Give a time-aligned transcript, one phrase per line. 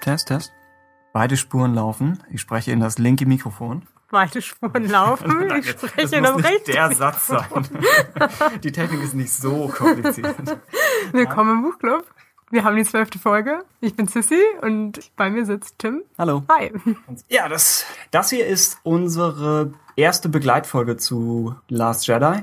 [0.00, 0.52] Test, Test.
[1.12, 2.22] Beide Spuren laufen.
[2.30, 3.82] Ich spreche in das linke Mikrofon.
[4.10, 5.50] Beide Spuren laufen.
[5.58, 6.72] Ich spreche in das das muss nicht rechte.
[6.72, 7.68] der Satz sein.
[8.62, 10.36] Die Technik ist nicht so kompliziert.
[11.12, 12.04] Willkommen im Buchclub.
[12.52, 13.62] Wir haben die zwölfte Folge.
[13.80, 16.02] Ich bin Sissy und bei mir sitzt Tim.
[16.18, 16.42] Hallo.
[16.50, 16.72] Hi.
[17.28, 22.42] Ja, das, das hier ist unsere erste Begleitfolge zu Last Jedi.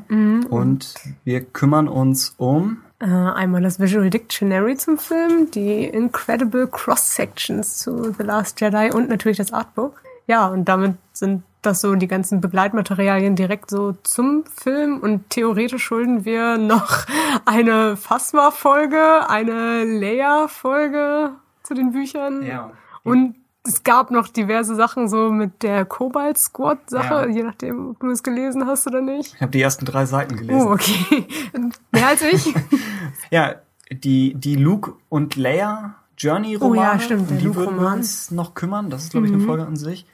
[0.49, 0.93] Und
[1.25, 8.13] wir kümmern uns um Äh, einmal das Visual Dictionary zum Film, die Incredible Cross-Sections zu
[8.17, 10.01] The Last Jedi und natürlich das Artbook.
[10.25, 15.83] Ja, und damit sind das so die ganzen Begleitmaterialien direkt so zum Film und theoretisch
[15.83, 17.05] schulden wir noch
[17.45, 21.31] eine Phasma-Folge, eine Leia-Folge
[21.63, 22.43] zu den Büchern.
[22.43, 22.71] Ja.
[23.03, 23.35] Und
[23.67, 27.27] es gab noch diverse Sachen so mit der Cobalt Squad Sache, Ja.
[27.27, 29.33] je nachdem, ob du es gelesen hast oder nicht.
[29.35, 30.67] Ich habe die ersten drei Seiten gelesen.
[30.67, 31.27] Oh, okay.
[31.91, 32.53] Mehr als ich.
[33.31, 33.55] Ja,
[33.91, 37.89] die, die Luke und Leia Journey-Romane, Oh ja, stimmt, um die würden wir.
[37.89, 37.95] Mhm.
[37.97, 38.89] uns noch kümmern.
[38.89, 40.05] Das ist, glaube ich, eine Folge an sich.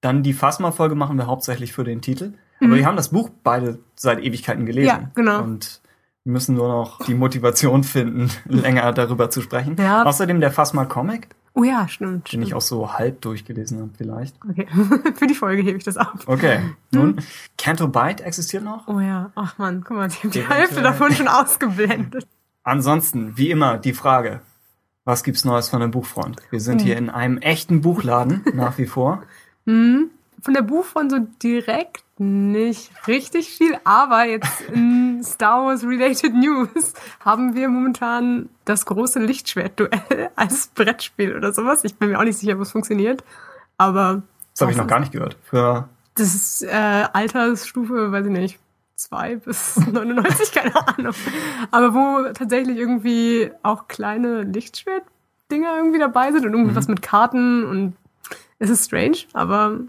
[0.00, 2.34] Dann die Phasma-Folge machen wir hauptsächlich für den Titel.
[2.60, 4.94] Aber wir haben das Buch beide seit Ewigkeiten gelesen.
[4.96, 5.02] Mhm.
[5.02, 5.42] Ja, genau.
[5.42, 5.80] Und
[6.24, 9.76] wir müssen nur noch die Motivation finden, länger darüber zu sprechen.
[9.78, 10.02] Ja.
[10.04, 12.30] Außerdem der Phasma-Comic, Oh ja, stimmt.
[12.32, 12.54] den ich stimmt.
[12.58, 14.36] auch so halb durchgelesen habe vielleicht.
[14.48, 14.66] Okay.
[15.14, 16.20] Für die Folge hebe ich das ab.
[16.26, 16.60] Okay,
[16.92, 17.20] nun,
[17.56, 18.86] Canto Bite existiert noch.
[18.88, 20.60] Oh ja, ach man, guck mal, ich habe die Eventuell.
[20.60, 22.26] Hälfte davon schon ausgeblendet.
[22.62, 24.40] Ansonsten, wie immer, die Frage,
[25.04, 26.36] was gibt's Neues von der Buchfront?
[26.50, 26.86] Wir sind Hm.
[26.86, 29.22] hier in einem echten Buchladen, nach wie vor.
[30.42, 36.94] Von der Buchfront so direkt nicht richtig viel, aber jetzt in Star Wars Related News
[37.20, 41.84] haben wir momentan das große Lichtschwertduell als Brettspiel oder sowas.
[41.84, 43.22] Ich bin mir auch nicht sicher, ob es funktioniert,
[43.76, 45.36] aber Das habe ich noch gar nicht gehört.
[45.44, 48.58] Für Das ist äh, Altersstufe, weiß ich nicht,
[48.94, 51.12] zwei bis 99, keine Ahnung.
[51.70, 57.64] Aber wo tatsächlich irgendwie auch kleine Lichtschwert-Dinger irgendwie dabei sind und irgendwie was mit Karten
[57.66, 57.96] und
[58.58, 59.80] es ist strange, aber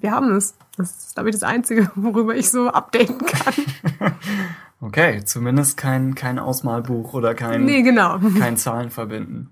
[0.00, 0.54] wir haben es.
[0.76, 3.54] Das ist, glaube ich, das Einzige, worüber ich so updaten kann.
[4.80, 8.18] okay, zumindest kein kein Ausmalbuch oder kein nee, genau.
[8.38, 9.50] kein Zahlen verbinden.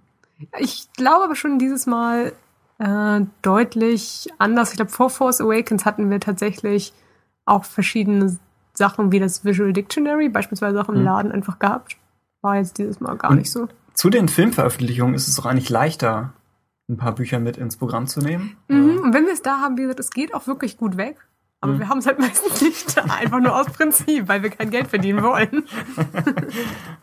[0.58, 2.32] Ich glaube aber schon dieses Mal
[2.78, 4.70] äh, deutlich anders.
[4.70, 6.92] Ich glaube, vor Force Awakens hatten wir tatsächlich
[7.44, 8.38] auch verschiedene
[8.74, 11.96] Sachen wie das Visual Dictionary, beispielsweise auch im Laden einfach gehabt.
[12.40, 13.68] War jetzt dieses Mal gar Und- nicht so.
[13.94, 16.32] Zu den Filmveröffentlichungen ist es doch eigentlich leichter,
[16.88, 18.56] ein paar Bücher mit ins Programm zu nehmen.
[18.68, 18.98] Mhm.
[18.98, 21.16] Und wenn wir es da haben, wie gesagt, es geht auch wirklich gut weg.
[21.62, 24.70] Aber wir haben es halt meistens nicht da, einfach nur aus Prinzip, weil wir kein
[24.70, 25.64] Geld verdienen wollen.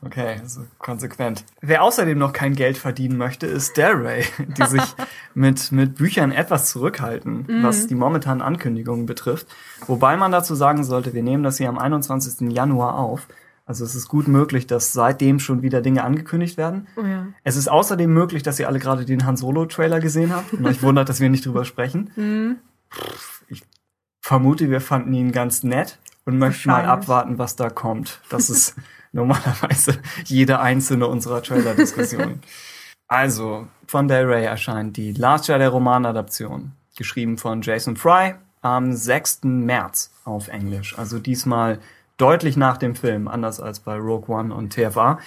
[0.01, 1.43] Okay, also konsequent.
[1.61, 4.23] Wer außerdem noch kein Geld verdienen möchte, ist Ray,
[4.57, 4.95] die sich
[5.33, 9.47] mit, mit Büchern etwas zurückhalten, was die momentanen Ankündigungen betrifft.
[9.85, 12.49] Wobei man dazu sagen sollte, wir nehmen das hier am 21.
[12.51, 13.27] Januar auf.
[13.69, 16.87] Also es ist gut möglich, dass seitdem schon wieder Dinge angekündigt werden.
[16.95, 17.27] Oh ja.
[17.43, 20.81] Es ist außerdem möglich, dass ihr alle gerade den Han Solo-Trailer gesehen habt und euch
[20.81, 22.09] wundert, dass wir nicht drüber sprechen.
[22.91, 23.61] Pff, Ich
[24.21, 28.21] vermute, wir fanden ihn ganz nett und möchten mal abwarten, was da kommt.
[28.31, 28.73] Das ist
[29.11, 32.41] normalerweise jede einzelne unserer Trailer-Diskussionen.
[33.07, 39.41] also, von Del Rey erscheint die Last Jedi Romanadaption, geschrieben von Jason Fry am 6.
[39.43, 40.97] März auf Englisch.
[40.97, 41.77] Also diesmal
[42.19, 45.19] deutlich nach dem Film, anders als bei Rogue One und TFA.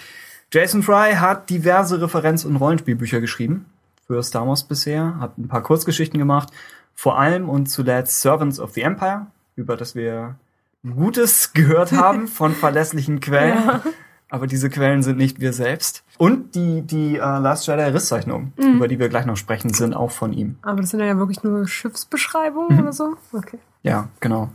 [0.53, 3.67] Jason Fry hat diverse Referenz- und Rollenspielbücher geschrieben
[4.07, 6.51] für Star Wars bisher, hat ein paar Kurzgeschichten gemacht,
[6.95, 9.27] vor allem und zuletzt Servants of the Empire,
[9.57, 10.37] über das wir
[10.83, 13.81] Gutes gehört haben von verlässlichen Quellen.
[14.29, 16.05] Aber diese Quellen sind nicht wir selbst.
[16.17, 20.11] Und die, die äh, Last Jedi Risszeichnungen, über die wir gleich noch sprechen, sind auch
[20.11, 20.57] von ihm.
[20.63, 23.15] Aber das sind ja wirklich nur Schiffsbeschreibungen oder so.
[23.33, 24.51] Okay, Ja, genau.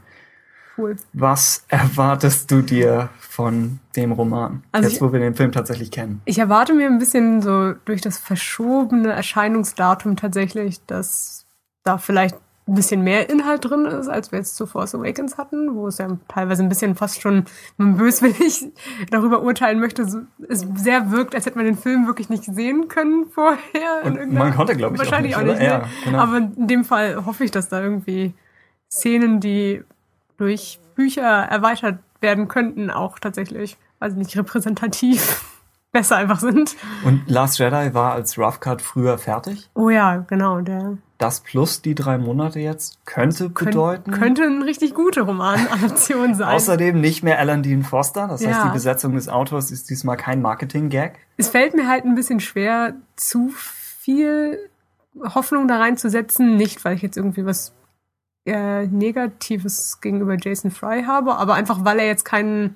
[0.78, 0.96] Cool.
[1.14, 4.64] Was erwartest du dir von dem Roman?
[4.72, 6.22] Also Jetzt, ich- wo wir den Film tatsächlich kennen.
[6.26, 11.46] Ich erwarte mir ein bisschen so durch das verschobene Erscheinungsdatum tatsächlich, dass
[11.84, 12.36] da vielleicht
[12.70, 16.00] ein bisschen mehr Inhalt drin ist, als wir jetzt zu Force Awakens hatten, wo es
[16.00, 17.46] ja teilweise ein bisschen fast schon,
[17.78, 18.66] wenn man böswillig
[19.10, 20.20] darüber urteilen möchte, so,
[20.50, 24.02] es sehr wirkt, als hätte man den Film wirklich nicht sehen können vorher.
[24.04, 25.60] Und man konnte, glaube ich, auch wahrscheinlich nicht, auch nicht.
[25.60, 25.66] ne?
[25.66, 26.18] Ja, genau.
[26.20, 28.34] Aber in dem Fall hoffe ich, dass da irgendwie
[28.92, 29.82] Szenen, die
[30.38, 35.44] durch Bücher erweitert werden könnten, auch tatsächlich, also nicht repräsentativ,
[35.92, 36.76] besser einfach sind.
[37.04, 39.70] Und Last Jedi war als Rough Cut früher fertig.
[39.74, 44.12] Oh ja, genau, der Das plus die drei Monate jetzt könnte könnt- bedeuten.
[44.12, 46.50] könnte eine richtig gute Romanadaption sein.
[46.56, 48.28] Außerdem nicht mehr Alan Dean Foster.
[48.28, 48.66] Das heißt, Ja.
[48.68, 51.18] die Besetzung des Autors ist diesmal kein Marketing-Gag.
[51.38, 54.60] es fällt mir halt ein bisschen schwer, zu viel
[55.34, 56.56] Hoffnung da reinzusetzen.
[56.58, 57.74] Nicht, weil ich jetzt irgendwie was
[58.48, 62.76] äh, Negatives gegenüber Jason Fry habe, aber einfach, weil er jetzt keinen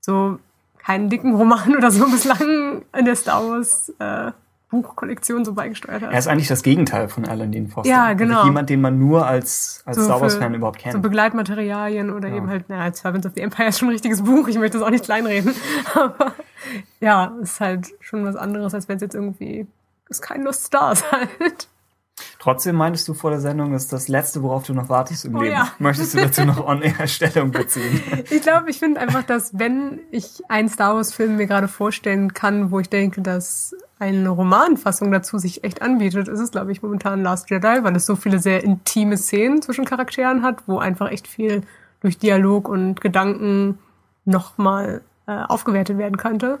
[0.00, 0.38] so
[0.78, 4.32] keinen dicken Roman oder so bislang in der Star Wars äh,
[4.70, 6.12] Buchkollektion so beigesteuert hat.
[6.12, 7.90] Er ist eigentlich das Gegenteil von Alan Dean Foster.
[7.90, 8.36] Ja, genau.
[8.36, 10.92] Also jemand, den man nur als, als So Star Wars für- Fan überhaupt kennt.
[10.94, 12.36] So Begleitmaterialien oder Ja.
[12.36, 14.86] eben halt, naja, Servants of the Empire ist schon ein richtiges Buch, ich möchte das
[14.86, 15.54] auch nicht kleinreden.
[15.94, 16.32] Aber
[17.00, 19.66] ja, ist halt schon was anderes, als wenn es jetzt irgendwie,
[20.08, 21.68] ist kein Lust Stars halt.
[22.40, 25.42] Trotzdem meintest du vor der Sendung, ist das Letzte, worauf du noch wartest im Oh
[25.42, 25.52] Leben.
[25.52, 25.68] ja.
[25.78, 28.02] Möchtest du dazu noch on-air Stellung beziehen?
[28.30, 32.70] Ich glaube, ich finde einfach, dass wenn ich einen Star Wars-Film mir gerade vorstellen kann,
[32.70, 37.22] wo ich denke, dass eine Romanfassung dazu sich echt anbietet, ist es, glaube ich, momentan
[37.22, 41.28] Last Jedi, weil es so viele sehr intime Szenen zwischen Charakteren hat, wo einfach echt
[41.28, 41.62] viel
[42.00, 43.78] durch Dialog und Gedanken
[44.24, 46.60] nochmal äh, aufgewertet werden könnte.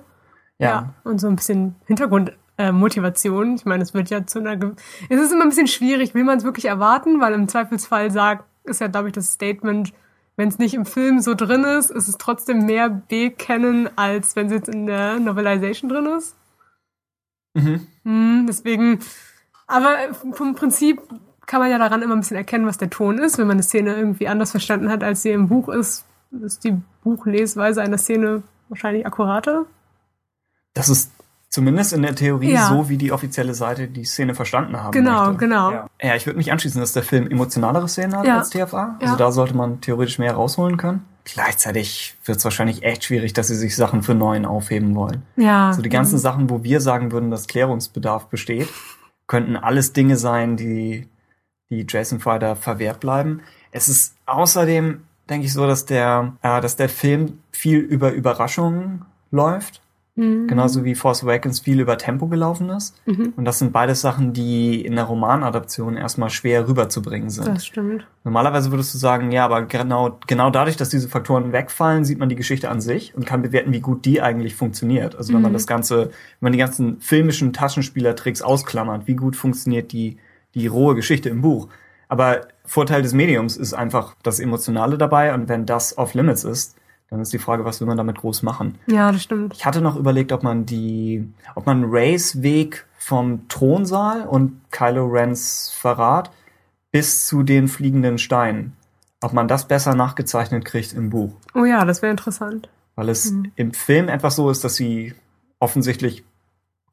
[0.58, 0.92] Ja.
[1.04, 2.40] Und so ein bisschen Hintergrundmotivation.
[2.60, 3.54] Äh, Motivation.
[3.54, 4.54] ich meine, es wird ja zu einer.
[4.54, 4.72] Ge
[5.08, 8.44] es ist immer ein bisschen schwierig, will man es wirklich erwarten, weil im Zweifelsfall sagt,
[8.64, 9.94] ist ja, glaube ich, das Statement,
[10.36, 14.48] wenn es nicht im Film so drin ist, ist es trotzdem mehr B-Kennen, als wenn
[14.48, 16.36] es jetzt in der Novelization drin ist.
[17.54, 17.86] Mhm.
[18.04, 18.98] Hm, deswegen,
[19.66, 21.00] aber vom Prinzip
[21.46, 23.38] kann man ja daran immer ein bisschen erkennen, was der Ton ist.
[23.38, 26.04] Wenn man eine Szene irgendwie anders verstanden hat, als sie im Buch ist,
[26.42, 29.64] ist die Buchlesweise einer Szene wahrscheinlich akkurater.
[30.74, 31.10] Das ist
[31.50, 32.68] zumindest in der Theorie Ja.
[32.68, 35.36] so, wie die offizielle Seite die Szene verstanden haben Genau, möchte.
[35.38, 35.70] genau.
[35.72, 38.38] Ja, ja ich würde mich anschließen, dass der Film emotionalere Szenen hat Ja.
[38.38, 38.96] als TFA.
[39.00, 41.04] Also da sollte man theoretisch mehr rausholen können.
[41.24, 45.22] Gleichzeitig wird es wahrscheinlich echt schwierig, dass sie sich Sachen für neuen aufheben wollen.
[45.36, 45.68] Ja.
[45.68, 48.68] Also die ganzen Sachen, wo wir sagen würden, dass Klärungsbedarf besteht,
[49.26, 51.08] könnten alles Dinge sein, die,
[51.68, 53.42] die Jason Frider verwehrt bleiben.
[53.72, 59.04] Es ist außerdem, denke ich so, dass der, äh, dass der Film viel über Überraschungen
[59.30, 59.80] läuft.
[60.20, 60.46] Mhm.
[60.48, 62.94] Genauso wie Force Awakens viel über Tempo gelaufen ist.
[63.06, 63.32] Mhm.
[63.36, 67.48] Und das sind beides Sachen, die in der Romanadaption erstmal schwer rüberzubringen sind.
[67.48, 68.06] Das stimmt.
[68.24, 72.28] Normalerweise würdest du sagen, ja, aber genau, genau dadurch, dass diese Faktoren wegfallen, sieht man
[72.28, 75.16] die Geschichte an sich und kann bewerten, wie gut die eigentlich funktioniert.
[75.16, 75.54] Also wenn man Mhm.
[75.54, 80.18] das Ganze, wenn man die ganzen filmischen Taschenspielertricks ausklammert, wie gut funktioniert die,
[80.54, 81.68] die rohe Geschichte im Buch.
[82.08, 86.76] Aber Vorteil des Mediums ist einfach das Emotionale dabei und wenn das off limits ist,
[87.10, 88.78] dann ist die Frage, was will man damit groß machen?
[88.86, 89.54] Ja, das stimmt.
[89.54, 95.06] Ich hatte noch überlegt, ob man die, ob man Rays Weg vom Thronsaal und Kylo
[95.06, 96.30] Rens Verrat
[96.92, 98.74] bis zu den fliegenden Steinen,
[99.20, 101.32] ob man das besser nachgezeichnet kriegt im Buch.
[101.54, 102.68] Oh ja, das wäre interessant.
[102.96, 103.52] Weil es Mhm.
[103.56, 105.14] im Film etwas so ist, dass sie
[105.58, 106.24] offensichtlich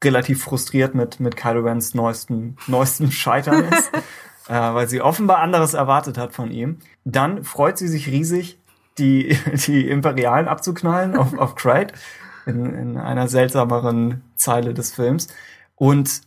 [0.02, 3.90] relativ frustriert mit, mit Kylo Rens neuesten, neuesten Scheitern ist,
[4.48, 6.78] äh, weil sie offenbar anderes erwartet hat von ihm.
[7.04, 8.57] Dann freut sie sich riesig,
[8.98, 9.36] die,
[9.66, 11.94] die Imperialen abzuknallen auf, auf Crate
[12.46, 15.28] in, in einer seltsameren Zeile des Films.
[15.76, 16.22] Und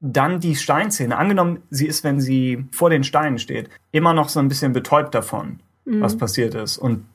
[0.00, 1.16] dann die Steinszene.
[1.16, 5.14] Angenommen, sie ist, wenn sie vor den Steinen steht, immer noch so ein bisschen betäubt
[5.14, 7.06] davon, was passiert ist und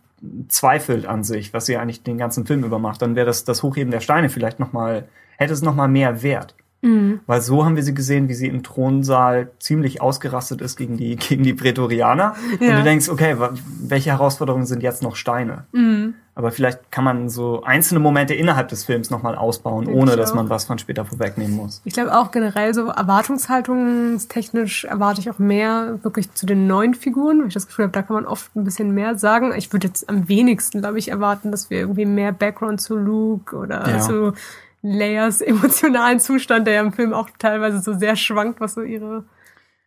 [0.48, 3.64] zweifelt an sich, was sie eigentlich den ganzen Film über macht, dann wäre das, das
[3.64, 6.56] Hochheben der Steine vielleicht noch mal, hätte es noch mal mehr Wert.
[6.82, 7.20] Mhm.
[7.28, 11.16] Weil so haben wir sie gesehen, wie sie im Thronsaal ziemlich ausgerastet ist gegen die,
[11.18, 12.36] gegen die Prätorianer.
[12.60, 12.78] Und Ja.
[12.78, 13.36] du denkst, okay,
[13.82, 15.66] welche Herausforderungen sind jetzt noch Steine?
[15.72, 16.16] Mhm.
[16.34, 20.18] Aber vielleicht kann man so einzelne Momente innerhalb des Films nochmal ausbauen, Denke ohne ich
[20.18, 21.82] dass man was von später vorwegnehmen muss.
[21.84, 27.42] Ich glaube auch generell so erwartungshaltungstechnisch erwarte ich auch mehr wirklich zu den neuen Figuren,
[27.42, 29.54] weil ich das Gefühl habe, da kann man oft ein bisschen mehr sagen.
[29.58, 33.56] Ich würde jetzt am wenigsten, glaube ich, erwarten, dass wir irgendwie mehr Background zu Luke
[33.56, 34.00] oder Ja.
[34.00, 34.34] zu
[34.82, 39.26] Leias emotionalen Zustand, der ja im Film auch teilweise so sehr schwankt, was so ihre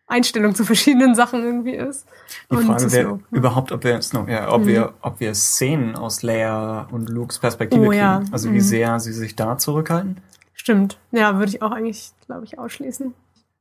[0.07, 2.07] Einstellung zu verschiedenen Sachen irgendwie ist.
[2.51, 3.21] Die Und Frage wäre ne?
[3.31, 4.67] überhaupt, ob wir, Snoke, ja, ob Mhm.
[4.67, 8.01] wir, ob wir Szenen aus Leia und Lukes Perspektive Oh, kriegen.
[8.01, 8.23] ja.
[8.31, 8.61] Also wie Mhm.
[8.61, 10.19] sehr sie sich da zurückhalten.
[10.53, 10.99] Stimmt.
[11.11, 13.15] Ja, würde ich auch eigentlich, glaube ich, ausschließen.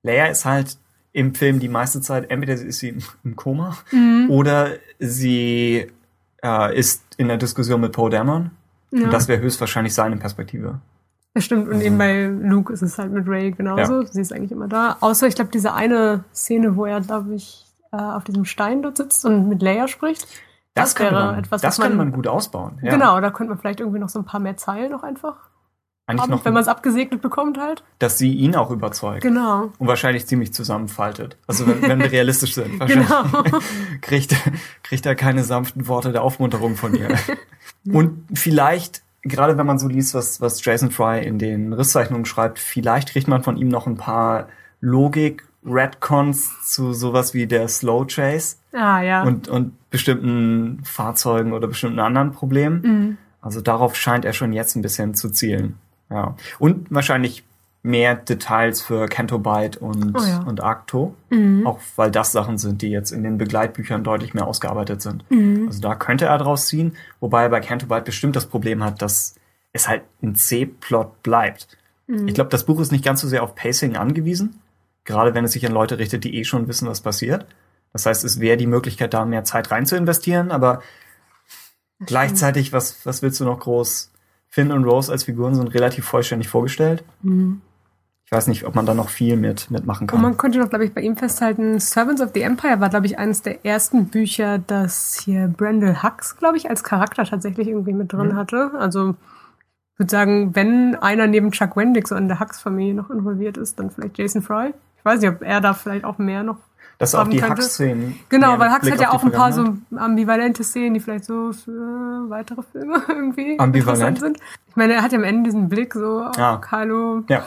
[0.04, 0.78] Leia ist halt
[1.14, 2.90] im Film die meiste Zeit, entweder ist sie
[3.24, 4.28] im- Koma Mhm.
[4.30, 5.88] oder sie
[6.46, 8.52] äh, ist in der Diskussion mit Poe Dameron.
[8.92, 9.06] Ja.
[9.06, 10.82] Und das wäre höchstwahrscheinlich seine Perspektive.
[11.34, 11.68] Das stimmt.
[11.70, 14.04] Und eben bei Luke ist es halt mit Ray genauso.
[14.04, 14.98] Sie ist eigentlich immer da.
[15.00, 18.98] Außer, ich glaube, diese eine Szene, wo er, glaube ich, äh, auf diesem Stein dort
[18.98, 20.28] sitzt und mit Leia spricht.
[20.74, 22.80] Das, könnte wäre man, etwas, das was man, könnte man gut ausbauen.
[22.82, 22.92] Ja.
[22.92, 25.36] Genau, da könnte man vielleicht irgendwie noch so ein paar mehr Zeilen noch einfach
[26.08, 27.84] Eigentlich haben, noch, wenn man es abgesegnet bekommt halt.
[28.00, 29.22] dass sie ihn auch überzeugt.
[29.22, 29.72] Genau.
[29.78, 31.38] Und wahrscheinlich ziemlich zusammenfaltet.
[31.46, 32.80] Also wenn, wenn wir realistisch sind.
[32.80, 33.44] Wahrscheinlich Genau.
[34.02, 34.36] kriegt,
[34.82, 37.10] kriegt er keine sanften Worte der Aufmunterung von ihr.
[37.86, 42.60] Und vielleicht, gerade wenn man so liest, was, was Jason Fry in den Risszeichnungen schreibt,
[42.60, 44.48] vielleicht kriegt man von ihm noch ein paar
[44.82, 49.24] Logik, Redcons zu sowas wie der Slow Chase Ah, ja.
[49.24, 52.82] und, und bestimmten Fahrzeugen oder bestimmten anderen Problemen.
[52.82, 53.18] Mhm.
[53.42, 55.78] Also darauf scheint er schon jetzt ein bisschen zu zielen.
[56.10, 56.36] Ja.
[56.60, 57.44] Und wahrscheinlich
[57.84, 60.40] mehr Details für Canto Byte und, Oh ja.
[60.40, 61.14] und Arcto.
[61.30, 61.68] Mhm.
[61.68, 65.30] Auch weil das Sachen sind, die jetzt in den Begleitbüchern deutlich mehr ausgearbeitet sind.
[65.30, 65.68] Mhm.
[65.68, 69.02] Also da könnte er draus ziehen, wobei er bei Canto Byte bestimmt das Problem hat,
[69.02, 69.36] dass
[69.74, 71.78] es halt ein C-Plot bleibt.
[72.08, 72.28] Mhm.
[72.28, 74.62] Ich glaube, das Buch ist nicht ganz so sehr auf Pacing angewiesen,
[75.04, 77.46] gerade wenn es sich an Leute richtet, die eh schon wissen, was passiert.
[77.92, 80.82] Das heißt, es wäre die Möglichkeit, da mehr Zeit rein zu investieren, aber
[82.00, 84.12] das gleichzeitig, was, was willst du noch groß?
[84.48, 87.04] Finn und Rose als Figuren sind relativ vollständig vorgestellt.
[87.24, 87.62] Mhm.
[88.34, 90.18] Ich weiß nicht, ob man da noch viel mit mitmachen kann.
[90.18, 93.06] Und man konnte noch, glaube ich, bei ihm festhalten, Servants of the Empire war, glaube
[93.06, 97.94] ich, eines der ersten Bücher, das hier Brandel Hux, glaube ich, als Charakter tatsächlich irgendwie
[97.94, 98.36] mit drin mhm.
[98.36, 98.72] hatte.
[98.80, 103.58] Also ich würde sagen, wenn einer neben Chuck Wendig so in der Hux-Familie noch involviert
[103.58, 104.74] ist, dann vielleicht Jason Fry.
[104.98, 106.58] Ich weiß nicht, ob er da vielleicht auch mehr noch
[107.04, 108.20] das auch die Hux-Szenen.
[108.30, 112.30] Genau, weil Hux hat ja auch ein paar so ambivalente Szenen, die vielleicht so für
[112.30, 114.20] weitere Filme irgendwie Ambivalent.
[114.20, 114.38] sind.
[114.68, 116.58] Ich meine, er hat ja am Ende diesen Blick so, ah.
[116.58, 117.24] Kylo.
[117.30, 117.44] Ja.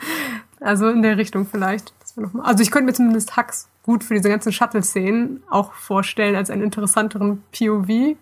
[0.60, 1.92] also in der Richtung vielleicht.
[2.42, 6.62] Also ich könnte mir zumindest Hux gut für diese ganzen Shuttle-Szenen auch vorstellen als einen
[6.62, 8.16] interessanteren POV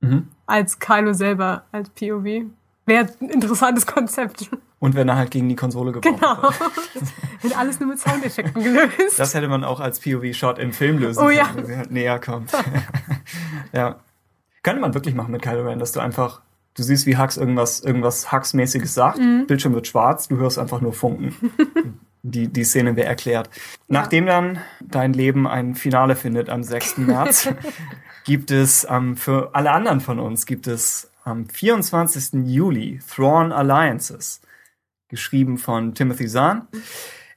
[0.00, 0.28] mhm.
[0.46, 2.46] als Kylo selber als POV.
[2.86, 4.50] Wäre ein interessantes Konzept.
[4.80, 6.42] Und wenn er halt gegen die Konsole gebraucht genau.
[6.42, 6.54] wird.
[7.42, 9.18] Wird alles nur mit Soundeffekten gelöst.
[9.18, 11.50] Das hätte man auch als POV-Shot im Film lösen oh, können, ja.
[11.54, 12.52] wenn sie halt näher kommt.
[13.72, 13.96] ja.
[14.62, 16.42] Könnte man wirklich machen mit Kylo Ren, dass du einfach,
[16.74, 19.46] du siehst, wie Hux irgendwas, irgendwas Hux-mäßiges sagt, mhm.
[19.46, 21.34] Bildschirm wird schwarz, du hörst einfach nur Funken.
[22.22, 23.48] die, die Szene wäre erklärt.
[23.54, 23.62] Ja.
[23.88, 26.98] Nachdem dann dein Leben ein Finale findet am 6.
[26.98, 27.48] März,
[28.24, 32.44] gibt es ähm, für alle anderen von uns, gibt es am 24.
[32.46, 34.40] Juli Thrawn Alliances,
[35.08, 36.68] geschrieben von Timothy Zahn.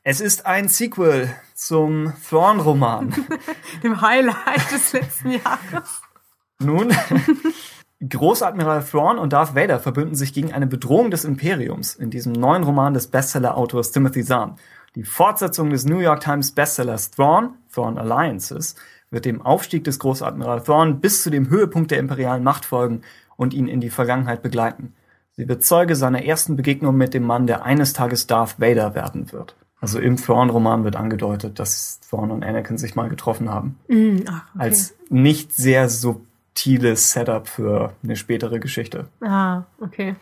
[0.03, 3.13] Es ist ein Sequel zum Thrawn-Roman.
[3.83, 6.01] Dem Highlight des letzten Jahres.
[6.59, 6.93] Nun,
[8.09, 12.63] Großadmiral Thrawn und Darth Vader verbünden sich gegen eine Bedrohung des Imperiums in diesem neuen
[12.63, 14.55] Roman des Bestseller-Autors Timothy Zahn.
[14.95, 18.75] Die Fortsetzung des New York Times Bestsellers Thrawn, Thrawn Alliances,
[19.11, 23.01] wird dem Aufstieg des Großadmiral Thrawn bis zu dem Höhepunkt der imperialen Macht folgen
[23.37, 24.93] und ihn in die Vergangenheit begleiten.
[25.37, 29.31] Sie wird Zeuge seiner ersten Begegnung mit dem Mann, der eines Tages Darth Vader werden
[29.31, 29.55] wird.
[29.79, 33.79] Also im Thrawn-Roman wird angedeutet, dass Thrawn und Anakin sich mal getroffen haben.
[33.87, 34.63] Mm, ach, okay.
[34.63, 39.07] Als nicht sehr subtiles Setup für eine spätere Geschichte.
[39.21, 40.15] Ah, okay.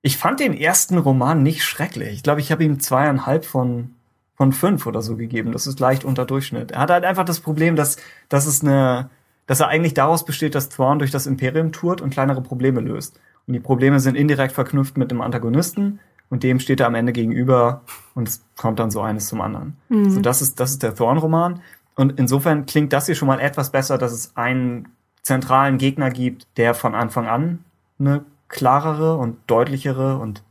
[0.00, 2.14] Ich fand den ersten Roman nicht schrecklich.
[2.14, 3.94] Ich glaube, ich habe ihm zweieinhalb von,
[4.36, 5.52] von fünf oder so gegeben.
[5.52, 6.72] Das ist leicht unter Durchschnitt.
[6.72, 7.98] Er hat halt einfach das Problem, dass,
[8.30, 9.10] dass es eine,
[9.46, 13.20] dass er eigentlich daraus besteht, dass Thrawn durch das Imperium tourt und kleinere Probleme löst.
[13.46, 17.12] Und die Probleme sind indirekt verknüpft mit dem Antagonisten und dem steht er am Ende
[17.12, 17.82] gegenüber
[18.14, 19.76] und es kommt dann so eines zum anderen.
[19.88, 20.10] Mhm.
[20.10, 21.60] So, das ist, das ist der Thrawn-Roman.
[21.96, 24.88] Und insofern klingt das hier schon mal etwas besser, dass es einen
[25.22, 27.60] zentralen Gegner gibt, der von Anfang an
[27.98, 30.42] eine klarere und deutlichere und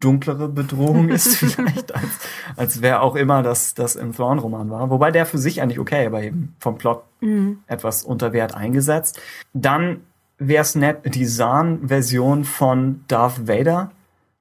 [0.00, 2.18] dunklere Bedrohung ist vielleicht, als,
[2.56, 4.90] als wer auch immer das, das im Thrawn-Roman war.
[4.90, 7.58] Wobei der für sich eigentlich okay, aber eben vom Plot mhm.
[7.66, 9.20] etwas unter Wert eingesetzt.
[9.52, 10.00] Dann
[10.48, 13.90] wäre es nett, die Zahn-Version von Darth Vader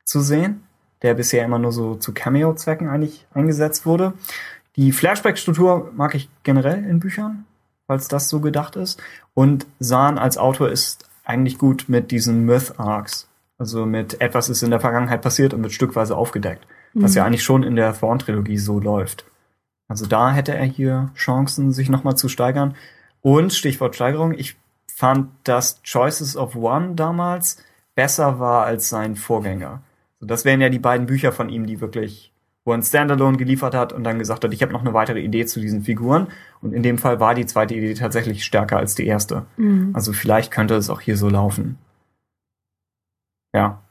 [0.03, 0.63] zu sehen,
[1.01, 4.13] der bisher immer nur so zu Cameo-Zwecken eigentlich eingesetzt wurde.
[4.75, 7.45] Die Flashback-Struktur mag ich generell in Büchern,
[7.87, 9.01] falls das so gedacht ist.
[9.33, 13.27] Und Zahn als Autor ist eigentlich gut mit diesen Myth-Arcs.
[13.57, 16.65] Also mit etwas ist in der Vergangenheit passiert und wird stückweise aufgedeckt.
[16.93, 17.03] Mhm.
[17.03, 19.25] Was ja eigentlich schon in der Thrawn-Trilogie so läuft.
[19.87, 22.75] Also da hätte er hier Chancen, sich nochmal zu steigern.
[23.19, 24.55] Und Stichwort Steigerung, ich
[25.01, 27.57] fand, dass Choices of One damals
[27.95, 29.81] besser war als sein Vorgänger.
[30.19, 32.31] So, das wären ja die beiden Bücher von ihm, die wirklich,
[32.63, 35.19] wo er ein Standalone geliefert hat und dann gesagt hat, ich habe noch eine weitere
[35.19, 36.27] Idee zu diesen Figuren.
[36.61, 39.47] Und in dem Fall war die zweite Idee tatsächlich stärker als die erste.
[39.57, 39.89] Mhm.
[39.93, 41.79] Also vielleicht könnte es auch hier so laufen.
[43.55, 43.81] Ja.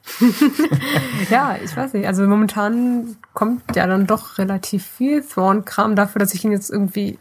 [1.29, 2.07] ja, ich weiß nicht.
[2.07, 7.19] Also momentan kommt ja dann doch relativ viel Thrawn-Kram dafür, dass ich ihn jetzt irgendwie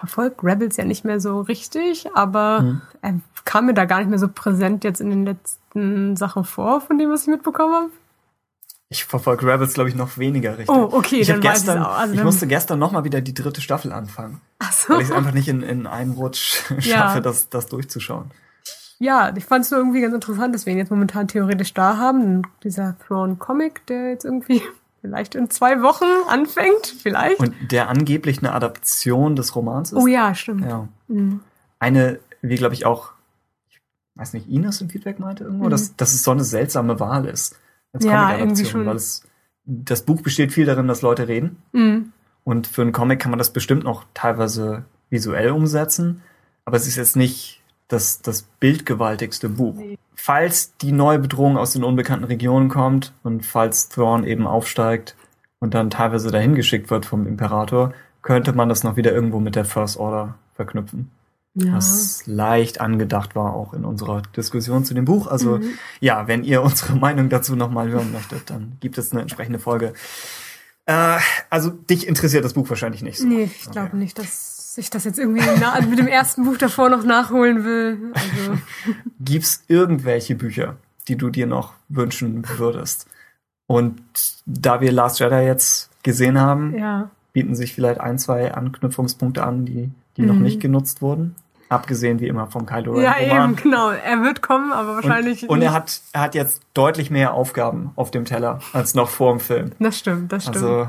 [0.00, 2.82] ich verfolge Rebels ja nicht mehr so richtig, aber mhm.
[3.02, 3.14] er
[3.44, 6.98] kam mir da gar nicht mehr so präsent jetzt in den letzten Sachen vor, von
[6.98, 7.90] dem, was ich mitbekommen habe.
[8.88, 10.68] Ich verfolge Rebels, glaube ich, noch weniger richtig.
[10.68, 11.98] Oh, okay, ich dann gestern, weiß ich auch.
[11.98, 14.40] Also ich musste gestern noch mal wieder die dritte Staffel anfangen.
[14.58, 14.94] Ach so.
[14.94, 17.20] Weil ich es einfach nicht in, in einem Rutsch schaffe, ja.
[17.20, 18.32] das, das durchzuschauen
[19.02, 21.96] ja, ich fand es nur irgendwie ganz interessant, dass wir ihn jetzt momentan theoretisch da
[21.96, 22.42] haben.
[22.62, 24.60] Dieser Thrawn Comic, der jetzt irgendwie
[25.00, 27.40] vielleicht in zwei Wochen anfängt, vielleicht.
[27.40, 29.98] Und der angeblich eine Adaption des Romans ist.
[29.98, 30.64] Oh ja, stimmt.
[30.64, 30.88] Ja.
[31.08, 31.40] Mhm.
[31.78, 33.12] Eine, wie glaube ich auch,
[33.68, 33.80] ich
[34.14, 35.70] weiß nicht, Ines im Feedback meinte irgendwo, mhm.
[35.70, 37.58] dass, dass es so eine seltsame Wahl ist.
[37.92, 38.86] Als ja, irgendwie schon.
[38.86, 39.24] Weil es,
[39.64, 41.62] das Buch besteht viel darin, dass Leute reden.
[41.72, 42.12] Mhm.
[42.44, 46.22] Und für einen Comic kann man das bestimmt noch teilweise visuell umsetzen.
[46.64, 47.59] Aber es ist jetzt nicht
[47.90, 49.76] das, das bildgewaltigste Buch.
[50.14, 55.16] Falls die neue Bedrohung aus den unbekannten Regionen kommt und falls Thrawn eben aufsteigt
[55.58, 57.92] und dann teilweise dahin geschickt wird vom Imperator,
[58.22, 61.10] könnte man das noch wieder irgendwo mit der First Order verknüpfen.
[61.54, 61.74] Ja.
[61.74, 65.26] was leicht angedacht war, auch in unserer Diskussion zu dem Buch.
[65.26, 65.58] Also
[65.98, 69.92] ja, wenn ihr unsere Meinung dazu nochmal hören möchtet, dann gibt es eine entsprechende Folge.
[70.86, 71.18] Äh,
[71.50, 73.26] also dich interessiert das Buch wahrscheinlich nicht so.
[73.26, 74.18] Nee, ich glaube nicht,
[74.70, 75.42] dass ich das jetzt irgendwie
[75.88, 78.12] mit dem ersten Buch davor noch nachholen will.
[78.14, 78.58] Also,
[79.20, 80.76] Gibt's irgendwelche Bücher,
[81.08, 83.08] die du dir noch wünschen würdest?
[83.66, 84.00] Und
[84.46, 87.10] da wir Last Jedi jetzt gesehen haben, ja.
[87.32, 90.42] bieten sich vielleicht ein, zwei Anknüpfungspunkte an, die, die noch Mhm.
[90.42, 91.34] nicht genutzt wurden.
[91.68, 93.50] Abgesehen wie immer vom Kylo Ren Ja, Roman.
[93.54, 93.90] eben, genau.
[93.90, 95.42] Er wird kommen, aber wahrscheinlich.
[95.44, 99.08] Und, und er hat, er hat jetzt deutlich mehr Aufgaben auf dem Teller als noch
[99.10, 99.72] vor dem Film.
[99.80, 100.56] Das stimmt, das stimmt.
[100.58, 100.86] Also,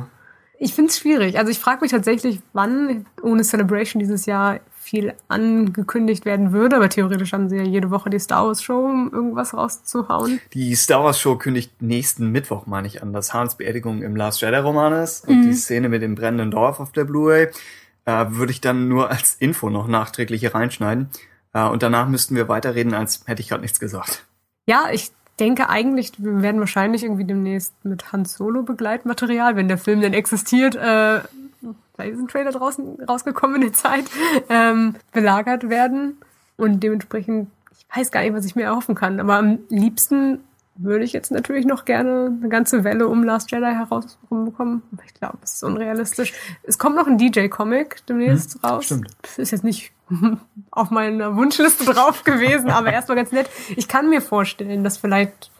[0.63, 1.39] Ich finde es schwierig.
[1.39, 6.75] Also ich frage mich tatsächlich, wann ohne Celebration dieses Jahr viel angekündigt werden würde.
[6.75, 10.39] Aber theoretisch haben sie ja jede Woche die Star Wars Show, um irgendwas rauszuhauen.
[10.53, 14.41] die Star Wars Show kündigt nächsten Mittwoch, meine ich, an, dass Hans Beerdigung im Last
[14.41, 17.47] Jedi Roman ist und die Szene mit dem brennenden Dorf auf der Blu-ray
[18.05, 21.09] äh, würde ich dann nur als Info noch nachträglich hier reinschneiden.
[21.53, 24.27] Äh, und danach müssten wir weiterreden, als hätte ich gerade nichts gesagt.
[24.67, 25.11] Ja, ich
[25.41, 30.13] denke eigentlich, wir werden wahrscheinlich irgendwie demnächst mit Han Solo Begleitmaterial, wenn der Film denn
[30.13, 31.21] existiert, äh,
[31.95, 34.05] vielleicht ist ein Trailer draußen rausgekommen in der Zeit,
[34.49, 36.17] ähm, belagert werden.
[36.57, 39.19] Und dementsprechend, ich weiß gar nicht, was ich mir erhoffen kann.
[39.19, 40.41] Aber am liebsten
[40.83, 44.81] würde ich jetzt natürlich noch gerne eine ganze Welle um Last Jedi heraus rumbekommen.
[44.91, 46.33] Aber ich glaube, es ist unrealistisch.
[46.63, 48.85] Es kommt noch ein DJ-Comic demnächst raus.
[48.85, 49.09] stimmt.
[49.21, 49.91] Das ist jetzt nicht
[50.71, 53.49] auf meiner Wunschliste drauf gewesen, aber erstmal ganz nett.
[53.75, 55.51] Ich kann mir vorstellen, dass vielleicht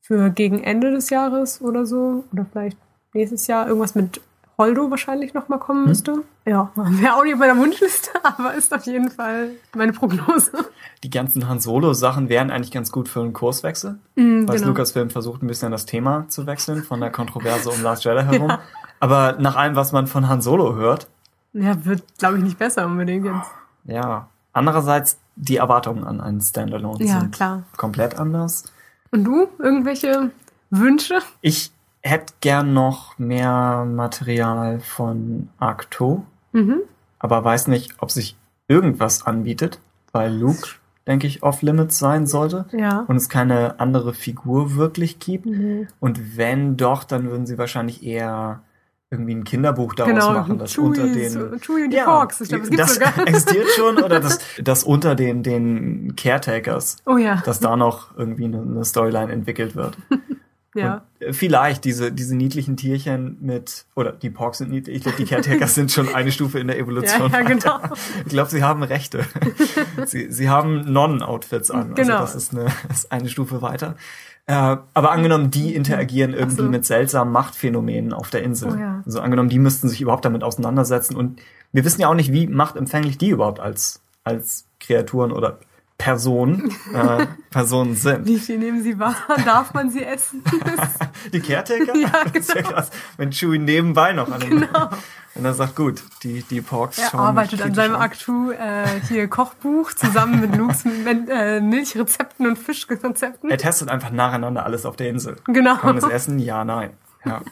[0.00, 2.76] für gegen Ende des Jahres oder so, oder vielleicht
[3.14, 4.20] nächstes Jahr irgendwas mit
[4.58, 6.22] Holdo wahrscheinlich nochmal kommen müsste.
[6.44, 10.52] Ja, wäre auch nicht auf meiner Wunschliste, aber ist auf jeden Fall meine Prognose.
[11.02, 14.68] Die ganzen Han Solo-Sachen wären eigentlich ganz gut für einen Kurswechsel, Mm, weil genau.
[14.68, 18.52] Lucasfilm versucht ein bisschen das Thema zu wechseln von der Kontroverse um Last Jedi herum.
[19.00, 21.08] Aber nach allem, was man von Han Solo hört,
[21.54, 23.50] Ja, wird, glaube ich, nicht besser unbedingt jetzt.
[23.84, 24.28] ja.
[24.54, 27.62] Andererseits, die Erwartungen an einen Standalone Ja, sind klar.
[27.78, 28.70] komplett anders.
[29.10, 29.48] Und du?
[29.58, 30.30] Irgendwelche
[30.68, 31.20] Wünsche?
[31.40, 36.80] Ich hätte gern noch mehr Material von Arcto, Mhm.
[37.18, 38.36] aber weiß nicht, ob sich
[38.68, 39.80] irgendwas anbietet,
[40.12, 40.66] weil Luke,
[41.06, 43.04] denke ich, off-limits sein sollte Ja.
[43.08, 45.46] und es keine andere Figur wirklich gibt.
[45.46, 45.88] Mhm.
[46.00, 48.60] Und wenn doch, dann würden sie wahrscheinlich eher
[49.10, 52.40] irgendwie ein Kinderbuch daraus Genau, machen, das Chewie, unter den Chewie und die Porks.
[52.40, 53.18] Ich glaube, es gibt das sogar.
[53.26, 57.42] existiert schon oder das, das unter den den Caretakers, Oh ja.
[57.44, 59.96] dass da noch irgendwie eine, eine Storyline entwickelt wird.
[60.74, 61.02] ja.
[61.20, 65.18] Und äh, vielleicht diese, diese niedlichen Tierchen mit, oder die Porks sind niedlich, ich glaube,
[65.18, 67.30] die Caretakers sind schon eine Stufe in der Evolution.
[67.30, 67.78] Ja, ja, genau.
[68.24, 69.24] Ich glaube, sie haben Rechte.
[70.06, 71.94] sie, sie haben Non-Outfits an.
[71.94, 72.20] Genau.
[72.20, 73.96] Also das ist eine, ist eine Stufe weiter.
[74.46, 76.68] Äh, aber angenommen, die interagieren irgendwie so.
[76.68, 78.72] mit seltsamen Machtphänomenen auf der Insel.
[78.72, 79.02] Oh ja.
[79.04, 81.14] Also angenommen, die müssten sich überhaupt damit auseinandersetzen.
[81.16, 81.40] Und
[81.72, 85.58] wir wissen ja auch nicht, wie machtempfänglich die überhaupt als, als Kreaturen oder
[86.02, 88.26] Personen, äh, Personen sind.
[88.26, 89.14] Wie viel nehmen sie wahr?
[89.44, 90.42] Darf man sie essen?
[91.32, 91.94] Die Caretaker?
[91.96, 92.70] Ja, Das ist ja genau.
[92.70, 92.90] krass.
[93.16, 94.66] Wenn Chewie nebenbei noch an einem,
[95.36, 98.84] Und er sagt, gut, die, die Porks Er schauen arbeitet mich an seinem Aktu äh,
[99.08, 103.48] hier Kochbuch zusammen mit Lukes Men- äh, Milchrezepten und Fischrezepten.
[103.48, 105.36] Er testet einfach nacheinander alles auf der Insel.
[105.44, 105.76] Genau.
[105.76, 106.40] Kann es essen?
[106.40, 106.90] Ja, nein.
[107.24, 107.42] Ja.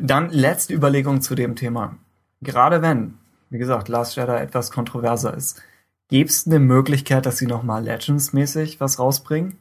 [0.00, 1.96] Dann letzte Überlegung zu dem Thema.
[2.40, 3.18] Gerade wenn,
[3.50, 5.62] wie gesagt, Last Jedi etwas kontroverser ist,
[6.08, 9.58] gäbe es eine Möglichkeit, dass sie nochmal Legends-mäßig was rausbringen?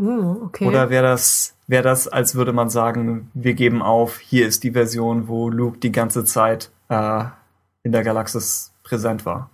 [0.00, 0.66] Oh, okay.
[0.66, 4.72] Oder wäre das, wäre das, als würde man sagen, wir geben auf, hier ist die
[4.72, 7.24] Version, wo Luke die ganze Zeit äh,
[7.82, 9.50] in der Galaxis präsent war?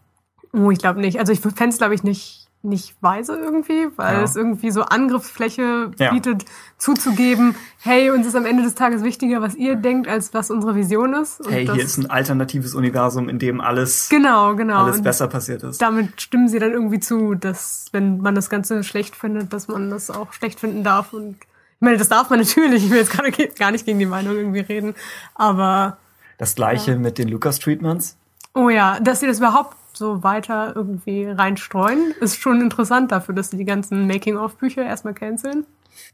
[0.53, 1.19] Oh, ich glaube nicht.
[1.19, 4.23] Also ich fände es, glaube ich, nicht, nicht weise irgendwie, weil Ja.
[4.23, 6.11] es irgendwie so Angriffsfläche Ja.
[6.13, 6.45] bietet,
[6.79, 10.75] zuzugeben, hey, uns ist am Ende des Tages wichtiger, was ihr denkt, als was unsere
[10.75, 11.41] Vision ist.
[11.41, 14.85] Und Hey, hier ist ein alternatives Universum, in dem alles, Genau, genau.
[14.85, 15.81] alles Und besser passiert ist.
[15.81, 19.89] damit stimmen sie dann irgendwie zu, dass wenn man das Ganze schlecht findet, dass man
[19.91, 21.13] das auch schlecht finden darf.
[21.13, 22.85] Und ich meine, das darf man natürlich.
[22.85, 24.95] Ich will jetzt gerade ge- gar nicht gegen die Meinung irgendwie reden.
[25.35, 25.97] Aber
[26.39, 28.17] Das gleiche mit den Lucas-Treatments.
[28.55, 33.51] oh ja, dass sie das überhaupt so weiter irgendwie reinstreuen, ist schon interessant dafür, dass
[33.51, 35.65] sie die ganzen Making-of-Bücher erstmal canceln.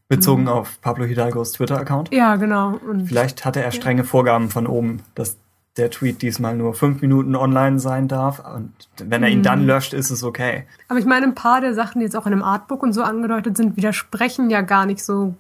[0.08, 2.12] Bezogen auf Pablo Hidalgos Twitter-Account.
[2.14, 2.78] Ja, genau.
[2.88, 5.38] Und Vielleicht hatte er strenge Vorgaben von oben, dass
[5.76, 8.42] der Tweet diesmal nur fünf Minuten online sein darf.
[8.54, 9.42] Und wenn er ihn Mhm.
[9.44, 10.66] dann löscht, ist es okay.
[10.88, 13.02] Aber ich meine, ein paar der Sachen, die jetzt auch in dem Artbook und so
[13.02, 15.34] angedeutet sind, widersprechen ja gar nicht so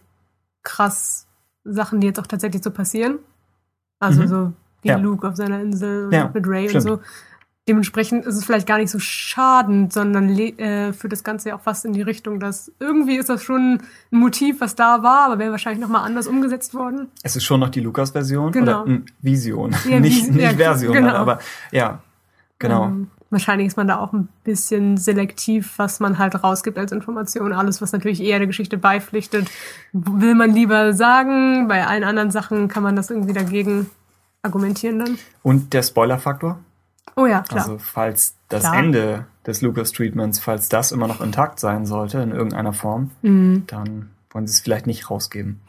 [0.62, 1.26] krass
[1.64, 3.18] Sachen, die jetzt auch tatsächlich so passieren.
[4.00, 4.26] Also Mhm.
[4.28, 4.52] so
[4.82, 4.96] wie Ja.
[4.96, 6.84] Luke auf seiner Insel und Ja, mit Ray stimmt.
[6.86, 7.00] und so.
[7.68, 11.60] Dementsprechend ist es vielleicht gar nicht so schadend, sondern äh, führt das Ganze ja auch
[11.60, 13.74] fast in die Richtung, dass irgendwie ist das schon
[14.10, 17.06] ein Motiv, was da war, aber wäre wahrscheinlich nochmal anders umgesetzt worden.
[17.22, 18.82] Es ist schon noch die Lucas-Version Genau.
[18.82, 21.14] oder mm, Vision, Ja, nicht, Vis- nicht ja, Version, genau.
[21.14, 21.38] aber
[21.70, 22.00] ja,
[22.58, 22.86] genau.
[22.86, 27.52] Ähm, wahrscheinlich ist man da auch ein bisschen selektiv, was man halt rausgibt als Information.
[27.52, 29.48] Alles, was natürlich eher der Geschichte beipflichtet,
[29.92, 31.68] will man lieber sagen.
[31.68, 33.88] Bei allen anderen Sachen kann man das irgendwie dagegen
[34.42, 35.18] argumentieren dann.
[35.44, 36.58] Und der Spoiler-Faktor?
[37.16, 37.62] Oh ja, klar.
[37.62, 38.76] Also falls das Klar.
[38.76, 43.64] Ende des Lucas-Treatments, falls das immer noch intakt sein sollte in irgendeiner Form, Mhm.
[43.66, 45.60] dann wollen sie es vielleicht nicht rausgeben.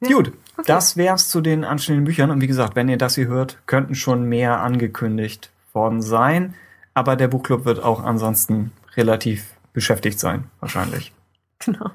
[0.00, 0.32] Gut,
[0.66, 2.30] das wär's zu den anstehenden Büchern.
[2.30, 6.54] Und wie gesagt, wenn ihr das hier hört, könnten schon mehr angekündigt worden sein.
[6.92, 11.12] Aber der Buchclub wird auch ansonsten relativ beschäftigt sein, wahrscheinlich.
[11.60, 11.90] Genau.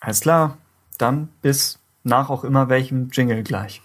[0.00, 0.58] Alles klar,
[0.98, 3.80] dann bis nach auch immer welchem Jingle gleich.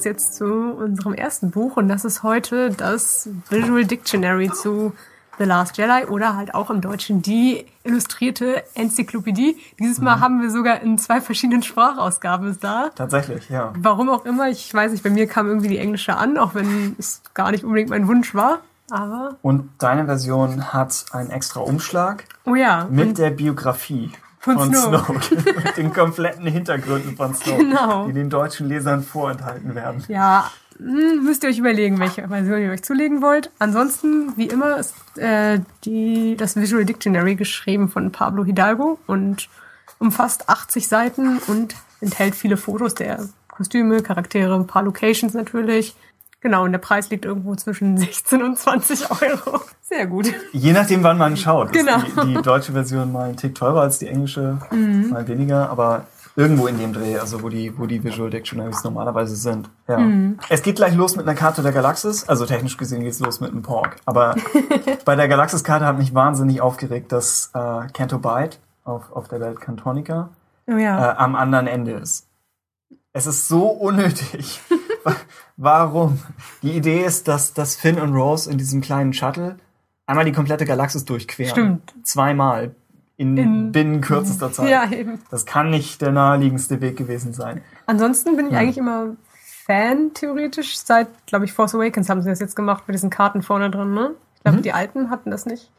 [0.00, 4.94] Es jetzt zu unserem ersten Buch und das ist heute das Visual Dictionary zu
[5.36, 9.58] The Last Jedi oder halt auch im Deutschen die illustrierte Enzyklopädie.
[9.78, 12.88] Dieses Mal haben wir sogar in zwei verschiedenen Sprachausgaben es da.
[12.94, 13.74] Tatsächlich, ja.
[13.76, 16.96] Warum auch immer, ich weiß nicht, bei mir kam irgendwie die englische an, auch wenn
[16.98, 18.60] es gar nicht unbedingt mein Wunsch war.
[18.90, 22.86] Aber, Und deine Version hat einen extra Umschlag oh ja.
[22.90, 25.20] mit der Biografie Von von, Snoke.
[25.22, 25.52] Snoke.
[25.64, 28.06] mit den kompletten Hintergründen von Snoke, Genau.
[28.06, 30.02] die den deutschen Lesern vorenthalten werden.
[30.08, 33.50] ja, hm, müsst ihr euch überlegen, welche Version ihr euch zulegen wollt.
[33.58, 39.48] Ansonsten, wie immer, ist äh, die, das Visual Dictionary geschrieben von Pablo Hidalgo und
[39.98, 45.94] umfasst 80 Seiten und enthält viele Fotos der Kostüme, Charaktere, ein paar Locations natürlich.
[46.40, 49.60] Genau, und der Preis liegt irgendwo zwischen 16 und 20 Euro.
[49.82, 50.32] Sehr gut.
[50.52, 51.72] Je nachdem, wann man schaut.
[51.72, 51.96] Genau.
[51.98, 56.04] Ist die, die deutsche Version mal ein Tick teurer als die englische, mal weniger, aber
[56.36, 59.68] irgendwo in dem Dreh, also wo die, wo die Visual Dictionaries normalerweise sind.
[59.88, 59.98] Ja.
[60.48, 63.50] Es geht gleich los mit einer Karte der Galaxis, also technisch gesehen geht's los mit
[63.50, 63.96] einem Pork.
[64.06, 64.36] Aber
[65.04, 69.60] bei der Galaxis-Karte hat mich wahnsinnig aufgeregt, dass äh, Canto Bight auf, auf der Welt
[69.60, 70.30] Cantonica
[70.68, 71.10] Oh ja.
[71.12, 72.26] äh, am anderen Ende ist.
[73.12, 74.60] Es ist so unnötig.
[75.04, 75.16] Wa-
[75.56, 76.20] Warum?
[76.62, 79.56] Die Idee ist, dass, dass Finn und Rose in diesem kleinen Shuttle
[80.06, 81.50] einmal die komplette Galaxis durchqueren.
[81.50, 81.94] Stimmt.
[82.04, 82.74] Zweimal.
[83.16, 84.70] In, In- binnen kürzester Zeit.
[84.70, 85.20] ja, eben.
[85.30, 87.62] Das kann nicht der naheliegendste Weg gewesen sein.
[87.86, 89.16] Ansonsten bin ich eigentlich immer
[89.66, 90.78] Fan, theoretisch.
[90.78, 93.92] Seit, glaube ich, Force Awakens haben sie das jetzt gemacht mit diesen Karten vorne drin,
[93.92, 94.12] ne?
[94.36, 94.62] Ich glaube, Mhm.
[94.62, 95.70] die alten hatten das nicht.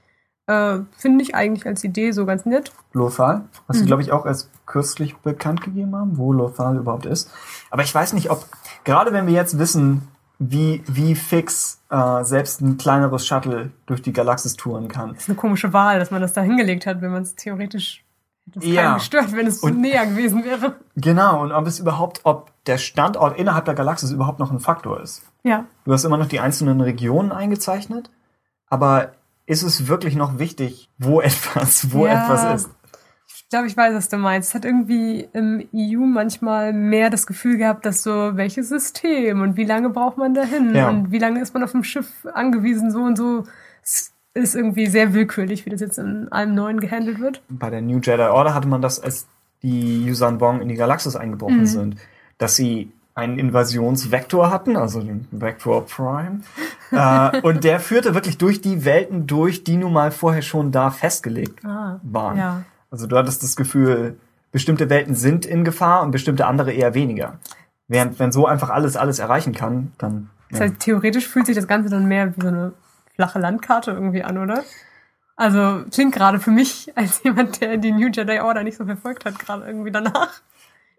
[0.52, 2.72] Äh, Finde ich eigentlich als Idee so ganz nett.
[2.94, 3.80] Lothal, was Mhm.
[3.82, 7.30] sie, glaube ich, auch erst kürzlich bekannt gegeben haben, wo Lothal überhaupt ist.
[7.70, 8.46] Aber ich weiß nicht, ob,
[8.84, 10.08] gerade wenn wir jetzt wissen,
[10.40, 15.14] wie, wie fix äh, selbst ein kleineres Shuttle durch die Galaxis touren kann.
[15.14, 18.04] ist eine komische Wahl, dass man das da hingelegt hat, wenn man es theoretisch
[18.56, 18.96] es Ja.
[18.96, 20.76] gestört, wenn es Und- näher gewesen wäre.
[20.96, 25.00] Genau, und ob es überhaupt, ob der Standort innerhalb der Galaxis überhaupt noch ein Faktor
[25.00, 25.22] ist.
[25.44, 25.66] Ja.
[25.86, 28.10] Du hast immer noch die einzelnen Regionen eingezeichnet,
[28.68, 29.12] aber
[29.52, 32.24] ist es wirklich noch wichtig, wo etwas, wo Ja.
[32.24, 32.70] etwas ist?
[33.28, 34.50] Ich glaube, ich weiß, was du meinst.
[34.50, 39.58] Es hat irgendwie im EU manchmal mehr das Gefühl gehabt, dass so, welches System und
[39.58, 40.90] wie lange braucht man dahin Ja.
[40.90, 43.44] und wie lange ist man auf dem Schiff angewiesen, so und so.
[43.84, 47.42] Es ist irgendwie sehr willkürlich, wie das jetzt in allem Neuen gehandelt wird.
[47.50, 49.28] Bei der New Jedi Order hatte man das, als
[49.64, 51.66] die Yuuzhan Vong in die Galaxis eingebrochen Mhm.
[51.66, 51.96] sind,
[52.38, 56.42] dass sie einen Invasionsvektor hatten, also den Vector Prime.
[56.92, 60.90] äh, und der führte wirklich durch die Welten durch, die nun mal vorher schon da
[60.92, 62.38] festgelegt Ah, waren.
[62.38, 62.64] ja.
[62.90, 64.18] Also du hattest das Gefühl,
[64.52, 67.40] bestimmte Welten sind in Gefahr und bestimmte andere eher weniger.
[67.88, 71.68] Während wenn so einfach alles alles erreichen kann, dann Das heißt, theoretisch fühlt sich das
[71.68, 72.74] Ganze dann mehr wie so eine
[73.16, 74.64] flache Landkarte irgendwie an, oder?
[75.36, 79.26] Also klingt gerade für mich als jemand, der die New Jedi Order nicht so verfolgt
[79.26, 80.30] hat, gerade irgendwie danach.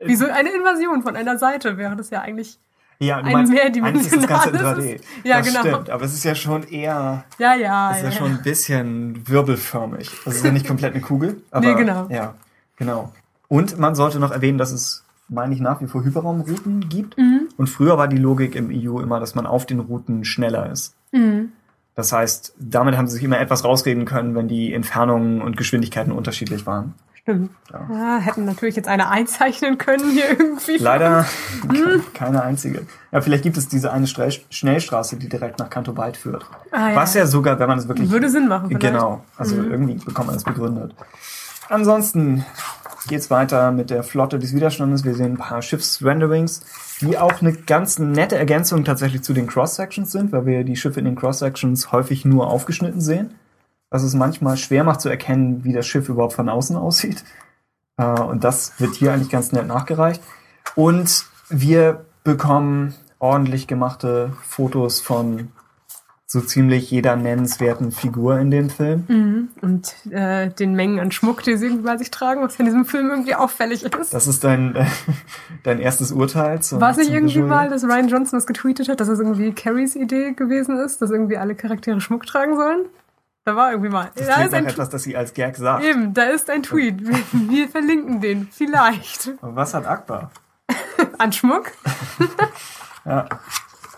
[0.04, 2.58] Wie so eine Invasion von einer Seite wäre das ja eigentlich.
[2.98, 5.00] Ja, du ein meinst, eigentlich ist das Ganze in mehrdimensionales- 3D.
[5.24, 5.60] Ja, das genau.
[5.60, 7.90] stimmt, aber es ist ja schon eher, Ja, ja.
[7.90, 10.08] es ist ja, ja, schon ein bisschen wirbelförmig.
[10.24, 12.06] Das ist ja nicht komplett eine Kugel, aber Nee, genau.
[12.10, 12.34] ja,
[12.76, 13.12] genau.
[13.48, 17.18] Und man sollte noch erwähnen, dass es, meine ich, nach wie vor Hyperraumrouten gibt.
[17.18, 17.48] Mhm.
[17.56, 20.94] Und früher war die Logik im EU immer, dass man auf den Routen schneller ist.
[21.10, 21.50] Mhm.
[21.96, 26.12] Das heißt, damit haben sie sich immer etwas rausreden können, wenn die Entfernungen und Geschwindigkeiten
[26.12, 26.94] unterschiedlich waren.
[27.22, 27.50] Stimmt.
[27.72, 27.88] Ja.
[27.90, 30.76] Ja, hätten natürlich jetzt eine einzeichnen können hier irgendwie.
[30.78, 31.24] Leider
[31.70, 32.02] Hm.
[32.14, 32.82] keine einzige.
[33.12, 36.44] Ja, vielleicht gibt es diese eine Stre Schnellstraße, die direkt nach Kanto Wald führt.
[36.72, 36.96] Ah, ja.
[36.96, 38.68] Was ja sogar, wenn man es wirklich Würde Sinn machen.
[38.68, 38.82] Vielleicht.
[38.82, 38.96] Mhm.
[38.98, 40.94] Genau, also irgendwie bekommt man das begründet.
[41.68, 42.44] Ansonsten
[43.06, 45.04] geht's weiter mit der Flotte des Widerstandes.
[45.04, 46.62] Wir sehen ein paar Schiffsrenderings,
[47.00, 50.98] die auch eine ganz nette Ergänzung tatsächlich zu den Cross-Sections sind, weil wir die Schiffe
[50.98, 53.34] in den Cross-Sections häufig nur aufgeschnitten sehen.
[53.92, 57.22] Was es manchmal schwer macht zu erkennen, wie das Schiff überhaupt von außen aussieht.
[57.98, 60.20] Äh, Und das wird hier eigentlich ganz nett nachgereicht.
[60.74, 65.52] Und wir bekommen ordentlich gemachte Fotos von
[66.26, 69.04] so ziemlich jeder nennenswerten Figur in dem Film.
[69.06, 69.48] Mhm.
[69.60, 72.86] Und äh, den Mengen an Schmuck, die sie irgendwie bei sich tragen, was in diesem
[72.86, 74.14] Film irgendwie auffällig ist.
[74.14, 74.86] Das ist dein, äh,
[75.62, 76.62] dein erstes Urteil.
[76.62, 77.48] Zum, War es nicht irgendwie Visual?
[77.48, 81.10] mal, dass Ryan Johnson was getweetet hat, dass es irgendwie Carries Idee gewesen ist, dass
[81.10, 82.86] irgendwie alle Charaktere Schmuck tragen sollen?
[83.44, 84.10] Da war irgendwie mal.
[84.14, 85.84] Das da ist ein etwas, das sie als Gag sagt.
[85.84, 87.00] Eben, da ist ein Tweet.
[87.32, 88.48] Wir, verlinken den.
[88.52, 89.32] Vielleicht.
[89.40, 90.30] Was hat Akbar?
[91.18, 91.72] An Schmuck?
[93.04, 93.26] Ja,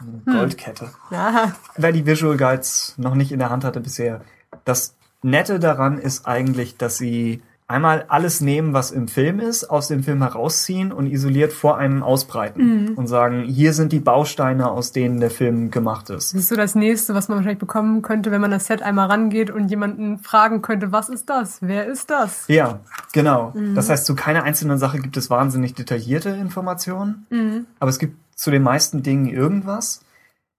[0.00, 0.90] eine Goldkette.
[1.10, 1.52] Ja.
[1.76, 4.22] Wer die Visual Guides noch nicht in der Hand hatte bisher,
[4.64, 9.88] das Nette daran ist eigentlich, dass sie einmal alles nehmen, was im Film ist, aus
[9.88, 14.92] dem Film herausziehen und isoliert vor einem ausbreiten und sagen, hier sind die Bausteine, aus
[14.92, 16.34] denen der Film gemacht ist.
[16.34, 19.06] Das ist so das nächste, was man wahrscheinlich bekommen könnte, wenn man das Set einmal
[19.08, 21.58] rangeht und jemanden fragen könnte, was ist das?
[21.62, 22.44] Wer ist das?
[22.48, 22.80] Ja,
[23.12, 23.54] genau.
[23.74, 28.50] Das heißt, zu keiner einzelnen Sache gibt es wahnsinnig detaillierte Informationen, aber es gibt zu
[28.50, 30.02] den meisten Dingen irgendwas.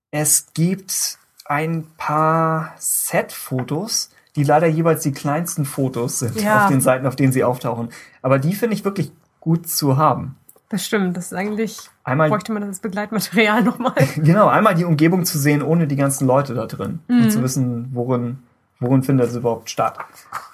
[0.10, 6.64] Es gibt ein paar Set-Fotos, die leider jeweils die kleinsten Fotos sind Ja.
[6.66, 7.90] auf den Seiten, auf denen sie auftauchen.
[8.22, 10.36] Aber die finde ich wirklich gut zu haben.
[10.70, 13.94] Das stimmt, das ist eigentlich, Einmal, bräuchte man das Begleitmaterial nochmal.
[14.16, 17.00] genau, einmal die Umgebung zu sehen, ohne die ganzen Leute da drin.
[17.08, 18.40] Und zu wissen, worin,
[18.80, 19.98] worin findet es überhaupt statt.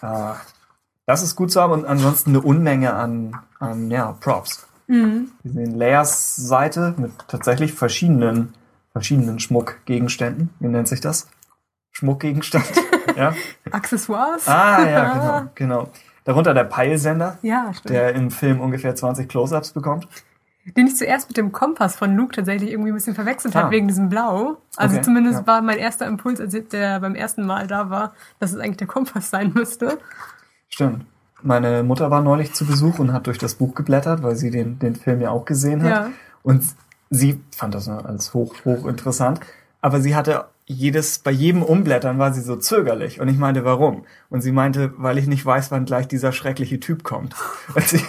[0.02, 0.34] Äh,
[1.06, 4.68] das ist gut zu haben und ansonsten eine Unmenge an, an ja, Props.
[4.88, 8.54] Wir sehen Layers Seite mit tatsächlich verschiedenen,
[8.92, 10.50] verschiedenen Schmuckgegenständen.
[10.60, 11.28] Wie nennt sich das?
[11.92, 12.66] Schmuckgegenstand.
[13.18, 13.34] ja.
[13.72, 14.48] Accessoires?
[14.48, 15.90] Ah, ja, genau, genau.
[16.24, 17.90] Darunter der Peilsender, Ja, stimmt.
[17.90, 20.08] der im Film ungefähr 20 Close-Ups bekommt.
[20.78, 23.62] Den ich zuerst mit dem Kompass von Luke tatsächlich irgendwie ein bisschen verwechselt Ah.
[23.64, 24.58] habe, wegen diesem Blau.
[24.76, 25.48] Also Okay, zumindest ja.
[25.48, 28.86] war mein erster Impuls, als der beim ersten Mal da war, dass es eigentlich der
[28.88, 29.98] Kompass sein müsste.
[30.70, 31.06] Stimmt.
[31.42, 34.78] Meine Mutter war neulich zu Besuch und hat durch das Buch geblättert, weil sie den,
[34.78, 35.90] den Film ja auch gesehen hat.
[35.90, 36.10] Ja.
[36.44, 36.64] Und
[37.10, 39.40] sie fand das als hoch, hoch interessant.
[39.82, 43.20] Aber sie hatte jedes, bei jedem Umblättern war sie so zögerlich.
[43.20, 44.06] Und ich meinte, warum?
[44.30, 47.36] Und sie meinte, weil ich nicht weiß, wann gleich dieser schreckliche Typ kommt.
[47.76, 48.04] Und sie,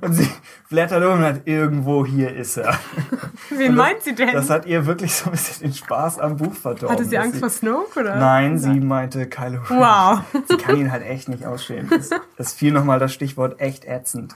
[0.00, 0.28] und sie
[0.68, 2.76] blättert um und hat, irgendwo hier ist er.
[3.50, 4.32] Wen das- meint sie denn?
[4.32, 6.90] Das hat ihr wirklich so ein bisschen den Spaß am Buch verdorben.
[6.90, 8.16] Hatte sie Angst vor Snoke, oder?
[8.16, 9.78] Nein, sie meinte Kylo Ren.
[9.78, 10.20] Wow.
[10.48, 11.88] Sie kann ihn halt echt nicht ausstehen.
[11.88, 14.34] Das, das fiel nochmal das Stichwort echt ätzend.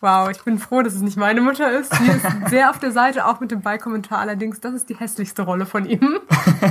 [0.00, 1.92] Wow, ich bin froh, dass es nicht meine Mutter ist.
[1.94, 4.20] Sie ist sehr auf der Seite, auch mit dem Beikommentar.
[4.20, 6.20] Allerdings, das ist die hässlichste Rolle von ihm.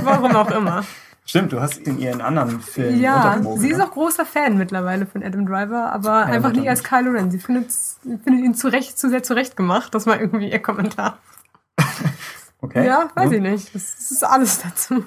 [0.02, 0.84] Warum auch immer.
[1.26, 3.84] Stimmt, du hast in ihren anderen Filmen Ja, sie ist ne?
[3.84, 6.82] auch großer Fan mittlerweile von Adam Driver, aber Meine einfach nicht als.
[6.82, 7.30] Kylo Ren.
[7.30, 7.70] Sie findet,
[8.02, 9.94] findet ihn zu Recht, zu sehr zurecht gemacht.
[9.94, 11.18] Das war irgendwie ihr Kommentar.
[12.60, 12.84] Okay.
[12.86, 13.32] Ja, weiß Hm?
[13.34, 13.74] ich nicht.
[13.74, 15.04] Das, ist alles dazu.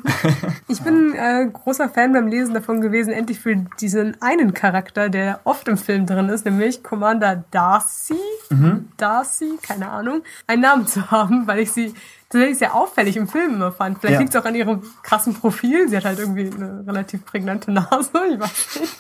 [0.70, 5.42] Ich bin äh, großer Fan beim Lesen davon gewesen, endlich für diesen einen Charakter, der
[5.44, 8.16] oft im Film drin ist, nämlich Commander Darcy,
[8.50, 8.90] Mhm.
[8.98, 11.94] Darcy, keine Ahnung, einen Namen zu haben, weil ich sie
[12.30, 14.00] tatsächlich sehr auffällig im Film immer fand.
[14.00, 14.20] Vielleicht Ja.
[14.22, 15.90] liegt es auch an ihrem krassen Profil.
[15.90, 18.98] Sie hat halt irgendwie eine relativ prägnante Nase, ich weiß nicht.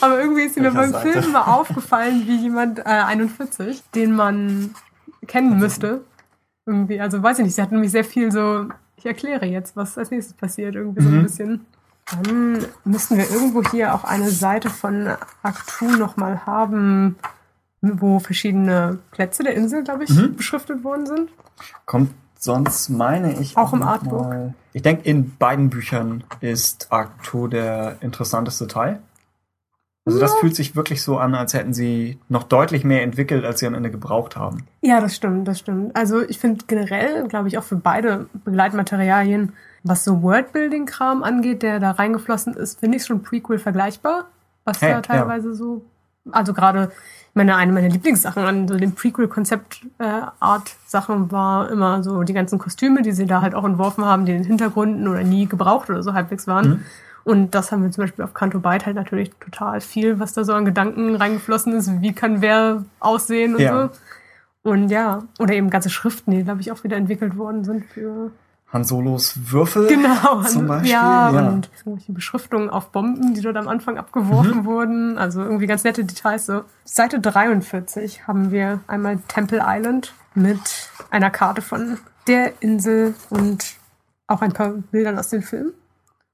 [0.00, 0.92] Aber irgendwie ist sie mir beim?
[0.94, 4.74] Film mal aufgefallen wie jemand äh, 41, den man
[5.26, 6.02] kennen müsste.
[6.66, 9.98] Irgendwie, also weiß ich nicht, sie hat nämlich sehr viel so, ich erkläre jetzt, was
[9.98, 11.22] als nächstes passiert, irgendwie so ein Mhm.
[11.22, 11.66] bisschen.
[12.10, 15.08] Dann müssten wir irgendwo hier auch eine Seite von
[15.42, 17.16] Actu nochmal haben,
[17.80, 20.36] wo verschiedene Plätze der Insel, glaube ich, Mhm.
[20.36, 21.30] beschriftet worden sind.
[21.86, 23.56] Kommt sonst, meine ich.
[23.56, 24.20] Auch im noch Artbook.
[24.22, 29.00] Mal, ich denke, in beiden Büchern ist Arcto der interessanteste Teil.
[30.06, 33.60] Also das fühlt sich wirklich so an, als hätten sie noch deutlich mehr entwickelt, als
[33.60, 34.66] sie am Ende gebraucht haben.
[34.82, 35.96] Ja, das stimmt, das stimmt.
[35.96, 41.80] Also ich finde generell, glaube ich, auch für beide Begleitmaterialien, was so Worldbuilding-Kram angeht, der
[41.80, 44.26] da reingeflossen ist, finde ich schon Prequel vergleichbar,
[44.64, 45.82] was Hey, da teilweise so
[46.30, 46.90] also gerade
[47.34, 53.12] meine, eine meiner Lieblingssachen an so dem Prequel-Konzept-Art-Sachen war immer so die ganzen Kostüme, die
[53.12, 56.14] sie da halt auch entworfen haben, die in den Hintergründen oder nie gebraucht oder so
[56.14, 56.68] halbwegs waren.
[56.68, 56.80] Mhm.
[57.24, 60.44] Und das haben wir zum Beispiel auf Canto Byte halt natürlich total viel, was da
[60.44, 62.02] so an Gedanken reingeflossen ist.
[62.02, 63.90] Wie kann wer aussehen und ja.
[64.62, 64.70] so.
[64.70, 68.30] Und ja, oder eben ganze Schriften, die, glaube ich, auch wieder entwickelt worden sind für
[68.74, 70.90] Han Solos Würfel genau, zum Beispiel.
[70.90, 71.48] Ja, ja.
[71.48, 74.64] und irgendwelche Beschriftungen auf Bomben, die dort am Anfang abgeworfen mhm.
[74.64, 75.18] wurden.
[75.18, 76.46] Also irgendwie ganz nette Details.
[76.46, 76.62] So.
[76.84, 83.76] Seite 43 haben wir einmal Temple Island mit einer Karte von der Insel und
[84.26, 85.72] auch ein paar Bildern aus dem Film.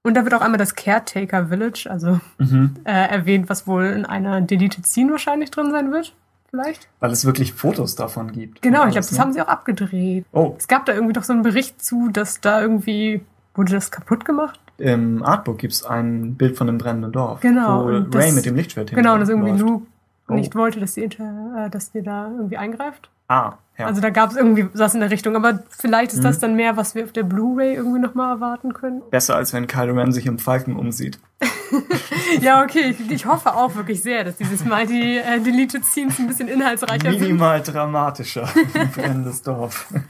[0.02, 2.76] Und da wird auch einmal das Caretaker Village, also mhm.
[2.84, 6.14] äh, erwähnt, was wohl in einer Deleted Scene wahrscheinlich drin sein wird
[6.50, 6.88] vielleicht?
[6.98, 8.62] Weil es wirklich Fotos davon gibt.
[8.62, 9.18] Genau, ich glaube, das ne?
[9.18, 10.24] haben sie auch abgedreht.
[10.32, 10.54] Oh.
[10.58, 13.22] Es gab da irgendwie doch so einen Bericht zu, dass da irgendwie,
[13.54, 14.60] wurde das kaputt gemacht?
[14.78, 17.40] Im Artbook gibt es ein Bild von einem brennenden Dorf.
[17.40, 17.84] Genau.
[17.84, 19.62] Wo Ray das, mit dem Lichtschwert Genau, dass irgendwie läuft.
[19.62, 19.86] Luke
[20.28, 20.34] oh.
[20.34, 23.10] nicht wollte, dass die, äh, dass die da irgendwie eingreift.
[23.30, 23.86] Ah, ja.
[23.86, 26.24] Also da gab es irgendwie was in der Richtung, aber vielleicht ist mhm.
[26.24, 29.02] das dann mehr, was wir auf der Blu-ray irgendwie nochmal erwarten können.
[29.08, 31.20] Besser als wenn Kylo Ren sich im Falken umsieht.
[32.40, 36.18] ja, okay, ich, ich, hoffe auch wirklich sehr, dass dieses Mal die äh, Deleted Scenes
[36.18, 37.28] ein bisschen inhaltsreicher Minimal sind.
[37.28, 38.48] Minimal dramatischer.
[38.94, 39.86] Brennendes Dorf.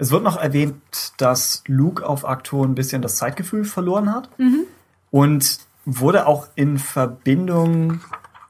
[0.00, 0.76] Es wird noch erwähnt,
[1.16, 4.28] dass Luke auf Aktor ein bisschen das Zeitgefühl verloren hat.
[4.38, 4.64] Mhm.
[5.10, 8.00] Und wurde auch in Verbindung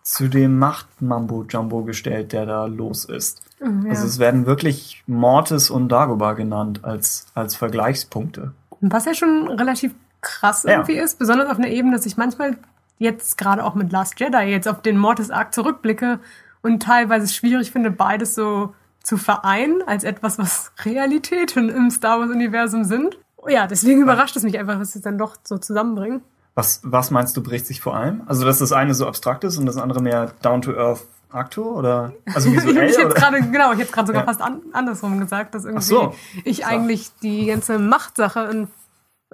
[0.03, 3.48] zu dem Macht-Mambo-Jumbo gestellt, der da los ist.
[3.61, 3.91] Mhm, ja.
[3.91, 8.53] Also es werden wirklich Mortis und Dagobah genannt als, als Vergleichspunkte.
[8.81, 11.05] Was ja schon relativ krass irgendwie ja.
[11.05, 12.57] ist, besonders auf einer Ebene, dass ich manchmal
[12.99, 16.19] jetzt gerade auch mit Last Jedi jetzt auf den Mortis-Arc zurückblicke
[16.63, 22.85] und teilweise schwierig finde, beides so zu vereinen als etwas, was Realitäten im Star Wars-Universum
[22.85, 23.19] sind.
[23.47, 26.23] Ja, deswegen überrascht es mich einfach, was sie dann doch so zusammenbringen.
[26.55, 28.23] Was, was meinst du, bricht sich vor allem?
[28.27, 31.77] Also, dass das eine so abstrakt ist und das andere mehr down to earth Aktor
[31.77, 32.89] oder also visuell?
[32.89, 34.27] ich hätte gerade genau, ich hätte gerade sogar ja.
[34.27, 36.15] fast an, andersrum gesagt, dass irgendwie so.
[36.45, 38.69] ich eigentlich die ganze Machtsache in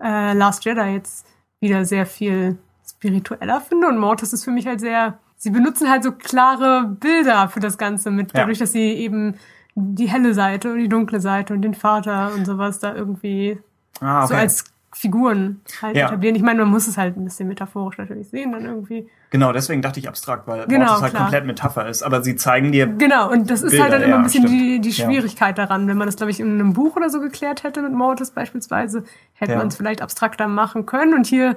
[0.00, 1.26] äh, Last Jedi jetzt
[1.60, 6.02] wieder sehr viel spiritueller finde und Mortis ist für mich halt sehr sie benutzen halt
[6.02, 8.64] so klare Bilder für das ganze mit dadurch, ja.
[8.64, 9.36] dass sie eben
[9.74, 13.58] die helle Seite und die dunkle Seite und den Vater und sowas da irgendwie
[14.00, 14.26] ah, okay.
[14.28, 16.06] so als Figuren halt ja.
[16.06, 16.36] etablieren.
[16.36, 19.08] Ich meine, man muss es halt ein bisschen metaphorisch natürlich sehen, dann irgendwie.
[19.30, 21.22] Genau, deswegen dachte ich abstrakt, weil genau, Mortis halt klar.
[21.24, 22.02] komplett Metapher ist.
[22.02, 22.86] Aber sie zeigen dir.
[22.86, 23.74] Genau, und das Bilder.
[23.74, 25.66] ist halt dann immer ja, ein bisschen die, die Schwierigkeit ja.
[25.66, 25.88] daran.
[25.88, 29.04] Wenn man das, glaube ich, in einem Buch oder so geklärt hätte mit Mortis beispielsweise,
[29.34, 31.14] hätte man es vielleicht abstrakter machen können.
[31.14, 31.56] Und hier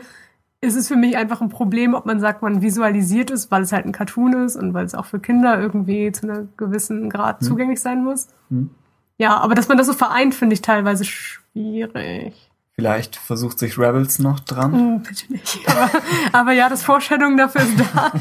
[0.60, 3.71] ist es für mich einfach ein Problem, ob man sagt, man visualisiert es, weil es
[3.71, 7.41] halt ein Cartoon ist und weil es auch für Kinder irgendwie zu einem gewissen Grad
[7.41, 7.47] hm.
[7.47, 8.28] zugänglich sein muss.
[8.50, 8.71] Hm.
[9.19, 12.47] Ja, aber dass man das so vereint, finde ich teilweise schwierig.
[12.80, 14.74] Vielleicht versucht sich Rebels noch dran.
[14.74, 15.60] Oh, bitte nicht.
[15.68, 15.90] Aber,
[16.32, 18.12] aber ja, das Vorstellung dafür ist da.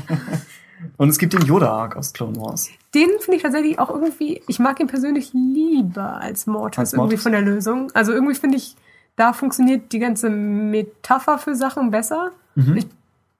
[0.96, 2.70] Und es gibt den Yoda-Arc aus Clone Wars.
[2.94, 7.18] Den finde ich tatsächlich auch irgendwie, ich mag ihn persönlich lieber als Mortis, als irgendwie
[7.18, 7.90] von der Lösung.
[7.92, 8.76] Also irgendwie finde ich,
[9.16, 12.30] da funktioniert die ganze Metapher für Sachen besser.
[12.54, 12.76] Mhm.
[12.78, 12.86] Ich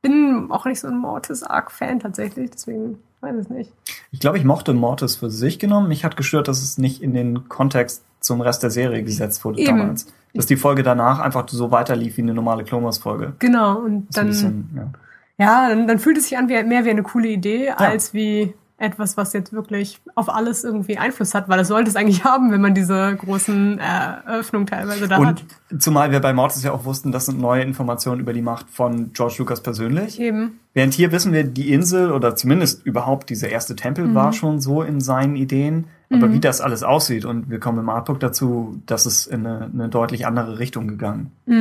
[0.03, 3.73] bin auch nicht so ein Mortis-Arc-Fan tatsächlich, deswegen weiß ich nicht.
[4.11, 5.89] Ich glaube, ich mochte Mortis für sich genommen.
[5.89, 9.61] Mich hat gestört, dass es nicht in den Kontext zum Rest der Serie gesetzt wurde
[9.61, 9.79] Eben.
[9.79, 13.33] damals dass die Folge danach einfach so weiterlief wie eine normale Clone Folge.
[13.39, 14.91] Genau, und dann, bisschen, ja.
[15.39, 17.77] ja, dann, dann fühlt es sich an wie, mehr wie eine coole Idee, ja.
[17.77, 21.97] als wie etwas, was jetzt wirklich auf alles irgendwie Einfluss hat, weil das sollte es
[21.97, 25.45] eigentlich haben, wenn man diese großen Eröffnungen teilweise da und hat.
[25.79, 29.13] Zumal wir bei Mortis ja auch wussten, das sind neue Informationen über die Macht von
[29.13, 30.21] George Lucas persönlich.
[30.21, 30.61] Eben.
[30.75, 34.15] Während hier wissen wir, die Insel oder zumindest überhaupt dieser erste Tempel mhm.
[34.15, 35.87] war schon so in seinen Ideen.
[36.09, 36.35] Aber mhm.
[36.35, 39.89] wie das alles aussieht, und wir kommen im Artbook dazu, dass es in eine, eine
[39.89, 41.33] deutlich andere Richtung gegangen.
[41.47, 41.61] Mhm.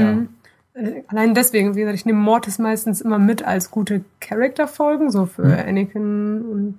[0.76, 0.82] Ja.
[0.82, 5.26] Äh, allein deswegen, wie gesagt, ich nehme Mortis meistens immer mit als gute Charakterfolgen, so
[5.26, 5.68] für mhm.
[5.68, 6.78] Anakin und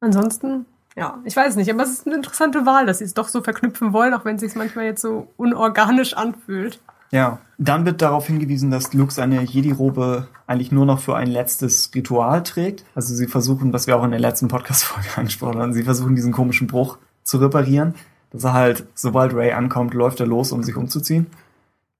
[0.00, 3.28] ansonsten, ja, ich weiß nicht, aber es ist eine interessante Wahl, dass sie es doch
[3.28, 6.80] so verknüpfen wollen, auch wenn es sich manchmal jetzt so unorganisch anfühlt.
[7.12, 11.90] Ja, dann wird darauf hingewiesen, dass Luke seine Jedi-Robe eigentlich nur noch für ein letztes
[11.94, 12.84] Ritual trägt.
[12.94, 16.32] Also sie versuchen, was wir auch in der letzten Podcast-Folge angesprochen haben, sie versuchen diesen
[16.32, 17.94] komischen Bruch zu reparieren.
[18.30, 21.26] Dass er halt, sobald Ray ankommt, läuft er los, um sich umzuziehen.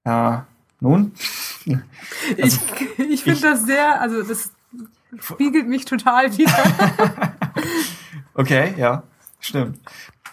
[0.05, 0.45] Ja,
[0.79, 1.11] nun?
[2.41, 2.59] Also,
[2.97, 4.51] ich ich finde das sehr, also das
[5.19, 6.53] spiegelt mich total wieder.
[8.33, 9.03] okay, ja,
[9.39, 9.79] stimmt.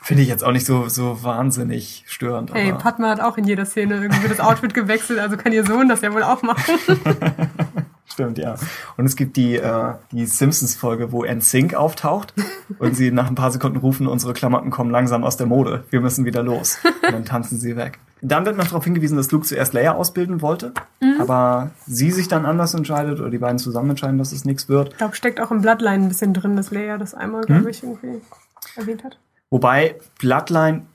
[0.02, 2.54] Finde ich jetzt auch nicht so, so wahnsinnig störend.
[2.54, 5.88] Hey, Padma hat auch in jeder Szene irgendwie das Outfit gewechselt, also kann ihr Sohn
[5.88, 6.74] das ja wohl auch machen.
[8.18, 8.56] Stimmt, ja.
[8.96, 12.34] Und es gibt die, äh, die Simpsons-Folge, wo NSYNC auftaucht
[12.80, 15.84] und sie nach ein paar Sekunden rufen, unsere Klamotten kommen langsam aus der Mode.
[15.90, 16.78] Wir müssen wieder los.
[16.84, 18.00] Und dann tanzen sie weg.
[18.20, 21.20] Dann wird noch darauf hingewiesen, dass Luke zuerst Leia ausbilden wollte, Mhm.
[21.20, 24.88] aber sie sich dann anders entscheidet oder die beiden zusammen entscheiden, dass es nichts wird.
[24.90, 27.46] Ich glaube, steckt auch im Bloodline ein bisschen drin, dass Leia das einmal, Hm?
[27.54, 28.20] glaube ich, irgendwie
[28.74, 29.16] erwähnt hat.
[29.50, 30.86] Wobei Bloodline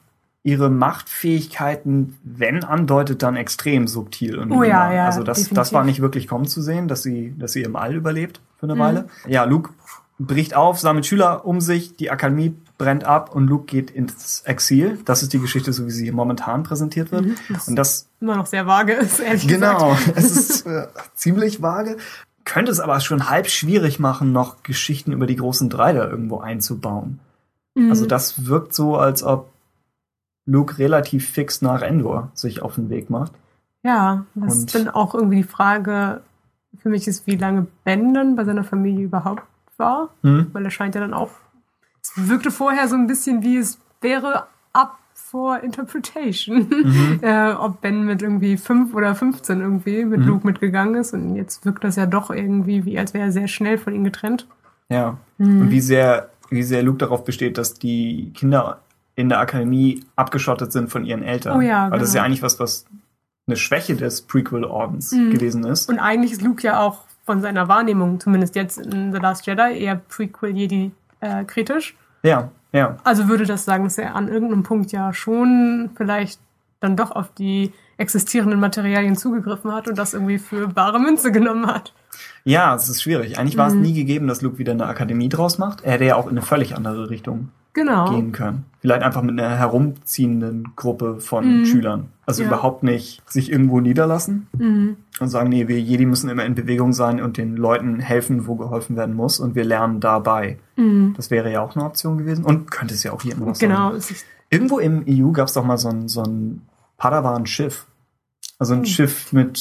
[0.43, 4.37] ihre Machtfähigkeiten, wenn andeutet, dann extrem subtil.
[4.37, 7.33] Und Oh ja, ja, Also das, das war nicht wirklich kommen zu sehen, dass sie,
[7.37, 8.71] dass sie im All überlebt für Mhm.
[8.73, 9.07] eine Weile.
[9.27, 9.71] Ja, Luke
[10.19, 14.99] bricht auf, sammelt Schüler um sich, die Akademie brennt ab und Luke geht ins Exil.
[15.05, 17.25] Das ist die Geschichte, so wie sie momentan präsentiert wird.
[17.67, 20.17] Und das Immer noch sehr vage ist, ehrlich Genau, gesagt.
[20.17, 21.97] es ist äh, ziemlich vage.
[22.45, 26.39] Könnte es aber schon halb schwierig machen, noch Geschichten über die großen drei da irgendwo
[26.39, 27.19] einzubauen.
[27.75, 27.89] Mhm.
[27.89, 29.52] Also das wirkt so, als ob
[30.45, 33.31] Luke relativ fix nach Endor sich auf den Weg macht.
[33.83, 36.21] Ja, das Und- ist dann auch irgendwie die Frage,
[36.79, 39.43] für mich ist, wie lange Ben dann bei seiner Familie überhaupt
[39.77, 40.09] war.
[40.23, 40.47] Hm?
[40.53, 41.29] Weil er scheint ja dann auch,
[42.01, 46.67] es wirkte vorher so ein bisschen wie es wäre up for interpretation.
[46.83, 47.19] Mhm.
[47.21, 50.27] äh, ob Ben mit irgendwie fünf oder 15 irgendwie mit Mhm.
[50.27, 51.13] Luke mitgegangen ist.
[51.13, 54.03] Und jetzt wirkt das ja doch irgendwie wie, als wäre er sehr schnell von ihm
[54.03, 54.47] getrennt.
[54.89, 55.17] Ja.
[55.37, 55.61] Mhm.
[55.61, 58.79] Und wie sehr, wie sehr Luke darauf besteht, dass die Kinder
[59.15, 61.57] in der Akademie abgeschottet sind von ihren Eltern.
[61.57, 62.27] Oh ja, Weil das ist ja genau.
[62.31, 62.85] eigentlich was, was
[63.47, 65.31] eine Schwäche des Prequel-Ordens Mhm.
[65.31, 65.89] gewesen ist.
[65.89, 69.77] Und eigentlich ist Luke ja auch von seiner Wahrnehmung, zumindest jetzt in The Last Jedi,
[69.79, 70.91] eher Prequel-Jedi
[71.21, 71.95] äh, kritisch.
[72.23, 72.97] ja, ja.
[73.03, 76.39] Also würde das sagen, dass er an irgendeinem Punkt ja schon vielleicht
[76.79, 81.67] dann doch auf die existierenden Materialien zugegriffen hat und das irgendwie für bare Münze genommen
[81.67, 81.93] hat.
[82.43, 83.37] Ja, es ist schwierig.
[83.37, 83.81] Eigentlich war es Mhm.
[83.81, 85.83] nie gegeben, dass Luke wieder eine Akademie draus macht.
[85.83, 88.09] Er hätte ja auch in eine völlig andere Richtung Genau.
[88.11, 88.65] gehen können.
[88.81, 91.65] Vielleicht einfach mit einer herumziehenden Gruppe von Mhm.
[91.65, 92.09] Schülern.
[92.25, 92.49] Also Ja.
[92.49, 94.97] überhaupt nicht sich irgendwo niederlassen Mhm.
[95.19, 98.55] und sagen, nee, wir Jedi müssen immer in Bewegung sein und den Leuten helfen, wo
[98.55, 100.59] geholfen werden muss und wir lernen dabei.
[100.75, 101.13] Mhm.
[101.17, 103.55] Das wäre ja auch eine Option gewesen und könnte es ja auch hier immer noch
[103.55, 103.69] sein.
[103.69, 103.91] Genau.
[103.93, 106.61] Es ist, Irgendwo im EU gab es doch mal so ein, so ein
[106.97, 107.87] Padawan-Schiff.
[108.59, 108.85] Also ein Hm.
[108.85, 109.57] Schiff mit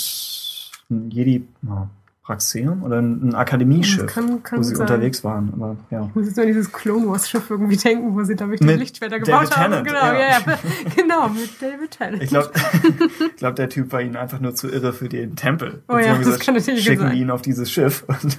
[1.08, 1.86] Jedi oh,
[2.24, 4.82] Praxeum oder ein, Akademieschiff, kann- kann wo sie sein.
[4.82, 5.52] unterwegs waren.
[5.54, 6.06] Aber ja.
[6.06, 8.78] ich muss jetzt an dieses Clone Wars Schiff irgendwie denken, wo sie da die Mit
[8.78, 9.72] Lichtschwerter David gebaut haben.
[9.72, 10.12] Tennant, Genau, ja.
[10.14, 10.38] ja.
[10.46, 10.58] ja.
[10.96, 12.22] genau, mit David Tennant.
[12.22, 12.50] Ich glaube,
[13.36, 15.82] glaub, der Typ war ihnen einfach nur zu irre für den Tempel.
[15.88, 17.12] Oh Und ja, das kann natürlich schicken sein.
[17.12, 18.38] wir ihn auf dieses Schiff und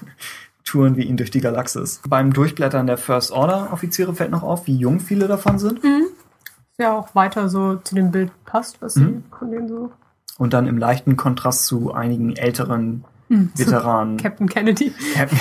[0.63, 1.99] touren wir ihn durch die Galaxis.
[2.07, 5.81] Beim Durchblättern der First Order Offiziere fällt noch auf, wie jung viele davon sind.
[6.77, 9.23] ja auch weiter so zu dem Bild passt, was Mhm.
[9.31, 9.91] sie von denen so.
[10.37, 14.17] Und dann im leichten Kontrast zu einigen älteren Veteranen.
[14.17, 14.93] Captain Kennedy.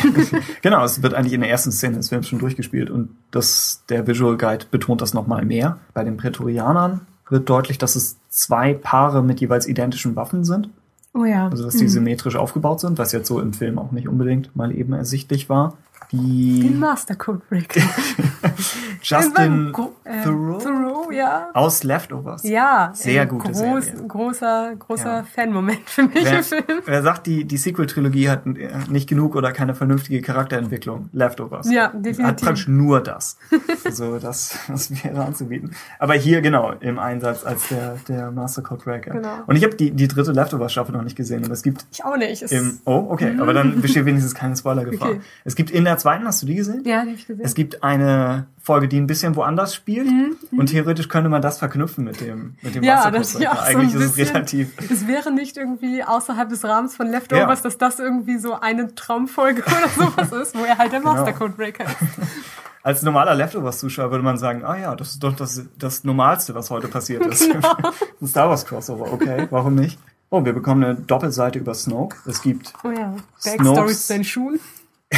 [0.63, 4.07] genau, es wird eigentlich in der ersten Szene des Films schon durchgespielt und das, der
[4.07, 5.79] Visual Guide betont das nochmal mehr.
[5.95, 10.69] Bei den Prätorianern wird deutlich, dass es zwei Paare mit jeweils identischen Waffen sind.
[11.15, 11.49] Oh ja.
[11.49, 14.75] Also, dass die symmetrisch aufgebaut sind, was jetzt so im Film auch nicht unbedingt mal
[14.75, 15.77] eben ersichtlich war.
[16.13, 17.81] Den Die Master Code Breaker.
[19.03, 19.73] Justin
[20.05, 21.49] äh, Theroux Theroux, ja.
[21.55, 22.43] aus Leftovers.
[22.45, 24.07] Ja, Sehr gute groß, Serie.
[24.07, 25.25] großer, großer Ja.
[25.25, 26.65] Fan-Moment für mich Wer, im Film.
[26.85, 31.09] wer sagt, die, die Sequel-Trilogie hat äh, nicht genug oder keine vernünftige Charakterentwicklung?
[31.13, 31.69] Leftovers.
[31.71, 32.45] Ja, Hat definitiv.
[32.47, 33.39] praktisch nur das.
[33.85, 35.75] Also das, das wäre anzubieten.
[35.99, 39.11] Aber hier genau im Einsatz als der, der Master Code Breaker.
[39.13, 39.39] Genau.
[39.47, 41.45] Und ich habe die, die dritte Leftovers-Staffel noch nicht gesehen.
[41.45, 42.43] Aber es gibt Ich auch nicht.
[42.53, 42.79] Im...
[42.85, 43.37] Oh, okay.
[43.41, 45.11] Aber dann besteht wenigstens keine Spoilergefahr.
[45.11, 45.21] Okay.
[45.45, 46.83] Es gibt in der zweiten, hast du die gesehen?
[46.85, 47.45] ja, die hab ich gesehen.
[47.45, 50.09] Es gibt eine Folge, die ein bisschen woanders spielt.
[50.53, 53.53] Und theoretisch könnte man das verknüpfen mit dem, mit dem Mhm, ja, das ist ja
[53.53, 54.91] auch so ein Eigentlich ist es bisschen, relativ...
[54.91, 57.63] Es wäre nicht irgendwie außerhalb des Rahmens von Leftovers, Ja.
[57.63, 61.15] dass das irgendwie so eine Traumfolge oder sowas ist, wo er halt der Genau.
[61.15, 61.97] Master Code Breaker ist.
[62.85, 66.69] Als normaler Leftovers-Zuschauer würde man sagen, ah ja, das ist doch das, das Normalste, was
[66.71, 67.49] heute passiert ist.
[67.51, 67.77] Genau.
[68.21, 69.99] ein Star Wars Crossover, okay, warum nicht?
[70.31, 72.17] Oh, wir bekommen eine Doppelseite über Snoke.
[72.27, 73.15] Es gibt, Oh ja.
[73.45, 74.59] Backstory zu seinen Schuhen.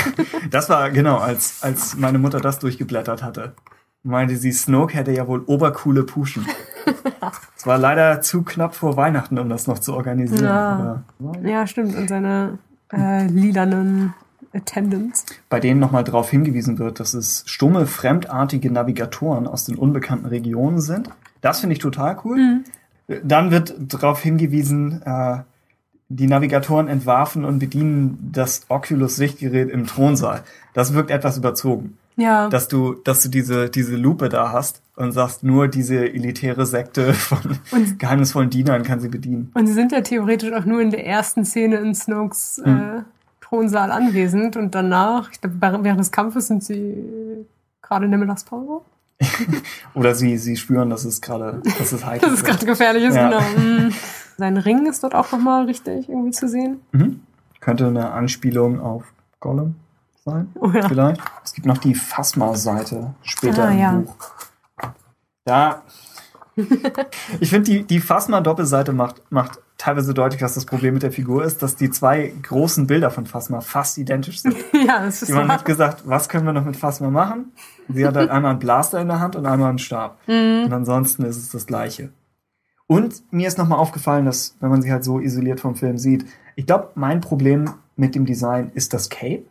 [0.51, 3.55] das war genau, als, als meine Mutter das durchgeblättert hatte,
[4.03, 6.47] meinte sie, Snoke hätte ja wohl obercoole Puschen.
[7.57, 10.45] Es war leider zu knapp vor Weihnachten, um das noch zu organisieren.
[10.45, 11.03] Ja.
[11.43, 11.97] Ja, stimmt.
[11.97, 12.59] Und seine
[12.93, 14.13] äh, lilanen
[14.53, 15.25] Attendants.
[15.49, 20.81] bei denen nochmal darauf hingewiesen wird, dass es stumme, fremdartige Navigatoren aus den unbekannten Regionen
[20.81, 21.09] sind.
[21.41, 22.61] Das finde ich total cool.
[23.23, 25.39] Dann wird darauf hingewiesen, äh,
[26.09, 30.43] die Navigatoren entwarfen und bedienen das Oculus-Sichtgerät im Thronsaal.
[30.75, 31.97] Das wirkt etwas überzogen.
[32.17, 32.49] Ja.
[32.49, 37.13] Dass du, dass du diese, diese Lupe da hast und sagst, nur diese elitäre Sekte
[37.15, 37.39] von
[37.73, 39.51] Und- geheimnisvollen Dienern kann sie bedienen.
[39.55, 42.77] Und sie sind ja theoretisch auch nur in der ersten Szene in Snokes Hm.
[42.77, 43.03] äh,
[43.41, 46.95] Thronsaal anwesend und danach, ich glaube, während des Kampfes sind sie
[47.83, 48.81] gerade in der Mittagspause.
[49.95, 52.53] Oder sie, sie spüren, dass es gerade, dass es heikel Das ist wird.
[52.57, 53.29] gerade gefährlich ist, Ja.
[53.29, 53.95] genau.
[54.37, 56.81] Sein Ring ist dort auch nochmal richtig irgendwie zu sehen.
[56.93, 57.21] Mhm.
[57.61, 59.05] Könnte eine Anspielung auf
[59.41, 59.77] Gollum
[60.25, 60.89] sein, Oh ja.
[60.89, 61.21] vielleicht.
[61.45, 63.93] Es gibt noch die Phasma-Seite später Ah, im ja.
[63.93, 64.15] Buch.
[65.45, 65.83] Da.
[67.41, 71.45] ich finde, die, die Phasma-Doppelseite macht, macht teilweise deutlich, was das Problem mit der Figur
[71.45, 74.57] ist, dass die zwei großen Bilder von Phasma fast identisch sind.
[74.73, 75.59] Ja, das ist Jemand wahr.
[75.59, 77.53] hat gesagt, was können wir noch mit Phasma machen?
[77.89, 80.17] Sie hat halt einmal einen Blaster in der Hand und einmal einen Stab.
[80.27, 80.65] Mhm.
[80.67, 82.11] Und ansonsten ist es das Gleiche.
[82.87, 86.27] Und mir ist nochmal aufgefallen, dass, wenn man sie halt so isoliert vom Film sieht,
[86.57, 89.45] ich glaube, mein Problem mit dem Design ist das Cape,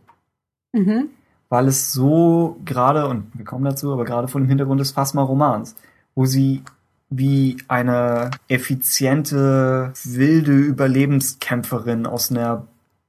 [0.75, 1.09] Mhm.
[1.49, 5.75] weil es so gerade, und wir kommen dazu, aber gerade vor dem Hintergrund des Phasma-Romans,
[6.15, 6.63] wo sie
[7.09, 12.65] wie eine effiziente, wilde Überlebenskämpferin aus einer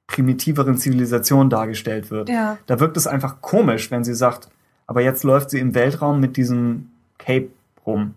[0.07, 2.29] primitiveren Zivilisation dargestellt wird.
[2.29, 2.59] Ja.
[2.66, 4.49] Da wirkt es einfach komisch, wenn sie sagt,
[4.87, 7.49] aber jetzt läuft sie im Weltraum mit diesem Cape
[7.87, 8.14] rum.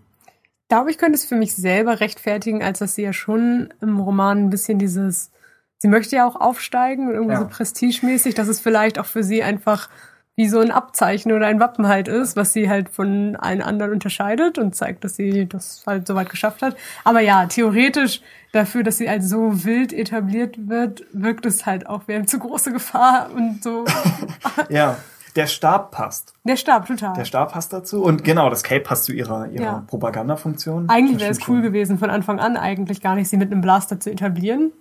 [0.68, 3.98] Ich glaube, ich könnte es für mich selber rechtfertigen, als dass sie ja schon im
[4.00, 5.30] Roman ein bisschen dieses,
[5.78, 7.40] sie möchte ja auch aufsteigen und irgendwie Ja.
[7.40, 9.88] so prestigemäßig, dass es vielleicht auch für sie einfach
[10.36, 13.92] wie so ein Abzeichen oder ein Wappen halt ist, was sie halt von allen anderen
[13.92, 16.76] unterscheidet und zeigt, dass sie das halt so weit geschafft hat.
[17.02, 18.20] Aber ja, theoretisch
[18.52, 22.38] dafür, dass sie als so wild etabliert wird, wirkt es halt auch wie eine zu
[22.38, 23.86] große Gefahr und so.
[24.68, 24.98] Ja,
[25.38, 26.34] der Stab passt.
[26.44, 27.14] Der Stab, total.
[27.14, 29.84] Der Stab passt dazu und genau, das Cape passt zu ihrer, ihrer Ja.
[29.86, 30.88] Propagandafunktion.
[30.90, 31.62] eigentlich wäre es stimmt cool schon.
[31.72, 34.72] gewesen, von Anfang an eigentlich gar nicht sie mit einem Blaster zu etablieren,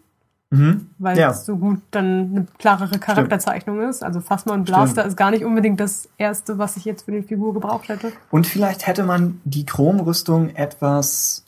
[0.50, 0.90] Mhm.
[0.98, 1.30] weil Ja.
[1.32, 4.02] es so gut dann eine klarere Charakterzeichnung ist.
[4.04, 5.08] Also Phasma und Blaster Stimmt.
[5.08, 8.12] ist gar nicht unbedingt das Erste, was ich jetzt für die Figur gebraucht hätte.
[8.32, 11.44] Und vielleicht hätte man die Chromrüstung etwas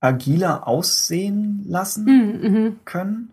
[0.00, 2.76] agiler aussehen lassen Mhm, mhm.
[2.84, 3.30] können.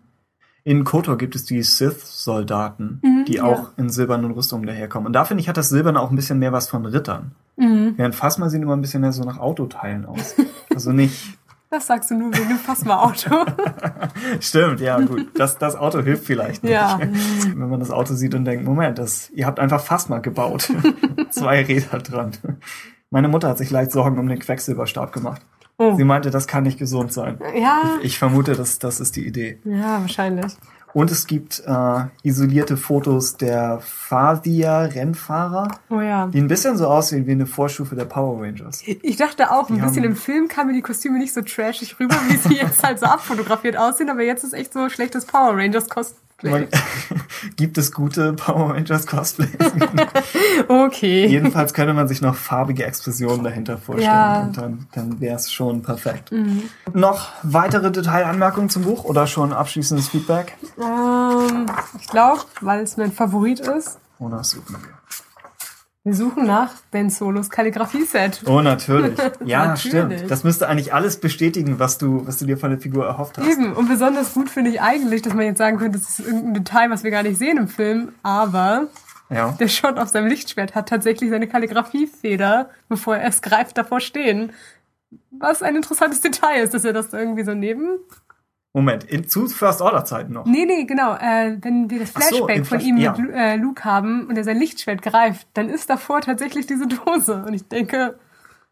[0.64, 3.44] In KOTOR gibt es die Sith-Soldaten, Mhm, die ja.
[3.44, 5.06] auch in silbernen Rüstungen daherkommen.
[5.06, 7.32] Und da finde ich, hat das Silberne auch ein bisschen mehr was von Rittern.
[7.56, 7.94] Mhm.
[7.96, 10.34] Während Phasma sieht immer ein bisschen mehr so nach Autoteilen aus.
[10.72, 11.36] Also nicht.
[11.68, 13.44] Das sagst du nur wegen dem Phasma-Auto.
[14.40, 15.26] Stimmt, ja, gut.
[15.36, 16.72] Das, das Auto hilft vielleicht nicht.
[16.72, 16.98] ja.
[17.54, 20.70] Wenn man das Auto sieht und denkt, Moment, das, ihr habt einfach Phasma gebaut.
[21.30, 22.30] Zwei Räder dran.
[23.10, 25.42] Meine Mutter hat sich leicht Sorgen um den Quecksilberstab gemacht.
[25.80, 25.96] Oh.
[25.96, 27.38] Sie meinte, das kann nicht gesund sein.
[27.56, 27.82] Ja.
[28.02, 29.58] Ich vermute, dass das ist die Idee.
[29.64, 30.54] Ja, wahrscheinlich.
[30.92, 36.26] Und es gibt äh, isolierte Fotos der Fadia-Rennfahrer, Oh ja.
[36.26, 38.82] die ein bisschen so aussehen wie eine Vorstufe der Power Rangers.
[38.84, 41.98] Ich dachte auch, ein Die bisschen haben- im Film kamen die Kostüme nicht so trashig
[42.00, 45.56] rüber, wie sie jetzt halt so abfotografiert aussehen, aber jetzt ist echt so schlechtes Power
[45.56, 46.18] Rangers Cosplay.
[46.42, 46.68] Man,
[47.56, 49.50] gibt es gute Power Rangers Cosplays?
[50.68, 51.26] Okay.
[51.26, 54.42] Jedenfalls könnte man sich noch farbige Expressionen dahinter vorstellen Ja.
[54.42, 56.32] und dann, dann wäre es schon perfekt.
[56.32, 56.62] Mhm.
[56.92, 60.56] Noch weitere Detailanmerkungen zum Buch oder schon abschließendes Feedback?
[60.80, 61.66] Ähm,
[61.98, 64.76] ich glaube, weil es mein Favorit ist, Oder suchen
[66.04, 66.14] wir?
[66.14, 68.42] suchen nach Ben Solos Kalligrafie-Set.
[68.46, 69.18] Oh, natürlich.
[69.44, 69.80] Ja, Natürlich.
[70.16, 70.30] stimmt.
[70.30, 73.46] Das müsste eigentlich alles bestätigen, was du, was du dir von der Figur erhofft hast.
[73.46, 76.54] Eben, und besonders gut finde ich eigentlich, dass man jetzt sagen könnte, das ist irgendein
[76.54, 78.88] Detail, was wir gar nicht sehen im Film, aber
[79.28, 79.52] Ja.
[79.60, 84.52] der Shot auf seinem Lichtschwert hat tatsächlich seine Kalligrafiefeder, bevor er es greift, davor stehen.
[85.30, 87.98] Was ein interessantes Detail ist, dass er das irgendwie so neben.
[88.72, 90.46] Moment, in, zu First Order Zeiten noch.
[90.46, 91.14] Nee, nee, genau.
[91.16, 94.36] Äh, wenn wir das so, Flashback im von Flash- ihm mit äh, Luke haben und
[94.36, 97.42] er sein Lichtschwert greift, dann ist davor tatsächlich diese Dose.
[97.46, 98.16] Und ich denke,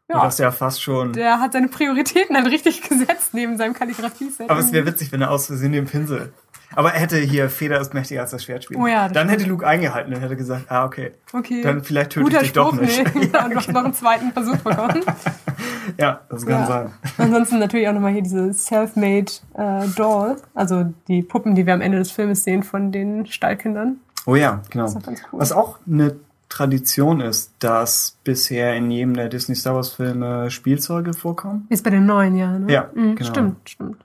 [0.09, 1.13] ja, Das ist ja fast schon.
[1.15, 4.49] der hat seine Prioritäten halt richtig gesetzt neben seinem Kalligrafie-Set.
[4.49, 6.33] Aber es wäre witzig, wenn er aus Versehen den Pinsel.
[6.75, 8.81] Aber er hätte hier Feder ist mächtiger als das Schwert spielen.
[8.81, 11.13] Oh ja, das Dann hätte Luke eingehalten und hätte gesagt, ah, okay.
[11.33, 11.63] okay.
[11.63, 13.15] Dann vielleicht töte ich Guter dich doch Spruch, nicht.
[13.15, 13.31] nee.
[13.33, 15.03] ja, und noch, noch einen zweiten Versuch bekommen.
[15.99, 16.67] ja, das kann Ja.
[16.67, 16.93] sein.
[17.17, 21.81] Ansonsten natürlich auch nochmal hier diese Self-Made äh, Doll, also die Puppen, die wir am
[21.81, 23.97] Ende des Filmes sehen von den Stallkindern.
[24.27, 24.85] Oh ja, genau.
[24.87, 25.41] ist auch cool.
[25.41, 26.17] Was auch eine
[26.51, 31.67] Tradition ist, dass bisher in jedem der Disney Star Wars Filme Spielzeuge vorkommen.
[31.71, 32.59] Ist bei den neuen, ja.
[32.59, 32.71] Ne?
[32.73, 33.31] Ja, Mhm, genau.
[33.31, 34.05] Stimmt, stimmt.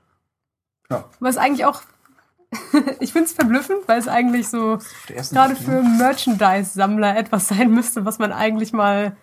[0.89, 1.05] Ja.
[1.19, 1.81] Was eigentlich auch,
[2.99, 4.79] ich finde es verblüffend, weil es eigentlich so
[5.31, 9.15] gerade für Merchandise-Sammler etwas sein müsste, was man eigentlich mal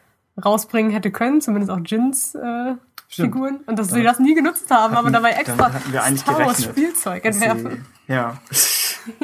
[0.43, 2.75] rausbringen hätte können, zumindest auch Jins äh.
[3.09, 3.57] Figuren.
[3.67, 5.71] Und dass sie das nie genutzt haben, aber hatten- dabei extra
[6.17, 7.85] Star Wars Spielzeug sie- entwerfen.
[8.07, 8.41] Ja.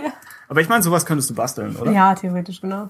[0.48, 1.90] Aber ich meine, sowas könntest du basteln, oder?
[1.92, 2.88] Ja, theoretisch, genau.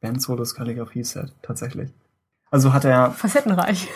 [0.00, 1.90] Ben Solos Kalligrafie-Set, tatsächlich.
[2.50, 3.88] Also hat er, Facettenreich.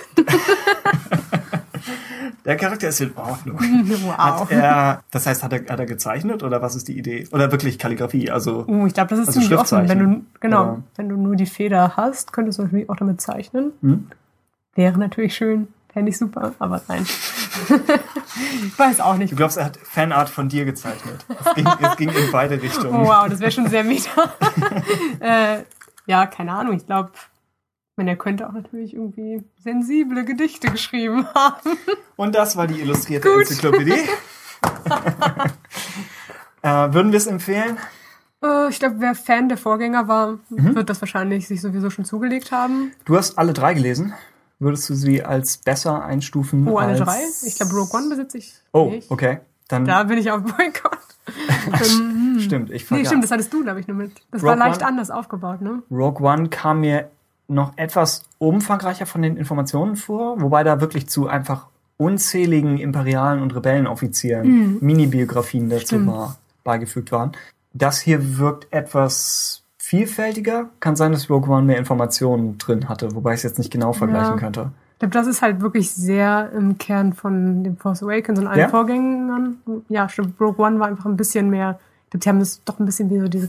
[2.49, 3.59] Der Charakter ist in Ordnung.
[3.61, 4.16] wow.
[4.18, 7.28] Hat er, das heißt, hat er, hat er gezeichnet oder was ist die Idee?
[7.30, 8.30] Oder wirklich Kalligrafie?
[8.30, 9.88] Also, Uh, ich glaube, das ist Also ziemlich offen.
[9.88, 10.26] Wenn du, Schriftzeichen.
[10.40, 13.72] genau, Oder- wenn du nur die Feder hast, könntest du natürlich auch damit zeichnen.
[13.82, 14.09] hm?
[14.74, 15.68] Wäre natürlich schön.
[15.92, 17.05] Fände ich super, aber nein.
[18.66, 19.32] ich weiß auch nicht.
[19.32, 21.24] du glaubst, er hat Fanart von dir gezeichnet.
[21.44, 22.94] Es ging, es ging in beide Richtungen.
[22.94, 24.32] Oh, wow, das wäre schon sehr meta.
[25.20, 25.62] äh,
[26.07, 26.74] ja, keine Ahnung.
[26.74, 27.11] Ich glaube,
[27.99, 31.76] man, er könnte auch natürlich irgendwie sensible Gedichte geschrieben haben.
[32.16, 33.40] Und das war die illustrierte Gut.
[33.42, 33.94] Enzyklopädie.
[36.62, 37.78] Äh, würden wir es empfehlen?
[38.42, 42.51] Äh, ich glaube, wer Fan der Vorgänger war, wird das wahrscheinlich sich sowieso schon zugelegt
[42.51, 42.92] haben.
[43.05, 44.12] Du hast alle drei gelesen.
[44.59, 46.66] Würdest du sie als besser einstufen?
[46.66, 47.01] Oh, alle als...
[47.01, 47.20] drei?
[47.46, 49.09] Ich glaube, Rogue One besitze ich Oh, nicht.
[49.11, 49.38] okay.
[49.68, 50.99] Dann Da bin ich auf Boykott.
[52.40, 53.07] stimmt, ich Nee, vergaß.
[53.07, 54.12] stimmt, das hattest du, glaube ich, nur mit.
[54.32, 54.88] Das Rogue war leicht One?
[54.88, 55.82] anders aufgebaut, ne?
[55.92, 57.09] Rogue One kam mir
[57.49, 63.55] noch etwas umfangreicher von den Informationen vor, wobei da wirklich zu einfach unzähligen imperialen und
[63.57, 66.07] Rebellenoffizieren Mini-Biografien dazu Stimmt.
[66.09, 67.32] war, beigefügt waren.
[67.72, 70.68] Das hier wirkt etwas vielfältiger.
[70.80, 73.92] Kann sein, dass Rogue One mehr Informationen drin hatte, wobei ich es jetzt nicht genau
[73.92, 74.38] vergleichen Ja.
[74.38, 74.70] könnte.
[74.94, 78.59] Ich glaube, das ist halt wirklich sehr im Kern von dem Force Awakens und allen
[78.61, 78.68] Ja?
[78.68, 79.59] Vorgängern.
[79.88, 80.40] Ja, stimmt.
[80.40, 81.78] Rogue One war einfach ein bisschen mehr.
[82.05, 83.49] Ich glaube, sie haben das doch ein bisschen wie so diese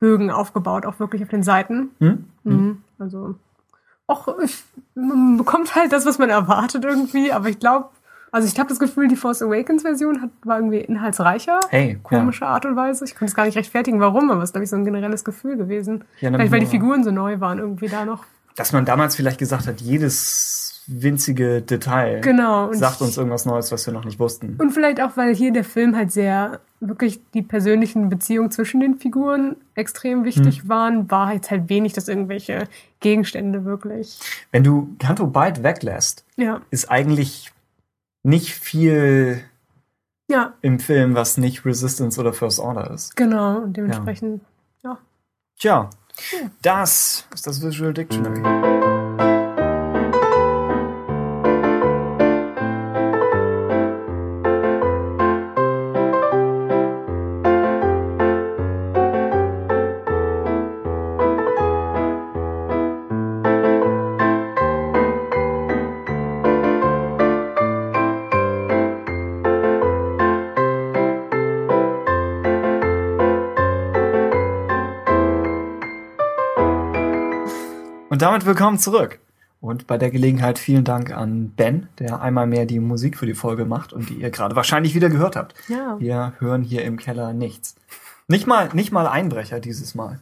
[0.00, 1.90] Charakterbögen aufgebaut, auch wirklich auf den Seiten.
[1.98, 2.24] Hm?
[2.44, 2.82] Mhm.
[2.98, 3.34] Also,
[4.06, 4.62] auch, ich,
[4.94, 7.90] man bekommt halt das, was man erwartet irgendwie, aber ich glaube,
[8.32, 11.60] also ich habe das Gefühl, die Force Awakens Version hat, war irgendwie inhaltsreicher.
[11.68, 13.04] Hey, Komische Art und Weise.
[13.04, 15.24] Ich konnte es gar nicht rechtfertigen, warum, aber es ist, glaube ich, so ein generelles
[15.24, 16.04] Gefühl gewesen.
[16.20, 18.24] Ja, Vielleicht, weil die Figuren so neu waren, irgendwie da noch.
[18.56, 22.68] dass man damals vielleicht gesagt hat, jedes winzige Detail Genau.
[22.68, 24.56] Und sagt uns irgendwas Neues, was wir noch nicht wussten.
[24.58, 28.98] Und vielleicht auch, weil hier der Film halt sehr wirklich die persönlichen Beziehungen zwischen den
[28.98, 32.66] Figuren extrem wichtig waren, war jetzt halt wenig, dass irgendwelche
[33.00, 34.18] Gegenstände wirklich.
[34.50, 37.52] Wenn du Canto Byte weglässt, Ja, ist eigentlich
[38.22, 39.42] nicht viel
[40.28, 43.16] ja, im Film, was nicht Resistance oder First Order ist.
[43.16, 43.58] genau.
[43.58, 44.42] Und dementsprechend,
[44.82, 44.98] ja.
[45.58, 45.90] Tja,
[46.62, 48.99] das ist das Visual Dictionary.
[78.20, 79.18] Und damit willkommen zurück.
[79.62, 83.32] Und bei der Gelegenheit vielen Dank an Ben, der einmal mehr die Musik für die
[83.32, 85.54] Folge macht und die ihr gerade wahrscheinlich wieder gehört habt.
[85.68, 85.98] Ja.
[85.98, 87.76] Wir hören hier im Keller nichts.
[88.28, 90.20] Nicht mal, nicht mal Einbrecher dieses Mal.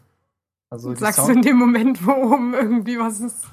[0.70, 3.48] Also Sagst du Sound- in dem Moment, wo oben irgendwie was ist?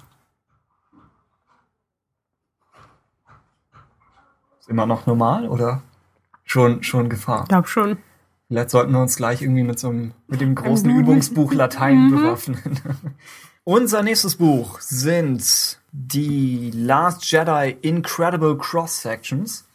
[4.60, 5.82] ist immer noch normal oder
[6.44, 7.42] schon, schon Gefahr?
[7.46, 7.98] Ich glaube schon.
[8.50, 10.88] Vielleicht sollten wir uns gleich irgendwie mit so einem, mit dem großen.
[10.88, 12.16] Übungsbuch Latein Mhm.
[12.16, 12.60] bewaffnen.
[13.68, 19.66] Unser nächstes Buch sind die Last Jedi Incredible Cross Sections.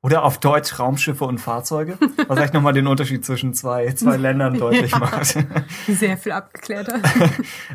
[0.00, 1.98] Oder auf Deutsch Raumschiffe und Fahrzeuge.
[2.26, 4.98] Was vielleicht nochmal den Unterschied zwischen zwei, zwei Ländern deutlich Ja.
[4.98, 5.36] macht.
[5.88, 7.00] Sehr viel abgeklärter.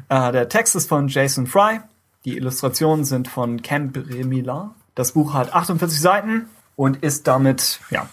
[0.09, 1.81] Äh, der Text ist von Jason Fry.
[2.25, 4.73] Die Illustrationen sind von Ken Bremila.
[4.95, 8.09] Das Buch hat 48 Seiten und ist damit, ja,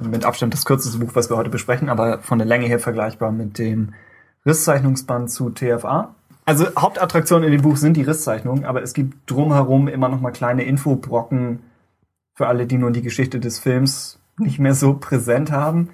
[0.00, 3.30] mit Abstand das kürzeste Buch, was wir heute besprechen, aber von der Länge her vergleichbar
[3.30, 3.94] mit dem
[4.44, 6.15] Risszeichnungsband zu TFA.
[6.46, 10.30] Also Hauptattraktion in dem Buch sind die Risszeichnungen, aber es gibt drumherum immer noch mal
[10.30, 11.58] kleine Infobrocken
[12.34, 15.90] für alle, die nun die Geschichte des Films nicht mehr so präsent haben.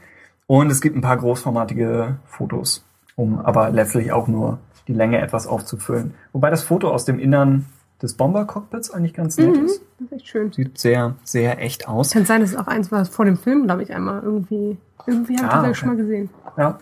[0.46, 2.84] Und es gibt ein paar großformatige Fotos,
[3.16, 6.14] um aber letztlich auch nur die Länge etwas aufzufüllen.
[6.32, 7.64] Wobei das Foto aus dem Innern
[8.03, 9.64] des Bomber-Cockpits eigentlich ganz nett Mhm.
[9.64, 9.80] ist.
[10.00, 10.53] Das ist echt schön.
[10.53, 12.11] Sieht sehr, sehr echt aus.
[12.11, 14.76] Kann sein, dass es auch eins war vor dem Film, glaube ich, einmal irgendwie.
[15.07, 15.74] Irgendwie habe ich Ah, das okay.
[15.76, 16.30] schon mal gesehen.
[16.59, 16.78] Ja.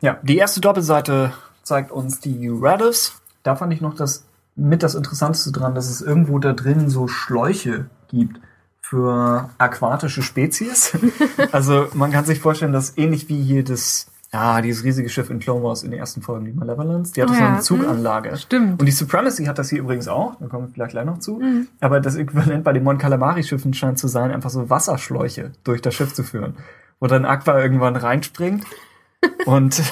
[0.00, 1.32] ja, die erste Doppelseite
[1.66, 3.20] zeigt uns die Radis.
[3.42, 7.08] Da fand ich noch das mit das Interessanteste dran, dass es irgendwo da drin so
[7.08, 8.40] Schläuche gibt
[8.80, 10.96] für aquatische Spezies.
[11.52, 15.40] also man kann sich vorstellen, dass ähnlich wie hier das, ja, dieses riesige Schiff in
[15.40, 18.36] Clone Wars in den ersten Folgen, die Malevolence, die hat Oh so eine Zuganlage.
[18.36, 18.80] Stimmt.
[18.80, 21.42] Und die Supremacy hat das hier übrigens auch, da kommen wir vielleicht gleich noch zu.
[21.80, 25.94] Aber das Äquivalent bei den Mon Calamari-Schiffen scheint zu sein, einfach so Wasserschläuche durch das
[25.94, 26.54] Schiff zu führen.
[27.00, 28.64] Wo dann Aqua irgendwann reinspringt
[29.46, 29.82] und,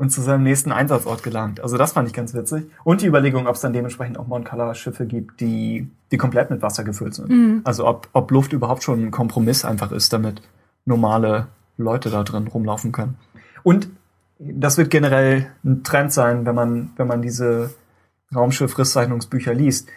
[0.00, 1.60] und zu seinem nächsten Einsatzort gelangt.
[1.60, 2.64] Also das fand ich ganz witzig.
[2.84, 6.62] Und die Überlegung, ob es dann dementsprechend auch Mon Cala-Schiffe gibt, die, die komplett mit
[6.62, 7.30] Wasser gefüllt sind.
[7.64, 10.40] Also ob, ob Luft überhaupt schon ein Kompromiss einfach ist, damit
[10.86, 13.18] normale Leute da drin rumlaufen können.
[13.62, 13.90] Und
[14.38, 17.74] das wird generell ein Trend sein, wenn man, wenn man diese
[18.34, 19.90] Raumschiff-Risszeichnungsbücher liest.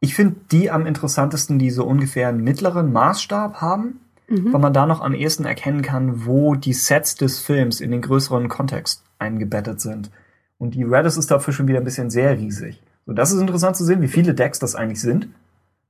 [0.00, 4.84] Ich finde die am interessantesten, die so ungefähr einen mittleren Maßstab haben, weil man da
[4.84, 9.80] noch am ehesten erkennen kann, wo die Sets des Films in den größeren Kontext eingebettet
[9.80, 10.10] sind.
[10.58, 12.82] Und die Redis ist dafür schon wieder ein bisschen sehr riesig.
[13.06, 15.28] So, das ist interessant zu sehen, wie viele Decks das eigentlich sind.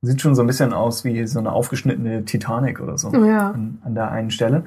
[0.02, 3.50] Sieht schon so ein bisschen aus wie so eine aufgeschnittene Titanic oder so ja.
[3.50, 4.64] an, an der einen Stelle.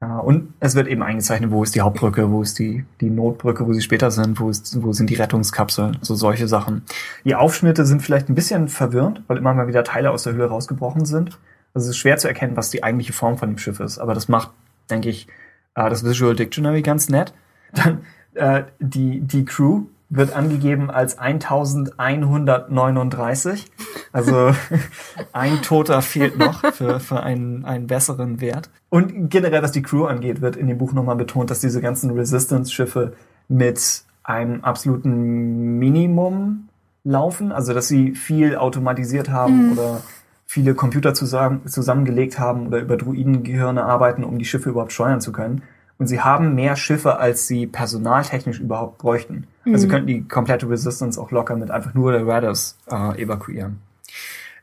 [0.00, 3.66] Ja, und es wird eben eingezeichnet, wo ist die Hauptbrücke, wo ist die, die Notbrücke,
[3.66, 6.82] wo sie später sind, wo, ist, wo sind die Rettungskapseln, so solche Sachen.
[7.24, 10.46] Die Aufschnitte sind vielleicht ein bisschen verwirrend, weil immer mal wieder Teile aus der Höhle
[10.46, 11.38] rausgebrochen sind.
[11.74, 14.14] Also es ist schwer zu erkennen, was die eigentliche Form von dem Schiff ist, aber
[14.14, 14.50] das macht
[14.90, 15.26] denke ich,
[15.74, 17.32] äh, das Visual Dictionary ganz nett.
[17.72, 18.04] Dann
[18.34, 23.70] äh, die, die Crew wird angegeben als 1139.
[24.12, 24.52] Also
[25.32, 28.68] ein Toter fehlt noch für, für einen, einen besseren Wert.
[28.88, 32.12] Und generell, was die Crew angeht, wird in dem Buch nochmal betont, dass diese ganzen
[32.12, 33.12] Resistance-Schiffe
[33.48, 36.70] mit einem absoluten Minimum
[37.04, 37.52] laufen.
[37.52, 39.72] Also, dass sie viel automatisiert haben mhm.
[39.72, 40.00] oder
[40.46, 45.32] viele Computer zusammen, zusammengelegt haben oder über Druidengehirne arbeiten, um die Schiffe überhaupt steuern zu
[45.32, 45.60] können.
[45.98, 49.46] Und sie haben mehr Schiffe, als sie personaltechnisch überhaupt bräuchten.
[49.60, 49.74] Also mhm.
[49.74, 53.80] Also könnten die komplette Resistance auch locker mit einfach nur der Raiders äh, evakuieren.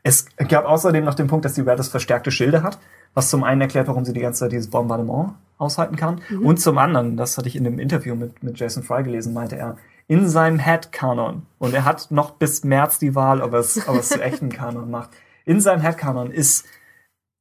[0.02, 2.78] Es gab außerdem noch den Punkt, dass die Raiders verstärkte Schilde hat,
[3.12, 6.20] was zum einen erklärt, warum sie die ganze Zeit dieses Bombardement aushalten kann.
[6.30, 6.46] Mhm.
[6.46, 9.56] Und zum anderen, das hatte ich in dem Interview mit, mit Jason Fry gelesen, meinte
[9.56, 9.76] er,
[10.08, 13.94] in seinem Headcanon, und er hat noch bis März die Wahl, ob er es, ob
[13.94, 15.10] er es zu echten Kanon macht,
[15.44, 16.66] in seinem Headcanon ist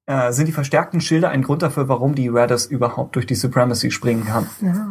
[0.06, 3.92] äh, sind die verstärkten Schilder ein Grund dafür, warum die Raiders überhaupt durch die Supremacy
[3.92, 4.48] springen kann.
[4.62, 4.88] Ja.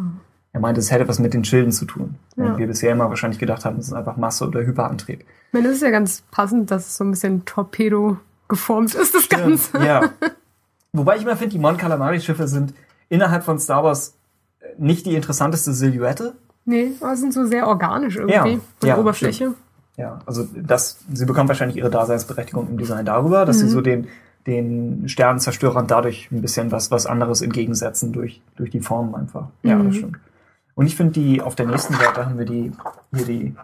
[0.51, 2.15] Er meinte, es hätte was mit den Schilden zu tun.
[2.37, 2.57] Ja.
[2.57, 5.19] wir bisher immer wahrscheinlich gedacht haben, es ist einfach Masse oder Hyperantrieb.
[5.19, 9.13] Ich meine, das ist ja ganz passend, dass es so ein bisschen Torpedo geformt ist,
[9.13, 9.85] das Stimmt, Ganze.
[9.85, 10.09] Ja.
[10.93, 12.73] Wobei ich immer finde, die Mon Calamari-Schiffe sind
[13.09, 14.15] innerhalb von Star Wars
[14.59, 16.35] äh, nicht die interessanteste Silhouette.
[16.63, 19.33] Nee, aber sind so sehr organisch irgendwie ja, von der ja, Oberfläche.
[19.35, 19.57] Stimmt.
[19.97, 23.61] Ja, also das, sie bekommen wahrscheinlich ihre Daseinsberechtigung im Design darüber, dass mhm.
[23.61, 24.07] sie so den
[24.47, 29.47] den Sternenzerstörern dadurch ein bisschen was, was anderes entgegensetzen durch, durch die Formen einfach.
[29.63, 29.87] Ja, mhm.
[29.87, 30.17] das stimmt.
[30.75, 32.71] Und ich finde die, auf der nächsten Seite haben wir die,
[33.13, 33.55] hier die,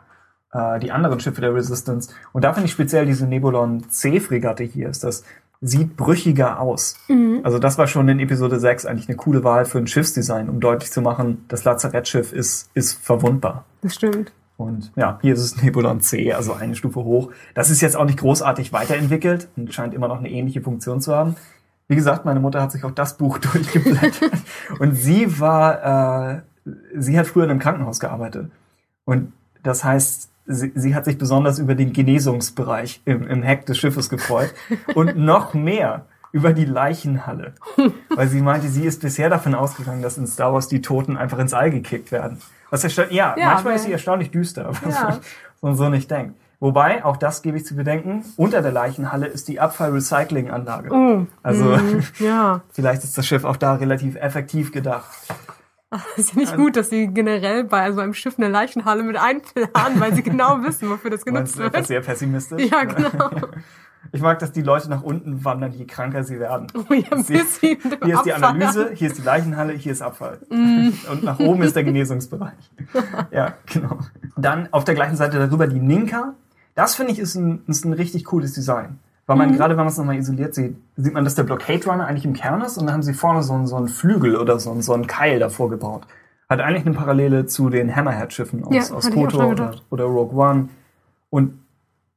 [0.53, 2.13] äh, die anderen Schiffe der Resistance.
[2.31, 5.23] Und da finde ich speziell diese Nebulon C-Fregatte hier, ist das,
[5.59, 6.95] sieht brüchiger aus.
[7.07, 7.41] Mhm.
[7.43, 10.59] Also das war schon in Episode 6 eigentlich eine coole Wahl für ein Schiffsdesign, um
[10.59, 13.65] deutlich zu machen, das Lazarettschiff ist, ist verwundbar.
[13.81, 14.31] Das stimmt.
[14.61, 17.31] Und ja, hier ist es Nebulon C, also eine Stufe hoch.
[17.53, 21.15] Das ist jetzt auch nicht großartig weiterentwickelt und scheint immer noch eine ähnliche Funktion zu
[21.15, 21.35] haben.
[21.87, 24.31] Wie gesagt, meine Mutter hat sich auch das Buch durchgeblättert
[24.79, 26.35] und sie war,
[26.65, 28.51] äh, sie hat früher in einem Krankenhaus gearbeitet.
[29.03, 29.33] Und
[29.63, 34.09] das heißt, sie, sie hat sich besonders über den Genesungsbereich im, im Heck des Schiffes
[34.09, 34.53] gefreut
[34.95, 37.53] und noch mehr über die Leichenhalle.
[38.09, 41.39] Weil sie meinte, sie ist bisher davon ausgegangen, dass in Star Wars die Toten einfach
[41.39, 42.37] ins All gekickt werden.
[42.71, 45.19] Was erstaunlich, ja, ja, manchmal ist sie erstaunlich düster, was ja.
[45.61, 46.39] man so nicht denkt.
[46.61, 50.91] Wobei, auch das gebe ich zu bedenken, unter der Leichenhalle ist die Abfallrecyclinganlage.
[50.91, 52.61] Oh, also mm, ja.
[52.71, 55.09] vielleicht ist das Schiff auch da relativ effektiv gedacht.
[55.89, 59.17] Ach, ist ja nicht gut, dass sie generell bei so einem Schiff eine Leichenhalle mit
[59.17, 61.73] einplanen, weil sie genau wissen, wofür das genutzt wird.
[61.73, 62.71] Das ist sehr pessimistisch.
[62.71, 63.29] Ja, genau.
[64.11, 66.67] Ich mag, dass die Leute nach unten wandern, je kranker sie werden.
[66.75, 70.39] Oh, ja, ein bisschen hier ist die Analyse, hier ist die Leichenhalle, hier ist Abfall.
[70.49, 70.89] Mm.
[71.11, 72.71] Und nach oben ist der Genesungsbereich.
[73.31, 73.99] ja, genau.
[74.35, 76.33] Dann auf der gleichen Seite darüber die Ninka.
[76.75, 78.99] Das finde ich ist ein, ist ein richtig cooles Design.
[79.27, 79.55] Weil man, mhm.
[79.55, 82.33] gerade wenn man es nochmal isoliert sieht, sieht man, dass der Blockade Runner eigentlich im
[82.33, 84.93] Kern ist und dann haben sie vorne so, einen, so einen Flügel oder so, so
[84.93, 86.05] einen Keil davor gebaut.
[86.49, 90.69] Hat eigentlich eine Parallele zu den Hammerhead-Schiffen aus, ja, aus Kotor oder, oder Rogue One.
[91.29, 91.63] Und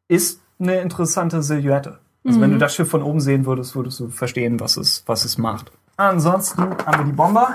[0.09, 1.99] ist eine interessante Silhouette.
[2.25, 2.43] Also mhm.
[2.43, 2.61] wenn du mhm.
[2.61, 5.71] das Schiff von oben sehen würdest, würdest du verstehen, was es, was es macht.
[5.97, 7.55] Ansonsten haben wir die Bomber.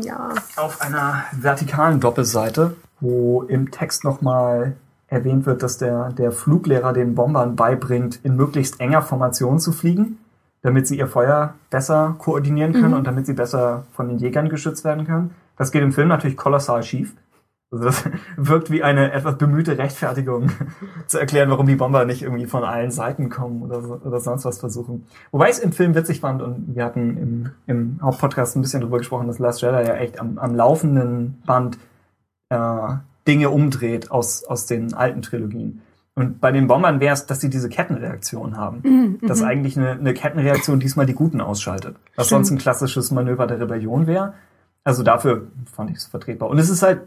[0.00, 0.30] Ja.
[0.56, 4.76] Auf einer vertikalen Doppelseite, wo im Text nochmal
[5.08, 10.18] erwähnt wird, dass der, der Fluglehrer den Bombern beibringt, in möglichst enger Formation zu fliegen,
[10.62, 12.98] damit sie ihr Feuer besser koordinieren können mhm.
[12.98, 15.34] und damit sie besser von den Jägern geschützt werden können.
[15.56, 17.14] Das geht im Film natürlich kolossal schief.
[17.72, 18.04] Also das
[18.36, 20.50] wirkt wie eine etwas bemühte Rechtfertigung,
[21.06, 24.44] zu erklären, warum die Bomber nicht irgendwie von allen Seiten kommen oder, so, oder sonst
[24.44, 25.06] was versuchen.
[25.30, 28.80] Wobei ich es im Film witzig fand und wir hatten im, im Hauptpodcast ein bisschen
[28.80, 31.78] drüber gesprochen, dass Last Jedi ja echt am, am laufenden Band
[32.48, 32.94] äh,
[33.28, 35.82] Dinge umdreht aus, aus den alten Trilogien.
[36.16, 38.80] Und bei den Bombern wäre es, dass sie diese Kettenreaktion haben.
[38.82, 41.96] Mhm, dass eigentlich eine, eine Kettenreaktion diesmal die Guten ausschaltet.
[42.16, 42.46] Was Stimmt.
[42.46, 44.34] sonst ein klassisches Manöver der Rebellion wäre.
[44.82, 46.50] Also dafür fand ich es vertretbar.
[46.50, 47.02] Und es ist halt,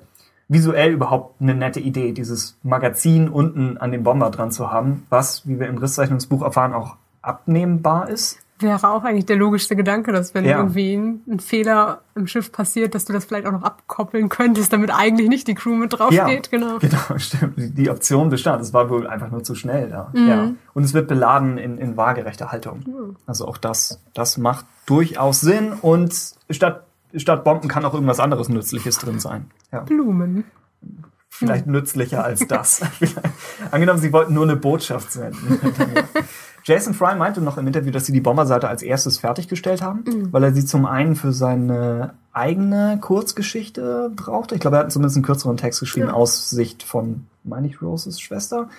[0.47, 5.47] visuell überhaupt eine nette Idee, dieses Magazin unten an dem Bomber dran zu haben, was,
[5.47, 8.39] wie wir im Risszeichnungsbuch erfahren, auch abnehmbar ist.
[8.59, 10.57] Wäre auch eigentlich der logischste Gedanke, dass wenn ja.
[10.57, 14.91] irgendwie ein, Fehler im Schiff passiert, dass du das vielleicht auch noch abkoppeln könntest, damit
[14.93, 16.51] eigentlich nicht die Crew mit drauf ja, geht.
[16.51, 16.77] Genau.
[16.79, 17.55] Genau, stimmt.
[17.57, 18.61] Die Option bestand.
[18.61, 20.11] Es war wohl einfach nur zu schnell da.
[20.13, 20.27] Mhm.
[20.27, 20.51] Ja.
[20.73, 22.83] Und es wird beladen in, in waagerechter Haltung.
[22.85, 23.15] Mhm.
[23.25, 25.73] Also auch das, das macht durchaus Sinn.
[25.81, 26.13] Und
[26.49, 26.85] statt
[27.17, 29.51] statt Bomben kann auch irgendwas anderes Nützliches drin sein.
[29.71, 29.81] Ja.
[29.81, 30.45] Blumen.
[31.29, 32.81] Vielleicht nützlicher als das.
[33.71, 35.59] Angenommen, sie wollten nur eine Botschaft senden.
[36.63, 40.31] Jason Fry meinte noch im Interview, dass sie die Bomberseite als erstes fertiggestellt haben, mhm.
[40.31, 44.55] weil er sie zum einen für seine eigene Kurzgeschichte brauchte.
[44.55, 46.13] Ich glaube, er hat zumindest einen kürzeren Text geschrieben ja.
[46.13, 48.69] aus Sicht von, meine ich, Roses Schwester.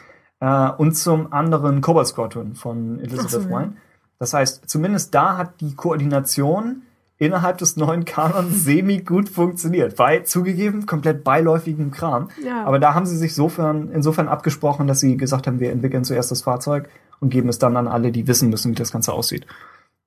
[0.41, 3.77] Äh, und zum anderen Cobalt Squadron von Elizabeth so, Wine.
[4.19, 6.83] Das heißt, zumindest da hat die Koordination
[7.25, 9.97] innerhalb des neuen Kanons semi gut funktioniert.
[9.97, 12.29] Bei zugegeben komplett beiläufigem Kram.
[12.45, 12.65] Ja.
[12.65, 16.31] Aber da haben sie sich sofern, insofern abgesprochen, dass sie gesagt haben, wir entwickeln zuerst
[16.31, 16.89] das Fahrzeug
[17.21, 19.47] und geben es dann an alle, die wissen müssen, wie das Ganze aussieht.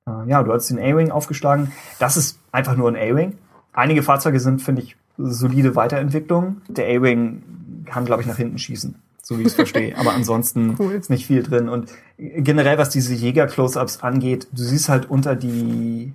[0.08, 1.72] Äh, ja, du hast den A-Wing aufgeschlagen.
[2.00, 3.34] Das ist einfach nur ein A-Wing.
[3.74, 6.62] Einige Fahrzeuge sind, finde ich, solide Weiterentwicklungen.
[6.68, 7.42] Der A-Wing
[7.86, 9.98] kann, glaube ich, nach hinten schießen, so wie ich es verstehe.
[9.98, 10.94] Aber ansonsten Cool.
[10.94, 11.70] ist nicht viel drin.
[11.70, 16.14] Und generell, was diese Jäger-Close-Ups angeht, du siehst halt unter die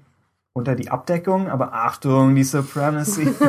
[0.55, 3.33] unter die Abdeckung, aber Achtung, die Supremacy.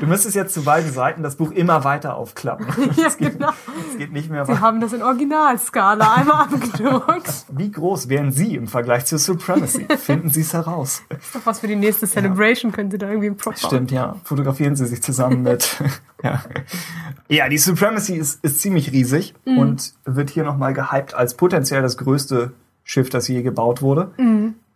[0.00, 2.66] Du müsstest jetzt zu beiden Seiten das Buch immer weiter aufklappen.
[2.96, 3.50] Ja, es, geht, genau.
[3.90, 4.60] es geht nicht mehr Wir weiter.
[4.62, 7.44] haben das in Originalskala einmal abgedruckt.
[7.50, 9.86] Wie groß wären Sie im Vergleich zur Supremacy?
[9.98, 11.02] Finden Sie es heraus.
[11.10, 13.58] Ist doch was für die nächste Celebration, könnte da irgendwie ein Prop.
[13.58, 14.16] Stimmt, ja.
[14.24, 15.76] Fotografieren Sie sich zusammen mit.
[16.22, 16.42] ja.
[17.28, 21.98] ja, die Supremacy ist, ist ziemlich riesig und wird hier nochmal gehypt als potenziell das
[21.98, 22.52] größte
[22.84, 24.10] Schiff, das je gebaut wurde.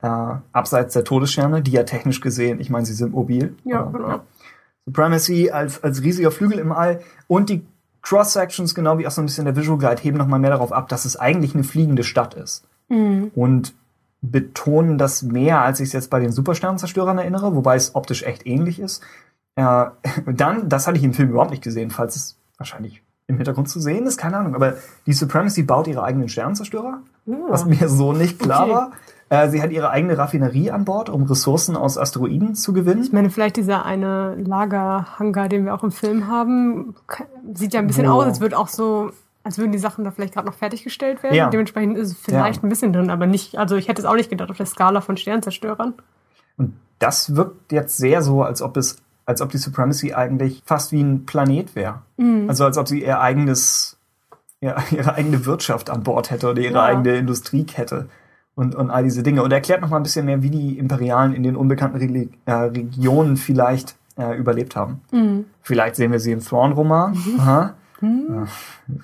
[0.02, 3.56] Äh, abseits der Todessterne, die ja technisch gesehen, ich meine, sie sind mobil.
[3.64, 4.20] Ja, aber, genau.
[4.84, 7.64] Supremacy als, als riesiger Flügel im All und die
[8.02, 10.88] Cross-Sections, genau wie auch so ein bisschen der Visual Guide, heben nochmal mehr darauf ab,
[10.88, 12.64] dass es eigentlich eine fliegende Stadt ist.
[13.34, 13.74] Und
[14.22, 18.46] betonen das mehr, als ich es jetzt bei den Supersternzerstörern erinnere, wobei es optisch echt
[18.46, 19.02] ähnlich ist.
[19.56, 19.86] Äh,
[20.26, 23.80] dann, das hatte ich im Film überhaupt nicht gesehen, falls es wahrscheinlich im Hintergrund zu
[23.80, 24.54] sehen ist, keine Ahnung.
[24.54, 24.74] Aber
[25.06, 27.02] die Supremacy baut ihre eigenen Sternenzerstörer,
[27.48, 28.72] was mir so nicht klar Okay.
[28.72, 28.92] war.
[29.32, 33.02] Äh, sie hat ihre eigene Raffinerie an Bord, um Ressourcen aus Asteroiden zu gewinnen.
[33.02, 36.94] Ich meine, vielleicht dieser eine Lagerhangar, den wir auch im Film haben,
[37.54, 39.10] sieht ja ein bisschen Wo- aus, als würde auch so,
[39.42, 41.34] als würden die Sachen da vielleicht gerade noch fertiggestellt werden.
[41.34, 41.48] Ja.
[41.48, 42.66] Dementsprechend ist es vielleicht Ja.
[42.66, 45.00] ein bisschen drin, aber nicht, also ich hätte es auch nicht gedacht auf der Skala
[45.00, 45.94] von Sternzerstörern.
[46.58, 50.92] Und das wirkt jetzt sehr so, als ob es, als ob die Supremacy eigentlich fast
[50.92, 52.02] wie ein Planet wäre.
[52.48, 53.96] Also als ob sie ihr eigenes,
[54.60, 58.08] ja, ihre eigene Wirtschaft an Bord hätte oder ihre eigene Industriekette
[58.54, 59.42] und, und all diese Dinge.
[59.42, 62.52] Und erklärt noch mal ein bisschen mehr, wie die Imperialen in den unbekannten Reli äh,
[62.52, 65.00] Regionen vielleicht äh, überlebt haben.
[65.62, 67.16] Vielleicht sehen wir sie im Thrawn-Roman.
[67.38, 67.74] Aha.
[68.02, 68.46] Ja,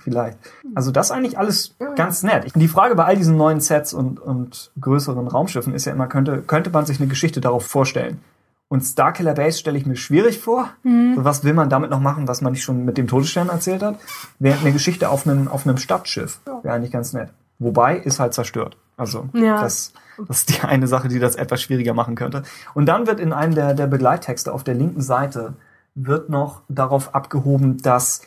[0.02, 0.38] vielleicht.
[0.74, 2.50] Also das ist eigentlich alles ganz nett.
[2.56, 6.42] Die Frage bei all diesen neuen Sets und, und größeren Raumschiffen ist ja immer, könnte,
[6.42, 8.20] könnte man sich eine Geschichte darauf vorstellen?
[8.66, 10.70] Und Starkiller Base stelle ich mir schwierig vor.
[11.14, 13.82] So, was will man damit noch machen, was man nicht schon mit dem Todesstern erzählt
[13.82, 13.98] hat?
[14.40, 17.30] Während eine Geschichte auf einem, auf einem Stadtschiff wäre eigentlich ganz nett.
[17.60, 18.76] Wobei, ist halt zerstört.
[18.98, 19.62] Also, Ja.
[19.62, 19.92] das,
[20.26, 22.42] das ist die eine Sache, die das etwas schwieriger machen könnte.
[22.74, 25.54] Und dann wird in einem der, der Begleittexte auf der linken Seite
[25.94, 28.20] wird noch darauf abgehoben, dass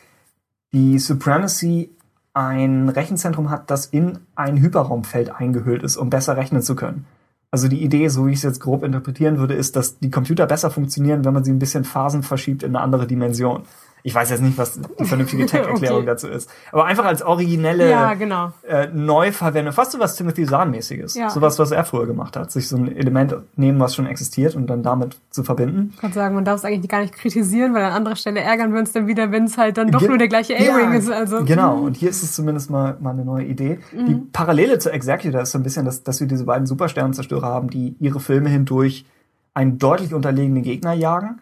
[0.74, 1.92] die Supremacy
[2.34, 7.06] ein Rechenzentrum hat, das in ein Hyperraumfeld eingehüllt ist, um besser rechnen zu können.
[7.52, 10.46] Also die Idee, so wie ich es jetzt grob interpretieren würde, ist, dass die Computer
[10.46, 13.64] besser funktionieren, wenn man sie ein bisschen Phasen verschiebt in eine andere Dimension.
[14.04, 16.06] Ich weiß jetzt nicht, was die vernünftige Tech-Erklärung Okay.
[16.06, 16.50] dazu ist.
[16.72, 18.52] Aber einfach als originelle Ja, genau.
[18.68, 21.16] äh, Neuverwendung, fast so was Timothy Zahn-mäßiges.
[21.16, 21.30] Ja.
[21.30, 22.52] Sowas, was er früher gemacht hat.
[22.52, 25.92] Sich so ein Element nehmen, was schon existiert und dann damit zu verbinden.
[25.94, 28.74] Ich kann sagen, man darf es eigentlich gar nicht kritisieren, weil an anderer Stelle ärgern
[28.74, 31.10] wir uns dann wieder, wenn es halt dann doch Ge- nur der gleiche A-Ring ist.
[31.12, 33.80] Also, Genau, und hier ist es zumindest mal, mal eine neue Idee.
[33.92, 37.70] Die Parallele zu Executor ist so ein bisschen, dass, dass wir diese beiden Supersternenzerstörer haben,
[37.70, 39.06] die ihre Filme hindurch
[39.54, 41.40] einen deutlich unterlegenen Gegner jagen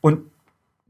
[0.00, 0.20] und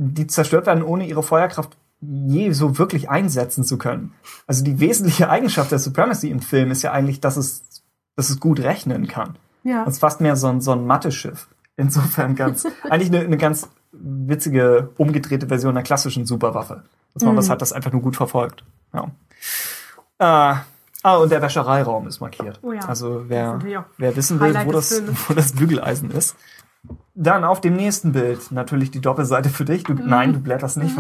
[0.02, 4.12] die zerstört werden, ohne ihre Feuerkraft je so wirklich einsetzen zu können.
[4.46, 7.82] Also die wesentliche Eigenschaft der Supremacy im Film ist ja eigentlich, dass es,
[8.16, 9.36] dass es gut rechnen kann.
[9.62, 9.84] ja.
[9.84, 11.48] Das ist fast mehr so ein, so ein Matheschiff.
[11.76, 16.82] Insofern ganz, eigentlich eine, eine ganz witzige, umgedrehte Version einer klassischen Superwaffe.
[17.14, 18.64] Dass man was hat, das einfach nur gut verfolgt.
[18.94, 19.10] Ja.
[20.18, 20.56] Äh,
[21.02, 22.58] ah, und der Wäschereiraum ist markiert.
[22.62, 22.80] Oh ja.
[22.88, 26.36] Also Das wer, wer wissen will, wo das, wo das Bügeleisen ist.
[27.14, 29.84] Dann auf dem nächsten Bild natürlich die Doppelseite für dich.
[29.84, 30.94] Du, Nein, du blätterst nicht.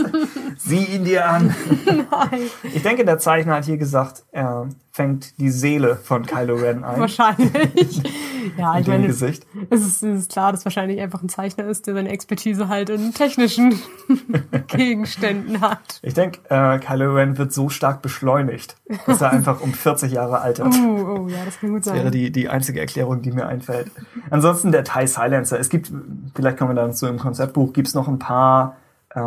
[0.56, 1.54] Sieh ihn dir an.
[1.86, 2.40] Nein,
[2.74, 6.98] Ich denke, der Zeichner hat hier gesagt, er fängt die Seele von Kylo Ren ein.
[7.00, 8.02] wahrscheinlich.
[8.56, 9.46] ja, in ich meine, Gesicht.
[9.70, 12.90] es ist, es ist klar, dass wahrscheinlich einfach ein Zeichner ist, der seine Expertise halt
[12.90, 13.78] in technischen
[14.66, 16.00] Gegenständen hat.
[16.02, 20.40] Ich denke, äh, Kylo Ren wird so stark beschleunigt, dass er einfach um 40 Jahre
[20.40, 20.74] altert.
[20.74, 22.12] Oh, oh, ja, das kann gut Das wäre sein.
[22.12, 23.90] die, die einzige Erklärung, die mir einfällt.
[24.30, 25.06] Ansonsten der TIE
[25.48, 25.58] Silencer.
[25.58, 25.92] Es gibt,
[26.34, 28.76] vielleicht kommen wir dazu im Konzeptbuch, gibt es noch ein paar
[29.10, 29.20] äh,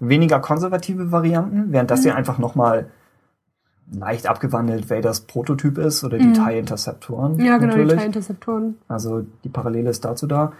[0.00, 2.90] weniger konservative Varianten, während das hier einfach nochmal
[3.90, 7.38] leicht abgewandelt Vaders Prototyp ist oder die TIE Interceptoren.
[7.38, 7.92] Ja, genau, natürlich.
[7.92, 8.76] die TIE-Interceptoren.
[8.88, 10.52] Also die Parallele ist dazu da.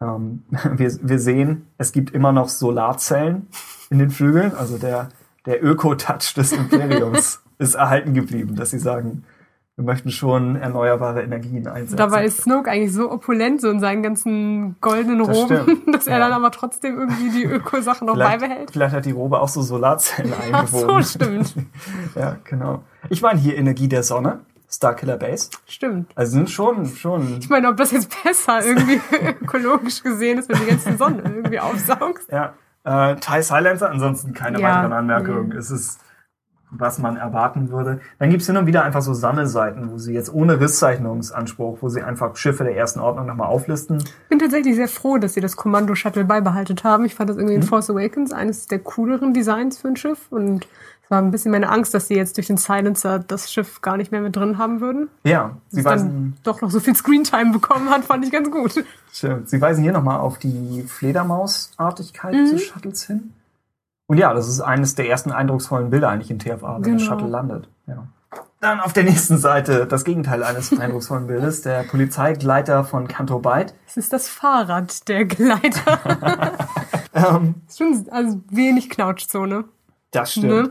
[0.00, 0.44] Ähm,
[0.76, 3.48] wir, wir sehen, es gibt immer noch Solarzellen
[3.90, 4.54] in den Flügeln.
[4.54, 5.08] Also der,
[5.44, 9.24] der Öko-Touch des Imperiums ist erhalten geblieben, dass sie sagen,
[9.78, 11.96] wir möchten schon erneuerbare Energien einsetzen.
[11.96, 15.94] Dabei ist Snoke eigentlich so opulent, so in seinen ganzen goldenen Das Roben, stimmt.
[15.94, 16.24] dass er Ja.
[16.24, 18.70] dann aber trotzdem irgendwie die Öko-Sachen noch vielleicht, beibehält.
[18.72, 21.54] vielleicht hat die Robe auch so Solarzellen Ach so, stimmt.
[22.16, 22.82] ja, genau.
[23.08, 24.40] Ich meine hier Energie der Sonne.
[24.70, 25.48] Starkiller Base.
[25.66, 26.10] Stimmt.
[26.14, 27.38] Also sind schon, schon.
[27.38, 29.00] Ich meine, ob das jetzt besser irgendwie
[29.40, 32.28] ökologisch gesehen ist, wenn du die ganze Sonne irgendwie aufsaugst.
[32.30, 32.52] Ja.
[32.84, 34.68] Äh, TIE Silencer, ansonsten keine Ja.
[34.68, 35.46] weiteren Anmerkungen.
[35.50, 35.56] Mhm.
[35.56, 36.00] Es ist,
[36.70, 38.00] was man erwarten würde.
[38.18, 42.02] Dann gibt's hin und wieder einfach so Sammelseiten, wo sie jetzt ohne Risszeichnungsanspruch, wo sie
[42.02, 43.98] einfach Schiffe der ersten Ordnung nochmal auflisten.
[43.98, 47.04] Ich bin tatsächlich sehr froh, dass sie das Kommando-Shuttle beibehalten haben.
[47.04, 50.66] Ich fand das irgendwie in Force Awakens eines der cooleren Designs für ein Schiff und
[51.04, 53.96] es war ein bisschen meine Angst, dass sie jetzt durch den Silencer das Schiff gar
[53.96, 55.08] nicht mehr mit drin haben würden.
[55.24, 58.84] Ja, sie weisen, doch noch so viel Screentime bekommen hat, fand ich ganz gut.
[59.10, 62.50] stimmt, sie weisen hier nochmal auf die Fledermausartigkeit Mhm.
[62.50, 63.32] des Shuttles hin.
[64.08, 67.04] Und ja, das ist eines der ersten eindrucksvollen Bilder eigentlich in TFA, wenn das Genau.
[67.04, 67.68] Shuttle landet.
[67.86, 68.06] Ja.
[68.60, 73.74] Dann auf der nächsten Seite das Gegenteil eines eindrucksvollen Bildes, der Polizeigleiter von Canto Bight.
[73.86, 76.00] Es ist das Fahrrad der Gleiter.
[77.14, 79.64] Ähm, ist schon also wenig Knautschzone.
[80.12, 80.46] das stimmt.
[80.46, 80.70] Ne?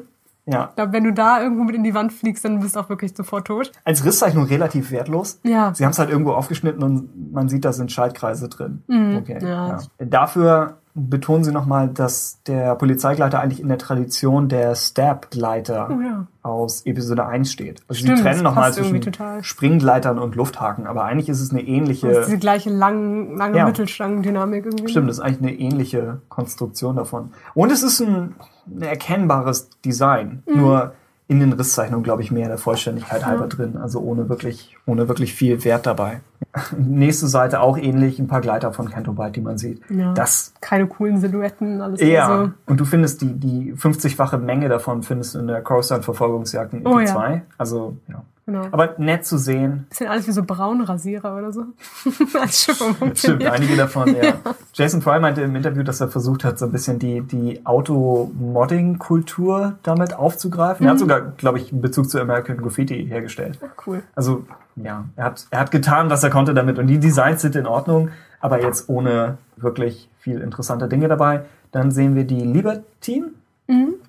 [0.50, 2.80] Ja, Ich glaube, wenn du da irgendwo mit in die Wand fliegst, dann bist du
[2.80, 3.72] auch wirklich sofort tot.
[3.84, 5.40] als Risszeichnung relativ wertlos.
[5.44, 5.74] Ja.
[5.76, 8.82] Sie haben es halt irgendwo aufgeschnitten und man sieht, da sind Schaltkreise drin.
[8.88, 9.40] Okay.
[9.42, 9.48] Mhm.
[9.48, 9.68] ja.
[9.68, 9.80] Ja.
[10.00, 16.28] Dafür betonen sie nochmal, dass der Polizeigleiter eigentlich in der Tradition der Stab-Gleiter Oh ja.
[16.42, 17.82] aus Episode 1 steht.
[17.88, 19.00] Also Stimmt, sie trennen nochmal zwischen.
[19.44, 23.58] Springgleitern und Lufthaken, aber eigentlich ist es eine Das ist ähnliche, diese gleiche lang, lange
[23.58, 23.66] Ja.
[23.66, 24.88] Mittelstangendynamik irgendwie.
[24.88, 27.32] stimmt, das ist eigentlich eine ähnliche Konstruktion davon.
[27.54, 28.36] Und es ist ein,
[28.76, 30.62] ein erkennbares Design, Mhm.
[30.62, 30.92] nur
[31.30, 35.34] in den Risszeichnungen, glaube ich, mehr der Vollständigkeit halber drin, also ohne wirklich, ohne wirklich
[35.34, 36.22] viel Wert dabei.
[36.78, 39.82] Nächste Seite auch ähnlich, ein paar Gleiter von Canto Bight, die man sieht.
[39.90, 40.14] Ja.
[40.14, 42.52] Das Keine coolen Silhouetten, alles Ja, eher so.
[42.72, 46.98] und du findest die, die 50-fache Menge davon findest du in der Coruscant-Verfolgungsjagd in Oh
[46.98, 47.14] EP ja.
[47.14, 47.42] 2.
[47.58, 48.24] Also, ja.
[48.48, 48.66] Genau.
[48.72, 49.86] Aber nett zu sehen.
[49.90, 51.66] Bisschen alles wie so Braunrasierer oder so.
[52.40, 52.82] Als Schiff
[53.16, 54.36] Stimmt, einige davon, ja.
[54.72, 59.74] Jason Fry meinte im Interview, dass er versucht hat, so ein bisschen die, die Auto-Modding-Kultur
[59.84, 60.86] damit aufzugreifen.
[60.86, 63.60] Er hat sogar, glaube ich, einen Bezug zu American Graffiti hergestellt.
[63.86, 64.02] Cool.
[64.16, 64.46] Also,
[64.78, 66.80] ja, er hat, er hat getan, was er konnte damit.
[66.80, 71.44] Und die Designs sind in Ordnung, aber jetzt ohne wirklich viel interessante Dinge dabei.
[71.74, 73.32] Dann sehen wir die Libertine.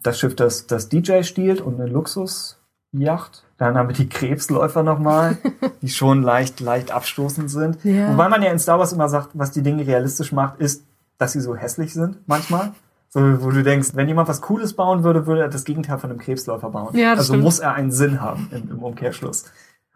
[0.05, 3.43] Das Schiff, das, das DJ stiehlt und eine Luxusjacht.
[3.59, 5.37] Dann haben wir die Krebsläufer nochmal,
[5.83, 7.85] die schon leicht, leicht abstoßend sind.
[7.85, 8.13] Ja.
[8.13, 10.85] Wobei man ja in Star Wars immer sagt, was die Dinge realistisch macht, ist,
[11.19, 12.73] dass sie so hässlich sind manchmal.
[13.11, 16.11] So, wo du denkst, wenn jemand was Cooles bauen würde, würde er das Gegenteil von
[16.11, 16.95] einem Krebsläufer bauen.
[16.95, 17.45] Ja, das also stimmt.
[17.45, 19.47] muss er einen Sinn haben im, im Umkehrschluss.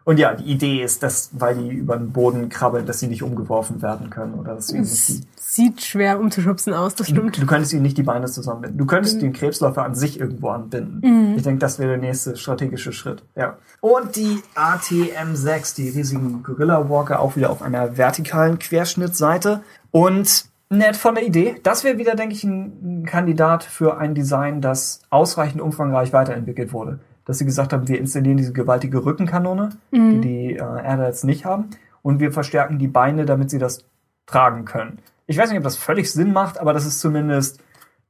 [0.05, 3.23] Und ja, die Idee ist, dass, weil die über den Boden krabbeln, dass sie nicht
[3.23, 7.41] umgeworfen werden können oder dass sie Es sieht schwer umzuschubsen aus, das du, stimmt.
[7.41, 8.77] du könntest ihnen nicht die Beine zusammenbinden.
[8.77, 11.35] Du könntest den Krebsläufer an sich irgendwo anbinden.
[11.37, 13.23] Ich denke, das wäre der nächste strategische Schritt.
[13.35, 13.57] Ja.
[13.79, 19.61] Und die ATM6, die riesigen Gorilla Walker, auch wieder auf einer vertikalen Querschnittseite.
[19.91, 21.55] Und nett von der Idee.
[21.63, 26.99] Das wäre wieder, denke ich, ein Kandidat für ein Design, das ausreichend umfangreich weiterentwickelt wurde.
[27.25, 31.45] Dass sie gesagt haben, wir installieren diese gewaltige Rückenkanone, die die äh, Erde jetzt nicht
[31.45, 31.69] haben,
[32.01, 33.85] und wir verstärken die Beine, damit sie das
[34.25, 34.99] tragen können.
[35.25, 37.61] Ich weiß nicht, ob das völlig Sinn macht, aber das ist zumindest,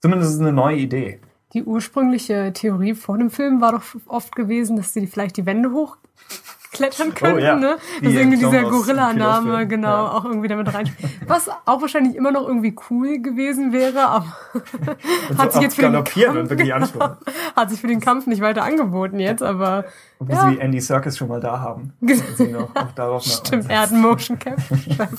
[0.02, 1.20] zumindest eine neue Idee.
[1.54, 5.72] Die ursprüngliche Theorie vor dem Film war doch oft gewesen, dass sie vielleicht die Wände
[6.74, 7.56] hochklettern könnten, Oh ja.
[7.56, 7.78] ne?
[8.00, 10.12] Wie Dass in irgendwie dieser Gorilla-Name genau Ja.
[10.14, 10.90] auch irgendwie damit rein.
[11.28, 14.26] Was auch wahrscheinlich immer noch irgendwie cool gewesen wäre, aber
[15.38, 16.18] Hat sich jetzt für den Kampf-
[16.74, 17.18] anschauen.
[17.56, 19.86] hat sich für den Kampf nicht weiter angeboten jetzt, aber
[20.20, 20.50] Obwohl Ja.
[20.50, 21.94] sie Andy Serkis schon mal da haben.
[22.98, 24.60] Noch stimmt, er hat einen Motion Cap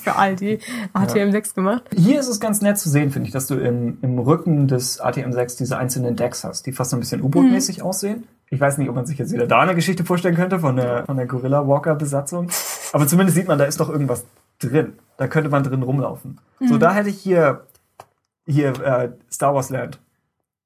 [0.02, 0.58] für all die
[0.94, 1.82] ATM6 gemacht.
[1.94, 5.00] Hier ist es ganz nett zu sehen, finde ich, dass du im, im Rücken des
[5.02, 7.82] ATM6 diese einzelnen Decks hast, die fast so ein bisschen U-Boot-mäßig Mhm.
[7.84, 8.24] aussehen.
[8.54, 11.04] Ich weiß nicht, ob man sich jetzt wieder da eine Geschichte vorstellen könnte von der,
[11.06, 12.50] von der Gorilla Walker-Besatzung.
[12.92, 14.24] Aber zumindest sieht man, da ist doch irgendwas
[14.60, 14.92] drin.
[15.16, 16.38] Da könnte man drin rumlaufen.
[16.60, 16.68] Mhm.
[16.68, 17.64] So, da hätte ich hier,
[18.46, 19.98] hier äh, Star Wars Land.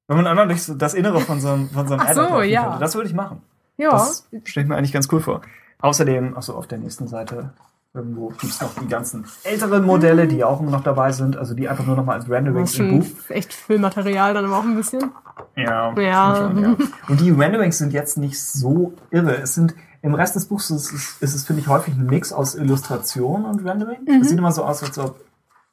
[0.07, 2.41] Wenn man einmal durch so das Innere von so einem, von so einem Ach so,
[2.41, 2.63] ja.
[2.63, 2.79] könnte.
[2.79, 3.41] Das würde ich machen.
[3.77, 5.41] Ja, Das stelle ich mir eigentlich ganz cool vor.
[5.81, 7.53] Außerdem, achso, auf der nächsten Seite
[7.93, 11.67] irgendwo gibt's noch die ganzen älteren Modelle, die auch immer noch dabei sind, also die
[11.67, 13.05] einfach nur noch mal als das Renderings ist im Buch.
[13.29, 15.11] echt Füllmaterial dann aber auch ein bisschen.
[15.55, 16.35] Ja, Ja.
[16.35, 16.75] schon, ja.
[17.07, 19.37] Und die Renderings sind jetzt nicht so irre.
[19.41, 22.31] Es sind im Rest des Buchs ist es, ist es finde ich, häufig ein Mix
[22.31, 23.99] aus Illustration und Rendering.
[24.07, 24.21] Mhm.
[24.21, 25.19] Es sieht immer so aus, als ob,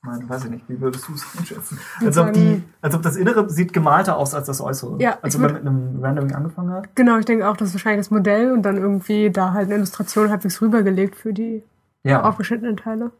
[0.02, 1.78] mein, weiß ich nicht, wie würdest du es einschätzen?
[2.04, 4.96] Als ob, die, als ob das Innere sieht gemalter aus als das Äußere.
[5.00, 6.96] Ja, als ob man mit einem Rendering angefangen hat.
[6.96, 9.76] Genau, ich denke auch, das ist wahrscheinlich das Modell und dann irgendwie da halt eine
[9.76, 11.62] Illustration halbwegs rübergelegt für die
[12.10, 13.10] Ja, aufgeschnittenen Teile.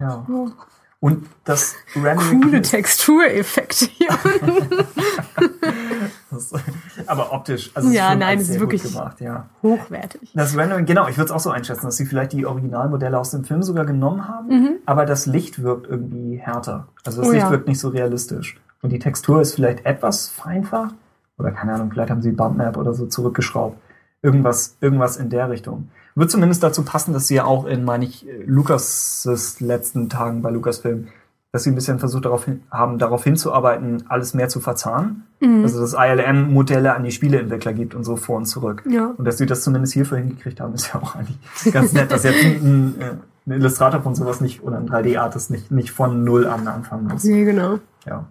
[0.00, 0.24] ja.
[0.28, 0.46] Ja.
[0.98, 2.40] Und das Rendering.
[2.40, 4.08] Coole Textureffekte hier.
[6.30, 6.52] Das-
[7.06, 9.48] aber optisch, also es Ja, nein, es ist wirklich- gemacht, ja.
[9.62, 10.32] Hochwertig.
[10.34, 13.30] Das Rendering, genau, ich würde es auch so einschätzen, dass sie vielleicht die Originalmodelle aus
[13.30, 16.88] dem Film sogar genommen haben, aber das Licht wirkt irgendwie härter.
[17.04, 17.30] Also das Mhm.
[17.30, 17.50] Oh Licht ja.
[17.50, 18.58] wirkt nicht so realistisch.
[18.82, 20.94] Und die Textur ist vielleicht etwas vereinfacht.
[21.38, 23.76] Oder keine Ahnung, vielleicht haben sie Bumpmap oder so zurückgeschraubt.
[24.22, 25.88] Irgendwas, irgendwas in der Richtung.
[26.16, 30.50] Wird zumindest dazu passen, dass sie ja auch in, meine ich, Lukas' letzten Tagen bei
[30.50, 31.08] Lucasfilm,
[31.52, 35.24] dass sie ein bisschen versucht darauf hin, haben, darauf hinzuarbeiten, alles mehr zu verzahnen.
[35.40, 35.62] Mhm.
[35.62, 38.82] Also dass ILM-Modelle an die Spieleentwickler gibt und so vor und zurück.
[38.88, 39.14] Ja.
[39.16, 41.38] Und dass sie das zumindest hierfür hingekriegt haben, ist ja auch eigentlich
[41.72, 43.04] ganz nett, dass jetzt ein, ein, äh,
[43.46, 47.24] ein Illustrator von sowas nicht oder ein 3D-Artist nicht, nicht von null an anfangen muss.
[47.24, 47.78] Nee, genau.
[48.06, 48.26] Ja.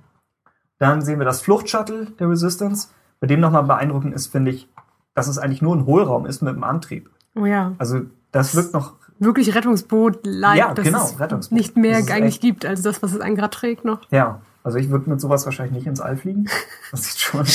[0.79, 2.89] Dann sehen wir das Fluchtshuttle der Resistance.
[3.19, 4.69] Bei dem nochmal beeindruckend ist, finde ich,
[5.13, 7.09] dass es eigentlich nur ein Hohlraum ist mit einem Antrieb.
[7.36, 7.73] Oh ja.
[7.77, 11.57] Also das wirkt noch, Wirklich Rettungsboot-like, Ja, dass genau, es Rettungsboot.
[11.57, 14.01] nicht mehr eigentlich echt- gibt, als das, was es einen gerade trägt noch.
[14.11, 16.47] ja, also ich würde mit sowas wahrscheinlich nicht ins All fliegen.
[16.91, 17.45] Das sieht schon.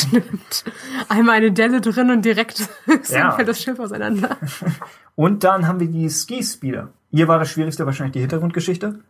[1.08, 2.68] Einmal eine Delle drin und direkt
[3.10, 3.32] Ja.
[3.32, 4.36] fällt das Schiff auseinander.
[5.16, 6.88] Und dann haben wir die Ski-Speeder.
[7.10, 9.00] Hier war das Schwierigste wahrscheinlich die Hintergrundgeschichte.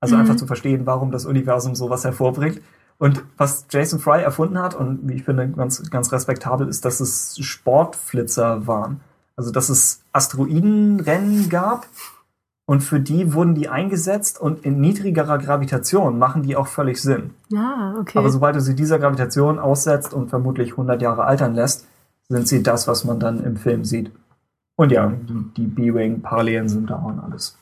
[0.00, 0.22] Also Mhm.
[0.22, 2.60] einfach zu verstehen, warum das Universum sowas hervorbringt.
[2.98, 7.00] Und was Jason Fry erfunden hat und wie ich finde ganz, ganz respektabel ist, dass
[7.00, 9.00] es Sportflitzer waren.
[9.38, 11.86] Also dass es Asteroidenrennen gab
[12.66, 17.30] und für die wurden die eingesetzt und in niedrigerer Gravitation machen die auch völlig Sinn.
[17.48, 18.18] Ja, okay.
[18.18, 21.86] Aber sobald du sie dieser Gravitation aussetzt und vermutlich 100 Jahre altern lässt,
[22.28, 24.10] sind sie das, was man dann im Film sieht.
[24.74, 27.56] Und ja, die, die B-Wing-Parallelen sind da und alles.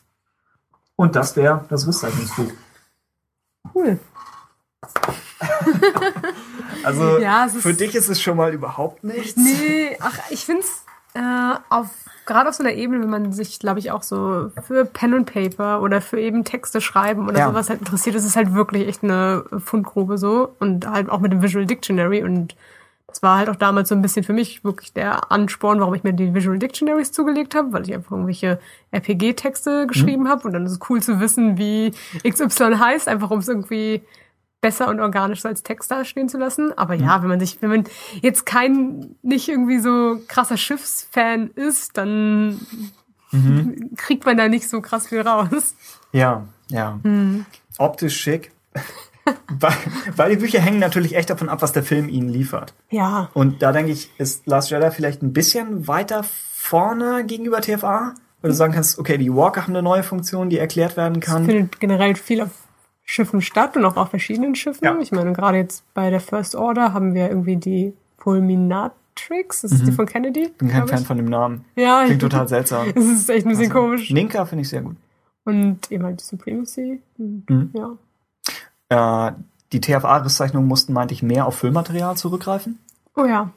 [0.95, 2.51] Und das wäre das Rüstzeichnungsbuch.
[3.75, 3.99] cool.
[6.83, 9.35] Also Ja, es für dich ist es schon mal überhaupt nichts.
[9.35, 10.85] Nee, ach, ich find's
[11.17, 11.87] äh, auf
[12.25, 15.31] gerade auf so einer Ebene, wenn man sich, glaube ich, auch so für Pen und
[15.31, 17.47] Paper oder für eben Texte schreiben oder Ja.
[17.49, 21.31] sowas halt interessiert, ist es halt wirklich echt eine Fundgrube so und halt auch mit
[21.31, 22.55] dem Visual Dictionary und
[23.07, 26.03] das war halt auch damals so ein bisschen für mich wirklich der Ansporn, warum ich
[26.03, 28.59] mir die Visual Dictionaries zugelegt habe, weil ich einfach irgendwelche
[28.91, 31.93] RPG-Texte geschrieben habe und dann ist es cool zu wissen, wie
[32.29, 34.01] XY heißt, einfach um es irgendwie
[34.61, 36.77] besser und organisch so als Text dastehen zu lassen.
[36.77, 37.83] Aber ja, wenn man sich, wenn man
[38.21, 42.59] jetzt kein, nicht irgendwie so krasser Schiffsfan ist, dann
[43.97, 45.75] kriegt man da nicht so krass viel raus.
[46.11, 46.99] Ja, ja.
[47.03, 47.45] Hm.
[47.77, 48.51] Optisch schick.
[49.59, 49.73] weil,
[50.15, 52.73] weil die Bücher hängen natürlich echt davon ab, was der Film ihnen liefert.
[52.89, 53.29] Ja.
[53.33, 58.51] Und da denke ich, ist Last Jedi vielleicht ein bisschen weiter vorne gegenüber TFA, weil
[58.51, 61.45] du sagen kannst, okay, die Walker haben eine neue Funktion, die erklärt werden kann.
[61.45, 62.66] Findet generell viel auf
[63.09, 64.83] Schiffen statt und auch auf verschiedenen Schiffen.
[64.83, 64.97] Ja.
[64.99, 69.61] Ich meine, gerade jetzt bei der First Order haben wir irgendwie die Fulminatrix.
[69.61, 70.49] Das ist die von Kennedy.
[70.57, 71.07] Bin kein Fan ich.
[71.07, 71.65] von dem Namen.
[71.75, 72.91] Ja, Klingt total seltsam.
[72.95, 74.09] Das ist echt ein bisschen Also, komisch.
[74.11, 74.97] Ninka finde ich sehr gut.
[75.45, 77.01] Und eben halt die Supremacy.
[77.17, 77.71] Und, Mhm.
[78.89, 79.27] Ja.
[79.29, 79.33] Äh,
[79.73, 82.79] die TFA-Risszeichnungen mussten, meinte ich, mehr auf Füllmaterial zurückgreifen.
[83.15, 83.51] Oh ja.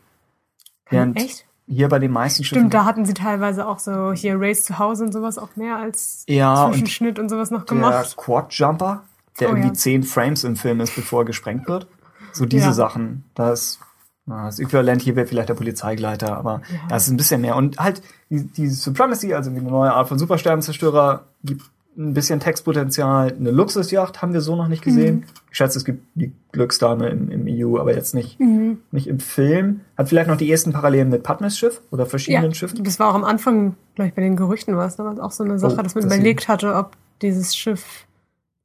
[0.88, 1.44] Während Echt?
[1.68, 2.60] hier bei den meisten Schiffen.
[2.62, 5.76] Stimmt, da hatten sie teilweise auch so hier Race zu Hause und sowas auch mehr
[5.76, 8.16] als Ja, und Zwischenschnitt und, sowas noch der gemacht.
[8.16, 9.02] Quad-Jumper,
[9.38, 9.74] der Oh, irgendwie ja.
[9.74, 11.86] zehn Frames im Film ist, bevor er gesprengt wird.
[12.32, 12.72] So diese Ja.
[12.72, 13.24] Sachen.
[13.34, 13.78] Das,
[14.26, 16.96] na, das Äquivalent hier wäre vielleicht der Polizeigleiter, aber Ja.
[16.96, 17.56] es ist ein bisschen mehr.
[17.56, 21.62] Und halt die, die Supremacy, also eine neue Art von Supersternenzerstörer, gibt
[21.98, 23.34] ein bisschen Textpotenzial.
[23.38, 25.16] Eine Luxusjacht haben wir so noch nicht gesehen.
[25.16, 25.24] Mhm.
[25.50, 28.78] Ich schätze, es gibt die Glücksdame im, im EU, aber jetzt nicht, Mhm.
[28.92, 29.80] nicht im Film.
[29.98, 32.84] Hat vielleicht noch die ersten Parallelen mit Padmes Schiff oder verschiedenen Ja, Schiffen.
[32.84, 35.42] das war auch am Anfang, glaube ich, bei den Gerüchten war es damals auch so
[35.42, 36.92] eine Sache, Oh, dass man das überlegt hatte, ob
[37.22, 38.06] dieses Schiff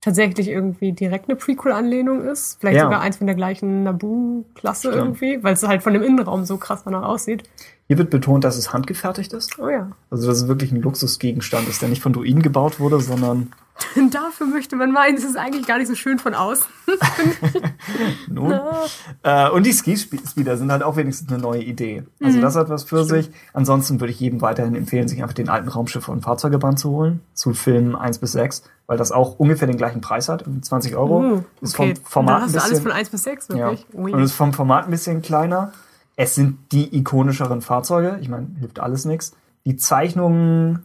[0.05, 2.59] tatsächlich irgendwie direkt eine Prequel-Anlehnung ist.
[2.59, 2.83] Vielleicht Ja.
[2.83, 6.83] sogar eins von der gleichen Naboo-Klasse irgendwie, weil es halt von dem Innenraum so krass
[6.85, 7.43] danach aussieht.
[7.87, 9.59] Hier wird betont, dass es handgefertigt ist.
[9.59, 9.91] Oh ja.
[10.09, 13.51] Also, dass es wirklich ein Luxusgegenstand ist, der nicht von Druiden gebaut wurde, sondern
[14.11, 16.65] Dafür möchte man meinen, es ist eigentlich gar nicht so schön von außen.
[18.29, 18.57] nun.
[19.23, 22.03] Äh, und die Ski-Speeder sind halt auch wenigstens eine neue Idee.
[22.23, 23.31] Also, das hat was für sich.
[23.53, 27.19] Ansonsten würde ich jedem weiterhin empfehlen, sich einfach den alten Raumschiffe und Fahrzeugeband zu holen,
[27.33, 31.19] zu Filmen 1 bis 6, weil das auch ungefähr den gleichen Preis hat, 20 Euro.
[31.19, 33.85] Uh, Ist okay, vom Format da hast du alles von 1 bis 6, ja, wirklich.
[33.93, 34.13] Ui.
[34.13, 35.73] und ist vom Format ein bisschen kleiner.
[36.15, 38.17] Es sind die ikonischeren Fahrzeuge.
[38.21, 39.35] Ich meine, hilft alles nichts.
[39.65, 40.83] Die Zeichnungen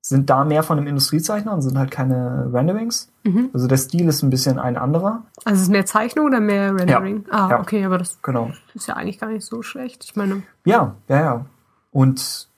[0.00, 3.10] sind da mehr von einem Industriezeichner und sind halt keine Renderings.
[3.24, 3.50] Mhm.
[3.52, 5.22] Also der Stil ist ein bisschen ein anderer.
[5.44, 7.24] Also ist mehr Zeichnung oder mehr Rendering?
[7.30, 7.60] Ah, Ja.
[7.60, 8.50] okay, aber das Genau.
[8.74, 10.04] ist ja eigentlich gar nicht so schlecht.
[10.04, 11.46] Ich meine, Ja, ja, ja.
[11.90, 12.48] Und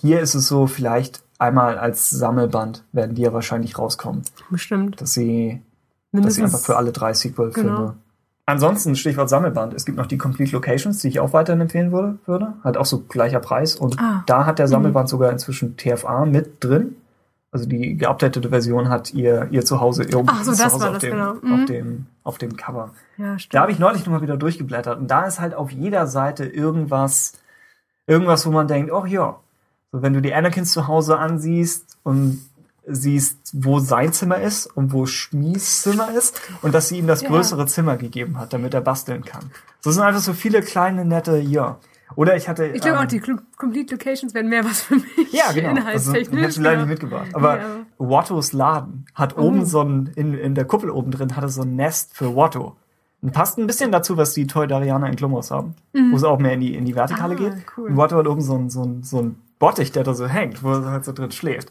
[0.00, 5.00] hier ist es so, vielleicht einmal als Sammelband werden die ja wahrscheinlich rauskommen, bestimmt.
[5.00, 5.60] dass sie,
[6.12, 7.68] dass sie einfach für alle drei Sequel-Filme.
[7.70, 7.94] Genau.
[8.50, 12.18] Ansonsten, Stichwort Sammelband, es gibt noch die Complete Locations, die ich auch weiterhin empfehlen würde.
[12.26, 12.54] würde.
[12.64, 13.76] Hat auch so gleicher Preis.
[13.76, 14.22] Und Ah.
[14.26, 16.96] da hat der Sammelband sogar inzwischen TFA mit drin.
[17.52, 20.88] Also die geupdatete Version hat ihr, ihr Zuhause irgendwo Ach so, zu das Hause war
[20.88, 21.30] auf, das, dem, genau.
[21.32, 21.66] auf, Mhm.
[21.66, 22.90] dem, auf dem Cover.
[23.18, 23.54] ja, stimmt.
[23.54, 26.44] Da habe ich neulich noch mal wieder durchgeblättert und da ist halt auf jeder Seite
[26.44, 27.32] irgendwas,
[28.06, 29.36] irgendwas, wo man denkt, oh ja,
[29.92, 32.40] so wenn du die Anakins zu Hause ansiehst und
[32.86, 37.22] siehst, wo sein Zimmer ist und wo Schmies Zimmer ist und dass sie ihm das
[37.22, 37.28] Ja.
[37.28, 39.50] größere Zimmer gegeben hat, damit er basteln kann.
[39.80, 41.78] So sind einfach so viele kleine nette, ja.
[42.16, 42.66] Oder ich hatte.
[42.66, 43.22] Ich glaube ähm, auch, die
[43.56, 45.04] Complete Locations wären mehr was für mich.
[45.32, 45.68] Ja, genau.
[45.86, 46.54] Also, ich Inhaltstechnisch.
[46.56, 46.78] habe leider ja.
[46.80, 47.28] nicht mitgebracht.
[47.34, 47.66] Aber Ja.
[47.98, 49.42] Wattos Laden hat Oh.
[49.42, 52.76] oben so ein, in, in der Kuppel oben drin, hatte so ein Nest für Watto.
[53.22, 55.74] Und passt ein bisschen dazu, was die Toydarianer in Klumos haben.
[55.92, 57.44] Wo es auch mehr in die, in die Vertikale Mhm.
[57.46, 57.64] Ah, geht.
[57.76, 57.90] cool.
[57.90, 60.64] Und Watto hat oben so ein, so ein, so ein Bottich, der da so hängt,
[60.64, 61.68] wo er halt so drin schläft.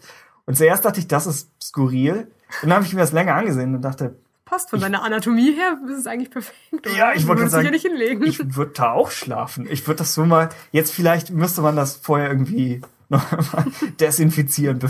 [0.50, 2.26] Und zuerst dachte ich, das ist skurril.
[2.62, 5.78] Und dann habe ich mir das länger angesehen und dachte, Passt von seiner Anatomie her,
[5.88, 6.56] ist es eigentlich perfekt.
[6.84, 6.90] oder?
[6.96, 8.24] Ja, ich wollte sagen, ja nicht hinlegen.
[8.26, 9.68] ich würde da auch schlafen.
[9.70, 13.64] Ich würde das so mal, jetzt vielleicht müsste man das vorher irgendwie noch mal
[14.00, 14.80] desinfizieren,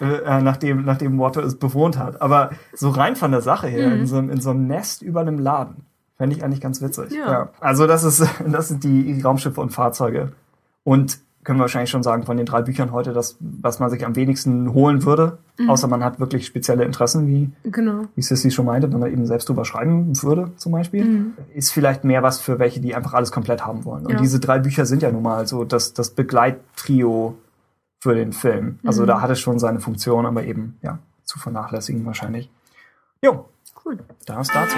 [0.00, 2.22] äh, nachdem, nachdem Watto es bewohnt hat.
[2.22, 5.20] Aber so rein von der Sache her, in, so, einem- in so einem Nest über
[5.22, 5.84] einem Laden,
[6.16, 7.10] fände ich eigentlich ganz witzig.
[7.10, 7.48] Ja.
[7.58, 10.30] Also das ist, das sind die Raumschiffe und Fahrzeuge.
[10.84, 14.04] Und können wir wahrscheinlich schon sagen, von den drei Büchern heute, das, was man sich
[14.04, 15.38] am wenigsten holen würde,
[15.68, 18.04] außer man hat wirklich spezielle Interessen, wie genau.
[18.14, 22.04] wie Sissy schon meinte, wenn man eben selbst drüber schreiben würde, zum Beispiel, ist vielleicht
[22.04, 24.04] mehr was für welche, die einfach alles komplett haben wollen.
[24.06, 24.18] Und Ja.
[24.20, 27.36] diese drei Bücher sind ja nun mal so das, das Begleittrio
[28.00, 28.78] für den Film.
[28.84, 32.50] Also da hat es schon seine Funktion, aber eben, ja, zu vernachlässigen wahrscheinlich.
[33.22, 33.46] Jo,
[33.84, 33.98] Cool.
[34.26, 34.76] da ist dazu.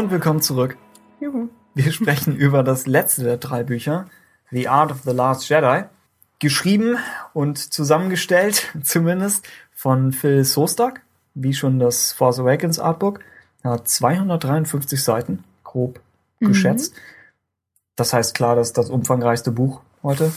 [0.00, 0.78] Und willkommen zurück.
[1.20, 1.50] Juhu.
[1.74, 4.06] Wir sprechen über das letzte der drei Bücher,
[4.50, 5.84] The Art of the Last Jedi.
[6.38, 6.96] Geschrieben
[7.34, 11.02] und zusammengestellt, zumindest, von Phil Sostak,
[11.34, 13.20] wie schon das Force Awakens Artbook.
[13.62, 16.00] Er hat 253 Seiten, grob
[16.38, 16.94] geschätzt.
[17.94, 20.32] Das heißt klar, das ist das umfangreichste Buch heute.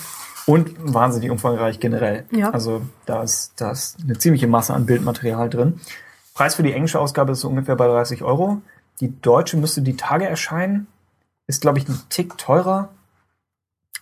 [0.46, 2.26] Und wahnsinnig umfangreich generell.
[2.32, 2.50] Ja.
[2.50, 5.80] Also da ist, da ist eine ziemliche Masse an Bildmaterial drin.
[6.34, 8.62] Preis für die englische Ausgabe ist so ungefähr bei 30 Euro.
[9.04, 10.88] Die deutsche müsste die Tage erscheinen.
[11.46, 12.88] Ist, glaube ich, ein Tick teurer.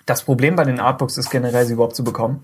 [0.05, 2.43] Das Problem bei den Artbooks ist generell, sie überhaupt zu bekommen.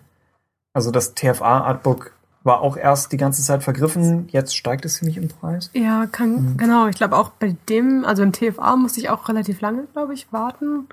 [0.73, 4.27] Also das TFA-Artbook war auch erst die ganze Zeit vergriffen.
[4.31, 5.69] Jetzt steigt es ziemlich im Preis.
[5.73, 6.57] Ja, kann, Mhm.
[6.57, 6.87] genau.
[6.87, 10.33] Ich glaube auch bei dem, also im TFA musste ich auch relativ lange, glaube ich,
[10.33, 10.87] warten.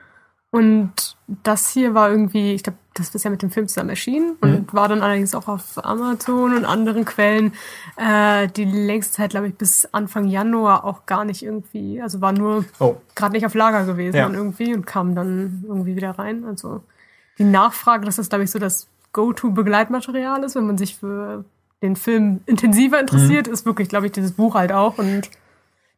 [0.55, 0.93] Und
[1.43, 4.73] das hier war irgendwie, ich glaube, das ist ja mit dem Film zusammen erschienen und
[4.73, 7.53] war dann allerdings auch auf Amazon und anderen Quellen
[7.97, 12.31] äh, die längste Zeit, glaube ich, bis Anfang Januar auch gar nicht irgendwie, also war
[12.33, 14.27] nur Oh, gerade nicht auf Lager gewesen Ja.
[14.27, 16.45] und irgendwie und kam dann irgendwie wieder rein.
[16.45, 16.83] Also
[17.39, 21.45] die Nachfrage, dass das, glaube ich, so das Go-To-Begleitmaterial ist, wenn man sich für
[21.83, 25.29] den Film intensiver interessiert, ist wirklich, glaube ich, dieses Buch halt auch und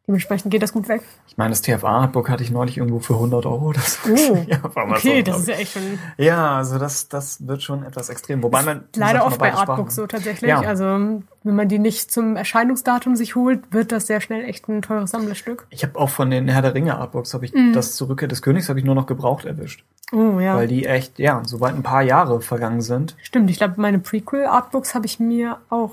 [0.07, 1.01] dementsprechend geht das gut weg.
[1.27, 3.67] ich meine, das TFA-Artbook hatte ich neulich irgendwo für 100 Euro.
[3.69, 4.09] oder so.
[4.11, 7.83] Oh, ja, okay, so, das ist ja echt schon Ja, also das, das wird schon
[7.83, 8.41] etwas extrem.
[8.41, 10.49] Wobei man leider oft bei Artbooks so tatsächlich.
[10.49, 10.61] Ja.
[10.61, 10.85] Also
[11.43, 15.11] wenn man die nicht zum Erscheinungsdatum sich holt, wird das sehr schnell echt ein teures
[15.11, 15.67] Sammlerstück.
[15.69, 17.73] Ich habe auch von den Herr der Ringe Artbooks habe ich Mhm.
[17.73, 20.85] das zur Rückkehr des Königs habe ich nur noch gebraucht erwischt, Oh ja, weil die
[20.85, 23.15] echt ja soweit ein paar Jahre vergangen sind.
[23.21, 23.49] stimmt.
[23.49, 25.91] Ich glaube, meine Prequel-Artbooks habe ich mir auch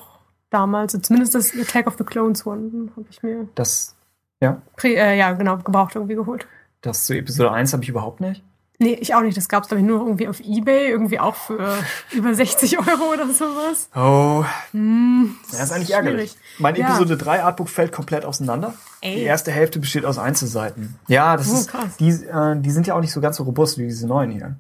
[0.51, 3.95] damals, zumindest das Attack of the Clones One, habe ich mir Das
[4.41, 6.47] ja, Pre äh, ja, genau, gebraucht irgendwie geholt.
[6.83, 8.43] das zu Episode 1 habe ich überhaupt nicht.
[8.81, 9.37] Nee, ich auch nicht.
[9.37, 11.75] Das gab's glaube ich, nur irgendwie auf Ebay, irgendwie auch für
[12.13, 13.89] über 60 Euro oder sowas.
[13.95, 16.33] Oh, Hm, das ist eigentlich ärgerlich.
[16.33, 16.59] schwierig.
[16.59, 16.89] Mein Ja.
[16.89, 18.75] Episode 3 Artbook fällt komplett auseinander.
[19.01, 19.15] Ey.
[19.15, 20.97] Die erste Hälfte besteht aus Einzelseiten.
[21.07, 21.97] Ja, das Oh, ist krass.
[21.99, 24.57] die äh, die sind ja auch nicht so ganz so robust wie diese neuen hier.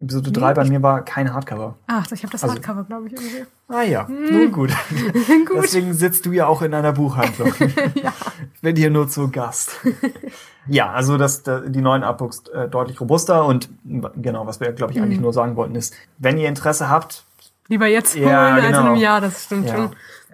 [0.00, 1.76] Episode Nee, 3 bei ich- mir war kein Hardcover.
[1.86, 3.44] Ach, ich habe das Also- Hardcover, glaube ich, irgendwie.
[3.68, 4.70] Ah ja, nun gut.
[5.46, 5.62] Gut.
[5.62, 7.52] Deswegen sitzt du ja auch in einer Buchhandlung.
[7.94, 8.12] ja.
[8.62, 9.72] Bin hier nur zu Gast.
[10.66, 13.68] ja, also das, da- die neuen Artbooks äh, deutlich robuster und
[14.16, 15.22] genau, was wir, glaube ich, eigentlich Mhm.
[15.24, 17.24] nur sagen wollten, ist, wenn ihr Interesse habt,
[17.68, 18.86] Lieber jetzt holen Ja, als in genau.
[18.86, 19.76] einem Jahr, das stimmt Ja,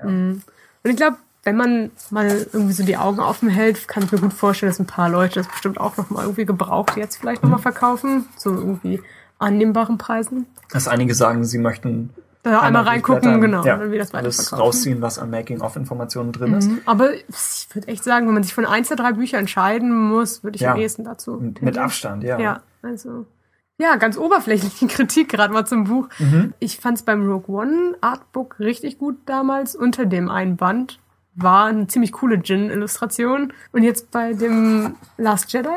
[0.02, 0.10] schon.
[0.10, 0.42] Mhm.
[0.82, 4.18] Und ich glaube, wenn man mal irgendwie so die Augen offen hält, kann ich mir
[4.18, 7.42] gut vorstellen, dass ein paar Leute das bestimmt auch noch mal irgendwie gebraucht jetzt vielleicht
[7.42, 7.50] Mhm.
[7.50, 9.00] noch mal verkaufen, zu irgendwie
[9.38, 10.46] annehmbaren Preisen.
[10.70, 12.10] dass einige sagen, sie möchten
[12.42, 16.32] Da einmal reingucken, durchblättern, genau, ja, und dann wie das alles rausziehen, was an Making-of-Informationen
[16.32, 16.70] drin ist.
[16.70, 16.80] Mhm.
[16.86, 20.44] Aber ich würde echt sagen, wenn man sich von eins der drei Bücher entscheiden muss,
[20.44, 20.72] würde ich Ja.
[20.72, 21.32] am ehesten dazu.
[21.32, 21.84] Mit, mit tendieren.
[21.84, 22.38] Abstand, ja.
[22.38, 23.26] Ja, also.
[23.80, 26.08] Ja, ganz oberflächliche Kritik gerade mal zum Buch.
[26.18, 26.54] Mhm.
[26.58, 29.74] Ich fand es beim Rogue One Artbook richtig gut damals.
[29.76, 30.98] Unter dem einen Band
[31.34, 33.52] war eine ziemlich coole Jin-Illustration.
[33.72, 35.68] Und jetzt bei dem Last Jedi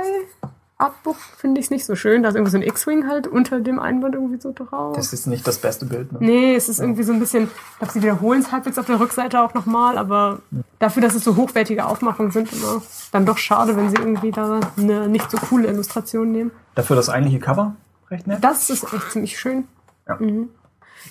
[0.82, 2.24] Artbook finde ich es nicht so schön.
[2.24, 4.96] Da ist irgendwie so ein X-Wing halt unter dem Einband irgendwie so drauf.
[4.96, 6.12] Das ist nicht das beste Bild.
[6.12, 6.18] Ne?
[6.22, 9.00] Nee, es ist irgendwie so ein bisschen, ich glaube, sie wiederholen es halbwegs auf der
[9.00, 10.40] Rückseite auch nochmal, aber
[10.80, 12.82] dafür, dass es so hochwertige Aufmachungen sind, immer
[13.12, 16.52] dann doch schade, wenn sie irgendwie da eine nicht so coole Illustration nehmen.
[16.76, 17.76] Dafür das eigentliche Cover
[18.10, 18.44] recht nett.
[18.44, 19.68] Das ist echt ziemlich schön.
[20.08, 20.16] Ja.
[20.16, 20.50] Mhm.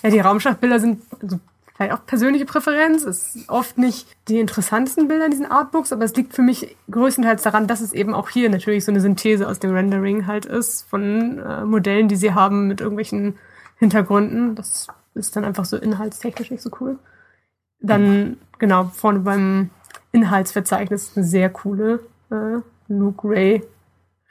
[0.03, 1.39] Ja, die Raumschiffbilder sind also
[1.81, 3.03] vielleicht auch persönliche Präferenz.
[3.03, 6.75] Es sind oft nicht die interessantesten Bilder in diesen Artbooks, aber es liegt für mich
[6.89, 10.45] größtenteils daran, dass es eben auch hier natürlich so eine Synthese aus dem Rendering halt
[10.45, 13.35] ist von äh, Modellen, die sie haben mit irgendwelchen
[13.77, 14.55] Hintergründen.
[14.55, 16.99] Das ist dann einfach so inhaltstechnisch nicht so cool.
[17.79, 19.71] Dann, genau, vorne beim
[20.11, 21.99] Inhaltsverzeichnis eine sehr coole
[22.29, 23.63] äh, Luke Ray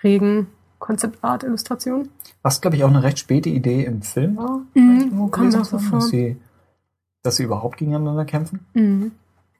[0.04, 0.46] Regen
[0.78, 2.08] Concept Art Illustration.
[2.42, 4.62] Was, glaube ich, auch eine recht späte Idee im Film war.
[4.74, 5.98] Mhm, kommt auch so vor.
[5.98, 6.36] dass sie,
[7.22, 8.66] dass sie überhaupt gegeneinander kämpfen.
[8.74, 9.12] Mhm.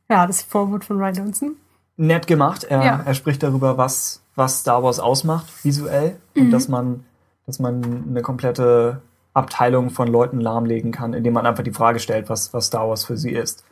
[0.09, 1.57] Ja, das Vorwort von Ryan Johnson.
[1.97, 2.65] Nett gemacht.
[2.65, 3.03] Er, Ja.
[3.05, 6.16] er spricht darüber, was, was Star Wars ausmacht, visuell.
[6.35, 6.43] Mhm.
[6.43, 7.05] Und dass man,
[7.47, 9.03] dass man eine komplette
[9.35, 13.05] Abteilung von Leuten lahmlegen kann, indem man einfach die Frage stellt, was, was Star Wars
[13.05, 13.65] für sie ist.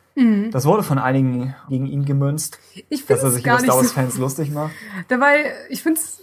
[0.51, 2.59] Das wurde von einigen gegen ihn gemünzt,
[2.89, 3.77] Ich dass er sich über Star so.
[3.77, 4.71] Wars-Fans lustig macht.
[5.07, 6.19] Dabei, ich finde es,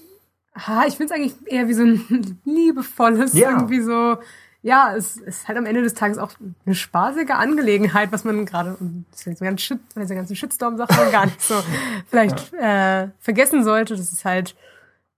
[0.86, 3.52] ich finde es eigentlich eher wie so ein liebevolles, Ja.
[3.52, 4.18] irgendwie so,
[4.66, 6.32] ja, es ist halt am Ende des Tages auch
[6.66, 11.55] eine spaßige Angelegenheit, was man gerade, diese ganzen Shitstorm-Sachen gar nicht so
[12.10, 13.94] vielleicht äh, vergessen sollte.
[13.94, 14.56] Das ist halt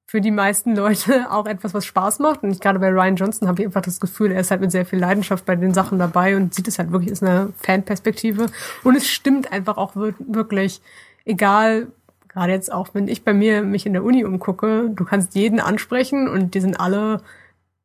[0.04, 2.42] für die meisten Leute auch etwas, was Spaß macht.
[2.42, 4.70] Und ich gerade bei Ryan Johnson habe ich einfach das Gefühl, er ist halt mit
[4.70, 8.46] sehr viel Leidenschaft bei den Sachen dabei und sieht es halt wirklich aus einer Fanperspektive.
[8.84, 10.82] Und es stimmt einfach auch wir- wirklich,
[11.24, 11.86] egal,
[12.28, 15.58] gerade jetzt auch, wenn ich bei mir mich in der Uni umgucke, du kannst jeden
[15.58, 17.22] ansprechen und die sind alle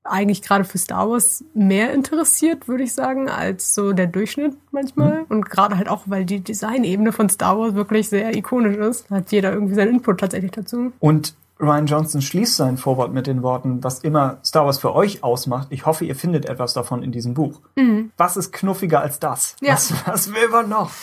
[0.04, 5.26] eigentlich gerade für Star Wars mehr interessiert, würde ich sagen, als so der Durchschnitt manchmal.
[5.30, 9.32] Und gerade halt auch, weil die Designebene von Star Wars wirklich sehr ikonisch ist, hat
[9.32, 10.92] jeder irgendwie seinen Input tatsächlich dazu.
[11.00, 15.24] Und Ryan Johnson schließt sein Vorwort mit den Worten, was immer Star Wars für euch
[15.24, 17.62] ausmacht, ich hoffe, ihr findet etwas davon in diesem Buch.
[18.18, 19.56] Was ist knuffiger als das?
[19.62, 19.74] Ja.
[19.74, 20.92] Was, was will man noch?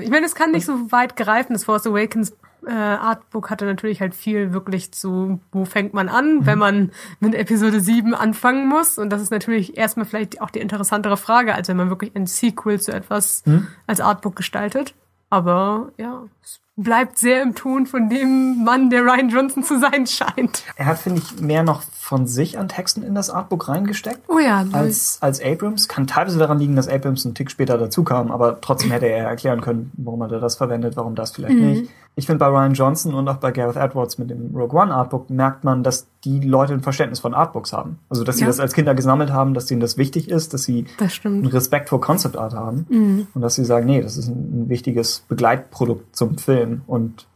[0.00, 1.52] Ich meine, es kann nicht so weit greifen.
[1.52, 2.32] Das Force Awakens
[2.66, 7.34] äh, Artbook hatte natürlich halt viel wirklich zu, wo fängt man an, wenn man mit
[7.34, 8.98] Episode 7 anfangen muss.
[8.98, 12.26] Und das ist natürlich erstmal vielleicht auch die interessantere Frage, als wenn man wirklich ein
[12.26, 13.44] Sequel zu etwas
[13.86, 14.94] als Artbook gestaltet.
[15.30, 20.06] Aber ja, es bleibt sehr im Ton von dem Mann, der Ryan Johnson zu sein
[20.06, 20.64] scheint.
[20.76, 24.20] Er hat, finde ich, mehr noch von sich an Texten in das Artbook reingesteckt.
[24.28, 25.88] Oh ja, Als, als Abrams.
[25.88, 29.28] Kann teilweise daran liegen, dass Abrams einen Tick später dazu kam, aber trotzdem hätte er
[29.28, 31.90] erklären können, warum er das verwendet, warum das vielleicht nicht.
[32.16, 35.30] Ich finde, bei Ryan Johnson und auch bei Gareth Edwards mit dem Rogue One Artbook
[35.30, 37.98] merkt man, dass die Leute ein Verständnis von Artbooks haben.
[38.08, 38.46] Also, dass sie Ja.
[38.48, 41.44] das als Kinder gesammelt haben, dass ihnen das wichtig ist, dass sie das einen.
[41.46, 45.24] Respekt vor Concept Art haben und dass sie sagen, nee, das ist ein, ein wichtiges
[45.28, 47.26] Begleitprodukt zum Film und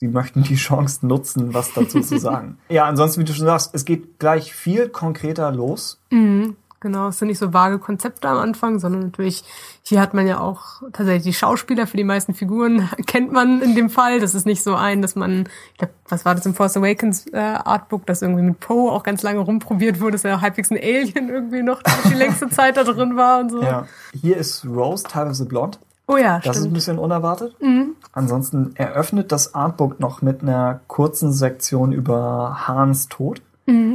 [0.00, 2.58] sie möchten die Chance nutzen, was dazu zu sagen.
[2.68, 6.00] Ja, ansonsten, wie du schon sagst, es geht gleich viel konkreter los.
[6.10, 9.44] Mhm, genau, es sind nicht so vage Konzepte am Anfang, sondern natürlich,
[9.82, 13.74] hier hat man ja auch tatsächlich die Schauspieler für die meisten Figuren, kennt man in
[13.74, 14.20] dem Fall.
[14.20, 17.26] Das ist nicht so ein, dass man, ich glaube, was war das im Force Awakens
[17.32, 20.78] äh, Artbook, das irgendwie mit Poe auch ganz lange rumprobiert wurde, dass er halbwegs ein
[20.78, 23.62] Alien irgendwie noch die längste Zeit da drin war und so.
[23.62, 23.86] Ja.
[24.12, 25.78] Hier ist Rose teilweise blond.
[26.10, 26.74] Oh ja, Das ist ein stimmt.
[26.74, 27.54] bisschen unerwartet.
[28.12, 33.42] Ansonsten eröffnet das Artbook noch mit einer kurzen Sektion über Hans Tod.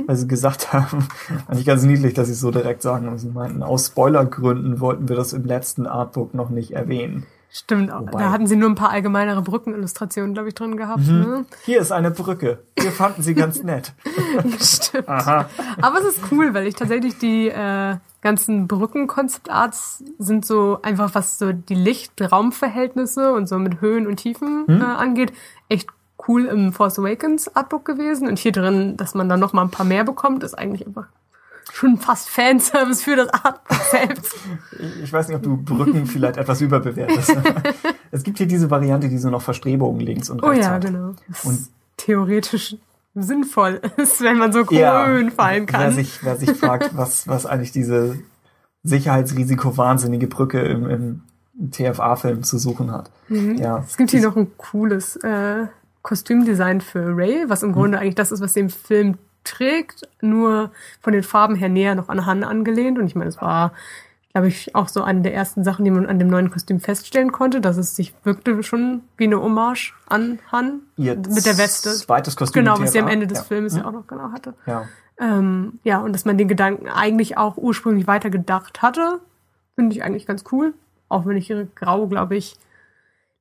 [0.06, 1.08] Weil sie gesagt haben,
[1.48, 3.08] eigentlich ganz niedlich, dass sie es so direkt sagen.
[3.08, 7.26] Und sie meinten, aus Spoilergründen wollten wir das im letzten Artbook noch nicht erwähnen.
[7.56, 11.08] Stimmt, Wobei- da hatten sie nur ein paar allgemeinere Brückenillustrationen, glaube ich, drin gehabt.
[11.08, 11.45] Ne?
[11.66, 12.60] Hier ist eine Brücke.
[12.80, 13.94] Wir fanden sie ganz nett.
[14.60, 15.08] Stimmt.
[15.08, 15.48] Aha.
[15.82, 21.38] Aber es ist cool, weil ich tatsächlich die äh, ganzen Brücken-Concept-Arts sind so einfach, was
[21.38, 25.32] so die Licht-Raum-Verhältnisse und so mit Höhen und Tiefen äh, angeht,
[25.70, 25.88] echt
[26.28, 28.28] cool im Force Awakens Artbook gewesen.
[28.28, 31.08] Und hier drin, dass man dann noch mal ein paar mehr bekommt, ist eigentlich einfach
[31.72, 34.36] schon fast Fanservice für das Artbook selbst.
[35.04, 37.36] Ich weiß nicht, ob du Brücken vielleicht etwas überbewertest.
[38.12, 40.86] es gibt hier diese Variante, die so noch Verstrebungen links und Oh rechts ja, hat.
[40.86, 41.14] genau.
[41.28, 41.68] Das Und-
[41.98, 42.76] theoretisch
[43.16, 45.91] sinnvoll ist, wenn man so Ja, Höhen fallen Wer kann.
[45.94, 48.18] sich, wer sich fragt, was, was eigentlich diese
[48.84, 51.22] Sicherheitsrisiko-wahnsinnige Brücke im, im
[51.72, 53.12] TFA-Film zu suchen hat.
[53.30, 53.78] Ja.
[53.78, 53.84] Mhm.
[53.88, 55.68] Es gibt hier noch ein cooles äh,
[56.04, 57.74] Kostümdesign für Ray, was im Mhm.
[57.74, 60.72] Grunde eigentlich das ist, was den Film trägt, nur
[61.02, 63.00] von den Farben her näher noch an Han angelehnt.
[63.00, 63.74] Und ich meine, es war,
[64.32, 67.32] glaube ich, auch so eine der ersten Sachen, die man an dem neuen Kostüm feststellen
[67.32, 71.90] konnte, dass es sich wirkte schon wie eine Hommage an Han Ihr mit der Weste.
[71.92, 72.64] Zweites Kostüm.
[72.64, 73.08] Genau, was sie am.
[73.08, 73.44] Ende des ja.
[73.46, 74.54] Films ja auch noch genau hatte.
[74.66, 74.86] Ja.
[75.20, 79.20] Ähm, ja, und dass man den Gedanken eigentlich auch ursprünglich weiter gedacht hatte,
[79.76, 80.74] finde ich eigentlich ganz cool.
[81.10, 82.56] Auch wenn ich ihre Grau, glaube ich,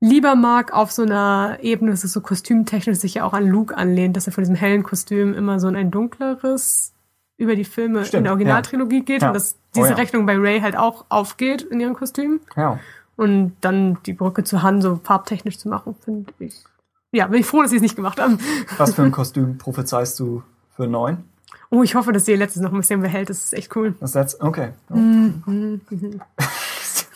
[0.03, 3.77] lieber mag auf so einer Ebene, dass es so kostümtechnisch sich ja auch an Luke
[3.77, 6.93] anlehnt, dass er von diesem hellen Kostüm immer so in ein dunkleres
[7.39, 9.29] über die Filme in Stimmt, der Originaltrilogie geht Ja.
[9.29, 9.95] und dass Oh diese ja.
[9.95, 12.41] Rechnung bei Ray halt auch aufgeht in ihrem Kostüm.
[12.57, 12.79] ja.
[13.15, 16.65] Und dann die Brücke zu Han so farbtechnisch zu machen, finde ich.
[17.13, 18.39] Ja, bin ich froh, dass sie es nicht gemacht haben.
[18.79, 20.43] Was für ein Kostüm prophezeist du
[20.75, 21.25] für neun?
[21.71, 23.29] Oh, ich hoffe, dass sie ihr letztes noch ein bisschen behält.
[23.31, 23.95] Das ist echt cool.
[24.01, 24.71] Das letzte, okay.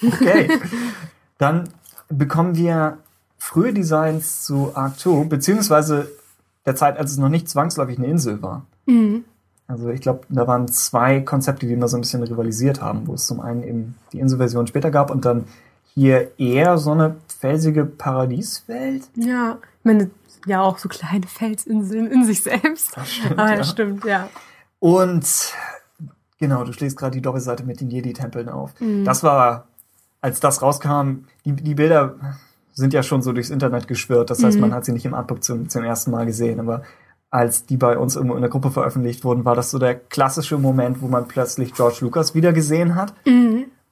[0.03, 0.49] okay.
[1.39, 1.69] Dann
[2.09, 2.99] bekommen wir
[3.39, 6.11] frühe Designs zu Arc 2, beziehungsweise
[6.65, 8.65] der Zeit, als es noch nicht zwangsläufig eine Insel war.
[9.69, 13.15] Also ich glaube, da waren zwei Konzepte, die immer so ein bisschen rivalisiert haben, wo
[13.15, 15.45] es zum einen eben die Inselversion später gab und dann
[15.95, 19.05] hier eher so eine felsige Paradieswelt.
[19.17, 20.11] Ja, ich meine,
[20.47, 22.97] ja auch so kleine Felsinseln in sich selbst.
[22.97, 23.57] Das stimmt, Ah, ja.
[23.57, 24.29] das stimmt, ja.
[24.79, 25.53] Und
[26.39, 28.73] genau, du schlägst gerade die Doppelseite mit den Jedi-Tempeln auf.
[29.05, 29.67] Das war,
[30.27, 32.17] als das rauskam, die, die Bilder
[32.73, 34.29] sind ja schon so durchs Internet geschwirrt.
[34.29, 36.59] Das heißt, man hat sie nicht im Artbook zum, zum ersten Mal gesehen.
[36.59, 36.83] Aber
[37.31, 40.59] als die bei uns irgendwo in der Gruppe veröffentlicht wurden, war das so der klassische
[40.59, 43.15] Moment, wo man plötzlich George Lucas wieder gesehen hat.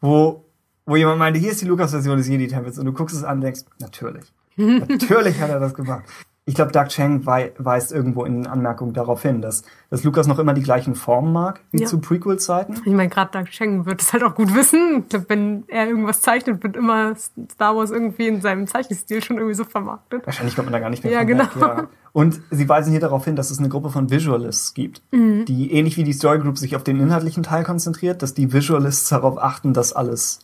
[0.01, 0.43] Wo,
[0.87, 2.81] wo jemand meinte, hier ist die Lucas-Version des Jedi-Tempels.
[2.81, 4.25] Und du guckst es an und denkst, natürlich.
[4.57, 6.03] Natürlich hat er das gemacht.
[6.47, 10.27] Ich glaube, Doug Cheng wei weist irgendwo in den Anmerkungen darauf hin, dass, dass Lucas
[10.27, 11.87] noch immer die gleichen Formen mag, wie Ja.
[11.87, 12.75] zu Prequel-Zeiten.
[12.85, 14.99] Ich meine, gerade Doug Cheng wird es halt auch gut wissen.
[15.05, 19.39] Ich glaube, wenn er irgendwas zeichnet, wird immer Star Wars irgendwie in seinem Zeichenstil schon
[19.39, 20.27] irgendwie so vermarktet.
[20.27, 21.45] Wahrscheinlich kommt man da gar nicht mehr Ja, genau.
[21.59, 21.89] Ja.
[22.13, 25.47] Und sie weisen hier darauf hin, dass es eine Gruppe von Visualists gibt, Mhm.
[25.47, 29.09] die ähnlich wie die Story Group sich auf den inhaltlichen Teil konzentriert, dass die Visualists
[29.09, 30.41] darauf achten, dass alles,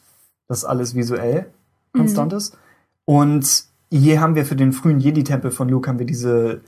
[0.49, 1.51] dass alles visuell
[1.93, 1.99] Mhm.
[1.99, 2.57] konstant ist.
[3.05, 6.61] Und hier haben wir für den frühen Jedi-Tempel von Luke haben wir diese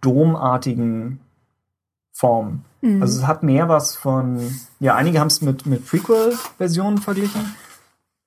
[0.00, 1.20] domartigen
[2.12, 2.64] Formen.
[2.80, 3.00] Mhm.
[3.02, 4.40] Also es hat mehr was von,
[4.80, 7.54] ja, einige haben es mit, mit Prequel-Versionen verglichen.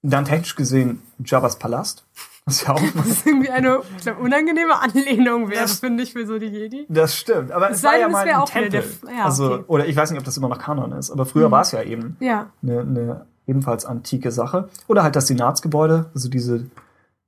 [0.01, 2.05] Dann technisch gesehen Jabba's Palast.
[2.45, 6.25] Das ist ja auch Das ist irgendwie eine glaub, unangenehme Anlehnung wäre, finde ich, für
[6.25, 6.85] so die Jedi.
[6.89, 8.83] Das stimmt, aber es Es war ja mal ein Tempel.
[9.15, 9.63] ja, also, okay.
[9.67, 11.83] oder ich weiß nicht, ob das immer noch Kanon ist, aber früher war es ja
[11.83, 12.47] eben Ja.
[12.63, 14.69] eine, eine ebenfalls antike Sache.
[14.87, 16.65] Oder halt das Senatsgebäude, also diese,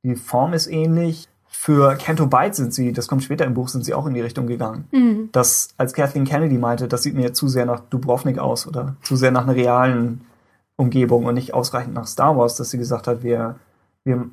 [0.03, 1.27] die Form ist ähnlich.
[1.47, 4.21] Für Canto Bight sind sie, das kommt später im Buch, sind sie auch in die
[4.21, 4.87] Richtung gegangen.
[4.91, 5.29] Mhm.
[5.31, 9.15] Das, als Kathleen Kennedy meinte, das sieht mir zu sehr nach Dubrovnik aus oder zu
[9.15, 10.21] sehr nach einer realen
[10.75, 13.57] Umgebung und nicht ausreichend nach Star Wars, dass sie gesagt hat, wir,
[14.03, 14.25] wir,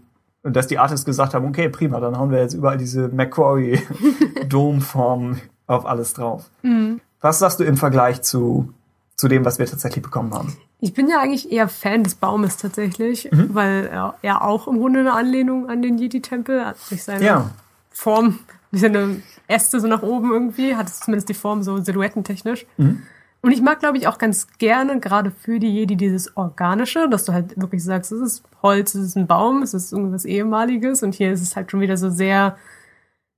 [0.43, 5.85] dass die Artists gesagt haben, okay, prima, dann hauen wir jetzt überall diese McQuarrie-Domformen auf
[5.85, 6.49] alles drauf.
[6.63, 7.03] Mhm.
[7.21, 8.73] Was sagst du im Vergleich zu,
[9.21, 10.57] zu dem, was wir tatsächlich bekommen haben?
[10.81, 13.55] Ich bin ja eigentlich eher Fan des Baumes tatsächlich, Mhm.
[13.55, 16.77] weil er ja auch im Grunde eine Anlehnung an den Jedi-Tempel hat.
[16.89, 17.51] Durch seine Ja.
[17.91, 18.39] Form,
[18.71, 22.67] durch seine Äste so nach oben irgendwie, hat es zumindest die Form so silhouettentechnisch.
[22.79, 23.03] Mhm.
[23.43, 27.25] Und ich mag, glaube ich, auch ganz gerne, gerade für die Jedi, dieses Organische, dass
[27.25, 31.03] du halt wirklich sagst, es ist Holz, es ist ein Baum, es ist irgendwas Ehemaliges
[31.03, 32.57] und hier ist es halt schon wieder so sehr,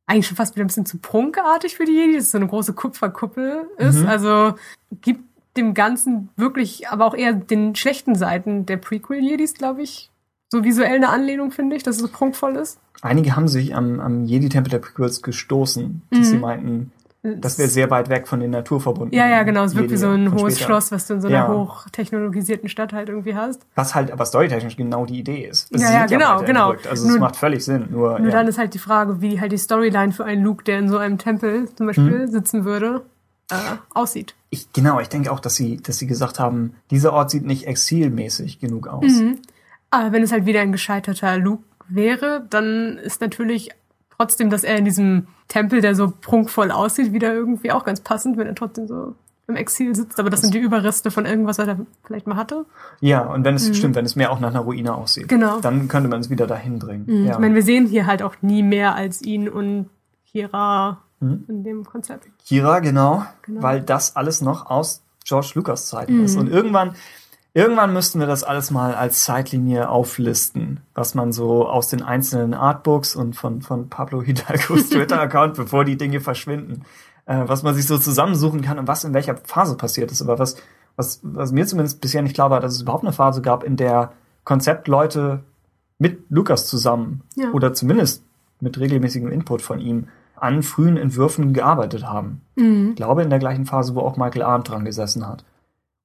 [0.07, 2.49] eigentlich schon fast wieder ein bisschen zu prunkartig für die Jedi, dass es so eine
[2.49, 4.01] große Kupferkuppel ist.
[4.01, 4.07] Mhm.
[4.09, 4.55] Also
[5.01, 5.25] gibt
[5.57, 10.11] dem Ganzen wirklich, aber auch eher den schlechten Seiten der Prequel-Jedis, glaube ich,
[10.51, 12.79] so visuell eine Anlehnung, finde ich, dass es so prunkvoll ist.
[13.01, 16.25] Einige haben sich am, am Jedi-Tempel der Prequels gestoßen, dass Mhm.
[16.25, 16.93] sie meinten,
[17.23, 19.13] das wäre sehr weit weg von den naturverbundenen.
[19.19, 19.63] Ja, ja, genau.
[19.65, 20.67] Es wirkt wie so ein hohes später.
[20.71, 21.49] Schloss, was du in so einer Ja.
[21.49, 23.63] hochtechnologisierten Stadt halt irgendwie hast.
[23.75, 25.71] Was halt aber storytechnisch genau die Idee ist.
[25.71, 26.71] Ja, Sie ja, sind genau, weiter genau.
[26.71, 26.89] entrückt.
[26.89, 27.87] Also es macht völlig Sinn.
[27.91, 28.33] Nur, Nur ja.
[28.35, 30.99] dann ist halt die Frage, wie halt die Storyline für einen Luke, der in so
[30.99, 32.31] einem Tempel zum Beispiel Mhm.
[32.31, 33.03] sitzen würde,
[33.53, 34.35] äh, aussieht.
[34.51, 37.67] ich, genau, ich denke auch, dass sie, dass sie gesagt haben, dieser Ort sieht nicht
[37.67, 39.05] exilmäßig genug aus.
[39.05, 39.39] Mhm.
[39.91, 43.71] Aber wenn es halt wieder ein gescheiterter Luke wäre, dann ist natürlich
[44.17, 48.37] trotzdem, dass er in diesem Tempel, der so prunkvoll aussieht, wieder irgendwie auch ganz passend,
[48.39, 49.15] wenn er trotzdem so
[49.49, 50.19] im Exil sitzt.
[50.21, 52.65] Aber das sind die Überreste von irgendwas, was er vielleicht mal hatte.
[53.01, 55.29] Ja, und wenn es stimmt, wenn es mehr auch nach einer Ruine aussieht, Mhm.
[55.29, 55.61] Genau.
[55.61, 57.05] dann könnte man es wieder dahin bringen.
[57.07, 57.25] Mhm.
[57.27, 57.33] Ja.
[57.33, 59.91] Ich meine, wir sehen hier halt auch nie mehr als ihn und
[60.31, 61.45] Kira Mhm.
[61.49, 62.29] in dem Konzept.
[62.45, 63.63] Kira, genau, Genau.
[63.63, 66.25] weil das alles noch aus George Lucas Zeiten Mhm.
[66.25, 66.37] ist.
[66.37, 66.95] Und irgendwann,
[67.55, 72.55] irgendwann müssten wir das alles mal als Zeitlinie auflisten, was man so aus den einzelnen
[72.55, 76.83] Artbooks und von, von Pablo Hidalgos Twitter-Account, bevor die Dinge verschwinden,
[77.27, 80.23] äh, was man sich so zusammensuchen kann und was in welcher Phase passiert ist.
[80.23, 80.57] Aber was,
[80.97, 83.77] was, was mir zumindest bisher nicht klar war, dass es überhaupt eine Phase gab, in
[83.77, 84.13] der
[84.45, 85.41] Konzeptleute
[85.99, 87.51] mit Lucas zusammen Ja.
[87.53, 88.25] oder zumindest
[88.61, 90.09] mit regelmäßigem Input von ihm
[90.43, 92.41] an frühen Entwürfen gearbeitet haben.
[92.57, 92.91] Mhm.
[92.91, 95.45] Ich glaube, in der gleichen Phase, wo auch Michael Arndt dran gesessen hat.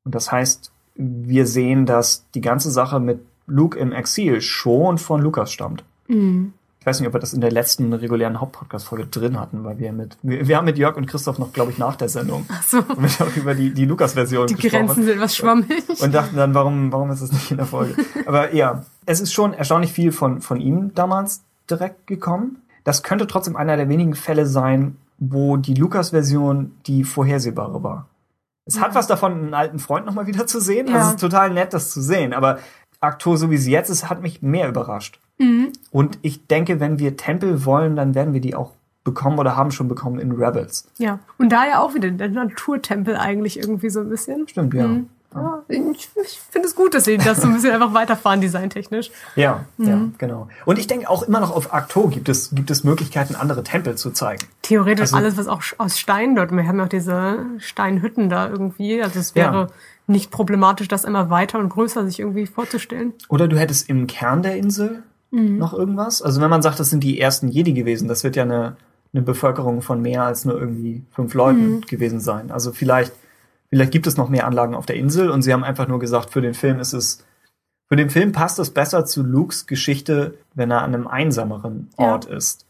[0.06, 5.22] Und das heißt, wir sehen, dass die ganze Sache mit Luke im Exil schon von
[5.22, 5.84] Lukas stammt.
[6.08, 6.54] Mhm.
[6.80, 9.92] Ich weiß nicht, ob wir das in der letzten regulären Hauptpodcast-Folge drin hatten, weil wir
[9.92, 12.64] mit, wir, wir haben mit Jörg und Christoph noch, glaube ich, nach der Sendung Ach
[12.64, 12.78] so.
[13.36, 15.68] über die, die Lukas-Version Die Grenzen sind etwas schwammig.
[16.00, 17.96] und dachten dann, warum, warum ist das nicht in der Folge?
[18.26, 22.62] Aber ja, es ist schon erstaunlich viel von, von ihm damals direkt gekommen.
[22.88, 28.08] Das könnte trotzdem einer der wenigen Fälle sein, wo die Lukas-Version die vorhersehbare war.
[28.64, 28.96] Es hat Ja.
[28.96, 30.88] was davon, einen alten Freund nochmal wieder zu sehen.
[30.88, 31.02] Ja.
[31.02, 32.34] Es ist total nett, das zu sehen.
[32.34, 32.60] Aber
[33.02, 35.20] Aktor, so wie sie jetzt ist, hat mich mehr überrascht.
[35.38, 35.74] Mhm.
[35.92, 38.72] Und ich denke, wenn wir Tempel wollen, dann werden wir die auch
[39.04, 40.90] bekommen oder haben schon bekommen in Rebels.
[40.98, 41.20] Ja.
[41.38, 44.48] Und da ja auch wieder der Naturtempel eigentlich irgendwie so ein bisschen.
[44.48, 44.88] Stimmt, ja.
[44.88, 45.10] Mhm.
[45.36, 49.12] Ja, ich, ich finde es gut, dass sie das so ein bisschen einfach weiterfahren, designtechnisch.
[49.36, 49.86] Ja, Mhm.
[49.88, 50.48] ja, genau.
[50.66, 53.96] Und ich denke auch immer noch auf Akto gibt es, gibt es Möglichkeiten, andere Tempel
[53.96, 54.46] zu zeigen.
[54.62, 58.48] Theoretisch Also- alles, was auch aus Stein dort, wir haben ja auch diese Steinhütten da
[58.48, 59.68] irgendwie, also es wäre Ja.
[60.08, 63.14] nicht problematisch, das immer weiter und größer sich irgendwie vorzustellen.
[63.28, 65.58] Oder du hättest im Kern der Insel Mhm.
[65.58, 66.22] noch irgendwas.
[66.22, 68.78] Also wenn man sagt, das sind die ersten Jedi gewesen, das wird ja eine,
[69.14, 71.82] eine Bevölkerung von mehr als nur irgendwie fünf Leuten Mhm.
[71.82, 72.50] gewesen sein.
[72.50, 73.12] Also vielleicht,
[73.70, 76.32] vielleicht gibt es noch mehr Anlagen auf der Insel und sie haben einfach nur gesagt,
[76.32, 77.26] für den Film ist es,
[77.88, 82.14] für den Film passt es besser zu Lukes Geschichte, wenn er an einem einsameren Ja.
[82.14, 82.66] Ort ist.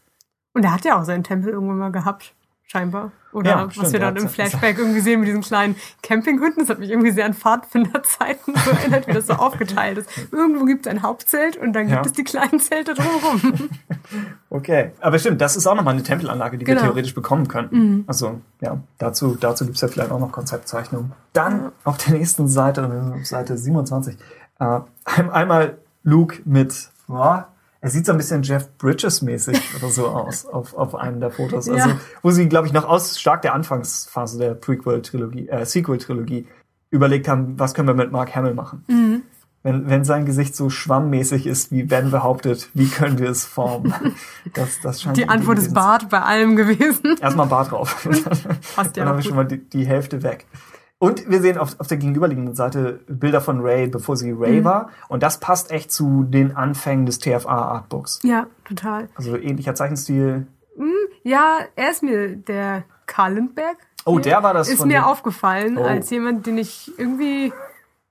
[0.54, 2.34] Und er hat ja auch seinen Tempel irgendwann mal gehabt,
[2.70, 3.12] scheinbar.
[3.32, 6.60] Oder Ja, was stimmt, wir dann im Flashback irgendwie sehen mit diesen kleinen Campinghütten.
[6.62, 10.10] Das hat mich irgendwie sehr an Pfadfinderzeiten so erinnert, wie das so aufgeteilt ist.
[10.32, 12.02] Irgendwo gibt es ein Hauptzelt und dann gibt Ja.
[12.06, 13.70] es die kleinen Zelte drumherum.
[14.50, 14.92] Okay.
[15.00, 16.80] Aber stimmt, das ist auch nochmal eine Tempelanlage, die Genau.
[16.80, 18.04] wir theoretisch bekommen könnten.
[18.06, 21.12] Also, ja, dazu, dazu gibt's ja vielleicht auch noch Konzeptzeichnungen.
[21.34, 24.16] Dann auf der nächsten Seite, auf Seite 27,
[24.60, 27.48] äh, ein- einmal Luke mit, boah,
[27.88, 31.70] er sieht so ein bisschen Jeff Bridges-mäßig oder so aus auf, auf einem der Fotos.
[31.70, 31.96] Also, Ja.
[32.22, 36.46] wo sie, glaube ich, noch aus stark der Anfangsphase der Prequel-Trilogie, äh, Sequel-Trilogie
[36.90, 38.84] überlegt haben, was können wir mit Mark Hamill machen.
[38.88, 39.22] Mhm.
[39.62, 43.94] Wenn, wenn sein Gesicht so schwammmäßig ist, wie Ben behauptet, wie können wir es formen?
[44.52, 47.16] Das, das scheint Die Antwort ist Bart bei allem gewesen.
[47.22, 48.02] Erstmal Bart drauf.
[48.76, 50.44] Passt ja Dann haben wir schon mal die, die Hälfte weg.
[51.00, 54.42] Und wir sehen auf, auf der gegenüberliegenden Seite Bilder von Ray, bevor sie Mhm.
[54.42, 54.90] Ray war.
[55.08, 58.20] Und das passt echt zu den Anfängen des TFA-Artbooks.
[58.24, 59.08] Ja, total.
[59.14, 60.46] Also ähnlicher Zeichenstil.
[61.22, 63.76] Ja, er ist mir der Karl Lindberg.
[64.04, 65.84] Oh, der war das Ist von mir aufgefallen Oh.
[65.84, 67.52] als jemand, den ich irgendwie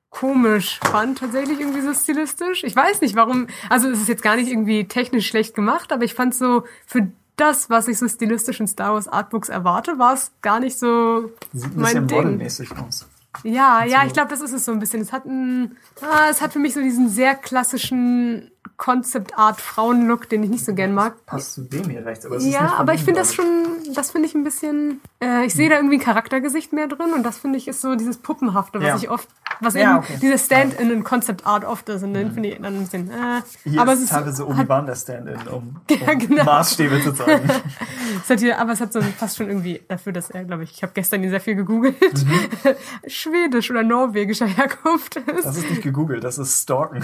[0.09, 2.64] komisch fand, tatsächlich irgendwie so stilistisch.
[2.64, 6.03] Ich weiß nicht warum, also es ist jetzt gar nicht irgendwie technisch schlecht gemacht, aber
[6.03, 7.07] ich fand so für
[7.38, 11.31] das, was ich so stilistisch in Star Wars Artbooks erwarte, war es gar nicht so
[11.53, 12.18] Sieht ein bisschen mein Ding.
[12.18, 13.07] modelmäßig aus.
[13.43, 14.99] Ja, ja, so- ich glaube, das ist es so ein bisschen.
[15.01, 20.27] Es hat ein, ah, es hat für mich so diesen sehr klassischen Concept Art Frauenlook,
[20.30, 21.26] den ich nicht so gern mag.
[21.26, 22.26] Passt zu dem hier rechts.
[22.26, 23.45] Aber es ist nicht Ja, aber ich finde das schon,
[23.94, 27.23] das finde ich ein bisschen, äh, ich sehe da irgendwie ein Charaktergesicht mehr drin und
[27.23, 28.95] das finde ich ist so dieses Puppenhafte, was Ja.
[28.98, 29.27] ich oft,
[29.61, 30.14] was Ja, eben okay.
[30.15, 30.19] Mhm.
[30.19, 33.41] dieses Stand-in und Concept Art oft ist und dann finde ich dann ein bisschen, äh,
[33.64, 36.44] Hier aber ist es ist, teilweise hat, Obi-Wan der Stand-in, um, Ja, um genau.
[36.44, 37.49] Maßstäbe zu zeigen.
[38.23, 40.72] es hat hier, aber es hat so fast schon irgendwie dafür, dass er, glaube ich,
[40.72, 41.95] ich habe gestern sehr viel gegoogelt,
[43.07, 45.45] schwedisch oder norwegischer Herkunft ist.
[45.45, 47.03] Das ist nicht gegoogelt, das ist Stalken.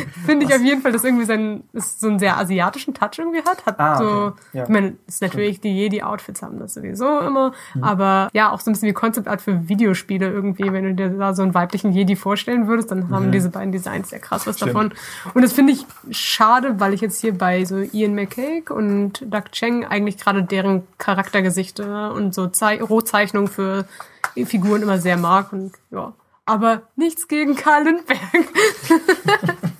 [0.26, 3.42] Finde ich auf jeden Fall, dass irgendwie sein, es so einen sehr asiatischen Touch irgendwie
[3.42, 3.66] hat.
[3.66, 4.34] Hat Ah, so, okay.
[4.52, 4.62] Ja.
[4.64, 8.74] ich meine, ist natürlich, die Jedi-Outfits haben das sowieso immer, aber ja, auch so ein
[8.74, 10.72] bisschen wie Concept-Art für Videospiele irgendwie.
[10.72, 14.10] Wenn du dir da so einen weiblichen Jedi vorstellen würdest, dann haben diese beiden Designs
[14.10, 14.74] sehr krass was Stimmt.
[14.74, 14.92] davon.
[15.34, 19.50] Und das finde ich schade, weil ich jetzt hier bei so Ian McCaig und Doug
[19.52, 23.86] Cheng eigentlich gerade deren Charaktergesichter und so Zei Rohzeichnungen für
[24.44, 26.12] Figuren immer sehr mag und ja.
[26.44, 28.18] Aber nichts gegen Karl Lindberg.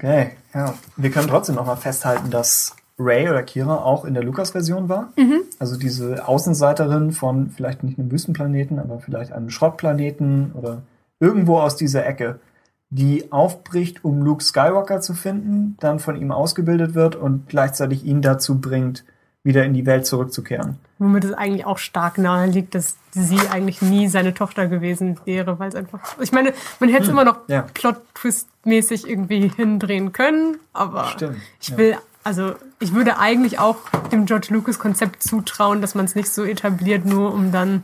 [0.00, 0.74] Okay, ja.
[0.96, 5.12] Wir können trotzdem noch mal festhalten, dass Ray oder Kira auch in der Lucas-Version war.
[5.16, 5.42] Mhm.
[5.58, 10.82] Also diese Außenseiterin von vielleicht nicht einem Wüstenplaneten, aber vielleicht einem Schrottplaneten oder
[11.18, 12.40] irgendwo aus dieser Ecke,
[12.88, 18.22] die aufbricht, um Luke Skywalker zu finden, dann von ihm ausgebildet wird und gleichzeitig ihn
[18.22, 19.04] dazu bringt,
[19.42, 20.78] wieder in die Welt zurückzukehren.
[21.02, 25.58] Womit es eigentlich auch stark nahe liegt, dass sie eigentlich nie seine Tochter gewesen wäre,
[25.58, 25.98] weil es einfach.
[26.20, 27.62] Ich meine, man hätte es immer noch Hm, ja.
[27.72, 31.76] Plot-Twist-mäßig irgendwie hindrehen können, aber Stimmt, ich ja.
[31.78, 33.76] will, also ich würde eigentlich auch
[34.12, 37.82] dem George Lucas-Konzept zutrauen, dass man es nicht so etabliert, nur um dann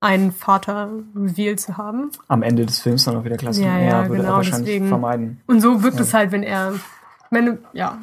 [0.00, 2.12] einen Vater-Reveal zu haben.
[2.28, 3.62] Am Ende des Films dann auch wieder klasse.
[3.64, 5.40] Ja, ja, würde genau, er wahrscheinlich deswegen- vermeiden.
[5.48, 6.72] Und so wirkt es halt, wenn er.
[6.74, 7.98] Ich meine, ja,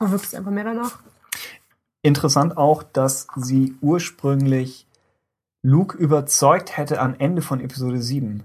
[0.00, 0.98] so wirkt es einfach mehr danach.
[2.02, 4.86] Interessant auch, dass sie ursprünglich
[5.62, 8.44] Luke überzeugt hätte am Ende von Episode 7.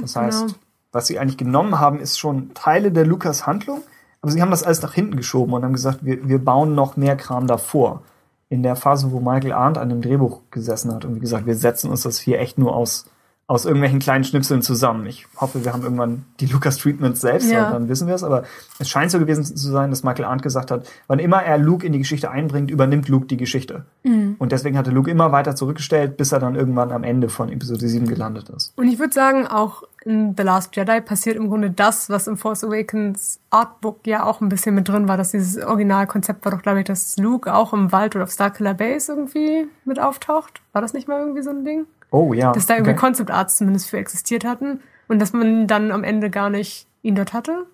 [0.00, 0.58] Das heißt, genau.
[0.92, 3.82] was sie eigentlich genommen haben, ist schon Teile der Lukas Handlung,
[4.20, 6.96] aber sie haben das alles nach hinten geschoben und haben gesagt, wir, wir bauen noch
[6.96, 8.02] mehr Kram davor.
[8.48, 11.56] In der Phase, wo Michael Arndt an dem Drehbuch gesessen hat und wie gesagt, wir
[11.56, 13.06] setzen uns das hier echt nur aus,
[13.52, 15.04] aus irgendwelchen kleinen Schnipseln zusammen.
[15.04, 17.66] Ich hoffe, wir haben irgendwann die Lucas Treatments selbst, Ja.
[17.66, 18.44] und dann wissen wir es, aber
[18.78, 21.86] es scheint so gewesen zu sein, dass Michael Arndt gesagt hat, wann immer er Luke
[21.86, 23.84] in die Geschichte einbringt, übernimmt Luke die Geschichte.
[24.04, 27.86] Und deswegen hatte Luke immer weiter zurückgestellt, bis er dann irgendwann am Ende von Episode
[27.86, 28.72] 7 gelandet ist.
[28.76, 32.38] Und ich würde sagen, auch in The Last Jedi passiert im Grunde das, was im
[32.38, 36.62] Force Awakens Artbook ja auch ein bisschen mit drin war, dass dieses Originalkonzept war doch,
[36.62, 40.62] glaube ich, dass Luke auch im Wald oder auf Starkiller Base irgendwie mit auftaucht.
[40.72, 41.84] War das nicht mal irgendwie so ein Ding?
[42.12, 42.52] Oh ja.
[42.52, 43.00] Dass da irgendwie okay.
[43.00, 47.14] Concept Arts zumindest für existiert hatten und dass man dann am Ende gar nicht ihn
[47.16, 47.66] dort hatte?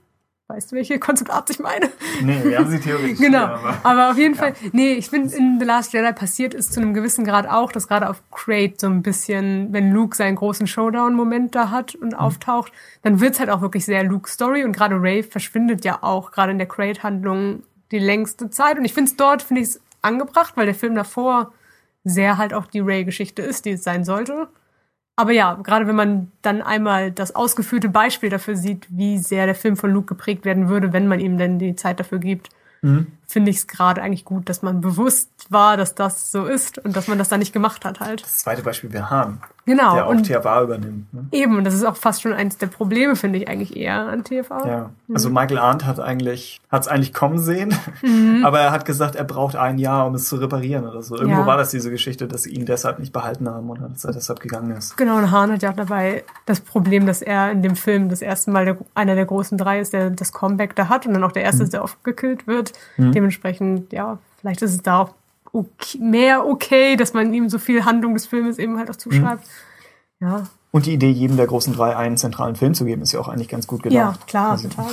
[0.50, 1.90] Weißt du, welche Konzeptart ich meine?
[2.22, 3.18] Nee, wir haben sie theoretisch.
[3.18, 3.38] genau.
[3.48, 6.72] hier, aber- Aber auf jeden Fall, nee, ich finde, in The Last Jedi passiert ist
[6.72, 10.36] zu einem gewissen Grad auch, dass gerade auf Crate so ein bisschen, wenn Luke seinen
[10.36, 12.18] großen Showdown-Moment da hat und Mhm.
[12.18, 16.52] auftaucht, dann wird's halt auch wirklich sehr Luke-Story und gerade Ray verschwindet ja auch gerade
[16.52, 17.62] in der Crate-Handlung
[17.92, 20.94] die längste Zeit und ich finde es dort, finde ich es angebracht, weil der Film
[20.94, 21.52] davor
[22.04, 24.48] sehr halt auch die Ray-Geschichte ist, die es sein sollte.
[25.16, 29.56] Aber ja, gerade wenn man dann einmal das ausgeführte Beispiel dafür sieht, wie sehr der
[29.56, 32.50] Film von Luke geprägt werden würde, wenn man ihm denn die Zeit dafür gibt,
[32.82, 33.08] Mhm.
[33.30, 36.96] Finde ich es gerade eigentlich gut, dass man bewusst war, dass das so ist und
[36.96, 38.22] dass man das da nicht gemacht hat halt.
[38.24, 39.94] Das zweite Beispiel wäre Hahn, Genau.
[39.94, 41.12] der auch und TFA übernimmt.
[41.12, 41.26] Ne?
[41.32, 44.24] eben, und das ist auch fast schon eins der Probleme, finde ich eigentlich eher an
[44.24, 44.66] TFA.
[44.66, 45.14] Ja, Mhm.
[45.14, 47.74] also Michael Arndt hat eigentlich, hat es eigentlich kommen sehen,
[48.44, 51.16] aber er hat gesagt, er braucht ein Jahr, um es zu reparieren oder so.
[51.16, 51.46] Irgendwo Ja.
[51.46, 54.40] war das diese Geschichte, dass sie ihn deshalb nicht behalten haben und dass er deshalb
[54.40, 54.96] gegangen ist.
[54.96, 58.22] Genau, und Hahn hat ja auch dabei das Problem, dass er in dem Film das
[58.22, 61.24] erste Mal der, einer der großen drei ist, der das Comeback da hat und dann
[61.24, 61.46] auch der Mhm.
[61.46, 62.72] erste ist, der oft gekillt wird.
[63.18, 65.14] Dementsprechend, ja, vielleicht ist es da auch
[65.52, 69.44] okay, mehr okay, dass man ihm so viel Handlung des Filmes eben halt auch zuschreibt.
[70.20, 70.26] Mhm.
[70.26, 73.20] Ja, Und die Idee, jedem der großen drei einen zentralen Film zu geben, ist ja
[73.20, 74.26] auch eigentlich ganz gut ja, gedacht.
[74.26, 74.92] klar, Also, total.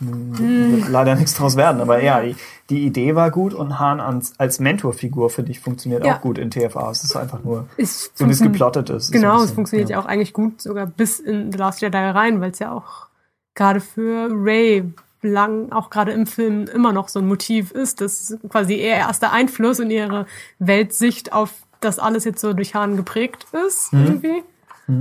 [0.00, 2.36] wird leider nichts draus werden, aber ja, die,
[2.70, 6.16] die Idee war gut und Hahn als, als Mentorfigur, finde ich, funktioniert Ja.
[6.16, 6.90] auch gut in TFA.
[6.90, 9.12] Es ist einfach nur Es so, wie es geplottet ist.
[9.12, 9.98] Genau, so ein es bisschen, funktioniert ja.
[10.00, 13.06] auch eigentlich gut, sogar bis in The Last Jedi rein, weil es ja auch
[13.54, 14.84] gerade für Ray
[15.26, 18.00] lang, auch gerade im Film, immer noch so ein Motiv ist.
[18.00, 20.26] Das ist quasi ihr erster Einfluss in ihre
[20.58, 24.04] Weltsicht auf das alles jetzt so durch Hahn geprägt ist, Mhm.
[24.06, 24.42] irgendwie.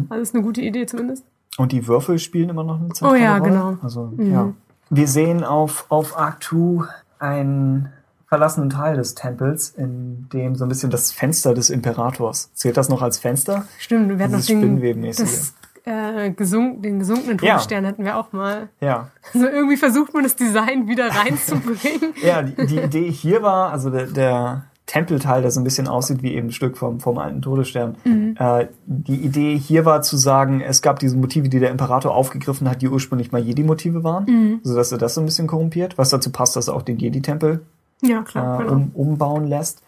[0.09, 1.23] Also ist eine gute Idee zumindest.
[1.57, 3.49] Und die Würfel spielen immer noch eine zentrale Oh ja, Rolle.
[3.51, 3.77] genau.
[3.81, 4.51] Also, ja.
[4.89, 6.85] Wir sehen auf, auf Arc 2
[7.19, 7.89] einen
[8.27, 12.49] verlassenen Teil des Tempels, in dem so ein bisschen das Fenster des Imperators.
[12.55, 13.65] Zählt das noch als Fenster?
[13.79, 15.25] Stimmt, wir hatten noch Dieses den, Spinnwebenmäßige.
[15.25, 15.53] das,
[15.85, 17.53] äh, gesunk, den gesunkenen Ja.
[17.53, 18.69] Todesstern hatten wir auch mal.
[18.81, 19.09] Ja.
[19.33, 22.13] Also irgendwie versucht man das Design wieder reinzubringen.
[22.23, 26.21] Ja, die, die Idee hier war, also der, der Tempelteil, der so ein bisschen aussieht
[26.21, 27.95] wie eben ein Stück vom, vom alten Todesstern.
[28.03, 28.35] Mhm.
[28.39, 32.69] Äh, die Idee hier war zu sagen, es gab diese Motive, die der Imperator aufgegriffen
[32.69, 34.59] hat, die ursprünglich mal Jedi-Motive waren, Mhm.
[34.63, 37.61] sodass er das so ein bisschen korrumpiert, was dazu passt, dass er auch den Jedi-Tempel
[38.01, 38.73] ja, klar, äh, genau.
[38.75, 39.81] um, umbauen lässt.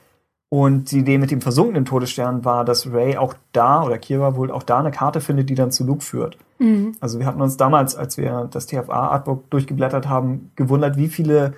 [0.50, 4.50] Und die Idee mit dem versunkenen Todesstern war, dass Ray auch da, oder Kira wohl
[4.50, 6.38] auch da eine Karte findet, die dann zu Luke führt.
[6.60, 6.94] Mhm.
[7.02, 11.54] Also wir hatten uns damals, als wir das TFA-Artbook durchgeblättert haben, gewundert, wie viele,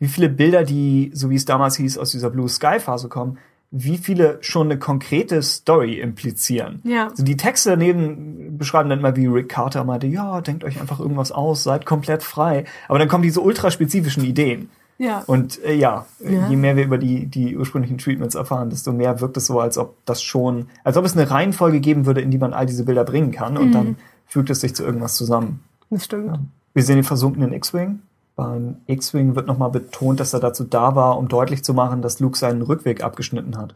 [0.00, 3.38] wie viele Bilder, die, so wie es damals hieß, aus dieser Blue Sky-Phase kommen,
[3.70, 6.80] wie viele schon eine konkrete Story implizieren.
[6.84, 7.08] Ja.
[7.08, 11.00] Also die Texte daneben beschreiben dann immer, wie Rick Carter meinte, ja, denkt euch einfach
[11.00, 12.64] irgendwas aus, seid komplett frei.
[12.88, 14.68] Aber dann kommen diese ultraspezifischen Ideen.
[15.02, 15.24] Ja.
[15.26, 16.48] Und äh, ja, Ja.
[16.48, 19.76] je mehr wir über die, die ursprünglichen Treatments erfahren, desto mehr wirkt es so, als
[19.76, 22.84] ob das schon, als ob es eine Reihenfolge geben würde, in die man all diese
[22.84, 23.72] Bilder bringen kann und Mhm.
[23.72, 23.96] dann
[24.26, 25.60] fügt es sich zu irgendwas zusammen.
[25.90, 26.38] das stimmt.
[26.72, 27.98] Wir sehen den versunkenen X-Wing.
[28.36, 32.18] Beim X-Wing wird nochmal betont, dass er dazu da war, um deutlich zu machen, dass
[32.20, 33.74] Luke seinen Rückweg abgeschnitten hat.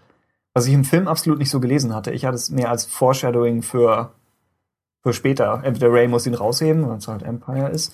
[0.54, 2.12] Was ich im Film absolut nicht so gelesen hatte.
[2.12, 4.12] Ich hatte es mehr als Foreshadowing für,
[5.02, 5.60] für später.
[5.64, 7.92] Entweder Ray muss ihn rausheben, weil es halt Empire ist.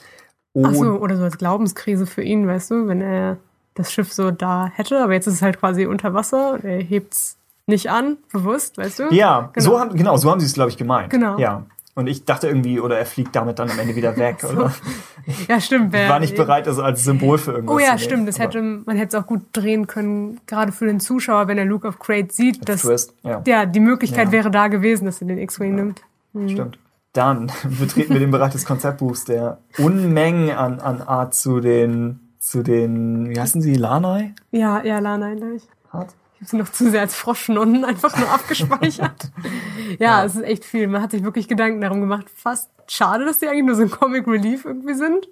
[0.62, 3.38] Ach so, oder so als Glaubenskrise für ihn, weißt du, wenn er
[3.74, 6.82] das Schiff so da hätte, aber jetzt ist es halt quasi unter Wasser und er
[6.82, 9.02] hebt's nicht an, bewusst, weißt du?
[9.14, 9.64] Ja, Genau.
[9.64, 11.08] so haben, genau, so haben sie es, glaube ich, gemeint.
[11.10, 11.38] Genau.
[11.38, 11.64] Ja.
[11.94, 14.44] Und ich dachte irgendwie, oder er fliegt damit dann am Ende wieder weg.
[14.50, 14.72] Oder
[15.48, 15.94] Ja, stimmt.
[15.94, 17.98] ich war nicht bereit, das als Symbol für irgendwas Oh zu ja, nehmen.
[18.00, 18.28] stimmt.
[18.28, 21.64] Das hätte, man hätte es auch gut drehen können, gerade für den Zuschauer, wenn er
[21.66, 23.42] Luke of Crate sieht, dass Twist, ja.
[23.46, 24.32] ja, die Möglichkeit Ja.
[24.32, 26.02] wäre da gewesen, dass er den X-Wing nimmt.
[26.50, 26.78] Stimmt.
[27.12, 32.62] Dann betreten wir den Bereich des Konzeptbuchs, der Unmengen an, an Art zu den, zu
[32.62, 35.62] den, wie heißen sie, Lanai Ja, ja, la, nein, gleich.
[35.92, 36.08] hat.
[36.34, 39.30] Ich habe sie noch zu sehr als Froschnonnen einfach nur abgespeichert.
[40.00, 40.88] ja, es ist echt viel.
[40.88, 42.26] Man hat sich wirklich Gedanken darum gemacht.
[42.34, 45.28] Fast schade, dass die eigentlich nur so ein Comic Relief irgendwie sind.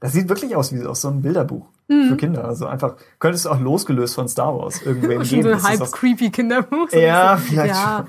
[0.00, 2.46] Das sieht wirklich aus wie aus so einem Bilderbuch für Kinder.
[2.46, 5.60] Also einfach, könntest du auch losgelöst von Star Wars irgendwem Schon geben.
[5.60, 6.88] so ein halb creepy Kinderbuch.
[6.90, 8.06] So Ja, vielleicht Ja, schon.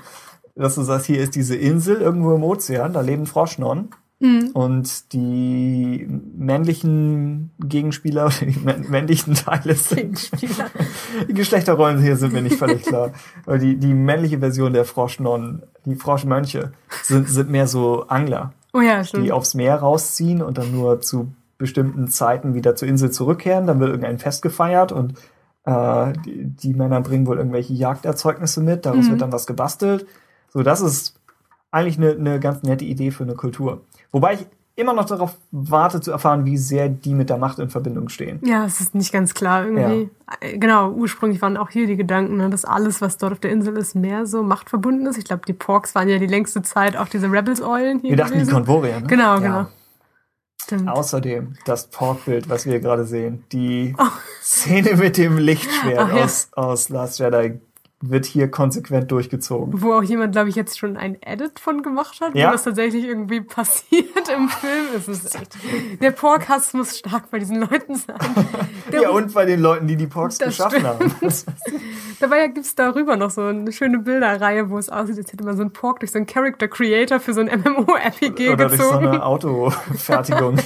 [0.58, 3.90] Dass du sagst, hier ist diese Insel irgendwo im Ozean, da leben Froschnonnen.
[4.20, 4.50] Mhm.
[4.52, 10.30] Und die männlichen Gegenspieler die mä- männlichen Teile sind.
[11.28, 13.12] Die Geschlechterrollen hier sind mir nicht völlig klar.
[13.46, 16.72] Aber die, die männliche Version der Froschnonnen, die Froschmönche,
[17.04, 19.24] sind, sind mehr so Angler, Oh ja, stimmt.
[19.24, 23.66] die aufs Meer rausziehen und dann nur zu bestimmten Zeiten wieder zur Insel zurückkehren.
[23.68, 25.14] Dann wird irgendein Fest gefeiert und
[25.64, 28.84] äh, die, die Männer bringen wohl irgendwelche Jagderzeugnisse mit.
[28.84, 29.10] Daraus Mhm.
[29.12, 30.06] wird dann was gebastelt.
[30.52, 31.14] So, das ist
[31.70, 33.82] eigentlich eine, eine ganz nette Idee für eine Kultur.
[34.12, 34.46] Wobei ich
[34.76, 38.38] immer noch darauf warte zu erfahren, wie sehr die mit der Macht in Verbindung stehen.
[38.44, 40.08] Ja, es ist nicht ganz klar irgendwie.
[40.40, 43.50] Äh, Genau, ursprünglich waren auch hier die Gedanken, ne, dass alles, was dort auf der
[43.50, 45.18] Insel ist, mehr so machtverbunden ist.
[45.18, 48.34] Ich glaube, die Porks waren ja die längste Zeit auch diese Rebels-Eulen hier Wir dachten,
[48.34, 48.54] die gewesen.
[48.54, 49.00] Konvorier.
[49.00, 49.06] Ne?
[49.08, 49.38] Genau, Ja.
[49.40, 49.66] genau.
[50.62, 50.88] Stimmt.
[50.88, 53.96] Außerdem das Porkbild, was wir gerade sehen, die
[54.42, 56.24] Szene mit dem Lichtschwert Ach ja.
[56.24, 57.58] aus, aus Last Jedi
[58.00, 59.82] wird hier konsequent durchgezogen.
[59.82, 62.48] Wo auch jemand, glaube ich, jetzt schon ein Edit von gemacht hat, Ja.
[62.48, 64.84] wo das tatsächlich irgendwie passiert im Film.
[64.96, 65.56] Es ist echt.
[66.00, 68.16] Der Porkhass muss stark bei diesen Leuten sein.
[68.92, 71.12] Der, Ja, und bei den Leuten, die die Porks geschaffen haben.
[72.20, 75.62] Dabei gibt's darüber noch so eine schöne Bilderreihe, wo es aussieht, als hätte man so
[75.62, 79.08] einen Pork durch so einen Character Creator für so ein MMO-RPG Oder durch so gezogen.
[79.08, 80.56] eine Autofertigung.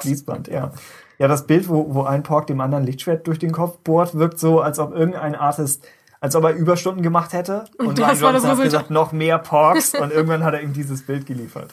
[0.00, 0.72] Fließband, ja.
[1.18, 4.38] Ja, das Bild, wo, wo ein Pork dem anderen Lichtschwert durch den Kopf bohrt, wirkt
[4.38, 5.86] so, als ob irgendein Artist,
[6.20, 7.64] als ob er Überstunden gemacht hätte.
[7.78, 9.94] Und, Ryan war Johnson hat gesagt, noch mehr Porks.
[10.00, 11.70] und irgendwann hat er ihm dieses Bild geliefert.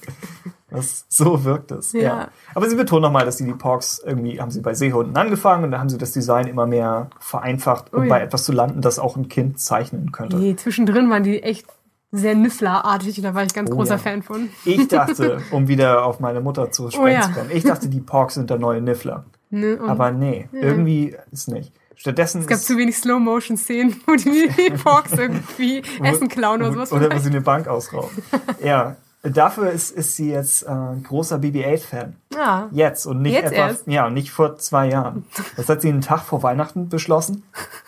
[0.70, 2.02] Das, so wirkt es, ja.
[2.02, 2.28] Ja.
[2.54, 5.72] Aber sie betonen nochmal, dass sie die Porks irgendwie, haben sie bei Seehunden angefangen und
[5.72, 8.10] da haben sie das Design immer mehr vereinfacht, um Oh ja.
[8.10, 10.38] bei etwas zu landen, das auch ein Kind zeichnen könnte.
[10.38, 11.68] Nee, zwischendrin waren die echt
[12.12, 13.22] sehr Niffler-artig.
[13.22, 13.98] Da war ich ganz Oh großer ja.
[13.98, 14.50] Fan von.
[14.66, 18.00] Ich dachte, um wieder auf meine Mutter zu sprechen Oh zu kommen, ich dachte, die
[18.02, 19.26] Porks sind der neue Niffler.
[19.50, 19.78] Ne?
[19.78, 21.74] Und Aber nee, irgendwie ist nicht.
[21.98, 24.50] Stattdessen es gab zu wenig Slow-Motion-Szenen, wo die,
[24.84, 26.92] Porks irgendwie Essen klauen oder sowas.
[26.94, 28.16] Oder wo sie eine Bank ausrauben.
[28.64, 30.68] ja, dafür ist, ist sie jetzt äh,
[31.04, 32.16] großer BB-8-Fan.
[32.36, 32.70] ja.
[32.72, 33.88] Jetzt und nicht Jetzt etwa, erst?
[33.88, 35.26] ja, nicht vor zwei Jahren.
[35.58, 37.44] Das hat sie einen Tag vor Weihnachten beschlossen.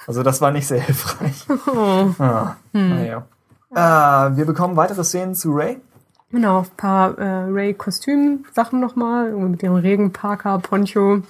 [0.08, 1.46] Also das war nicht sehr hilfreich.
[1.68, 2.10] Oh.
[2.20, 2.90] Ah, Hm.
[2.90, 3.26] naja.
[3.72, 5.80] Äh, wir bekommen weitere Szenen zu Ray.
[6.32, 11.22] Genau, ein paar äh, Ray-Kostüm-Sachen nochmal, mit ihrem Regenparker, Poncho.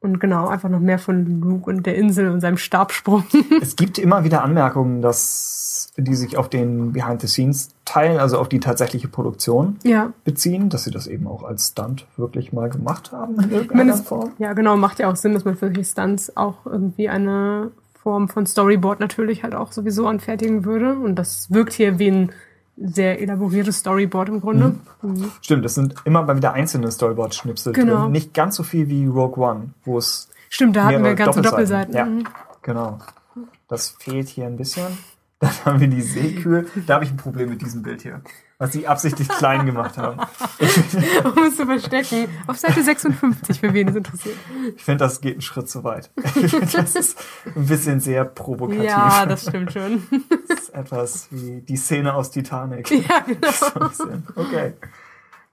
[0.00, 3.24] Und genau, einfach noch mehr von Luke und der Insel und seinem Stabsprung.
[3.60, 9.08] Es gibt immer wieder Anmerkungen, dass die sich auf den Behind-the-Scenes-Teil, also auf die tatsächliche
[9.08, 10.12] Produktion ja.
[10.24, 13.94] beziehen, dass sie das eben auch als Stunt wirklich mal gemacht haben in meine, irgendeiner
[13.94, 14.30] es, Form.
[14.38, 18.28] ja, genau, macht ja auch Sinn, dass man für solche Stunts auch irgendwie eine Form
[18.28, 20.94] von Storyboard natürlich halt auch sowieso anfertigen würde.
[20.94, 22.32] Und das wirkt hier wie ein
[22.80, 24.74] sehr elaboriertes Storyboard im Grunde.
[25.02, 25.30] Mhm.
[25.42, 28.02] Stimmt, es sind immer mal wieder einzelne Storyboard-Schnipsel Genau.
[28.04, 28.12] drin.
[28.12, 31.94] Nicht ganz so viel wie Rogue One, wo es Stimmt, da hatten wir ganze Doppelseiten.
[31.94, 32.24] Ja, Mhm.
[32.62, 32.98] genau.
[33.68, 34.86] Das fehlt hier ein bisschen.
[35.40, 36.66] Dann haben wir die Seekühe.
[36.86, 38.22] Da habe ich ein Problem mit diesem Bild hier.
[38.60, 40.18] Was sie absichtlich klein gemacht haben.
[41.24, 42.28] Um es zu verstecken.
[42.48, 44.36] Auf Seite 56, für wen es interessiert.
[44.76, 46.10] Ich finde, das geht einen Schritt zu weit.
[46.72, 47.18] Das ist
[47.54, 48.82] ein bisschen sehr provokativ.
[48.82, 50.02] Ja, das stimmt schon.
[50.48, 52.90] Das ist etwas wie die Szene aus Titanic.
[52.90, 53.90] ja, genau.
[53.92, 54.04] So.
[54.34, 54.74] Okay.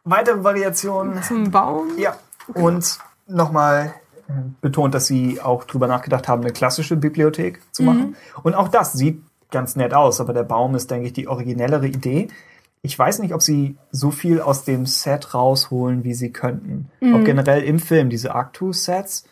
[0.03, 1.22] Weitere Variationen.
[1.22, 1.98] Zum Baum.
[1.98, 2.15] Ja.
[2.53, 3.94] Und nochmal
[4.27, 8.15] äh, betont, dass sie auch drüber nachgedacht haben, eine klassische Bibliothek zu machen.
[8.41, 9.22] Und auch das sieht
[9.52, 12.30] ganz nett aus, aber der Baum ist, denke ich, die originellere Idee.
[12.85, 16.89] Ich weiß nicht, ob sie so viel aus dem Set rausholen, wie sie könnten.
[17.01, 19.25] Ob generell im Film diese Arctus-Sets,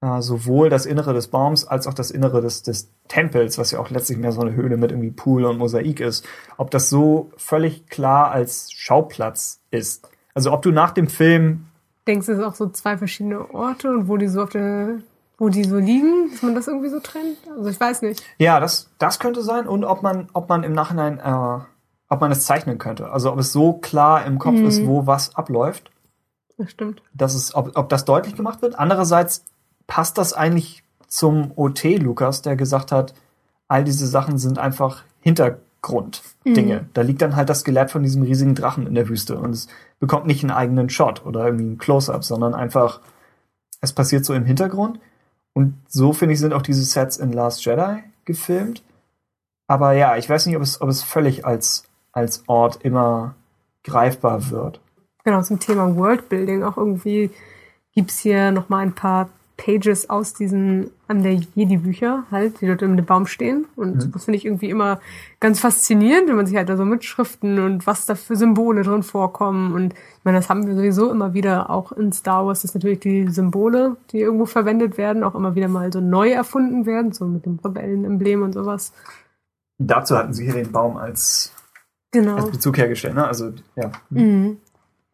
[0.00, 3.80] äh, sowohl das Innere des Baums als auch das Innere des, des Tempels, was ja
[3.80, 6.24] auch letztlich mehr so eine Höhle mit irgendwie Pool und Mosaik ist,
[6.56, 10.08] ob das so völlig klar als Schauplatz ist.
[10.34, 11.64] Also ob du nach dem Film
[12.06, 14.98] Denkst du, es sind auch so zwei verschiedene Orte und wo die so auf der,
[15.36, 17.38] wo die so liegen, dass man das irgendwie so trennt?
[17.56, 18.22] Also ich weiß nicht.
[18.38, 19.66] Ja, das, das könnte sein.
[19.66, 21.64] Und ob man, ob man im Nachhinein, äh,
[22.08, 23.10] ob man es zeichnen könnte.
[23.10, 25.90] Also ob es so klar im Kopf ist, wo was abläuft,
[26.56, 27.02] Das stimmt.
[27.14, 28.78] dass es, ob, ob das deutlich gemacht wird.
[28.78, 29.44] Andererseits
[29.86, 33.14] passt das eigentlich zum OT Lukas, der gesagt hat,
[33.68, 36.88] all diese Sachen sind einfach Hintergrunddinge.
[36.94, 39.68] Da liegt dann halt das Skelett von diesem riesigen Drachen in der Wüste und es
[40.00, 43.00] bekommt nicht einen eigenen Shot oder irgendwie ein Close-up, sondern einfach,
[43.80, 45.00] es passiert so im Hintergrund.
[45.54, 48.82] Und so, finde ich, sind auch diese Sets in Last Jedi gefilmt.
[49.66, 51.84] Aber ja, ich weiß nicht, ob es, ob es völlig als,
[52.18, 53.34] als Ort immer
[53.84, 54.80] greifbar wird.
[55.24, 57.30] Genau, zum Thema Worldbuilding auch irgendwie
[57.94, 62.80] gibt's hier noch mal ein paar Pages aus diesen an der Jedi-Bücher halt, die dort
[62.82, 63.66] im Baum stehen.
[63.76, 65.00] Und das finde ich irgendwie immer
[65.40, 69.02] ganz faszinierend, wenn man sich halt da so mitschriften und was da für Symbole drin
[69.02, 69.72] vorkommen.
[69.72, 73.00] Und ich meine, das haben wir sowieso immer wieder auch in Star Wars, dass natürlich
[73.00, 77.24] die Symbole, die irgendwo verwendet werden, auch immer wieder mal so neu erfunden werden, so
[77.24, 78.92] mit dem Rebellenemblem und sowas.
[79.78, 81.52] Dazu hatten sie hier den Baum als,
[82.10, 82.36] Genau.
[82.36, 83.26] als Bezug hergestellt, ne?
[83.26, 83.92] Also, ja.
[84.10, 84.58] Mhm.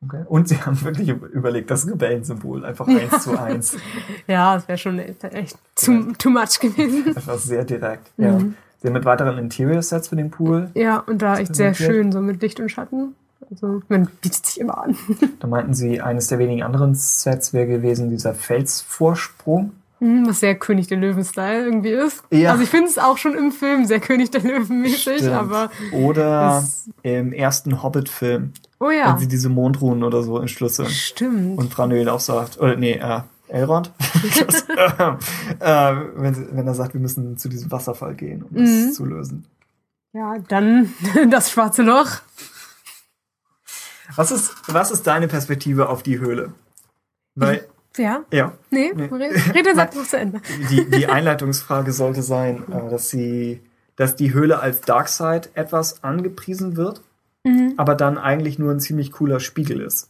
[0.05, 0.23] Okay.
[0.27, 3.77] Und sie haben wirklich überlegt, das Rebellensymbol einfach eins zu eins.
[4.27, 7.07] Ja, das wäre schon echt too, too much gewesen.
[7.17, 8.11] Etwas sehr direkt.
[8.17, 8.39] Ja.
[8.39, 10.71] Sie haben mit weiteren Interior-Sets für den Pool.
[10.75, 13.15] Ja, und da echt sehr schön, so mit Licht und Schatten.
[13.51, 14.97] Also, man bietet sich immer an.
[15.41, 19.73] Da meinten sie, eines der wenigen anderen Sets wäre gewesen dieser Felsvorsprung.
[20.05, 22.23] Mhm, Was sehr König der Löwen-Style irgendwie ist.
[22.31, 22.51] Ja.
[22.53, 26.65] Also ich finde es auch schon im Film sehr König der Löwen-mäßig, aber Oder
[27.03, 30.89] im ersten Hobbit-Film, oh ja, wenn sie diese Mondruhen oder so entschlüsseln.
[30.91, 31.59] stimmt.
[31.59, 33.93] Und Franöel auch sagt, oder nee, äh, Elrond,
[34.47, 38.69] das, äh, wenn, sie- wenn er sagt, wir müssen zu diesem Wasserfall gehen, um das
[38.71, 38.93] Mhm.
[38.93, 39.47] zu lösen.
[40.13, 40.93] Ja, dann
[41.31, 42.09] das schwarze Loch.
[44.17, 46.53] Was ist, was ist deine Perspektive auf die Höhle?
[47.35, 48.25] Weil, Ja?
[48.33, 49.05] ja, Nee, Nee.
[49.07, 50.41] Re- Rede sagt noch zu Ende.
[50.71, 53.61] die, die Einleitungsfrage sollte sein, äh, dass sie,
[53.97, 57.03] dass die Höhle als Darkseid etwas angepriesen wird,
[57.47, 57.75] Mhm.
[57.77, 60.09] aber dann eigentlich nur ein ziemlich cooler Spiegel ist.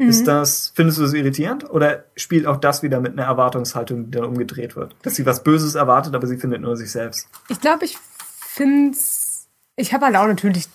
[0.00, 0.08] Mhm.
[0.08, 1.70] Ist das, findest du das irritierend?
[1.70, 4.96] Oder spielt auch das wieder mit einer Erwartungshaltung, die dann umgedreht wird?
[5.02, 7.28] Dass sie was Böses erwartet, aber sie findet nur sich selbst.
[7.48, 7.96] Ich glaube, ich
[8.40, 9.46] find's.
[9.76, 10.68] Ich habe halt auch natürlich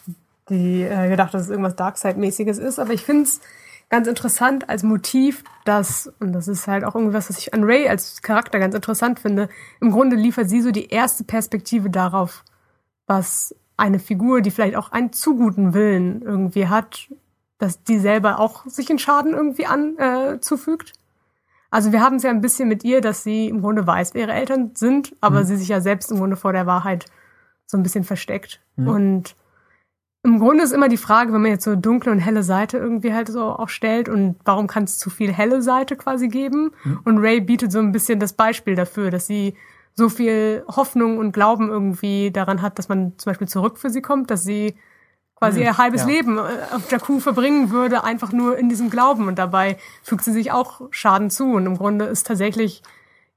[0.49, 3.41] die, äh, gedacht, dass es irgendwas Darkseid-mäßiges ist, aber ich find's
[3.89, 7.87] ganz interessant als Motiv, dass, und das ist halt auch irgendwas, was ich an Ray
[7.87, 9.49] als Charakter ganz interessant finde,
[9.81, 12.43] im Grunde liefert sie so die erste Perspektive darauf,
[13.07, 17.09] was eine Figur, die vielleicht auch einen zu guten Willen irgendwie hat,
[17.57, 20.93] dass die selber auch sich in Schaden irgendwie an, äh, zufügt.
[21.71, 24.21] Also wir haben es ja ein bisschen mit ihr, dass sie im Grunde weiß, wer
[24.21, 25.45] ihre Eltern sind, aber Mhm.
[25.45, 27.05] sie sich ja selbst im Grunde vor der Wahrheit
[27.65, 28.61] so ein bisschen versteckt.
[28.77, 28.87] Mhm.
[28.87, 29.35] Und
[30.25, 33.13] im Grunde ist immer die Frage, wenn man jetzt so dunkle und helle Seite irgendwie
[33.13, 36.71] halt so auch stellt und warum kann es zu viel helle Seite quasi geben?
[36.83, 36.99] Mhm.
[37.05, 39.53] Und Ray bietet so ein bisschen das Beispiel dafür, dass sie
[39.93, 44.01] so viel Hoffnung und Glauben irgendwie daran hat, dass man zum Beispiel zurück für sie
[44.01, 44.75] kommt, dass sie
[45.35, 46.07] quasi Mhm, ihr halbes ja.
[46.07, 46.41] Leben äh,
[46.73, 49.27] auf Jakku verbringen würde, einfach nur in diesem Glauben.
[49.27, 51.53] Und dabei fügt sie sich auch Schaden zu.
[51.53, 52.81] Und im Grunde ist tatsächlich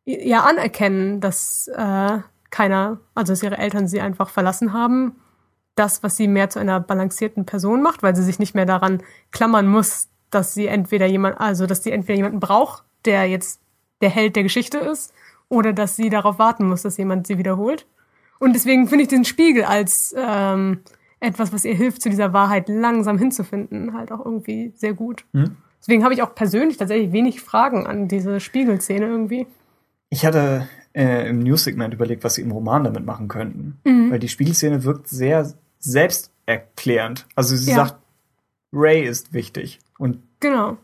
[0.04, 2.18] ihr Anerkennen, dass äh,
[2.50, 5.16] keiner, also dass ihre Eltern sie einfach verlassen haben,
[5.78, 9.02] das, was sie mehr zu einer balancierten Person macht, weil sie sich nicht mehr daran
[9.30, 13.60] klammern muss, dass sie entweder jemand, also dass sie entweder jemanden braucht, der jetzt
[14.00, 15.12] der Held der Geschichte ist,
[15.48, 17.86] oder dass sie darauf warten muss, dass jemand sie wiederholt.
[18.38, 20.80] Und deswegen finde ich den Spiegel als ähm,
[21.20, 25.24] etwas, was ihr hilft, zu dieser Wahrheit langsam hinzufinden, halt auch irgendwie sehr gut.
[25.32, 25.56] Hm?
[25.80, 29.46] Deswegen habe ich auch persönlich tatsächlich wenig Fragen an diese Spiegelszene irgendwie.
[30.10, 33.78] Ich hatte äh, im News-Segment überlegt, was sie im Roman damit machen könnten.
[33.84, 34.10] Mhm.
[34.10, 37.26] Weil die Spiegelszene wirkt sehr selbsterklärend.
[37.34, 37.76] Also sie Ja.
[37.86, 37.96] sagt,
[38.72, 39.80] Ray ist wichtig.
[39.98, 40.76] Und, Genau.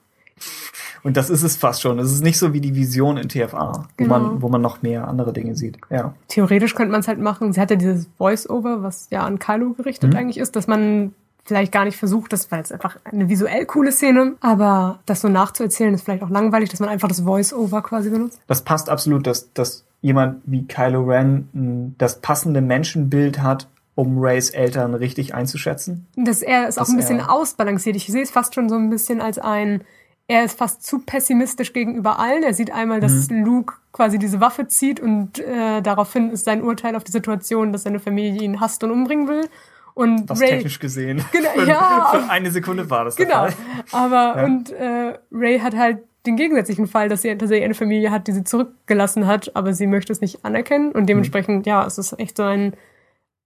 [1.03, 1.99] und das ist es fast schon.
[1.99, 4.15] Es ist nicht so wie die Vision in TFA, Genau.
[4.15, 5.79] wo, man, wo man noch mehr andere Dinge sieht.
[5.91, 6.15] Ja.
[6.29, 7.53] Theoretisch könnte man es halt machen.
[7.53, 10.19] Sie hat ja dieses Voice-Over, was ja an Kylo gerichtet Mhm.
[10.19, 11.15] eigentlich ist, dass man
[11.47, 15.29] vielleicht gar nicht versucht, das war jetzt einfach eine visuell coole Szene, aber das so
[15.29, 18.41] nachzuerzählen ist vielleicht auch langweilig, dass man einfach das Voice-Over quasi benutzt.
[18.47, 24.51] Das passt absolut, dass, dass jemand wie Kylo Ren das passende Menschenbild hat, um Rays
[24.51, 26.07] Eltern richtig einzuschätzen.
[26.17, 27.97] Dass er es auch ein bisschen er- ausbalanciert.
[27.97, 29.83] Ich sehe es fast schon so ein bisschen als ein,
[30.27, 32.43] er ist fast zu pessimistisch gegenüber allen.
[32.43, 33.45] Er sieht einmal, dass Mhm.
[33.45, 37.83] Luke quasi diese Waffe zieht und äh, daraufhin ist sein Urteil auf die Situation, dass
[37.85, 39.49] seine Familie ihn hasst und umbringen will.
[39.93, 41.25] Und Was Ray, technisch gesehen.
[41.33, 42.09] Genau, für, ja.
[42.11, 43.47] für eine Sekunde war das Genau.
[43.93, 44.45] Aber Ja.
[44.45, 48.33] und äh, Ray hat halt den gegensätzlichen Fall, dass sie tatsächlich eine Familie hat, die
[48.33, 52.39] sie zurückgelassen hat, aber sie möchte es nicht anerkennen und dementsprechend, ja, es ist echt
[52.39, 52.73] so ein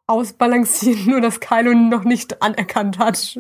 [0.09, 3.39] Ausbalancieren, nur dass Kylo noch nicht anerkannt hat,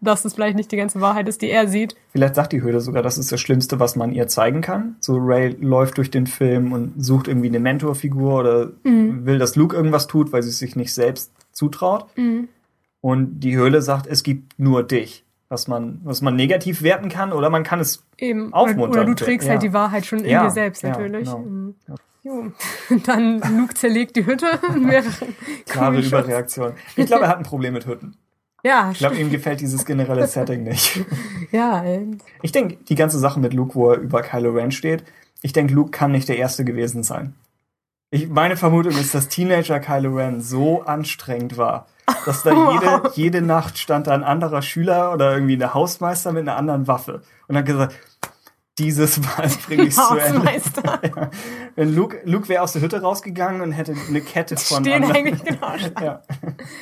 [0.00, 1.94] dass es vielleicht nicht die ganze Wahrheit ist, die er sieht.
[2.12, 4.96] Vielleicht sagt die Höhle sogar, das ist das Schlimmste, was man ihr zeigen kann.
[5.00, 9.26] So Ray läuft durch den Film und sucht irgendwie eine Mentorfigur oder Mhm.
[9.26, 12.06] will, dass Luke irgendwas tut, weil sie es sich nicht selbst zutraut.
[13.00, 15.24] Und die Höhle sagt, es gibt nur dich.
[15.48, 18.54] Was man, was man negativ werten kann oder man kann es Eben.
[18.54, 18.90] Aufmuntern.
[18.90, 19.52] oder du trägst Ja.
[19.52, 21.24] halt die Wahrheit schon in Ja, dir selbst ja, natürlich.
[21.26, 21.40] genau.
[21.40, 21.74] Mhm.
[22.22, 22.52] Jo.
[23.04, 24.46] Dann Luke zerlegt die Hütte
[25.66, 26.00] klare.
[26.00, 26.74] Überreaktion.
[26.96, 28.16] Ich glaube, er hat ein Problem mit Hütten.
[28.64, 31.00] Ja, Ich glaube, ihm gefällt dieses generelle Setting nicht.
[31.50, 32.06] ja, äh,
[32.42, 35.02] Ich denke, die ganze Sache mit Luke, wo er über Kylo Ren steht,
[35.42, 37.34] ich denke, Luke kann nicht der Erste gewesen sein.
[38.10, 41.86] Ich, meine Vermutung ist, dass Teenager Kylo Ren so anstrengend war,
[42.24, 46.42] dass da jede, jede Nacht stand da ein anderer Schüler oder irgendwie eine Hausmeister mit
[46.42, 47.96] einer anderen Waffe und hat gesagt,
[48.78, 50.42] dieses Mal bringe ich zu Ende.
[50.84, 51.30] Ja.
[51.76, 55.42] Wenn Luke, Luke wäre aus der Hütte rausgegangen und hätte eine Kette von Stehen eigentlich,
[55.44, 55.74] genau.
[56.00, 56.22] Ja.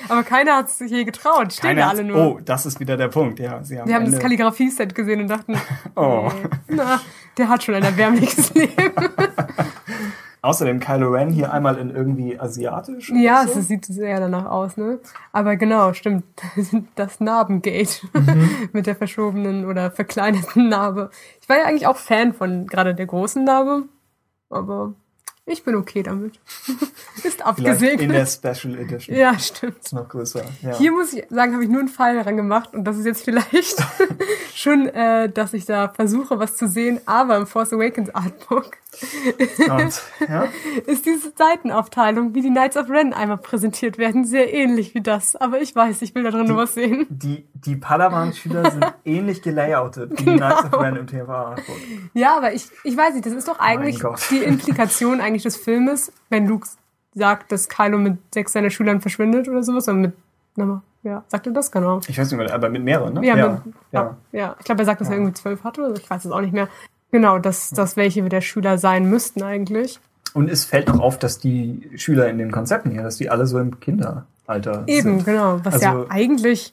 [0.08, 1.52] Aber keiner hat sich je getraut.
[1.52, 2.16] Stehen Keiner alle nur.
[2.18, 3.38] Oh, das ist wieder der Punkt.
[3.40, 5.56] Ja, sie haben, Wir haben das Kalligrafie-Set gesehen und dachten,
[5.96, 6.30] Oh.
[6.68, 7.00] na,
[7.36, 8.74] der hat schon ein erbärmliches Leben.
[10.42, 13.10] Außerdem Kylo Ren hier einmal in irgendwie asiatisch.
[13.14, 13.58] ja, so.
[13.58, 14.98] es sieht sehr danach aus, ne?
[15.32, 16.24] Aber genau, stimmt.
[16.94, 18.50] Das Narbengate Mhm.
[18.72, 21.10] mit der verschobenen oder verkleinerten Narbe.
[21.42, 23.84] Ich war ja eigentlich auch Fan von gerade der großen Narbe,
[24.48, 24.94] aber
[25.46, 26.38] ich bin okay damit.
[27.24, 28.28] Ist Vielleicht in der abgesegnet.
[28.28, 29.16] Special Edition.
[29.16, 29.78] Ja, stimmt.
[29.84, 30.42] Ist noch größer.
[30.62, 30.76] Ja.
[30.78, 33.24] Hier muss ich sagen, habe ich nur einen Pfeil daran gemacht und das ist jetzt
[33.24, 33.76] vielleicht
[34.54, 38.70] schon, äh, dass ich da versuche, was zu sehen, aber im Force Awakens Artbook
[39.68, 40.48] Und, ja.
[40.86, 45.36] ist diese Seitenaufteilung, wie die Knights of Ren einmal präsentiert werden, sehr ähnlich wie das.
[45.36, 47.06] Aber ich weiß, ich will da drin nur was sehen.
[47.08, 50.48] Die, die Padawan-Schüler sind ähnlich gelayoutet wie die Genau.
[50.48, 51.56] Knights of Ren im TVA.
[52.14, 56.12] Ja, aber ich, ich weiß nicht, das ist doch eigentlich die Implikation eigentlich des Filmes,
[56.28, 56.68] wenn Luke
[57.14, 60.12] sagt, dass Kylo mit sechs seiner Schülern verschwindet oder sowas, oder mit,
[60.56, 62.00] na ja, sagt er das genau?
[62.08, 63.24] Ich weiß nicht mehr, aber mit mehreren, ne?
[63.26, 63.48] Ja, ja.
[63.64, 64.16] mit, ja.
[64.32, 64.56] ja.
[64.58, 65.20] ich glaube, er sagt, dass er Ja.
[65.20, 66.68] irgendwie zwölf hatte, oder so, ich weiß es auch nicht mehr.
[67.10, 69.98] Genau, dass das welche der Schüler sein müssten eigentlich.
[70.34, 73.46] Und es fällt auch auf, dass die Schüler in den Konzepten hier, dass die alle
[73.46, 75.24] so im Kinderalter Eben, sind.
[75.24, 75.58] genau.
[75.64, 76.72] Was ja Also- eigentlich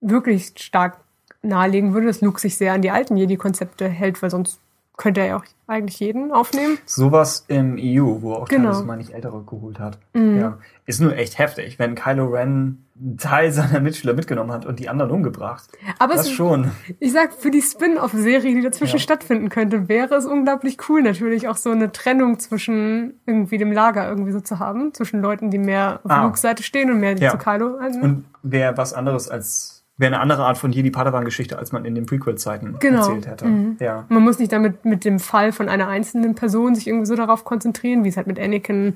[0.00, 0.96] wirklich stark
[1.42, 4.60] nahelegen würde, dass Luke sich sehr an die alten Jedi-Konzepte hält, weil sonst
[5.00, 6.78] könnte er ja auch eigentlich jeden aufnehmen.
[6.84, 8.64] Sowas im EU, wo auch Genau.
[8.70, 9.98] teilweise mal nicht Ältere geholt hat.
[10.12, 10.38] Mhm.
[10.38, 10.58] Ja.
[10.86, 14.88] Ist nur echt heftig, wenn Kylo Ren einen Teil seiner Mitschüler mitgenommen hat und die
[14.90, 15.70] anderen umgebracht.
[15.98, 16.70] Aber Das es, schon.
[16.98, 19.02] ich sag, für die Spin-off-Serie, die dazwischen Ja.
[19.02, 24.06] stattfinden könnte, wäre es unglaublich cool, natürlich auch so eine Trennung zwischen irgendwie dem Lager
[24.08, 26.24] irgendwie so zu haben, zwischen Leuten, die mehr auf Ah.
[26.24, 27.30] Lukes Seite stehen und mehr Ja.
[27.30, 27.76] zu Kylo.
[27.78, 31.94] Also, Und wäre was anderes als, wäre eine andere Art von Jedi-Padawan-Geschichte, als man in
[31.94, 32.98] den Prequel-Zeiten Genau.
[33.00, 33.44] erzählt hätte.
[33.46, 33.76] Mhm.
[33.80, 34.06] Ja.
[34.08, 37.44] Man muss nicht damit mit dem Fall von einer einzelnen Person sich irgendwie so darauf
[37.44, 38.94] konzentrieren, wie es halt mit Anakin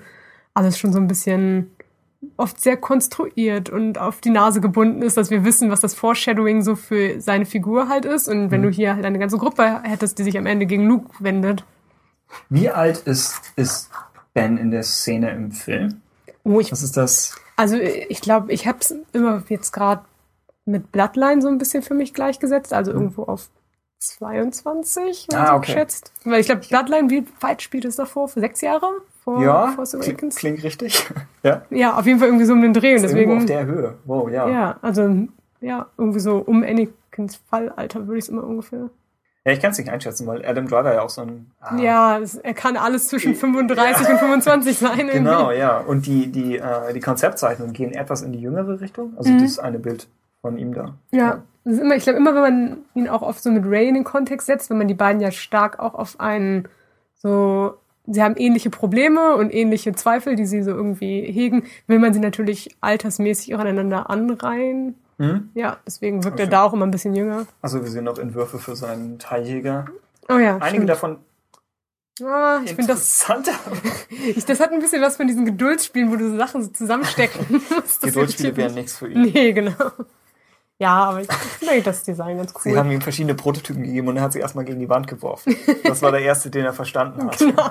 [0.55, 1.71] alles schon so ein bisschen
[2.39, 6.63] oft sehr konstruiert und auf die Nase gebunden ist, dass wir wissen, was das Foreshadowing
[6.63, 8.29] so für seine Figur halt ist.
[8.29, 8.65] Und wenn Mhm.
[8.65, 11.65] du hier halt eine ganze Gruppe hättest, die sich am Ende gegen Luke wendet.
[12.49, 13.91] Wie alt ist, ist
[14.33, 16.01] Ben in der Szene im Film?
[16.45, 17.37] Oh, ich, Was ist das?
[17.57, 20.03] also ich glaube, ich habe es immer jetzt gerade
[20.67, 23.49] mit Bloodline so ein bisschen für mich gleichgesetzt, also irgendwo auf
[23.99, 25.45] 22, wenn Mhm.
[25.45, 25.73] Ah, so okay.
[25.73, 26.13] schätzt.
[26.25, 28.29] Weil ich glaube, Bloodline, wie weit spielt es davor?
[28.29, 28.87] Für sechs Jahre?
[29.23, 30.37] Vor Ja, Force klingt, Awakens?
[30.37, 31.07] klingt richtig.
[31.43, 31.63] ja.
[31.71, 32.95] Ja, auf jeden Fall irgendwie so um den Dreh.
[32.97, 33.95] Und irgendwo auf deswegen, der Höhe.
[34.05, 34.49] Wow, ja.
[34.49, 35.27] ja, also,
[35.61, 38.91] ja, irgendwie so um Anakins Fallalter würde ich es immer ungefähr.
[39.47, 41.51] Ja, ich kann es nicht einschätzen, weil Adam Driver ja auch so ein.
[41.61, 44.99] ah, Ja, er kann alles zwischen 35 und 25 sein.
[45.01, 45.19] Irgendwie.
[45.19, 45.79] Genau, ja.
[45.81, 49.13] Und die, die, äh, die Konzeptzeichnungen gehen etwas in die jüngere Richtung.
[49.19, 49.41] Also Mhm.
[49.43, 50.07] das eine Bild
[50.45, 50.95] von ihm da.
[51.11, 53.95] Ja, ist immer, ich glaube, immer wenn man ihn auch oft so mit Ray in
[53.95, 56.69] den Kontext setzt, wenn man die beiden ja stark auch auf einen
[57.15, 62.13] so, sie haben ähnliche Probleme und ähnliche Zweifel, die sie so irgendwie hegen, will man
[62.13, 64.97] sie natürlich altersmäßig auch aneinander anreihen.
[65.19, 65.49] Hm?
[65.55, 66.51] Ja, deswegen wirkt er Okay.
[66.51, 67.47] da auch immer ein bisschen jünger.
[67.63, 69.87] Also wir sehen noch Entwürfe für seinen Teiljäger.
[70.29, 70.91] Oh ja, Einige stimmt.
[70.91, 71.17] davon
[72.23, 73.53] Ah, ich finde das, interessanter.
[74.37, 77.61] ich, das hat ein bisschen was von diesen Geduldsspielen, wo du so Sachen so zusammenstecken
[77.75, 78.07] musst.
[78.07, 79.23] Irritiert wären nichts für ihn.
[79.23, 79.73] Nee, genau.
[80.81, 82.73] Ja, aber ich finde das Design ganz cool.
[82.73, 85.55] Sie haben ihm verschiedene Prototypen gegeben und er hat sie erstmal gegen die Wand geworfen.
[85.85, 87.39] Das war der erste, den er verstanden hat.
[87.39, 87.63] Genau.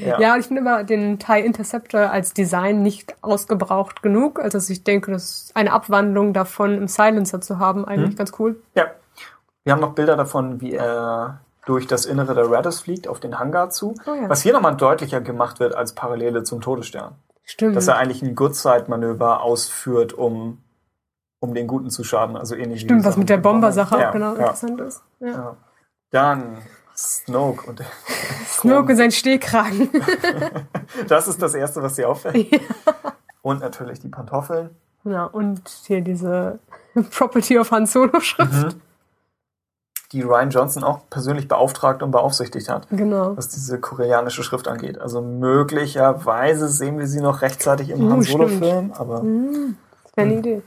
[0.00, 0.18] Ja.
[0.20, 4.40] Ja, und ich finde immer den TIE Interceptor als Design nicht ausgebraucht genug.
[4.40, 8.16] Also ich denke, das ist eine Abwandlung davon im Silencer zu haben, eigentlich Hm?
[8.16, 8.60] ganz cool.
[8.74, 8.86] Ja.
[9.62, 13.38] Wir haben noch Bilder davon, wie er durch das Innere der Raddus fliegt, auf den
[13.38, 13.94] Hangar zu.
[14.04, 14.28] Oh ja.
[14.28, 17.14] Was hier nochmal deutlicher gemacht wird als Parallele zum Todesstern.
[17.44, 17.76] Stimmt.
[17.76, 20.58] Dass er eigentlich ein Good-Side-Manöver ausführt, um,
[21.42, 22.36] um den Guten zu schaden.
[22.36, 24.02] Also ähnlich Stimmt, was Sachen mit der Bomber-Sache Bomber.
[24.02, 25.02] auch ja, genau ja, interessant ist.
[25.20, 25.26] Ja.
[25.28, 25.56] ja.
[26.10, 26.58] Dann
[26.96, 27.82] Snoke und
[28.46, 29.90] Snoke und sein Stehkragen.
[31.08, 32.46] Das ist das Erste, was dir auffällt.
[33.40, 34.70] Und natürlich die Pantoffeln.
[35.04, 36.58] ja, und hier diese
[37.10, 38.52] Property of Han Solo-Schrift.
[38.76, 38.80] Mhm.
[40.12, 43.34] Die Ryan Johnson auch persönlich beauftragt und beaufsichtigt hat, Genau.
[43.38, 44.98] was diese koreanische Schrift angeht.
[44.98, 48.22] Also möglicherweise sehen wir sie noch rechtzeitig im Oh, Han.
[48.22, 50.62] Solo-Film, aber Hm, das wäre eine Idee.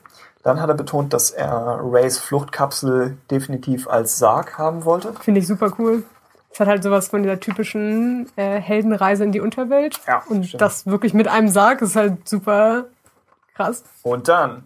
[0.45, 5.11] Dann hat er betont, dass er Rays Fluchtkapsel definitiv als Sarg haben wollte.
[5.19, 6.03] Finde ich super cool.
[6.51, 9.99] Es hat halt sowas von dieser typischen äh, Heldenreise in die Unterwelt.
[10.07, 10.61] Ja, Und stimmt.
[10.61, 12.85] das wirklich mit einem Sarg ist halt super
[13.55, 13.83] krass.
[14.03, 14.63] Und dann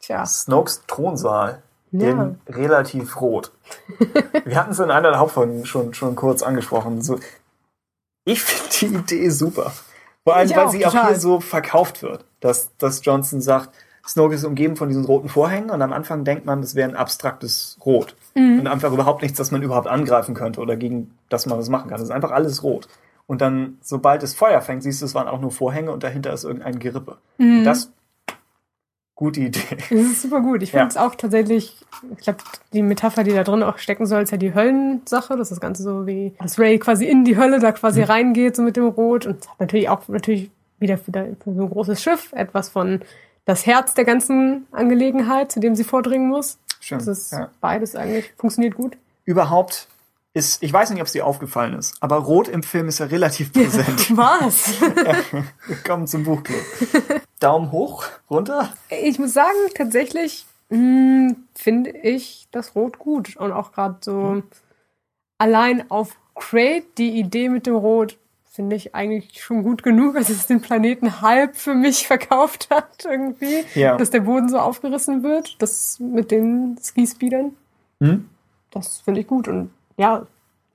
[0.00, 0.24] Tja.
[0.26, 2.08] Snokes Thronsaal Ja.
[2.10, 3.52] in relativ rot.
[4.44, 7.00] Wir hatten es in einer der Hauptfolgen schon, schon kurz angesprochen.
[7.02, 7.18] So,
[8.24, 9.72] ich finde die Idee super.
[10.24, 11.06] Vor allem, Ich weil auch, sie auch total.
[11.08, 12.24] hier so verkauft wird.
[12.40, 13.70] Dass, dass Johnson sagt,
[14.06, 16.96] Snoke ist umgeben von diesen roten Vorhängen und am Anfang denkt man, das wäre ein
[16.96, 18.16] abstraktes Rot.
[18.34, 18.60] Mhm.
[18.60, 21.88] Und einfach überhaupt nichts, das man überhaupt angreifen könnte oder gegen das man was machen
[21.88, 21.98] kann.
[21.98, 22.88] Das ist einfach alles rot.
[23.28, 26.32] Und dann, sobald es Feuer fängt, siehst du, es waren auch nur Vorhänge und dahinter
[26.32, 27.18] ist irgendein Gerippe.
[27.38, 27.64] Mhm.
[27.64, 27.92] Das,
[29.14, 29.60] gute Idee.
[29.88, 30.62] Das ist super gut.
[30.64, 30.88] Ich finde Ja.
[30.88, 31.76] es auch tatsächlich,
[32.16, 32.40] ich glaube,
[32.72, 35.34] die Metapher, die da drin auch stecken soll, ist ja die Höllensache.
[35.36, 38.06] Das ist das Ganze so wie, dass Ray quasi in die Hölle da quasi Mhm.
[38.06, 39.26] reingeht, so mit dem Rot.
[39.26, 40.50] Und es hat natürlich auch natürlich
[40.80, 41.12] wieder für
[41.44, 43.00] so ein großes Schiff etwas von
[43.44, 46.58] das Herz der ganzen Angelegenheit, zu dem sie vordringen muss.
[46.80, 46.98] Schön.
[46.98, 47.50] Das ist Ja.
[47.60, 48.96] beides eigentlich, funktioniert gut.
[49.24, 49.88] überhaupt
[50.34, 53.06] ist, ich weiß nicht, ob es dir aufgefallen ist, aber Rot im Film ist ja
[53.06, 54.16] relativ präsent.
[54.16, 54.80] Was?
[55.66, 56.58] Willkommen zum Buchclub.
[57.38, 58.72] Daumen hoch, runter.
[58.88, 63.36] Ich muss sagen, tatsächlich mh, finde ich das Rot gut.
[63.36, 64.42] Und auch gerade so
[65.38, 68.16] allein auf Crate, die Idee mit dem Rot,
[68.52, 73.04] finde ich eigentlich schon gut genug, dass es den Planeten halb für mich verkauft hat,
[73.04, 73.64] irgendwie.
[73.74, 73.96] Ja.
[73.96, 77.56] Dass der Boden so aufgerissen wird, das mit den Ski-Speedern.
[78.00, 78.28] Hm?
[78.70, 79.48] Das finde ich gut.
[79.48, 80.26] Und ja,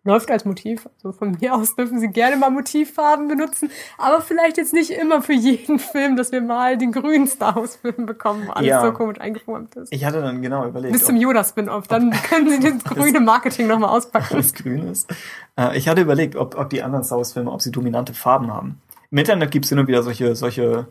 [0.08, 0.90] läuft als Motiv.
[0.96, 3.70] Also von mir aus dürfen Sie gerne mal Motivfarben benutzen,
[4.00, 7.76] aber vielleicht jetzt nicht immer für jeden Film, dass wir mal den grünen Star Wars
[7.76, 8.82] Film bekommen, wo alles Ja.
[8.82, 9.94] so komisch eingeformt ist.
[9.94, 13.90] Ich hatte dann genau überlegt, Bis zum Yoda-Spin-Off, dann können Sie das grüne Marketing nochmal
[13.90, 14.38] auspacken.
[14.38, 15.08] das grün ist.
[15.58, 18.52] Äh, ich hatte überlegt, ob, ob die anderen Star Wars Filme, ob sie dominante Farben
[18.54, 18.82] haben.
[19.12, 20.88] Im Internet gibt es hin und wieder solche, solche,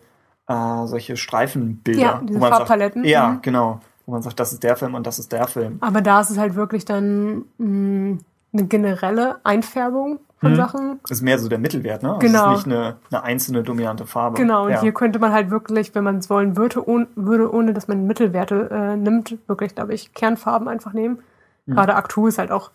[0.48, 2.00] äh, solche Streifenbilder.
[2.00, 3.02] Ja, diese wo man Farbpaletten.
[3.02, 3.42] Sagt, ja, Mhm.
[3.42, 3.80] genau.
[4.06, 5.78] Wo man sagt, das ist der Film und das ist der Film.
[5.80, 8.18] Aber da ist es halt wirklich dann mh,
[8.58, 10.56] eine generelle Einfärbung von Mhm.
[10.56, 11.00] Sachen.
[11.02, 12.16] Das ist mehr so der Mittelwert, ne?
[12.20, 12.50] Genau.
[12.50, 14.36] Das ist nicht eine, eine einzelne dominante Farbe.
[14.36, 14.80] Genau, und ja.
[14.80, 18.06] hier könnte man halt wirklich, wenn man es wollen würde, ohne, würde, ohne dass man
[18.06, 21.20] Mittelwerte äh, nimmt, wirklich, glaube ich, Kernfarben einfach nehmen.
[21.66, 21.74] Mhm.
[21.74, 22.70] Gerade Actu ist halt auch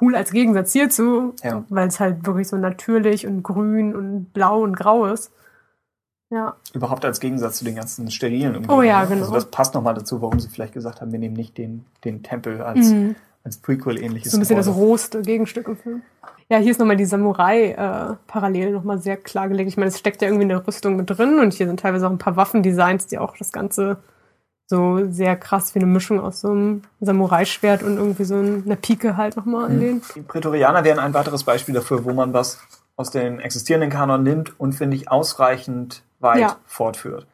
[0.00, 1.62] cool als Gegensatz hierzu, Ja.
[1.68, 5.32] weil es halt wirklich so natürlich und grün und blau und grau ist.
[6.30, 8.78] Ja, Überhaupt als Gegensatz zu den ganzen sterilen Umgebungen.
[8.80, 9.08] Oh ja, ne?
[9.08, 9.20] genau.
[9.22, 12.22] Also das passt nochmal dazu, warum sie vielleicht gesagt haben, wir nehmen nicht den, den
[12.22, 13.16] Tempel als, Mhm.
[13.48, 16.02] Als Prequel-ähnliches so ein bisschen das rohste Gegenstück im Film.
[16.50, 19.68] Ja, hier ist nochmal die Samurai-Parallele nochmal sehr klargelegt.
[19.68, 22.06] Ich meine, es steckt ja irgendwie in der Rüstung mit drin und hier sind teilweise
[22.06, 23.98] auch ein paar Waffendesigns, die auch das Ganze
[24.66, 29.16] so sehr krass wie eine Mischung aus so einem Samurai-Schwert und irgendwie so einer Pike
[29.16, 30.02] halt nochmal anlehnen.
[30.14, 32.60] Die Prätorianer wären ein weiteres Beispiel dafür, wo man was
[32.96, 36.56] aus dem existierenden Kanon nimmt und, finde ich, ausreichend weit Ja.
[36.66, 37.26] fortführt.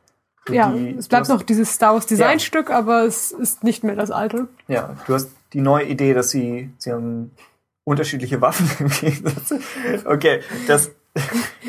[0.46, 3.82] So Ja, die- es bleibt hast- noch dieses Star Wars Designstück, aber es ist nicht
[3.82, 4.46] mehr das alte.
[4.68, 7.30] Ja, du hast die neue Idee, dass sie, sie haben
[7.84, 9.54] unterschiedliche Waffen im Gegensatz.
[10.04, 10.90] Okay, das,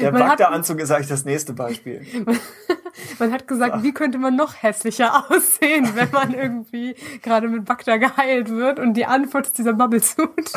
[0.02, 2.06] der Bagda-Anzug ist eigentlich das nächste Beispiel.
[3.20, 7.98] Man hat gesagt, wie könnte man noch hässlicher aussehen, wenn man irgendwie gerade mit Bagda
[7.98, 10.54] geheilt wird und die Antwort ist dieser Bubble-Suit.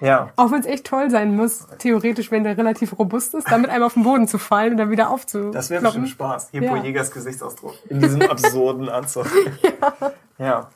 [0.00, 3.68] Ja, Auch wenn es echt toll sein muss, theoretisch, wenn der relativ robust ist, damit
[3.70, 5.52] einmal auf den Boden zu fallen und dann wieder aufzukloppen.
[5.52, 6.50] das wäre bestimmt Spaß.
[6.52, 6.76] Hier Ja.
[6.76, 7.74] Jägers Gesichtsausdruck.
[7.88, 9.26] In diesem absurden Anzug.
[9.62, 10.12] ja.
[10.38, 10.70] Ja.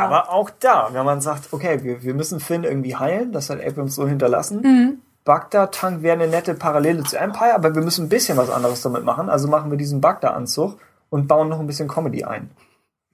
[0.00, 3.64] Aber auch da, wenn man sagt, okay, wir, wir müssen Finn irgendwie heilen, das hat
[3.64, 4.60] Abrams so hinterlassen.
[4.62, 4.98] Mhm.
[5.24, 9.04] Bagda-Tank wäre eine nette Parallele zu Empire, aber wir müssen ein bisschen was anderes damit
[9.04, 9.28] machen.
[9.28, 10.78] Also machen wir diesen Bagda-Anzug
[11.10, 12.50] und bauen noch ein bisschen Comedy ein.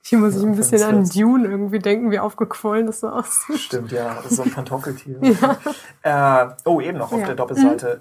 [0.02, 3.58] Hier muss ich ein bisschen an Dune irgendwie denken, wie aufgequollen das so aussieht.
[3.58, 5.20] Stimmt, ja, das ist so ein Pantoffeltier.
[6.02, 7.26] Äh, oh, eben noch auf Ja.
[7.26, 8.00] der Doppelseite.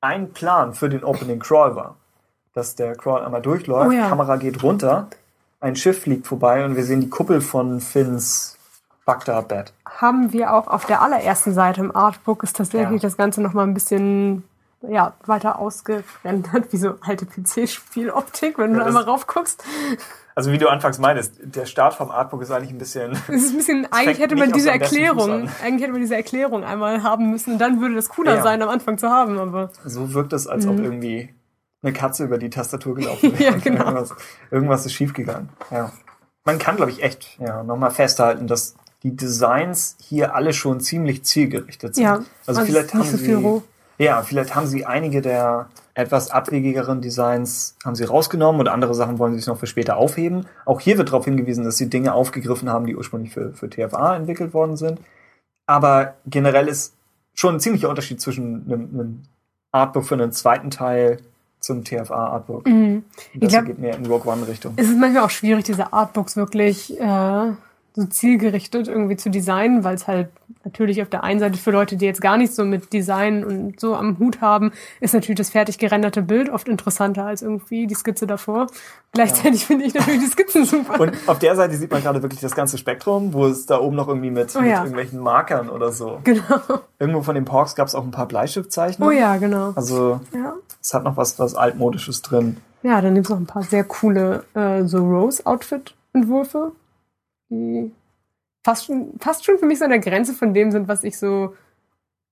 [0.00, 1.96] Ein Plan für den Opening Crawl war,
[2.54, 4.08] dass der Crawl einmal durchläuft, Oh ja.
[4.08, 5.08] Kamera geht runter,
[5.64, 8.56] ein Schiff fliegt vorbei und wir sehen die Kuppel von Finns
[9.06, 9.72] Bagda-Bett.
[9.86, 13.08] Haben wir auch auf der allerersten Seite im Artbook ist tatsächlich Ja.
[13.08, 14.44] das Ganze noch mal ein bisschen
[14.86, 19.64] ja, weiter ausgerendert, wie so alte PC-Spieloptik, wenn du Ja, da das- einmal raufguckst.
[20.34, 23.12] Also wie du anfangs meintest, der Start vom Artbook ist eigentlich ein bisschen...
[23.28, 27.02] Es ist ein bisschen, eigentlich hätte man diese Erklärung, eigentlich hätte man diese Erklärung einmal
[27.02, 28.42] haben müssen und dann würde das cooler Ja.
[28.42, 31.32] sein, am Anfang zu haben, aber So wirkt es, als ob irgendwie
[31.84, 33.32] eine Katze über die Tastatur gelaufen.
[33.38, 33.84] Ja, genau.
[33.84, 34.14] Irgendwas,
[34.50, 35.50] irgendwas ist schiefgegangen.
[35.70, 35.92] Ja.
[36.44, 41.24] Man kann, glaube ich, echt ja, nochmal festhalten, dass die Designs hier alle schon ziemlich
[41.24, 42.04] zielgerichtet sind.
[42.04, 42.14] Ja,
[42.46, 43.62] also, also vielleicht haben so sie,
[43.98, 49.18] ja, vielleicht haben sie einige der etwas abwegigeren Designs haben sie rausgenommen und andere Sachen
[49.18, 50.46] wollen sie sich noch für später aufheben.
[50.64, 54.16] Auch hier wird darauf hingewiesen, dass sie Dinge aufgegriffen haben, die ursprünglich für, für TFA
[54.16, 55.00] entwickelt worden sind.
[55.66, 56.96] Aber generell ist
[57.32, 59.22] schon ein ziemlicher Unterschied zwischen einem, einem
[59.70, 61.18] Artbook für einen zweiten Teil
[61.64, 62.66] zum TFA-Artbook.
[62.66, 63.04] Mhm.
[63.34, 64.74] Das glaub- geht mehr in Rogue One-Richtung.
[64.76, 67.52] es ist manchmal auch schwierig, diese Artbooks wirklich äh,
[67.96, 70.28] so zielgerichtet irgendwie zu designen, weil es halt
[70.64, 73.78] natürlich auf der einen Seite für Leute, die jetzt gar nicht so mit Design und
[73.78, 77.94] so am Hut haben, ist natürlich das fertig gerenderte Bild oft interessanter als irgendwie die
[77.94, 78.66] Skizze davor.
[79.12, 80.98] Gleichzeitig finde ich natürlich die Skizzen super.
[81.00, 83.94] Und auf der Seite sieht man gerade wirklich das ganze Spektrum, wo es da oben
[83.94, 84.78] noch irgendwie mit, Oh mit ja.
[84.80, 86.18] irgendwelchen Markern oder so.
[86.24, 86.42] genau.
[86.98, 89.14] Irgendwo von den Porks gab es auch ein paar Bleistiftzeichnungen.
[89.16, 89.72] Oh ja, genau.
[89.76, 90.54] Also Ja.
[90.82, 92.56] es hat noch was, was altmodisches drin.
[92.82, 96.72] Ja, dann gibt es noch ein paar sehr coole äh, so Rose-Outfit-Entwürfe,
[97.58, 97.92] die
[98.64, 101.18] fast schon, fast schon für mich so an der Grenze von dem sind, was ich
[101.18, 101.54] so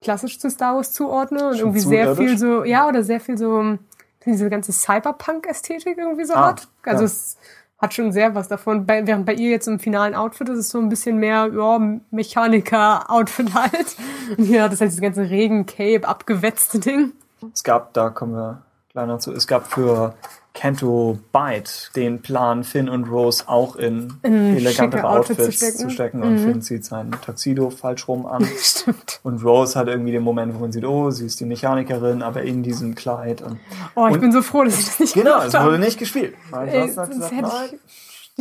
[0.03, 2.27] klassisch zu Star Wars zuordne und Schon irgendwie sehr irdisch?
[2.27, 3.79] viel so, ja, oder sehr viel so
[4.25, 6.69] diese ganze Cyberpunk-Ästhetik irgendwie so Ah, hat.
[6.85, 7.07] Also ja.
[7.07, 7.37] es
[7.79, 8.87] hat schon sehr was davon.
[8.87, 11.79] Bei, während bei ihr jetzt im finalen Outfit ist es so ein bisschen mehr, ja,
[12.11, 13.97] Mechaniker-Outfit halt.
[14.39, 17.13] Und hier hat es halt dieses ganze Regen-Cape, abgewetzte Ding.
[17.53, 18.63] Es gab, da kommen wir
[19.07, 20.15] noch zu, es gab für
[20.55, 25.91] Canto Byte den Plan, Finn und Rose auch in, In elegantere Outfits Outfits zu zu
[25.91, 25.91] stecken.
[25.91, 26.23] stecken.
[26.23, 26.39] Und Mhm.
[26.39, 28.47] Finn zieht sein Tuxedo falsch rum an.
[28.61, 29.21] Stimmt.
[29.23, 32.43] Und Rose hat irgendwie den Moment, wo man sieht, oh, sie ist die Mechanikerin, aber
[32.43, 33.41] in diesem Kleid.
[33.41, 33.59] Und
[33.95, 36.35] Oh, ich Und- bin so froh, dass ich das nicht genau, es wurde nicht gespielt.
[36.51, 37.81] Mein Ey, sonst gesagt, hätte ich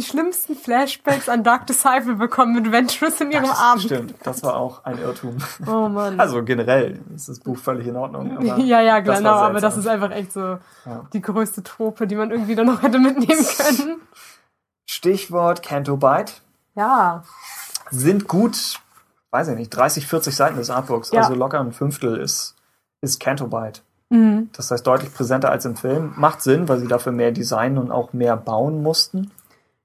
[0.01, 3.79] die schlimmsten Flashbacks an Dark Disciple bekommen mit Ventress in ihrem Arm.
[3.79, 5.37] Stimmt, das war auch ein Irrtum.
[5.67, 6.19] Oh Mann.
[6.19, 8.39] Also generell ist das Buch völlig in Ordnung.
[8.65, 11.05] Ja, ja, das genau, aber das ist einfach echt so Ja.
[11.13, 14.01] die größte Trope, die man irgendwie dann noch hätte mitnehmen können.
[14.85, 16.41] Stichwort Canto Byte
[16.75, 17.23] Ja.
[17.89, 18.79] sind gut
[19.33, 21.11] weiß ich nicht, 30, 40 Seiten des Artbooks.
[21.11, 21.21] Ja.
[21.21, 22.55] Also locker ein Fünftel ist,
[22.99, 23.79] ist Cantobite.
[24.09, 24.49] Mhm.
[24.51, 26.13] Das heißt deutlich präsenter als im Film.
[26.17, 29.31] Macht Sinn, weil sie dafür mehr designen und auch mehr bauen mussten.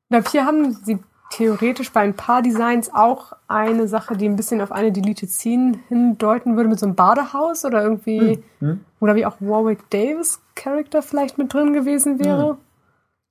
[0.08, 0.98] Ich glaube, hier haben sie
[1.30, 5.78] theoretisch bei ein paar Designs auch eine Sache, die ein bisschen auf eine Deleted Scene
[5.88, 8.84] hindeuten würde, mit so einem Badehaus oder irgendwie, Hm?
[9.00, 12.56] oder wie auch Warwick Davis Charakter vielleicht mit drin gewesen wäre.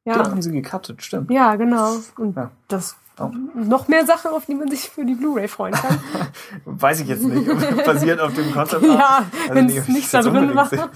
[0.06, 0.30] Den Ja.
[0.30, 1.32] haben sie gecuttet, stimmt.
[1.32, 1.96] Ja, genau.
[2.18, 2.52] Und Ja.
[2.68, 3.32] das Oh.
[3.54, 5.98] noch mehr Sachen, auf die man sich für die Blu-ray freuen kann.
[6.66, 7.48] Weiß ich jetzt nicht,
[7.86, 8.84] basiert auf dem Konzept.
[8.86, 10.66] ja, Also wenn es nichts da drin war.
[10.68, 10.90] sehe.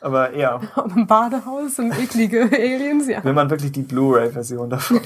[0.00, 0.60] Aber ja,
[0.94, 3.24] dem Badehaus und eklige Aliens, ja.
[3.24, 5.00] will man wirklich die Blu-ray-Version davon.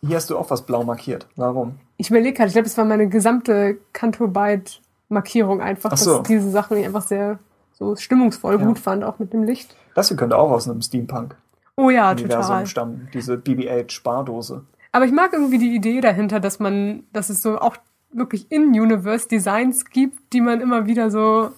[0.00, 1.26] Hier hast du auch was blau markiert.
[1.36, 1.74] Warum?
[1.98, 6.18] Ich überlege gerade, ich glaube, es war meine gesamte Kanto-Byte-Markierung einfach, Ach so.
[6.18, 7.38] dass diese Sachen ich einfach sehr
[7.74, 8.66] so stimmungsvoll Ja.
[8.66, 9.74] gut fand, auch mit dem Licht.
[9.94, 11.44] Das hier könnte auch aus einem Steampunk-Universum
[11.76, 12.66] Oh ja, total.
[12.66, 13.08] stammen.
[13.14, 14.62] Diese BB-8-Spardose.
[14.92, 17.76] Aber ich mag irgendwie die Idee dahinter, dass man, dass es so auch
[18.10, 21.52] wirklich in-Universe Designs gibt, die man immer wieder so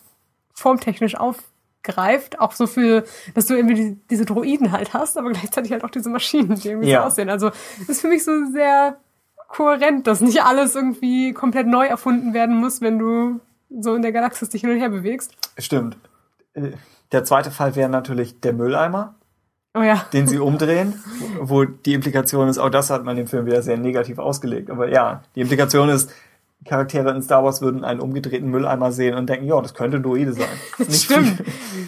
[0.52, 2.40] formtechnisch aufgreift.
[2.40, 3.04] Auch so für,
[3.34, 6.68] dass du irgendwie die, diese Droiden halt hast, aber gleichzeitig halt auch diese Maschinen, die
[6.68, 7.02] irgendwie Ja.
[7.02, 7.30] so aussehen.
[7.30, 7.50] Also
[7.86, 8.96] ist für mich so sehr
[9.48, 14.12] kohärent, dass nicht alles irgendwie komplett neu erfunden werden muss, wenn du so in der
[14.12, 15.32] Galaxis dich hin und her bewegst.
[15.58, 15.96] Stimmt.
[16.54, 16.72] Äh,
[17.12, 19.14] Der zweite Fall wäre natürlich der Mülleimer,
[19.74, 20.04] Oh ja.
[20.12, 20.94] den sie umdrehen,
[21.40, 24.68] wo die Implikation ist, auch das hat man im Film wieder sehr negativ ausgelegt.
[24.70, 26.10] Aber ja, die Implikation ist,
[26.66, 30.02] Charaktere in Star Wars würden einen umgedrehten Mülleimer sehen und denken, ja, das könnte ein
[30.02, 30.44] Droide sein.
[30.76, 31.36] Das ist nicht Stimmt.
[31.36, 31.46] viel.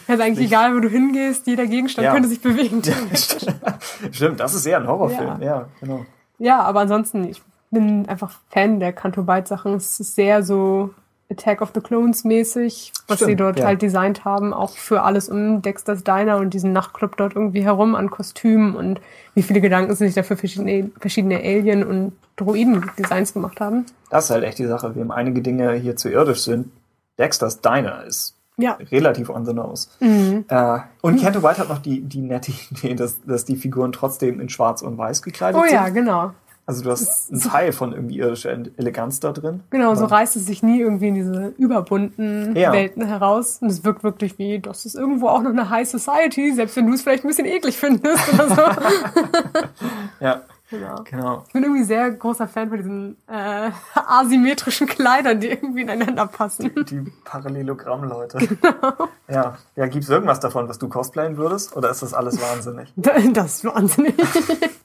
[0.09, 2.13] Also eigentlich Nicht- egal, wo du hingehst, jeder Gegenstand Ja.
[2.15, 2.81] könnte sich bewegen.
[4.13, 5.41] Stimmt, das ist eher ein Horrorfilm.
[5.43, 5.69] Ja, Ja.
[5.81, 6.07] genau.
[6.39, 9.75] Ja, aber ansonsten, ich bin einfach Fan der Canto Byte Sachen.
[9.75, 10.91] Es ist sehr so
[11.33, 13.67] Attack of the Clones mäßig, was Stimmt, sie dort ja.
[13.67, 17.95] halt designt haben, auch für alles um Dexter's Diner und diesen Nachtclub dort irgendwie herum
[17.95, 19.01] an Kostümen und
[19.35, 23.87] wie viele Gedanken sie sich dafür verschiedene, verschiedene Alien- und Droiden-Designs gemacht haben.
[24.11, 24.95] Das ist halt echt die Sache.
[24.95, 26.71] Wem einige Dinge hier zu irdisch sind,
[27.19, 28.79] Dexter's Diner ist Ja.
[28.91, 29.89] relativ on the nose.
[30.01, 30.45] Mhm.
[30.49, 34.41] Äh, und Canto White hat noch die, die nette Idee, dass, dass die Figuren trotzdem
[34.41, 35.95] in schwarz und weiß gekleidet Oh ja, sind.
[35.95, 36.33] genau.
[36.64, 39.60] Also du hast einen Teil von irgendwie irdischer Eleganz da drin.
[39.70, 42.72] Genau, so reißt es sich nie irgendwie in diese überbunten Ja.
[42.72, 43.59] Welten heraus.
[43.60, 46.86] Und es wirkt wirklich wie, das ist irgendwo auch noch eine High Society, selbst wenn
[46.86, 48.62] du es vielleicht ein bisschen eklig findest oder so.
[50.20, 51.02] Ja, genau.
[51.02, 51.44] genau.
[51.48, 56.70] Ich bin irgendwie sehr großer Fan von diesen äh, asymmetrischen Kleidern, die irgendwie ineinander passen.
[56.89, 58.39] Die Parallelogramm-Leute.
[58.39, 59.09] Genau.
[59.28, 61.76] Ja, ja gibt es irgendwas davon, was du cosplayen würdest?
[61.76, 62.93] Oder ist das alles wahnsinnig?
[62.97, 64.14] Das ist wahnsinnig.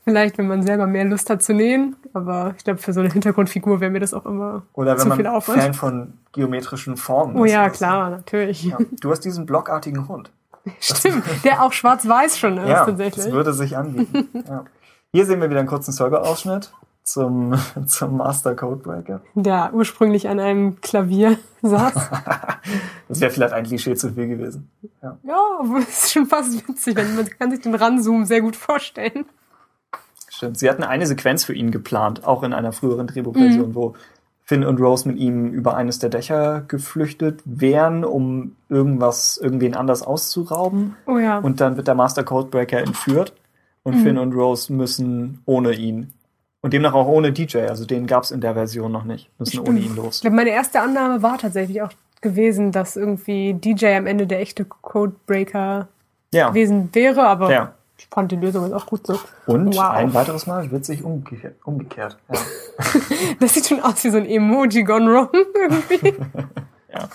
[0.08, 3.12] Vielleicht, wenn man selber mehr Lust hat zu nähen, aber ich glaube, für so eine
[3.12, 5.62] Hintergrundfigur wäre mir das auch immer Oder wenn zu viel man Aufwand.
[5.62, 7.52] Fan von geometrischen Formen oh ist.
[7.52, 7.78] ja, oder so.
[7.78, 8.64] klar, natürlich.
[8.64, 8.78] Ja.
[9.02, 10.32] Du hast diesen blockartigen Hund.
[10.80, 13.26] Stimmt, der auch schwarz-weiß schon ist Ja, tatsächlich.
[13.26, 14.30] das würde sich anbieten.
[14.48, 14.64] ja.
[15.12, 16.72] Hier sehen wir wieder einen kurzen Server-Ausschnitt
[17.04, 17.54] zum,
[17.86, 19.20] zum Master Codebreaker.
[19.36, 21.94] Der ursprünglich an einem Klavier saß.
[23.10, 24.70] Das wäre vielleicht ein Klischee zu viel gewesen.
[25.04, 25.18] Ja.
[25.24, 29.26] Ja, aber es ist schon fast witzig, man kann sich den Ranzoom sehr gut vorstellen.
[30.38, 30.58] Stimmt.
[30.60, 33.96] Sie hatten eine Sequenz für ihn geplant, auch in einer früheren Drehbuchversion, wo
[34.44, 40.04] Finn und Rose mit ihm über eines der Dächer geflüchtet wären, um irgendwas, irgendwen anders
[40.04, 40.96] auszurauben.
[41.06, 41.40] Oh ja.
[41.40, 43.34] Und dann wird der Master Codebreaker entführt
[43.84, 46.14] und Finn und Rose müssen ohne ihn.
[46.62, 49.60] Und demnach auch ohne DJ, also den gab es in der Version noch nicht, müssen
[49.60, 50.22] ohne ihn Ich los.
[50.22, 51.92] glaube, meine erste Annahme war tatsächlich auch
[52.22, 55.88] gewesen, dass irgendwie DJ am Ende der echte Codebreaker
[56.34, 56.50] Ja.
[56.50, 57.74] gewesen wäre, aber Ja.
[58.10, 59.20] Ich fand die Lösung jetzt auch gut so.
[59.46, 59.92] Und Wow.
[59.92, 61.56] ein weiteres Mal wird sich umgekehrt.
[61.64, 62.18] umgekehrt.
[62.32, 62.40] Ja.
[63.40, 66.14] Das sieht schon aus wie so ein Emoji gone wrong irgendwie.
[66.94, 67.10] ja,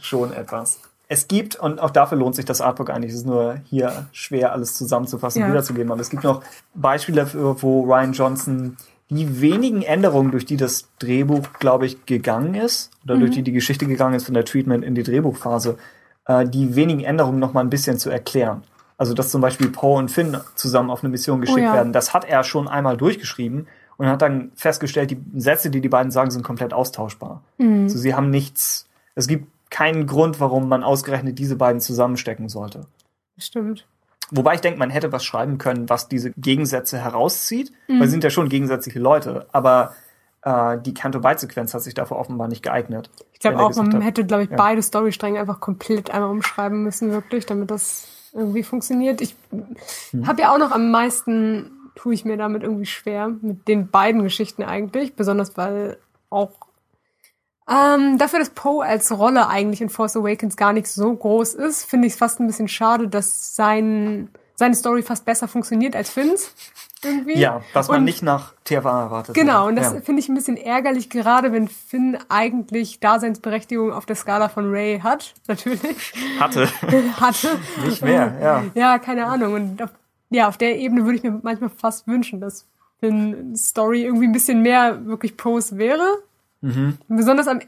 [0.00, 0.80] schon etwas.
[1.08, 4.52] Es gibt, und auch dafür lohnt sich das Artbook eigentlich, es ist nur hier schwer
[4.52, 5.54] alles zusammenzufassen und Ja.
[5.54, 6.42] wiederzugeben, aber es gibt noch
[6.74, 8.76] Beispiele dafür, wo Ryan Johnson
[9.08, 13.52] die wenigen Änderungen, durch die das Drehbuch, glaube ich, gegangen ist, oder durch die die
[13.52, 15.78] Geschichte gegangen ist von der Treatment in die Drehbuchphase,
[16.26, 18.64] äh, die wenigen Änderungen noch mal ein bisschen zu erklären.
[18.98, 21.74] Also, dass zum Beispiel Poe und Finn zusammen auf eine Mission geschickt ja.
[21.74, 23.66] werden, das hat er schon einmal durchgeschrieben
[23.98, 27.42] und hat dann festgestellt, die Sätze, die die beiden sagen, sind komplett austauschbar.
[27.58, 32.86] Also, sie haben nichts, es gibt keinen Grund, warum man ausgerechnet diese beiden zusammenstecken sollte.
[33.36, 33.86] Stimmt.
[34.30, 38.24] Wobei ich denke, man hätte was schreiben können, was diese Gegensätze herauszieht, weil sie sind
[38.24, 39.94] ja schon gegensätzliche Leute, aber
[40.42, 43.10] äh, die Canto-Byte-Sequenz hat sich dafür offenbar nicht geeignet.
[43.32, 44.56] Ich glaube auch, man hat- hätte, glaube ich, Ja.
[44.56, 49.20] beide Storystränge einfach komplett einmal umschreiben müssen, wirklich, damit das irgendwie funktioniert.
[49.20, 50.26] Ich Hm.
[50.26, 54.22] habe ja auch noch am meisten, tue ich mir damit irgendwie schwer, mit den beiden
[54.22, 55.96] Geschichten eigentlich, besonders weil
[56.30, 56.50] auch
[57.68, 61.84] ähm, dafür, dass Poe als Rolle eigentlich in Force Awakens gar nicht so groß ist,
[61.84, 66.10] finde ich es fast ein bisschen schade, dass sein, seine Story fast besser funktioniert als
[66.10, 66.52] Finns.
[67.06, 67.38] Irgendwie.
[67.38, 69.34] Ja, was man Und- nicht nach TFA erwartet.
[69.34, 70.00] Genau, und das ja.
[70.00, 75.00] finde ich ein bisschen ärgerlich, gerade wenn Finn eigentlich Daseinsberechtigung auf der Skala von Ray
[75.00, 76.68] hat, natürlich, hatte.
[77.20, 77.48] hatte.
[77.84, 78.64] Nicht mehr, ja.
[78.74, 79.54] Ja, keine Ahnung.
[79.54, 79.90] Und auf,
[80.30, 82.66] ja, auf der Ebene würde ich mir manchmal fast wünschen, dass
[83.00, 86.04] Finn Story irgendwie ein bisschen mehr wirklich Pose wäre.
[86.62, 86.96] Mhm.
[87.08, 87.60] Besonders, am,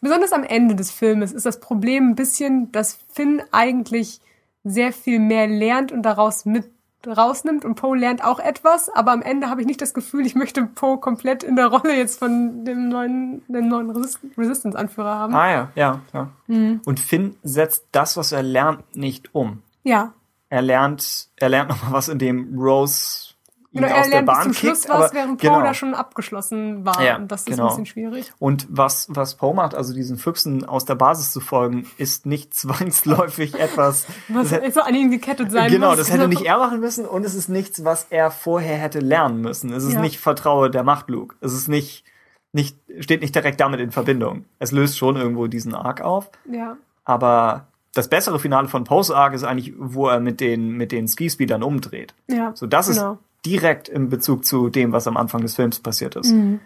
[0.00, 4.20] besonders am Ende des Filmes ist das Problem ein bisschen, dass Finn eigentlich
[4.64, 6.64] sehr viel mehr lernt und daraus mit
[7.06, 10.34] rausnimmt und Poe lernt auch etwas, aber am Ende habe ich nicht das Gefühl, ich
[10.34, 15.34] möchte Poe komplett in der Rolle jetzt von dem neuen, dem neuen Resist Resistance-Anführer haben.
[15.34, 16.28] Ah ja, ja, ja.
[16.46, 16.80] Mhm.
[16.84, 19.62] Und Finn setzt das, was er lernt, nicht um.
[19.82, 20.12] Ja,
[20.50, 23.29] Er lernt, er lernt noch mal was, in dem Rose
[23.72, 24.88] ihn genau, aus er der bis Bahn zum Schluss kickt.
[24.92, 25.62] was, aber, während Poe genau.
[25.62, 27.00] da schon abgeschlossen war.
[27.02, 27.64] Ja, und das ist genau.
[27.64, 28.32] ein bisschen schwierig.
[28.38, 32.52] Und was, was Poe macht, also diesen Füchsen aus der Basis zu folgen, ist nicht
[32.94, 34.06] zwangsläufig etwas.
[34.28, 35.98] Was hätte- so an ihn gekettet sein genau, muss.
[35.98, 39.40] das hätte nicht er machen müssen und es ist nichts, was er vorher hätte lernen
[39.40, 39.72] müssen.
[39.72, 40.00] Es ist Ja.
[40.00, 41.36] nicht Vertraue der Macht, Luke.
[41.40, 42.04] Es ist nicht,
[42.52, 44.44] nicht, steht nicht direkt damit in Verbindung.
[44.58, 46.76] Es löst schon irgendwo diesen Arc auf, Ja.
[47.04, 51.08] aber das bessere Finale von Poes Arc ist eigentlich, wo er mit den, mit den
[51.08, 52.14] Ski-Speedern umdreht.
[52.28, 53.12] Ja, So, das genau.
[53.14, 56.30] ist direkt im Bezug zu dem, was am Anfang des Films passiert ist.
[56.32, 56.60] Mhm.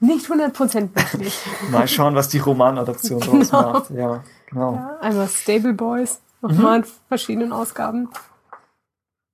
[0.00, 1.38] Nicht 100% möglich.
[1.70, 3.72] Mal schauen, was die Romanadaption draus Genau.
[3.72, 3.90] macht.
[3.90, 4.74] Ja, genau.
[4.74, 8.06] Ja, einmal Stable Boys, nochmal in verschiedenen Ausgaben.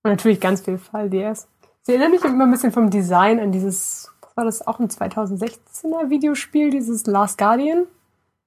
[0.02, 1.48] Und natürlich ganz viel Fall DS.
[1.82, 4.88] Sie erinnern mich immer ein bisschen vom Design an dieses, was war das auch ein
[4.88, 7.84] 2016er Videospiel, dieses Last Guardian.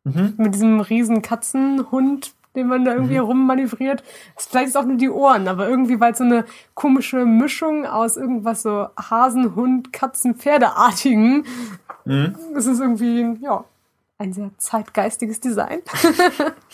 [0.04, 0.34] Mhm.
[0.38, 4.04] Mit diesem riesen Katzenhund, den man da irgendwie rummanövriert.
[4.36, 7.86] Das- Vielleicht ist auch nur die Ohren, aber irgendwie, weil es so eine komische Mischung
[7.86, 11.46] aus irgendwas so Hasen, Hund, Katzen, Pferdeartigen.
[12.06, 12.36] Mhm.
[12.56, 13.64] Es ist irgendwie, ja,
[14.18, 15.80] ein sehr zeitgeistiges Design.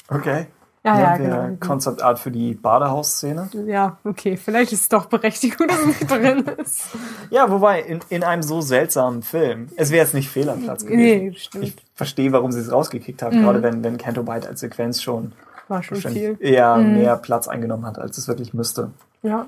[0.09, 0.47] Okay.
[0.85, 1.57] Ja, ja, genau.
[1.59, 3.49] Concept Art für die Badehausszene.
[3.65, 6.87] Ja, okay, vielleicht ist es doch Berechtigung, dass es drin ist.
[7.29, 9.67] Ja, wobei, in, in einem so seltsamen Film.
[9.75, 11.25] Es wäre jetzt nicht fehl am Platz gewesen.
[11.25, 11.63] Nee, stimmt.
[11.65, 15.33] Ich verstehe, warum sie es rausgekickt haben, gerade wenn, wenn Canto Bite als Sequenz schon
[15.67, 16.33] War schon viel.
[16.33, 16.37] Mhm.
[16.41, 18.91] eher mehr Platz eingenommen hat, als es wirklich müsste.
[19.21, 19.47] Ja.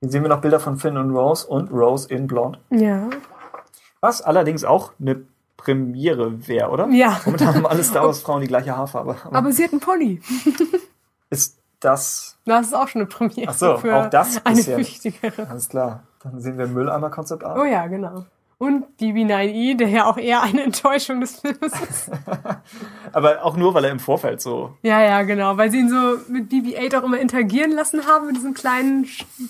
[0.00, 2.58] Hier sehen wir noch Bilder von Finn und Rose und Rose in Blond.
[2.70, 3.08] Ja.
[4.00, 5.22] Was allerdings auch eine
[5.56, 6.88] Premiere wäre, oder?
[6.88, 7.20] Ja.
[7.24, 9.16] Momentan haben alle Star Wars Frauen die gleiche Haarfarbe.
[9.24, 10.20] Aber Aber sie hat einen Pony.
[11.30, 13.50] ist das Das ist auch schon eine Premiere.
[13.50, 14.76] Ach so, auch das eine bisher.
[14.76, 15.48] wichtigere.
[15.48, 16.02] Alles klar.
[16.22, 17.58] Dann sehen wir Mülleimer Concept Art.
[17.58, 18.24] Oh ja, genau.
[18.56, 22.10] Und BB9E, der ja auch eher eine Enttäuschung des Films ist.
[23.12, 24.76] Aber auch nur, weil er im Vorfeld so.
[24.82, 25.56] Ja, ja, genau.
[25.56, 29.06] Weil sie ihn so mit BB-8 auch immer interagieren lassen haben mit diesen kleinen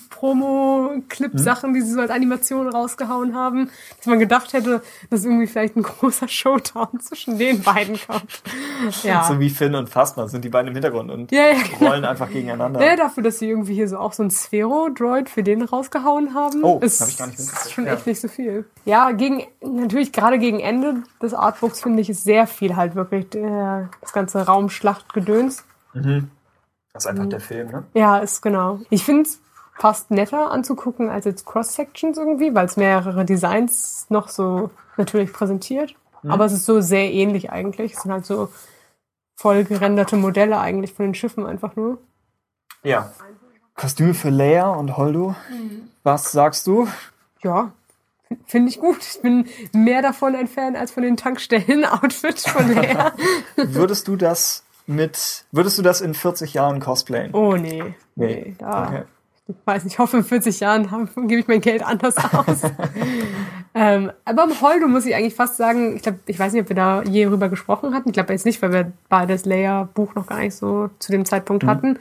[0.09, 3.69] Promo-Clip-Sachen, die sie so als Animation rausgehauen haben.
[3.97, 8.41] Dass man gedacht hätte, dass irgendwie vielleicht ein großer Showdown zwischen den beiden kommt.
[9.03, 9.23] Ja.
[9.23, 11.89] So wie Finn und Phasma sind die beiden im Hintergrund und Ja, ja, genau.
[11.91, 12.83] rollen einfach gegeneinander.
[12.85, 16.63] Ja, dafür, dass sie irgendwie hier so auch so ein Sphero-Droid für den rausgehauen haben.
[16.63, 17.65] Oh, ist, hab ich gar nicht mitgekriegt.
[17.65, 17.93] ist schon Ja.
[17.93, 18.65] echt nicht so viel.
[18.85, 23.29] Ja, gegen, natürlich gerade gegen Ende des Artbooks finde ich, ist sehr viel halt wirklich
[23.29, 25.63] der, das ganze Raumschlachtgedöns.
[25.93, 27.83] Das ist einfach der Film, ne?
[27.93, 28.79] Ja, ist genau.
[28.89, 29.39] Ich finde es
[29.77, 35.95] fast netter anzugucken als jetzt Cross-Sections irgendwie, weil es mehrere Designs noch so natürlich präsentiert.
[36.27, 37.93] Aber es ist so sehr ähnlich eigentlich.
[37.93, 38.49] Es sind halt so
[39.35, 41.99] voll gerenderte Modelle eigentlich von den Schiffen einfach nur.
[42.83, 43.11] Ja.
[43.75, 45.35] Kostüme für Leia und Holdo.
[46.03, 46.87] Was sagst du?
[47.43, 47.73] Ja,
[48.45, 48.97] finde ich gut.
[49.01, 52.95] Ich bin mehr davon ein Fan als von den Tankstellen-Outfits von Lea.
[53.55, 57.33] Würdest du das mit, würdest du das in 40 Jahren cosplayen?
[57.33, 57.95] Oh nee.
[58.15, 58.87] Nee, da.
[58.87, 59.03] Okay.
[59.47, 62.61] Ich weiß nicht, ich hoffe, in 40 Jahren gebe ich mein Geld anders aus.
[63.75, 66.69] ähm, aber im Holdo muss ich eigentlich fast sagen, ich glaube, ich weiß nicht, ob
[66.69, 68.09] wir da je drüber gesprochen hatten.
[68.09, 71.25] Ich glaube jetzt nicht, weil wir beide das Leia-Buch noch gar nicht so zu dem
[71.25, 71.67] Zeitpunkt Mhm.
[71.67, 71.99] hatten.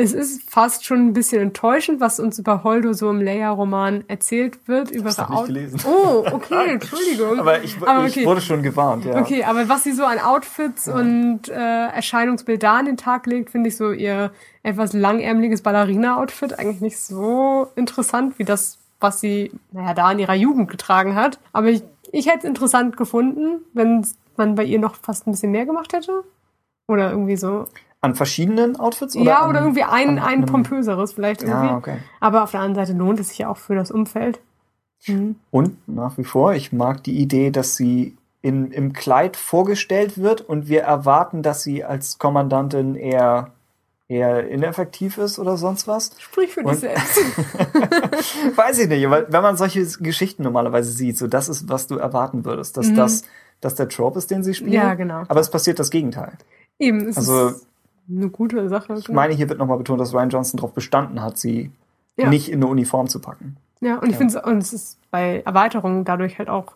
[0.00, 4.68] Es ist fast schon ein bisschen enttäuschend, was uns über Holdo so im Leia-Roman erzählt
[4.68, 4.92] wird.
[4.92, 5.80] Über ihre nicht gelesen.
[5.84, 7.40] Oh, okay, Entschuldigung.
[7.40, 8.24] Aber ich, Aber ich okay.
[8.24, 9.20] wurde schon gewarnt, ja.
[9.20, 13.50] Okay, aber was sie so an Outfits und äh, Erscheinungsbild da an den Tag legt,
[13.50, 14.30] finde ich so ihr
[14.62, 20.34] etwas langärmeliges Ballerina-Outfit eigentlich nicht so interessant wie das, was sie, naja, da in ihrer
[20.34, 21.40] Jugend getragen hat.
[21.52, 24.06] Aber ich, ich hätte es interessant gefunden, wenn
[24.36, 26.22] man bei ihr noch fast ein bisschen mehr gemacht hätte.
[26.86, 27.66] Oder irgendwie so.
[28.00, 29.16] An verschiedenen Outfits?
[29.16, 31.66] Oder ja, an, oder irgendwie ein, an ein pompöseres vielleicht irgendwie.
[31.66, 31.96] Ja, okay.
[32.20, 34.40] Aber auf der anderen Seite lohnt es sich ja auch für das Umfeld.
[35.50, 40.40] Und nach wie vor, ich mag die Idee, dass sie in, im Kleid vorgestellt wird
[40.42, 43.52] und wir erwarten, dass sie als Kommandantin eher,
[44.08, 46.12] eher ineffektiv ist oder sonst was.
[46.18, 47.18] Sprich für dich Und- selbst.
[48.56, 51.96] Weiß ich nicht, aber wenn man solche Geschichten normalerweise sieht, so das ist, was du
[51.96, 53.22] erwarten würdest, dass das,
[53.60, 54.70] dass der Trope ist, den sie spielen.
[54.70, 54.76] Mhm.
[54.76, 55.22] Ja, genau.
[55.28, 56.32] Aber es passiert das Gegenteil.
[56.78, 57.66] Eben, es Also- ist
[58.10, 58.94] eine gute Sache.
[58.98, 61.70] Ich meine, hier wird nochmal betont, dass Ryan Johnson darauf bestanden hat, sie
[62.16, 62.28] Ja.
[62.28, 63.56] nicht in eine Uniform zu packen.
[63.80, 64.28] Ja, und ich Ja.
[64.28, 66.72] finde, es ist bei Erweiterungen dadurch halt auch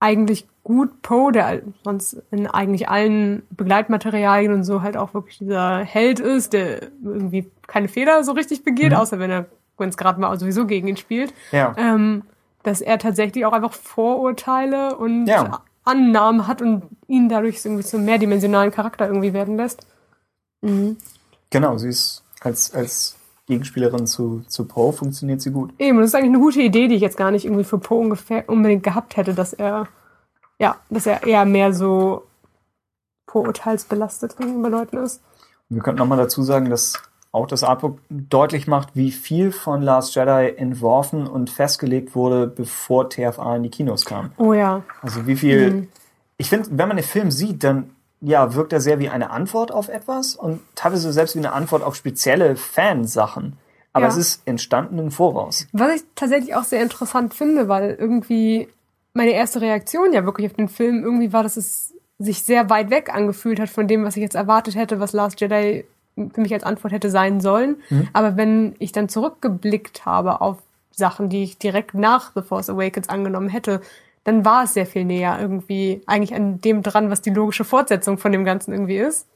[0.00, 5.78] eigentlich gut Poe, der sonst in eigentlich allen Begleitmaterialien und so halt auch wirklich dieser
[5.78, 8.96] Held ist, der irgendwie keine Fehler so richtig begeht, Mhm.
[8.98, 9.46] außer wenn er,
[9.78, 11.74] wenn es gerade mal sowieso gegen ihn spielt, Ja.
[11.78, 12.22] ähm,
[12.62, 15.60] dass er tatsächlich auch einfach Vorurteile und Ja.
[15.84, 19.86] Annahmen hat und ihn dadurch irgendwie zum mehrdimensionalen Charakter irgendwie werden lässt.
[20.66, 20.96] Mhm.
[21.50, 23.16] Genau, sie ist als, als
[23.46, 25.72] Gegenspielerin zu, zu Poe funktioniert sie gut.
[25.78, 28.16] Eben, das ist eigentlich eine gute Idee, die ich jetzt gar nicht irgendwie für Poe
[28.46, 29.88] unbedingt gehabt hätte, dass er,
[30.58, 32.24] ja, dass er eher mehr so
[33.28, 35.22] vorurteilsbelastet gegenüber Leuten ist.
[35.68, 36.94] Wir könnten nochmal dazu sagen, dass
[37.32, 43.10] auch das Artbook deutlich macht, wie viel von Last Jedi entworfen und festgelegt wurde, bevor
[43.10, 44.32] TFA in die Kinos kam.
[44.38, 44.82] Oh ja.
[45.02, 45.70] Also wie viel.
[45.70, 45.88] Mhm.
[46.38, 47.90] Ich finde, wenn man den Film sieht, dann
[48.20, 51.82] ja, wirkt er sehr wie eine Antwort auf etwas und teilweise selbst wie eine Antwort
[51.82, 53.58] auf spezielle Fansachen.
[53.92, 54.10] Aber Ja.
[54.10, 55.66] es ist entstanden im Voraus.
[55.72, 58.68] Was ich tatsächlich auch sehr interessant finde, weil irgendwie
[59.14, 62.90] meine erste Reaktion ja wirklich auf den Film irgendwie war, dass es sich sehr weit
[62.90, 65.84] weg angefühlt hat von dem, was ich jetzt erwartet hätte, was Last Jedi
[66.14, 67.76] für mich als Antwort hätte sein sollen.
[68.14, 70.56] Aber wenn ich dann zurückgeblickt habe auf
[70.90, 73.82] Sachen, die ich direkt nach The Force Awakens angenommen hätte,
[74.26, 78.18] dann war es sehr viel näher irgendwie eigentlich an dem dran, was die logische Fortsetzung
[78.18, 79.28] von dem Ganzen irgendwie ist.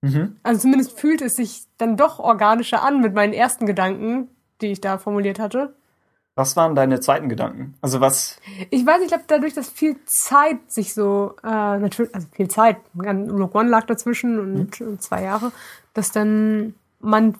[0.00, 0.36] Mhm.
[0.44, 4.28] Also zumindest fühlt es sich dann doch organischer an mit meinen ersten Gedanken,
[4.60, 5.74] die ich da formuliert hatte.
[6.36, 7.74] Was waren deine zweiten Gedanken?
[7.80, 8.38] Also was.
[8.70, 12.76] Ich weiß, ich glaube, dadurch, dass viel Zeit sich so, äh, natürlich, also viel Zeit,
[12.96, 15.50] Rogue One lag dazwischen und, und zwei Jahre,
[15.94, 17.34] dass dann man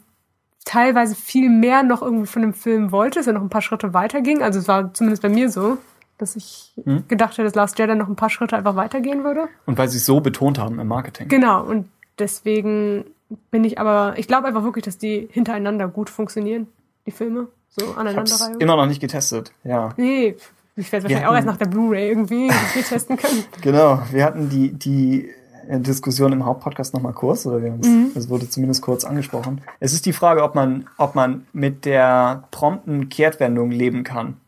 [0.64, 3.94] teilweise viel mehr noch irgendwie von dem Film wollte, dass er noch ein paar Schritte
[3.94, 4.42] weiter ging.
[4.42, 5.78] Also es war zumindest bei mir so,
[6.18, 7.04] dass ich Hm.
[7.08, 9.48] gedacht hätte, dass Last Jedi noch ein paar Schritte einfach weitergehen würde.
[9.66, 11.28] Und weil sie es so betont haben im Marketing.
[11.28, 11.88] Genau, und
[12.18, 13.04] deswegen
[13.50, 16.66] bin ich aber, ich glaube einfach wirklich, dass die hintereinander gut funktionieren,
[17.06, 17.48] die Filme.
[17.68, 18.60] So Ich hab's aneinanderreihung.
[18.60, 19.52] immer noch nicht getestet.
[19.64, 19.90] Ja.
[19.96, 20.36] Nee,
[20.76, 22.48] ich werde wahrscheinlich auch erst nach der Blu-ray irgendwie
[22.88, 23.44] testen können.
[23.60, 25.28] Genau, wir hatten die, die
[25.68, 27.86] äh, Diskussion im Hauptpodcast nochmal kurz, oder wir haben's,
[28.16, 29.60] es wurde zumindest kurz angesprochen.
[29.80, 34.38] Es ist die Frage, ob man, ob man mit der prompten Kehrtwendung leben kann,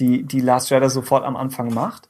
[0.00, 2.08] die, die Last Jedi sofort am Anfang macht.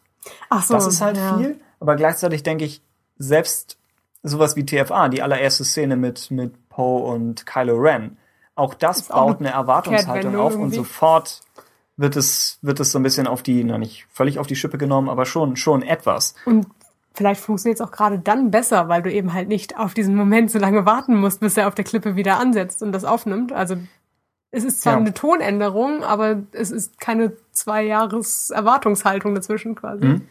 [0.48, 1.38] Ach so, Das ist halt ja.
[1.38, 2.82] viel, aber gleichzeitig denke ich,
[3.18, 3.78] selbst
[4.22, 8.16] sowas wie TFA, die allererste Szene mit, mit Poe und Kylo Ren,
[8.54, 10.76] auch das Ist auch baut eine Erwartungshaltung auf und irgendwie.
[10.76, 11.42] sofort
[11.96, 14.78] wird es, wird es so ein bisschen auf die, na nicht völlig auf die Schippe
[14.78, 16.34] genommen, aber schon, schon etwas.
[16.44, 16.66] Und
[17.14, 20.50] vielleicht funktioniert es auch gerade dann besser, weil du eben halt nicht auf diesen Moment
[20.50, 23.52] so lange warten musst, bis er auf der Klippe wieder ansetzt und das aufnimmt.
[23.52, 23.76] Also
[24.56, 24.98] es ist zwar Ja.
[25.00, 30.04] eine Tonänderung, aber es ist keine zwei Jahres Erwartungshaltung dazwischen quasi.
[30.04, 30.22] Mhm.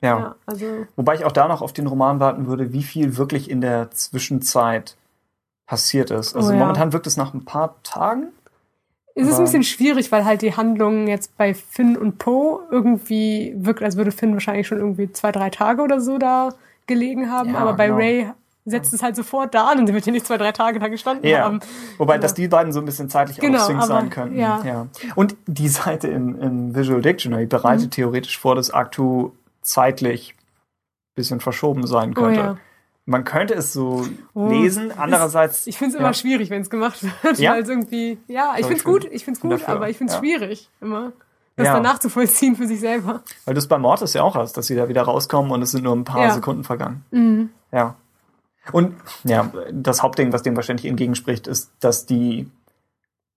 [0.00, 0.18] Ja.
[0.18, 3.50] Ja, also Wobei ich auch da noch auf den Roman warten würde, wie viel wirklich
[3.50, 4.96] in der Zwischenzeit
[5.66, 6.34] passiert ist.
[6.36, 6.58] Also Oh ja.
[6.58, 8.28] momentan wirkt es nach ein paar Tagen.
[9.14, 13.54] es ist ein bisschen schwierig, weil halt die Handlung jetzt bei Finn und Poe irgendwie
[13.56, 16.50] wirkt, als würde Finn wahrscheinlich schon irgendwie zwei, drei Tage oder so da
[16.86, 17.54] gelegen haben.
[17.54, 17.96] Ja, aber bei genau.
[17.98, 18.30] Ray
[18.64, 20.88] setzt es halt sofort da an und sie wird hier nicht zwei, drei Tage da
[20.88, 21.44] gestanden Ja.
[21.44, 21.60] haben.
[21.98, 22.20] Wobei, Ja.
[22.20, 24.38] dass die beiden so ein bisschen zeitlich Genau, auch Sync sein könnten.
[24.38, 24.86] ja.
[25.14, 27.90] Und die Seite im, im Visual Dictionary bereitet Mhm.
[27.90, 32.40] theoretisch vor, dass Actu zeitlich ein bisschen verschoben sein Oh könnte.
[32.40, 32.56] ja.
[33.06, 35.66] Man könnte es so Oh, lesen, andererseits.
[35.66, 36.00] Ich finde es ja.
[36.00, 37.52] immer schwierig, wenn es gemacht wird, Ja?
[37.52, 39.98] weil es irgendwie, ja, ich finde es gut, ich finde es gut, dafür, aber ich
[39.98, 40.20] finde es ja.
[40.20, 41.12] schwierig immer,
[41.56, 41.74] das Ja.
[41.74, 43.20] danach zu vollziehen für sich selber.
[43.44, 45.72] Weil du es bei Mortis ja auch hast, dass sie da wieder rauskommen und es
[45.72, 46.30] sind nur ein paar Ja.
[46.30, 47.04] Sekunden vergangen.
[47.10, 47.50] Mhm.
[47.72, 47.96] Ja.
[48.72, 52.50] Und ja, das Hauptding, was dem wahrscheinlich entgegenspricht, ist, dass die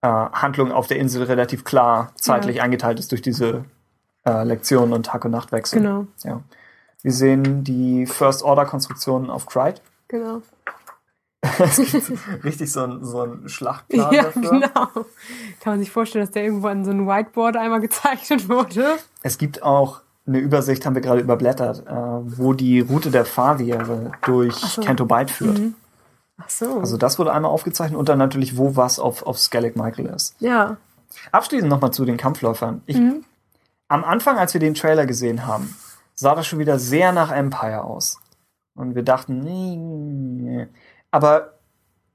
[0.00, 2.62] äh, Handlung auf der Insel relativ klar zeitlich Ja.
[2.62, 3.64] eingeteilt ist durch diese
[4.24, 5.80] äh, Lektionen und Tag- und Nachtwechsel.
[5.80, 6.40] Genau, Ja.
[7.02, 9.80] Wir sehen die First-Order-Konstruktionen auf Crite.
[10.08, 10.42] genau.
[11.60, 14.42] es gibt richtig so ein, so ein Schlachtplan Ja, dafür.
[14.50, 14.86] genau.
[15.60, 18.96] Kann man sich vorstellen, dass der irgendwo an so einem Whiteboard einmal gezeichnet wurde.
[19.22, 24.12] Es gibt auch eine Übersicht, haben wir gerade überblättert, äh, wo die Route der Fahrwehre
[24.24, 24.82] durch so.
[24.82, 25.58] Canto Bight führt.
[25.58, 25.74] Mhm.
[26.36, 26.78] Ach so.
[26.78, 30.34] Also das wurde einmal aufgezeichnet und dann natürlich, wo was auf, auf Skellig Michael ist.
[30.38, 30.76] ja.
[31.32, 32.82] Abschließend nochmal zu den Kampfläufern.
[32.86, 33.24] Ich, Mhm.
[33.88, 35.74] Am Anfang, als wir den Trailer gesehen haben,
[36.14, 38.20] sah das schon wieder sehr nach Empire aus.
[38.74, 40.68] Und wir dachten, nee, nee.
[41.10, 41.54] aber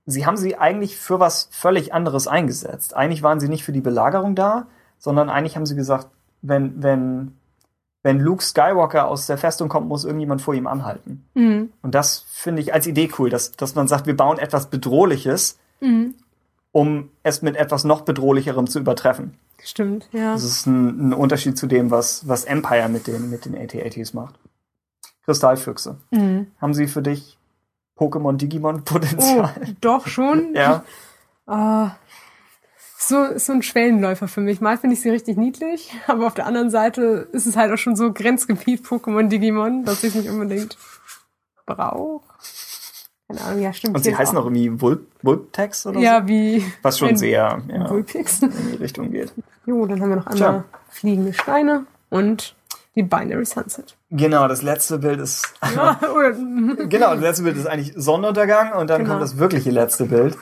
[0.05, 2.95] sie haben sie eigentlich für was völlig anderes eingesetzt.
[2.95, 4.67] Eigentlich waren sie nicht für die Belagerung da,
[4.99, 6.07] sondern eigentlich haben sie gesagt,
[6.41, 7.35] wenn, wenn,
[8.03, 11.25] wenn Luke Skywalker aus der Festung kommt, muss irgendjemand vor ihm anhalten.
[11.33, 11.71] Mhm.
[11.81, 15.57] Und das finde ich als Idee cool, dass, dass man sagt, wir bauen etwas Bedrohliches,
[15.79, 16.15] Mhm.
[16.71, 19.37] um es mit etwas noch bedrohlicherem zu übertreffen.
[19.63, 20.33] Stimmt, ja.
[20.33, 24.13] Das ist ein, ein Unterschied zu dem, was, was Empire mit den, mit den AT-ATs
[24.13, 24.35] macht.
[25.25, 25.97] Kristallfüchse.
[26.11, 26.47] Mhm.
[26.59, 27.37] Haben sie für dich
[27.97, 29.53] Pokémon, Oh, Digimon-Potenzial?
[29.81, 30.53] doch schon.
[30.55, 30.83] Ja.
[31.47, 31.89] Äh,
[33.07, 34.61] so, so ein Schwellenläufer für mich.
[34.61, 37.77] Mal finde ich sie richtig niedlich, aber auf der anderen Seite ist es halt auch
[37.77, 40.77] schon so Grenzgebiet Pokémon Digimon, dass ich nicht unbedingt
[41.65, 42.21] brauche.
[43.27, 43.95] Keine Ahnung, ja, stimmt.
[43.95, 44.45] Und sie heißen auch.
[44.45, 46.27] irgendwie Vul Vulptex oder Ja, so?
[46.27, 46.63] wie.
[46.81, 48.41] Was schon sehr ja, Vulpix.
[48.41, 49.33] in die Richtung geht.
[49.65, 50.47] Jo, dann haben wir noch Tja.
[50.47, 52.55] einmal fliegende Steine und
[52.95, 53.95] die Binary Sunset.
[54.11, 55.51] Genau, das letzte Bild ist.
[56.89, 59.11] Genau, das letzte Bild ist eigentlich Sonnenuntergang und dann Genau.
[59.11, 60.37] kommt das wirkliche letzte Bild.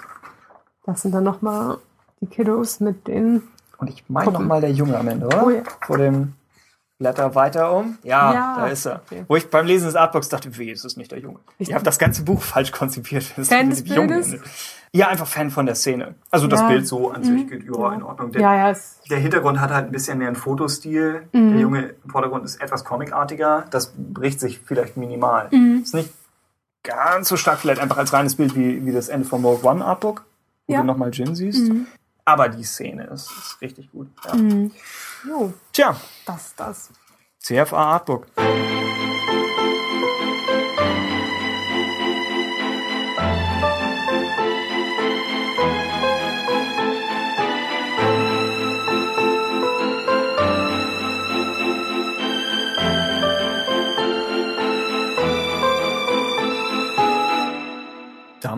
[0.85, 1.77] das sind dann nochmal
[2.21, 3.43] die Kiddos mit den.
[3.77, 5.45] Und ich meine noch mal der Junge am Ende, oder?
[5.45, 5.63] Oh ja.
[5.85, 6.33] Vor dem
[6.99, 7.97] Blätter weiter um.
[8.03, 8.55] Ja, Ja.
[8.59, 9.01] da ist er.
[9.07, 9.25] Okay.
[9.27, 11.39] Wo ich beim Lesen des Artbooks dachte, wie, ist das nicht der Junge?
[11.57, 13.23] Ich- Ihr habt das ganze Buch falsch konzipiert.
[13.31, 14.33] Das ist Fan des Bildes?
[14.33, 14.41] endet.
[14.93, 16.13] Ja, einfach Fan von der Szene.
[16.29, 16.67] Also das Ja.
[16.67, 18.31] Bild so an sich geht ja in Ordnung.
[18.33, 18.73] Der, Ja,
[19.09, 21.23] der Hintergrund hat halt ein bisschen mehr einen Fotostil.
[21.31, 21.51] Mhm.
[21.53, 23.65] Der Junge im Vordergrund ist etwas comicartiger.
[23.71, 25.47] Das bricht sich vielleicht minimal.
[25.51, 25.81] Mhm.
[25.83, 26.13] Ist nicht
[26.83, 29.83] ganz so stark vielleicht einfach als reines Bild wie, wie das Ende vom Rogue One
[29.83, 30.25] Artbook,
[30.67, 30.79] wo Ja.
[30.83, 30.87] Mhm.
[30.87, 31.71] du nochmal Jin siehst.
[32.25, 34.09] Aber die Szene ist, ist richtig gut.
[34.25, 34.35] Ja.
[35.27, 36.89] jo, Tja, das, das.
[37.39, 38.27] CFA Artbook.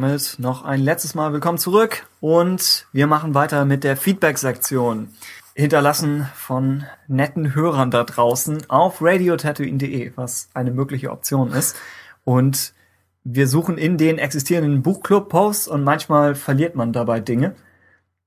[0.04, 5.08] Damit noch ein letztes Mal willkommen zurück und wir machen weiter mit der Feedback-Sektion.
[5.56, 11.78] Hinterlassen von netten Hörern da draußen auf radiotatooine.de, was eine mögliche Option ist.
[12.26, 12.74] Und
[13.24, 17.56] wir suchen in den existierenden Buchclub-Posts und manchmal verliert man dabei Dinge.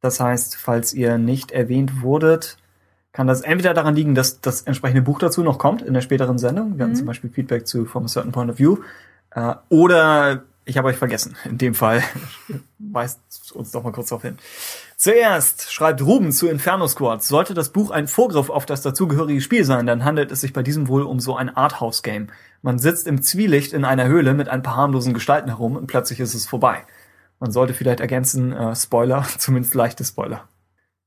[0.01, 2.57] Das heißt, falls ihr nicht erwähnt wurdet,
[3.13, 6.39] kann das entweder daran liegen, dass das entsprechende Buch dazu noch kommt in der späteren
[6.39, 6.79] Sendung.
[6.79, 8.79] Wir hatten zum Beispiel Feedback zu From a Certain Point of View.
[9.33, 11.37] Äh, oder ich habe euch vergessen.
[11.45, 12.03] In dem Fall
[12.79, 13.21] weist
[13.55, 14.37] uns doch mal kurz darauf hin.
[14.97, 19.65] Zuerst schreibt Ruben zu Inferno Squad, sollte das Buch ein Vorgriff auf das dazugehörige Spiel
[19.65, 22.29] sein, dann handelt es sich bei diesem wohl um so ein Arthouse-Game.
[22.63, 26.19] Man sitzt im Zwielicht in einer Höhle mit ein paar harmlosen Gestalten herum und plötzlich
[26.19, 26.83] ist es vorbei.
[27.39, 30.49] Man sollte vielleicht ergänzen, äh, Spoiler, zumindest leichte Spoiler.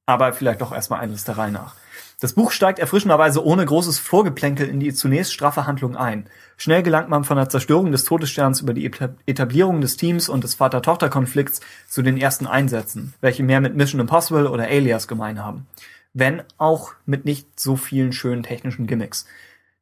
[0.06, 1.76] Aber vielleicht doch erstmal eines der Reihe nach.
[2.22, 6.26] Das Buch steigt erfrischenderweise ohne großes Vorgeplänkel in die zunächst straffe Handlung ein.
[6.58, 10.44] Schnell gelangt man von der Zerstörung des Todessterns über die Etab- Etablierung des Teams und
[10.44, 15.68] des Vater-Tochter-Konflikts zu den ersten Einsätzen, welche mehr mit Mission Impossible oder Alias gemein haben.
[16.14, 19.26] Wenn auch mit nicht so vielen schönen technischen Gimmicks.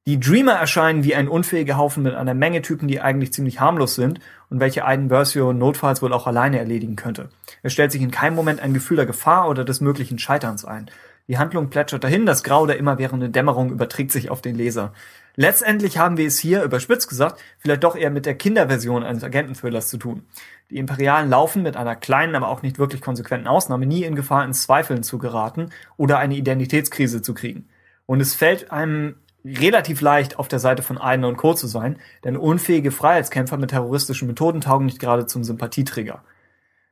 [0.06, 3.96] Die Dreamer erscheinen wie ein unfähiger Haufen mit einer Menge Typen, die eigentlich ziemlich harmlos
[3.96, 4.20] sind
[4.52, 7.30] und welche Aiden Versio notfalls wohl auch alleine erledigen könnte.
[7.64, 10.90] Es stellt sich in keinem Moment ein Gefühl der Gefahr oder des möglichen Scheiterns ein.
[11.28, 14.94] Die Handlung plätschert dahin, das Grau der immerwährenden Dämmerung überträgt sich auf den Leser.
[15.36, 19.90] Letztendlich haben wir es hier, überspitzt gesagt, vielleicht doch eher mit der Kinderversion eines Agenten-Thrillers
[19.90, 20.24] zu tun.
[20.70, 24.46] Die Imperialen laufen mit einer kleinen, aber auch nicht wirklich konsequenten Ausnahme nie in Gefahr,
[24.46, 27.68] ins Zweifeln zu geraten oder eine Identitätskrise zu kriegen.
[28.06, 31.54] Und es fällt einem relativ leicht, auf der Seite von Aiden und Co.
[31.54, 36.24] zu sein, denn unfähige Freiheitskämpfer mit terroristischen Methoden taugen nicht gerade zum Sympathieträger.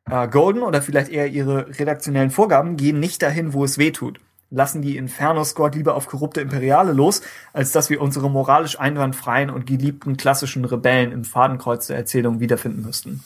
[0.09, 4.19] Äh, Golden oder vielleicht eher ihre redaktionellen Vorgaben gehen nicht dahin, wo es weh tut.
[4.51, 7.21] Lassen die Inferno Squad lieber auf korrupte Imperiale los,
[7.51, 12.83] als dass wir unsere moralisch einwandfreien und geliebten klassischen Rebellen im Fadenkreuz der Erzählung wiederfinden
[12.83, 13.23] müssten.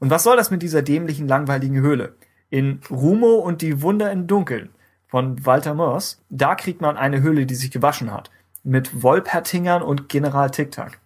[0.00, 2.14] Und was soll das mit dieser dämlichen, langweiligen Höhle?
[2.50, 4.70] In Rumo und die Wunder im Dunkeln
[5.06, 8.30] von Walter Mörs, da kriegt man eine Höhle, die sich gewaschen hat.
[8.64, 10.98] Mit Wolpertingern und General Tic-Tac.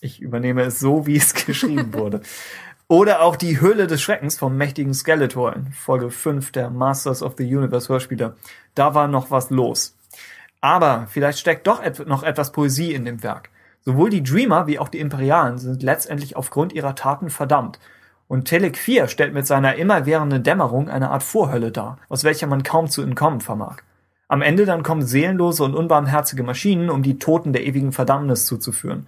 [0.00, 2.22] Ich übernehme es so, wie es geschrieben wurde.
[2.90, 7.34] Oder auch die Höhle des Schreckens vom mächtigen Skeletor in Folge 5 der Masters of
[7.36, 8.34] the Universe Hörspiele.
[8.74, 9.94] Da war noch was los.
[10.62, 13.50] Aber vielleicht steckt doch noch etwas Poesie in dem Werk.
[13.82, 17.78] Sowohl die Dreamer wie auch die Imperialen sind letztendlich aufgrund ihrer Taten verdammt.
[18.26, 22.62] Und Telek 4 stellt mit seiner immerwährenden Dämmerung eine Art Vorhölle dar, aus welcher man
[22.62, 23.82] kaum zu entkommen vermag.
[24.28, 29.06] Am Ende dann kommen seelenlose und unbarmherzige Maschinen, um die Toten der ewigen Verdammnis zuzuführen.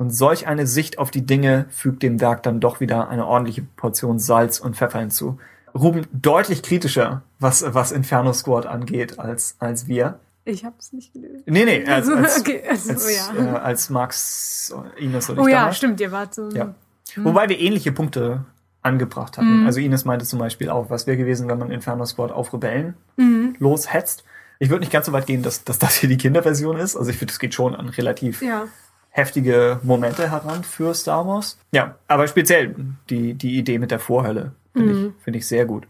[0.00, 3.62] Und solch eine Sicht auf die Dinge fügt dem Werk dann doch wieder eine ordentliche
[3.62, 5.38] Portion Salz und Pfeffer hinzu.
[5.74, 10.20] Ruben deutlich kritischer, was, was Inferno Squad angeht, als, als wir.
[10.44, 11.42] Ich hab's nicht gelesen.
[11.46, 13.44] Nee, nee, als, Also, als, okay, also, als, ja.
[13.44, 15.76] äh, als Max, Ines und ich Oh ja, damals.
[15.76, 16.48] stimmt, ihr wart so.
[16.50, 16.74] Ja.
[17.16, 18.44] Wobei wir ähnliche Punkte
[18.82, 19.60] angebracht hatten.
[19.62, 19.66] Mhm.
[19.66, 22.94] Also Ines meinte zum Beispiel auch, was wäre gewesen, wenn man Inferno Squad auf Rebellen
[23.16, 23.56] Mhm.
[23.58, 24.22] loshetzt.
[24.60, 26.96] Ich würde nicht ganz so weit gehen, dass, dass das hier die Kinderversion ist.
[26.96, 28.64] Also ich finde, es geht schon an relativ Ja.
[29.10, 31.58] Heftige Momente heran für Star Wars.
[31.72, 32.74] Ja, aber speziell
[33.10, 35.14] die, die Idee mit der Vorhölle finde Mhm.
[35.18, 35.86] ich, finde ich sehr gut.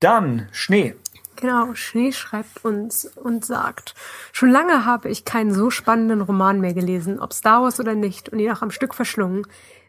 [0.00, 0.94] Dann Schnee.
[1.36, 3.94] Genau, Schnee schreibt uns und sagt,
[4.32, 8.28] schon lange habe ich keinen so spannenden Roman mehr gelesen, ob Star Wars oder nicht,
[8.28, 9.44] und ihn auch am Stück verschlungen.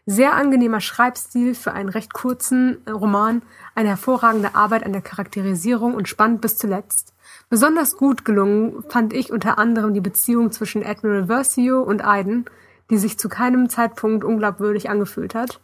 [0.08, 3.42] Sehr angenehmer Schreibstil für einen recht kurzen äh, Roman,
[3.74, 7.12] eine hervorragende Arbeit an der Charakterisierung und spannend bis zuletzt.
[7.50, 12.44] Besonders gut gelungen fand ich unter anderem die Beziehung zwischen Admiral Versio und Aiden,
[12.88, 15.60] die sich zu keinem Zeitpunkt unglaubwürdig angefühlt hat.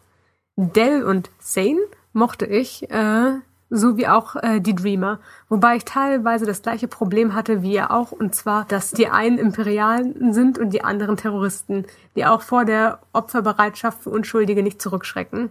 [0.56, 1.80] Dell und Sane
[2.12, 3.34] mochte ich, äh,
[3.74, 5.18] so wie auch äh, die Dreamer,
[5.48, 9.38] wobei ich teilweise das gleiche Problem hatte wie er auch, und zwar, dass die einen
[9.38, 15.50] Imperialen sind und die anderen Terroristen, die auch vor der Opferbereitschaft für Unschuldige nicht zurückschrecken.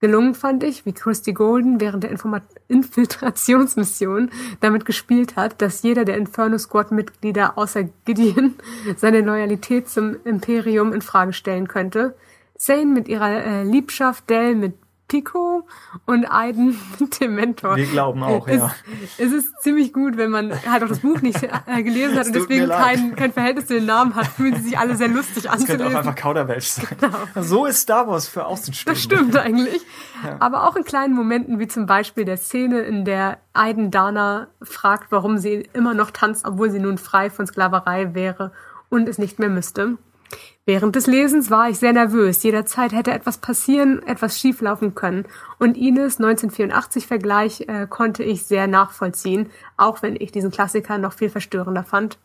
[0.00, 6.04] Gelungen fand ich, wie Christy Golden während der Informa Infiltrationsmission damit gespielt hat, dass jeder
[6.04, 8.56] der Inferno Squad Mitglieder außer Gideon
[8.96, 12.14] seine Loyalität zum Imperium in Frage stellen könnte.
[12.58, 14.74] Zane mit ihrer äh, Liebschaft, Dell mit
[15.08, 15.66] Pico
[16.04, 17.76] und Aiden mit dem Mentor.
[17.76, 18.74] Wir glauben auch, ja.
[19.18, 22.26] Es, es ist ziemlich gut, wenn man halt auch das Buch nicht äh, gelesen hat
[22.26, 25.48] und deswegen kein, kein Verhältnis zu den Namen hat, fühlen sie sich alle sehr lustig
[25.48, 25.58] an.
[25.58, 26.86] Das könnte auch einfach Kauderwelsch sein.
[27.00, 27.44] Genau.
[27.46, 28.94] So ist Star Wars für Außenstehende.
[28.94, 29.82] Das stimmt eigentlich.
[30.24, 30.36] Ja.
[30.40, 35.12] Aber auch in kleinen Momenten, wie zum Beispiel der Szene, in der Aiden Dana fragt,
[35.12, 38.52] warum sie immer noch tanzt, obwohl sie nun frei von Sklaverei wäre
[38.88, 39.98] und es nicht mehr müsste.
[40.68, 42.42] Während des Lesens war ich sehr nervös.
[42.42, 45.24] Jederzeit hätte etwas passieren, etwas schieflaufen können.
[45.60, 51.30] Und Ines 1984-Vergleich äh, konnte ich sehr nachvollziehen, auch wenn ich diesen Klassiker noch viel
[51.30, 52.18] verstörender fand.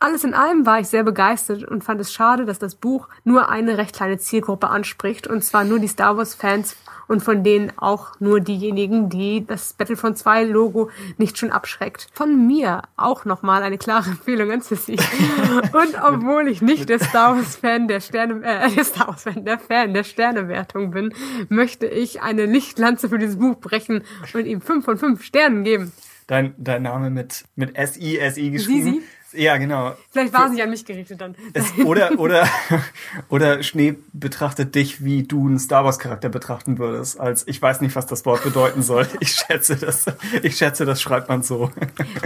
[0.00, 3.48] Alles in allem war ich sehr begeistert und fand es schade, dass das Buch nur
[3.48, 6.76] eine recht kleine Zielgruppe anspricht, und zwar nur die Star Wars-Fans
[7.06, 12.08] und von denen auch nur diejenigen, die das Battlefront 2 Logo nicht schon abschreckt.
[12.12, 14.92] Von mir auch nochmal eine klare Empfehlung an Sissy.
[15.72, 19.44] und obwohl ich nicht der Star Wars Fan der Sterne, äh, der Star Wars Fan,
[19.44, 21.14] der Fan der Sternewertung bin,
[21.48, 24.02] möchte ich eine Lichtlanze für dieses Buch brechen
[24.32, 25.92] und ihm fünf von fünf Sternen geben.
[26.26, 28.84] Dein, dein Name mit, mit S-I-S-I geschrieben.
[28.84, 29.02] Sisi?
[29.34, 29.94] Ja, genau.
[30.10, 31.34] Vielleicht war es nicht an mich gerichtet dann.
[31.52, 32.46] Es, oder, oder,
[33.28, 37.18] oder Schnee betrachtet dich, wie du einen Star Wars Charakter betrachten würdest.
[37.18, 39.06] Als, ich weiß nicht, was das Wort bedeuten soll.
[39.20, 40.06] Ich schätze das,
[40.42, 41.70] ich schätze, das schreibt man so.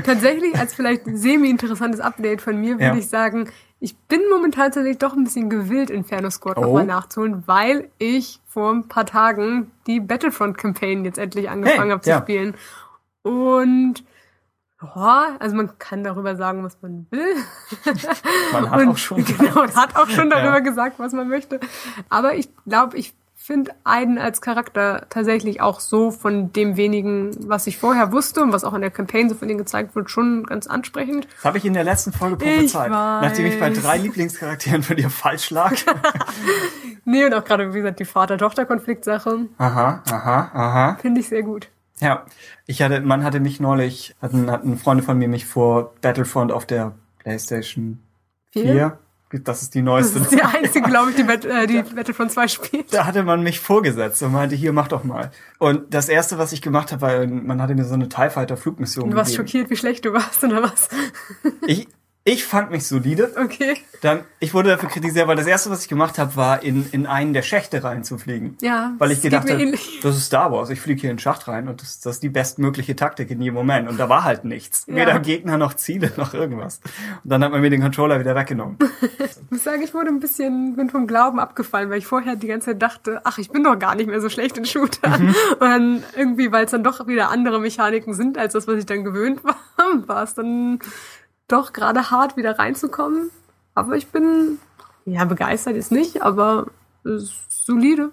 [0.05, 2.97] Tatsächlich, als vielleicht semi-interessantes Update von mir, würde ja.
[2.97, 3.49] ich sagen,
[3.81, 6.63] ich bin momentan tatsächlich doch ein bisschen gewillt, Inferno Squad oh.
[6.63, 11.91] nochmal nachzuholen, weil ich vor ein paar Tagen die Battlefront Campaign jetzt endlich angefangen hey,
[11.91, 12.21] habe zu ja.
[12.21, 12.55] spielen.
[13.23, 14.05] Und
[14.83, 17.35] ja, also man kann darüber sagen, was man will.
[18.53, 19.25] Man hat und, auch schon.
[19.25, 20.59] Genau, man hat auch schon darüber ja.
[20.61, 21.61] gesagt, was man möchte.
[22.09, 23.15] Aber ich glaube, ich
[23.49, 28.53] finde Aiden als Charakter tatsächlich auch so von dem wenigen, was ich vorher wusste und
[28.53, 31.27] was auch in der Campaign so von denen gezeigt wird, schon ganz ansprechend.
[31.37, 32.91] Das habe ich in der letzten Folge prophezeit.
[32.91, 35.73] Nachdem ich bei drei Lieblingscharakteren von dir falsch lag.
[37.05, 39.47] nee, und auch gerade, wie gesagt, die Vater-Tochter-Konfliktsache.
[39.57, 40.99] Aha, aha, aha.
[41.01, 41.69] Finde ich sehr gut.
[42.01, 42.27] Ja,
[42.67, 46.67] ich hatte, man hatte mich neulich, hatten, hatten Freunde von mir mich vor Battlefront auf
[46.67, 47.99] der PlayStation
[48.53, 48.99] 4.
[49.45, 50.21] Das ist die neueste.
[50.21, 52.95] Das ist die einzige, glaube ich, die, Bat äh, die Battlefront 2 spielt.
[52.95, 55.31] Da hatte man mich vorgesetzt und meinte, hier, mach doch mal.
[55.59, 58.57] Und das erste, was ich gemacht habe, war, man hatte mir so eine TIE Fighter
[58.57, 59.49] Flugmission Du warst gegeben.
[59.49, 60.89] schockiert, wie schlecht du warst, oder was?
[61.67, 61.89] Ich,
[62.29, 63.33] ich fand mich solide.
[63.43, 63.79] Okay.
[64.03, 67.07] Dann, ich wurde dafür kritisiert, weil das erste, was ich gemacht habe, war in, in
[67.07, 68.59] einen der Schächte reinzufliegen.
[68.61, 68.93] Ja.
[68.99, 71.69] Weil ich gedacht habe, das ist Star Wars, ich fliege hier in den Schacht rein
[71.69, 73.89] und das, das ist die bestmögliche Taktik in jedem Moment.
[73.89, 74.85] Und da war halt nichts.
[74.87, 74.97] Ja.
[74.97, 76.81] Weder Gegner noch Ziele noch irgendwas.
[77.25, 78.77] Und dann hat man mir den Controller wieder weggenommen.
[79.19, 82.47] ich muss sagen, ich wurde ein bisschen, bin vom Glauben abgefallen, weil ich vorher die
[82.47, 85.29] ganze Zeit dachte, ach, ich bin doch gar nicht mehr so schlecht in Shootern.
[85.29, 85.35] Mhm.
[85.61, 88.87] Und dann irgendwie, weil es dann doch wieder andere Mechaniken sind, als das, was ich
[88.87, 89.57] dann gewöhnt war,
[90.07, 90.79] war es dann
[91.49, 93.31] doch gerade hart wieder reinzukommen.
[93.75, 94.59] Aber ich bin,
[95.05, 96.67] ja, begeistert ist nicht, aber
[97.49, 98.11] solide.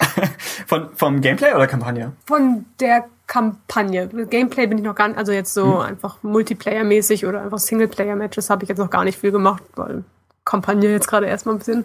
[0.66, 2.12] Von, vom Gameplay oder Kampagne?
[2.26, 4.06] Von der Kampagne.
[4.08, 5.80] Gameplay bin ich noch gar nicht, also jetzt so hm.
[5.80, 10.04] einfach Multiplayer-mäßig oder einfach Singleplayer-Matches habe ich jetzt noch gar nicht viel gemacht, weil
[10.44, 11.84] Kampagne jetzt gerade erstmal ein bisschen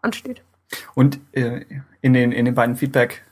[0.00, 0.42] ansteht.
[0.94, 1.64] Und äh,
[2.00, 3.22] in, den, in den beiden Feedback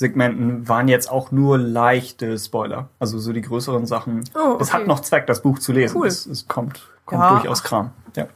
[0.00, 2.88] Segmenten waren jetzt auch nur leichte Spoiler.
[2.98, 4.24] Also so die größeren Sachen.
[4.34, 4.62] Oh, okay.
[4.62, 5.94] Es hat noch Zweck, das Buch zu lesen.
[5.94, 6.06] Cool.
[6.06, 7.34] Es, es kommt, kommt ja.
[7.34, 7.90] durchaus Kram.
[8.16, 8.26] Ja.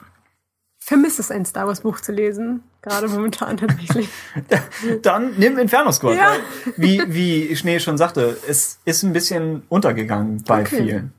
[0.78, 2.62] Vermisse es, ein Star Wars Buch zu lesen.
[2.82, 4.10] Gerade momentan tatsächlich.
[5.02, 6.16] Dann nimm Inferno Squad.
[6.16, 6.32] Ja.
[6.76, 10.76] Wie, wie Schnee schon sagte, es ist ein bisschen untergegangen bei okay.
[10.82, 11.14] vielen.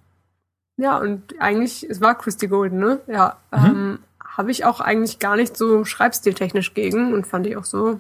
[0.78, 3.00] Ja, und eigentlich, es war Christy Golden, ne?
[3.08, 3.40] Ja.
[3.52, 3.66] Mhm.
[3.66, 8.00] Ähm, Habe ich auch eigentlich gar nicht so schreibstiltechnisch gegen und fand ich auch so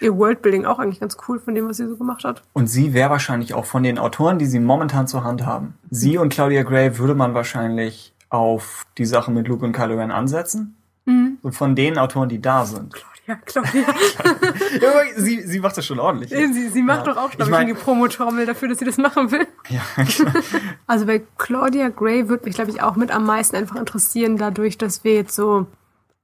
[0.00, 2.42] ihr Worldbuilding auch eigentlich ganz cool von dem, was sie so gemacht hat.
[2.52, 5.74] Und sie wäre wahrscheinlich auch von den Autoren, die sie momentan zur Hand haben.
[5.90, 10.10] Sie und Claudia Gray würde man wahrscheinlich auf die Sache mit Luke und Kylo Ren
[10.10, 10.76] ansetzen.
[11.06, 11.38] Mhm.
[11.42, 12.94] So von den Autoren, die da sind.
[12.94, 15.14] Claudia, Claudia.
[15.16, 16.30] sie, sie macht das schon ordentlich.
[16.30, 17.14] Sie, sie macht ja.
[17.14, 19.46] doch auch, glaube ich, mein, eine Promotrommel dafür, dass sie das machen will.
[19.68, 19.82] Ja,
[20.86, 24.78] Also bei Claudia Gray würde mich, glaube ich, auch mit am meisten einfach interessieren, dadurch,
[24.78, 25.66] dass wir jetzt so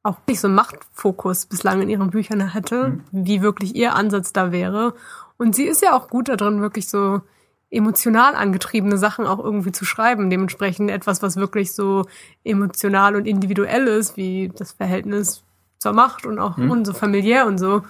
[0.05, 3.03] auch nicht so einen Machtfokus bislang in ihren Büchern hatte, mhm.
[3.11, 4.95] wie wirklich ihr Ansatz da wäre.
[5.39, 7.23] Und sie ist ja auch gut darin, wirklich so
[7.71, 10.31] emotional angetriebene Sachen auch irgendwie zu schreiben.
[10.31, 12.07] Dementsprechend etwas, was wirklich so
[12.45, 15.43] emotional und individuell ist, wie das Verhältnis
[15.79, 16.71] zur Macht und auch mhm.
[16.71, 17.83] und so familiär und so.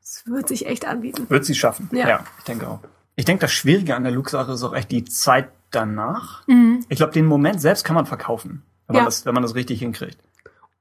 [0.00, 1.26] Das wird sich echt anbieten.
[1.28, 1.90] Wird sie schaffen.
[1.92, 2.80] Ja, ja ich denke auch.
[3.16, 6.46] Ich denke, das Schwierige an der Luke-Sache ist auch echt die Zeit danach.
[6.46, 6.84] Mhm.
[6.88, 9.02] Ich glaube, den Moment selbst kann man verkaufen, wenn, ja.
[9.02, 10.18] man das, wenn man das richtig hinkriegt.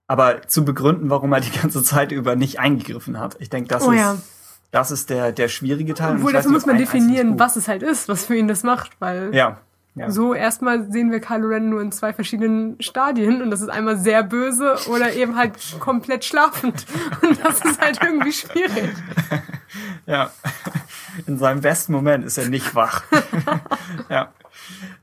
[0.07, 3.83] Aber zu begründen, warum er die ganze Zeit über nicht eingegriffen hat, ich denke, das
[3.83, 4.17] oh, ist ja.
[4.71, 6.17] Das ist der, der schwierige Teil.
[6.17, 9.33] Obwohl, dafür muss man definieren, was es halt ist, was für ihn das macht, weil
[9.33, 9.59] ja,
[9.95, 10.11] ja.
[10.11, 13.97] so erstmal sehen wir Kylo Ren nur in zwei verschiedenen Stadien und das ist einmal
[13.97, 16.85] sehr böse oder eben halt komplett schlafend
[17.21, 18.93] und das ist halt irgendwie schwierig.
[20.05, 20.29] Ja,
[21.25, 23.03] in seinem besten Moment ist er nicht wach.
[24.09, 24.31] ja.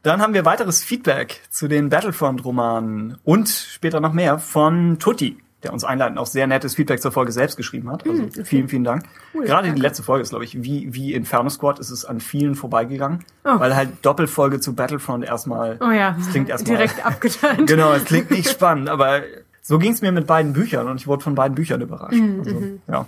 [0.02, 5.72] Dann haben wir weiteres Feedback zu den Battlefront-Romanen und später noch mehr von Tutti der
[5.72, 8.06] uns einleitend auch sehr nettes Feedback zur Folge selbst geschrieben hat.
[8.06, 8.44] Also hm, okay.
[8.44, 9.04] vielen, vielen Dank.
[9.34, 9.76] Cool, Gerade danke.
[9.76, 13.24] die letzte Folge ist, glaube ich, wie, wie Inferno Squad ist es an vielen vorbeigegangen,
[13.44, 13.58] oh.
[13.58, 17.66] weil halt Doppelfolge zu Battlefront erstmal, oh ja, das klingt erstmal direkt abgetan.
[17.66, 19.22] genau, es klingt nicht spannend, aber
[19.60, 22.18] so ging es mir mit beiden Büchern und ich wurde von beiden Büchern überrascht.
[22.18, 22.40] Mhm.
[22.40, 22.82] Also, mhm.
[22.88, 23.06] ja.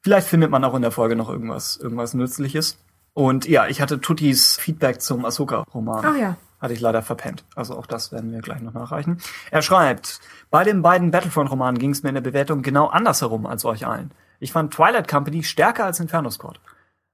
[0.00, 2.78] Vielleicht findet man auch in der Folge noch irgendwas, irgendwas Nützliches.
[3.16, 6.04] Und ja, ich hatte Tuttis Feedback zum Ahsoka-Roman.
[6.04, 6.36] Ah ja.
[6.60, 7.44] Hatte ich leider verpennt.
[7.54, 9.22] Also auch das werden wir gleich noch nachreichen.
[9.50, 10.20] Er schreibt,
[10.50, 14.10] bei den beiden Battlefront-Romanen ging es mir in der Bewertung genau andersherum als euch allen.
[14.38, 16.60] Ich fand Twilight Company stärker als Inferno Squad.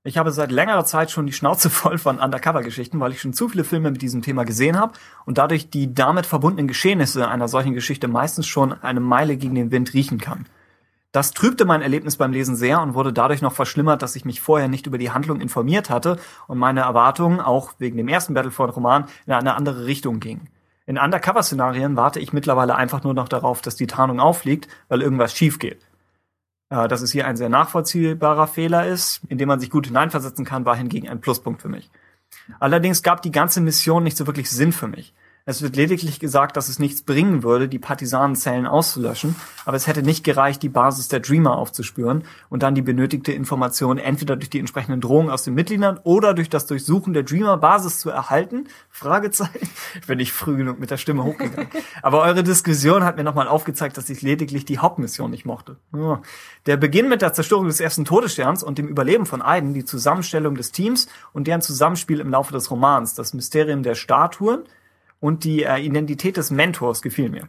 [0.02, 3.48] Ich habe seit längerer Zeit schon die Schnauze voll von Undercover-Geschichten, weil ich schon zu
[3.48, 7.74] viele Filme mit diesem Thema gesehen habe und dadurch die damit verbundenen Geschehnisse einer solchen
[7.74, 10.46] Geschichte meistens schon eine Meile gegen den Wind riechen kann.
[11.12, 14.40] Das trübte mein Erlebnis beim Lesen sehr und wurde dadurch noch verschlimmert, dass ich mich
[14.40, 16.18] vorher nicht über die Handlung informiert hatte
[16.48, 20.48] und meine Erwartungen, auch wegen dem ersten Battlefront-Roman, in eine andere Richtung gingen.
[20.86, 25.34] In Undercover-Szenarien warte ich mittlerweile einfach nur noch darauf, dass die Tarnung auffliegt, weil irgendwas
[25.34, 25.86] schief geht.
[26.70, 30.46] Äh, dass es hier ein sehr nachvollziehbarer Fehler ist, in dem man sich gut hineinversetzen
[30.46, 31.90] kann, war hingegen ein Pluspunkt für mich.
[32.58, 35.12] Allerdings gab die ganze Mission nicht so wirklich Sinn für mich.
[35.44, 40.02] Es wird lediglich gesagt, dass es nichts bringen würde, die Partisanenzellen auszulöschen, aber es hätte
[40.02, 44.60] nicht gereicht, die Basis der Dreamer aufzuspüren und dann die benötigte Information entweder durch die
[44.60, 48.68] entsprechenden Drohungen aus den Mitgliedern oder durch das Durchsuchen der Dreamer-Basis zu erhalten.
[48.88, 49.68] Fragezeichen.
[50.06, 51.68] Bin ich früh genug mit der Stimme hochgegangen.
[52.02, 55.76] aber eure Diskussion hat mir nochmal aufgezeigt, dass ich lediglich die Hauptmission nicht mochte.
[56.66, 60.54] Der Beginn mit der Zerstörung des ersten Todessterns und dem Überleben von Aiden, die Zusammenstellung
[60.54, 64.62] des Teams und deren Zusammenspiel im Laufe des Romans, das Mysterium der Statuen,
[65.22, 67.48] und die äh, Identität des Mentors gefiel mir.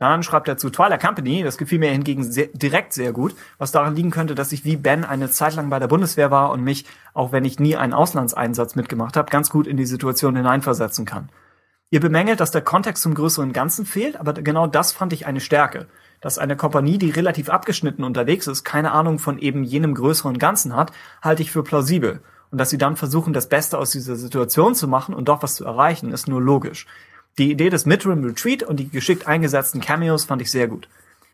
[0.00, 3.70] Dann schreibt er zu Twilight Company, das gefiel mir hingegen sehr, direkt sehr gut, was
[3.70, 6.64] daran liegen könnte, dass ich wie Ben eine Zeit lang bei der Bundeswehr war und
[6.64, 11.04] mich, auch wenn ich nie einen Auslandseinsatz mitgemacht habe, ganz gut in die Situation hineinversetzen
[11.04, 11.28] kann.
[11.90, 15.40] Ihr bemängelt, dass der Kontext zum größeren Ganzen fehlt, aber genau das fand ich eine
[15.40, 15.86] Stärke.
[16.20, 20.74] Dass eine Kompanie, die relativ abgeschnitten unterwegs ist, keine Ahnung von eben jenem größeren Ganzen
[20.74, 24.74] hat, halte ich für plausibel und dass sie dann versuchen, das Beste aus dieser Situation
[24.74, 26.86] zu machen und doch was zu erreichen, ist nur logisch.
[27.38, 30.88] Die Idee des Midterm Retreat und die geschickt eingesetzten Cameos fand ich sehr gut.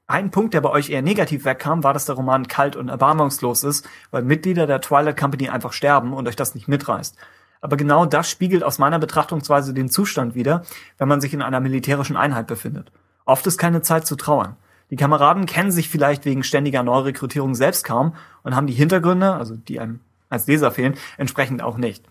[0.07, 3.65] Ein Punkt, der bei euch eher negativ wegkam, war, dass der Roman kalt und erbarmungslos
[3.65, 7.17] ist, weil Mitglieder der Twilight Company einfach sterben und euch das nicht mitreißt.
[7.61, 10.63] Aber genau das spiegelt aus meiner Betrachtungsweise den Zustand wider,
[10.99, 12.93] wenn man sich in einer militärischen Einheit befindet.
[13.25, 14.57] Oft ist keine Zeit zu trauern.
[14.91, 18.15] Die Kameraden kennen sich vielleicht wegen ständiger Neurekrutierung selbst kaum
[18.45, 19.99] und haben die Hintergründe, also die einem
[20.29, 22.05] als Leser fehlen, entsprechend auch nicht.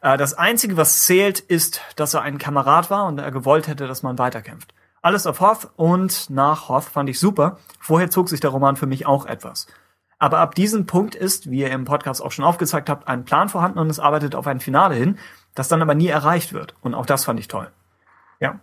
[0.00, 3.86] Äh, das Einzige, was zählt, ist, dass er ein Kamerad war und er gewollt hätte,
[3.86, 4.74] dass man weiterkämpft.
[5.02, 7.58] Alles auf Hoth und nach Hoth fand ich super.
[7.78, 9.66] Vorher zog sich der Roman für mich auch etwas.
[10.18, 13.48] Aber ab diesem Punkt ist, wie ihr im Podcast auch schon aufgezeigt habt, ein Plan
[13.48, 15.18] vorhanden und es arbeitet auf ein Finale hin,
[15.54, 16.74] das dann aber nie erreicht wird.
[16.82, 17.70] Und auch das fand ich toll.
[18.38, 18.60] Ja.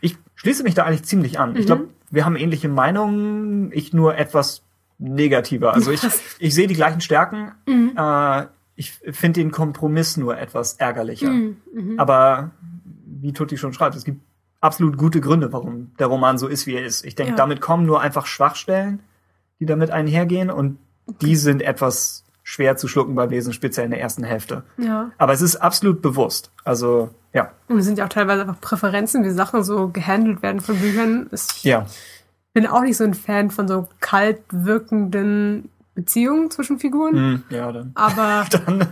[0.00, 1.50] Ich schließe mich da eigentlich ziemlich an.
[1.50, 1.56] Mhm.
[1.56, 4.63] Ich glaube, wir haben ähnliche Meinungen, ich nur etwas
[4.98, 5.74] negativer.
[5.74, 6.02] Also ich,
[6.38, 7.52] ich sehe die gleichen Stärken.
[7.66, 7.92] Mhm.
[7.96, 11.30] Äh, ich finde den Kompromiss nur etwas ärgerlicher.
[11.30, 11.56] Mhm.
[11.72, 11.98] Mhm.
[11.98, 12.50] Aber
[13.06, 14.20] wie Tutti schon schreibt, es gibt
[14.60, 17.04] absolut gute Gründe, warum der Roman so ist, wie er ist.
[17.04, 17.36] Ich denke, ja.
[17.36, 19.00] damit kommen nur einfach Schwachstellen,
[19.60, 20.78] die damit einhergehen und
[21.20, 24.64] die sind etwas schwer zu schlucken beim Lesen, speziell in der ersten Hälfte.
[24.76, 25.12] Ja.
[25.18, 26.50] Aber es ist absolut bewusst.
[26.64, 27.52] Also, ja.
[27.68, 31.28] Und es sind ja auch teilweise einfach Präferenzen, wie Sachen so gehandelt werden von Büchern.
[31.32, 31.86] Ich, ja
[32.54, 37.14] bin auch nicht so ein Fan von so kalt wirkenden Beziehungen zwischen Figuren.
[37.14, 37.92] Mm, ja, dann.
[37.94, 38.78] Aber dann,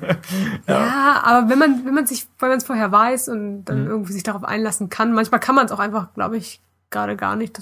[0.68, 0.74] ja.
[0.74, 1.22] ja.
[1.24, 3.88] aber wenn man wenn man sich wenn man es vorher weiß und dann mm.
[3.88, 6.60] irgendwie sich darauf einlassen kann, manchmal kann man es auch einfach, glaube ich,
[6.90, 7.58] gerade gar nicht.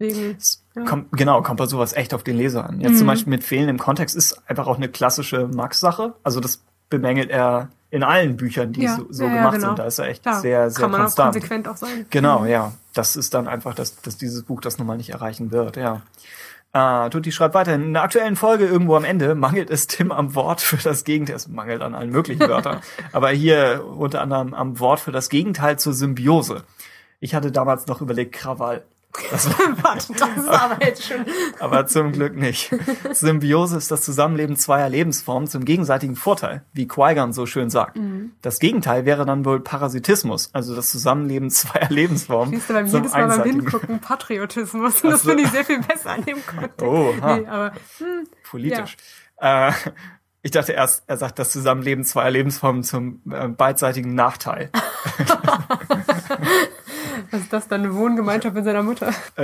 [0.00, 0.38] Deswegen.
[0.76, 0.84] Ja.
[0.84, 2.80] Kommt, genau, kommt bei sowas echt auf den Leser an.
[2.80, 2.96] Jetzt mm.
[2.96, 6.14] zum Beispiel mit fehlendem Kontext ist einfach auch eine klassische Max-Sache.
[6.22, 8.96] Also das bemängelt er in allen Büchern, die ja.
[8.96, 9.66] so, so ja, gemacht genau.
[9.68, 9.78] sind.
[9.78, 11.30] Da ist er echt ja, sehr, sehr kann man konstant.
[11.30, 12.06] Auch konsequent auch sein.
[12.10, 12.72] Genau, ja.
[12.94, 16.02] das ist dann einfach, dass, dass dieses Buch das nun mal nicht erreichen wird, ja.
[16.72, 20.36] Äh, Tutti schreibt weiterhin, in der aktuellen Folge irgendwo am Ende mangelt es Tim am
[20.36, 21.34] Wort für das Gegenteil.
[21.34, 22.80] Es mangelt an allen möglichen Wörtern.
[23.12, 26.62] aber hier unter anderem am Wort für das Gegenteil zur Symbiose.
[27.18, 28.84] Ich hatte damals noch überlegt, Krawall.
[29.30, 29.48] Das,
[29.82, 31.24] Warte, das ist aber jetzt schon.
[31.58, 32.72] aber zum Glück nicht.
[33.12, 37.96] Symbiose ist das Zusammenleben zweier Lebensformen zum gegenseitigen Vorteil, wie Qui-Gon so schön sagt.
[37.96, 38.32] Mhm.
[38.40, 42.54] Das Gegenteil wäre dann wohl Parasitismus, also das Zusammenleben zweier Lebensformen.
[42.54, 45.02] Siehst du beim zum jedes Mal beim Hingucken Patriotismus.
[45.02, 45.30] Das so.
[45.30, 46.82] finde ich sehr viel besser an dem Kontext.
[46.90, 47.36] Oh, ha.
[47.36, 48.96] Nee, aber hm, Politisch.
[49.36, 49.72] Äh,
[50.42, 54.70] ich dachte erst, er sagt das Zusammenleben zweier Lebensformen zum äh, beidseitigen Nachteil.
[57.30, 57.82] Was ist das dann?
[57.82, 59.12] Eine Wohngemeinschaft mit seiner Mutter?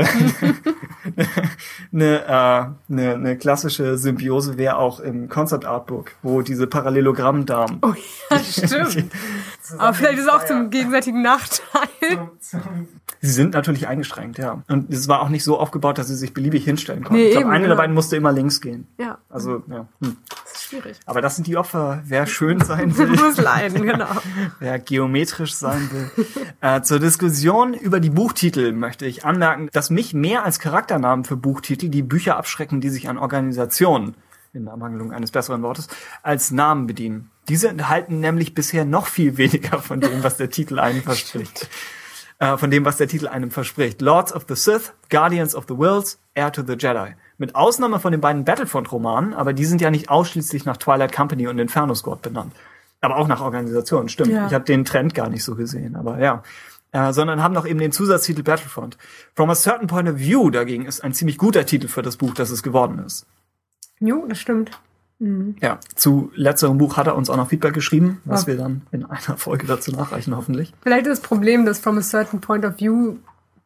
[1.93, 7.95] eine, äh, eine, eine klassische Symbiose wäre auch im Concept Artbook, wo diese Parallelogrammdamen Oh
[8.31, 9.11] ja, stimmt.
[9.79, 12.31] aber vielleicht ist es auch zum gegenseitigen Nachteil.
[13.21, 14.63] Sie sind natürlich eingeschränkt, ja.
[14.69, 17.23] Und es war auch nicht so aufgebaut, dass sie sich beliebig hinstellen konnten.
[17.23, 17.81] Nee, ich glaube, eben, eine der genau.
[17.83, 18.87] beiden musste immer links gehen.
[18.99, 19.87] Ja, Also, ja.
[20.03, 20.17] Hm.
[20.67, 20.99] Schwierig.
[21.07, 22.03] Aber das sind die Opfer.
[22.05, 24.09] Wer schön sein will, musst leiden, genau.
[24.59, 26.27] wer geometrisch sein will.
[26.61, 31.37] äh, zur Diskussion über die Buchtitel möchte ich anmerken, dass mich mehr als Charakternamen für
[31.37, 34.17] Buchtitel die Bücher abschrecken, die sich an Organisationen,
[34.53, 35.89] in Ermangelung eines besseren Wortes,
[36.23, 37.31] als Namen bedienen.
[37.49, 41.69] Diese enthalten nämlich bisher noch viel weniger von dem, was der Titel einen verspricht.
[42.39, 44.03] Äh, von dem, was der Titel einem verspricht.
[44.03, 47.15] Lords of the Sith, Guardians of the Worlds, Heir to the Jedi.
[47.39, 51.47] Mit Ausnahme von den beiden Battlefront-Romanen, aber die sind ja nicht ausschließlich nach Twilight Company
[51.49, 52.53] und Inferno Squad benannt.
[53.03, 54.31] Aber auch nach Organisationen, stimmt.
[54.31, 54.47] Ja.
[54.47, 56.43] Ich habe den Trend gar nicht so gesehen, aber ja.
[56.93, 58.97] Äh, sondern haben noch eben den Zusatztitel Battlefront.
[59.35, 62.33] From a Certain Point of View dagegen ist ein ziemlich guter Titel für das Buch,
[62.33, 63.27] das es geworden ist.
[64.01, 64.71] Jo, das stimmt.
[65.19, 68.49] Ja, zu letzterem Buch hat er uns auch noch Feedback geschrieben, was Ja.
[68.49, 70.75] wir dann in einer Folge dazu nachreichen, hoffentlich.
[70.83, 73.17] Vielleicht ist das Problem, dass from a certain point of view,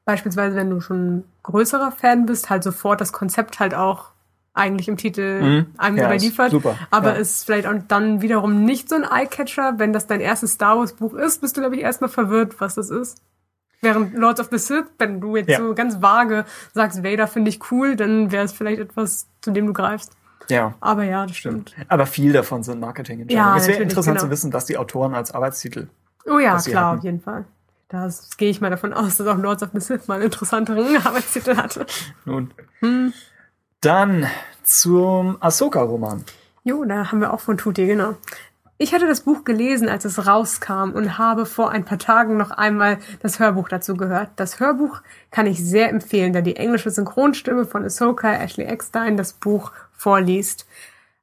[0.05, 4.11] beispielsweise wenn du schon ein größerer Fan bist, halt sofort das Konzept halt auch
[4.53, 5.67] eigentlich im Titel Mhm.
[5.79, 6.51] einem Ja, ist überliefert.
[6.51, 6.77] super.
[6.91, 7.17] Aber Ja.
[7.21, 9.75] ist vielleicht auch dann wiederum nicht so ein Eye-Catcher.
[9.79, 12.75] Wenn das dein erstes Star Wars Buch ist, bist du, glaube ich, erstmal verwirrt, was
[12.75, 13.23] das ist.
[13.81, 15.59] Während Lords of the Sith, wenn du jetzt Ja.
[15.59, 19.67] so ganz vage sagst, Vader finde ich cool, dann wäre es vielleicht etwas, zu dem
[19.69, 20.13] du greifst.
[20.49, 20.75] Ja.
[20.81, 21.75] Aber ja, das stimmt.
[21.89, 23.55] Aber viel davon sind Marketingentscheidungen.
[23.55, 24.27] Ja, es wäre interessant genau.
[24.27, 25.89] zu wissen, was die Autoren als Arbeitstitel.
[26.27, 26.99] Oh ja, klar, hatten.
[26.99, 27.45] auf jeden Fall.
[27.91, 30.97] Da gehe ich mal davon aus, dass auch Lords of the Sith mal einen interessanteren
[31.05, 31.87] Arbeitstitel hatte.
[32.25, 32.53] Nun.
[32.79, 33.13] Hm.
[33.81, 34.27] Dann
[34.63, 36.25] zum Ahsoka-Roman.
[36.63, 38.15] Jo, da haben wir auch von Tuti, genau.
[38.79, 42.51] Ich hatte das Buch gelesen, als es rauskam und habe vor ein paar Tagen noch
[42.51, 44.31] einmal das Hörbuch dazu gehört.
[44.37, 49.33] Das Hörbuch kann ich sehr empfehlen, da die englische Synchronstimme von Ahsoka Ashley Eckstein das
[49.33, 50.67] Buch vorliest.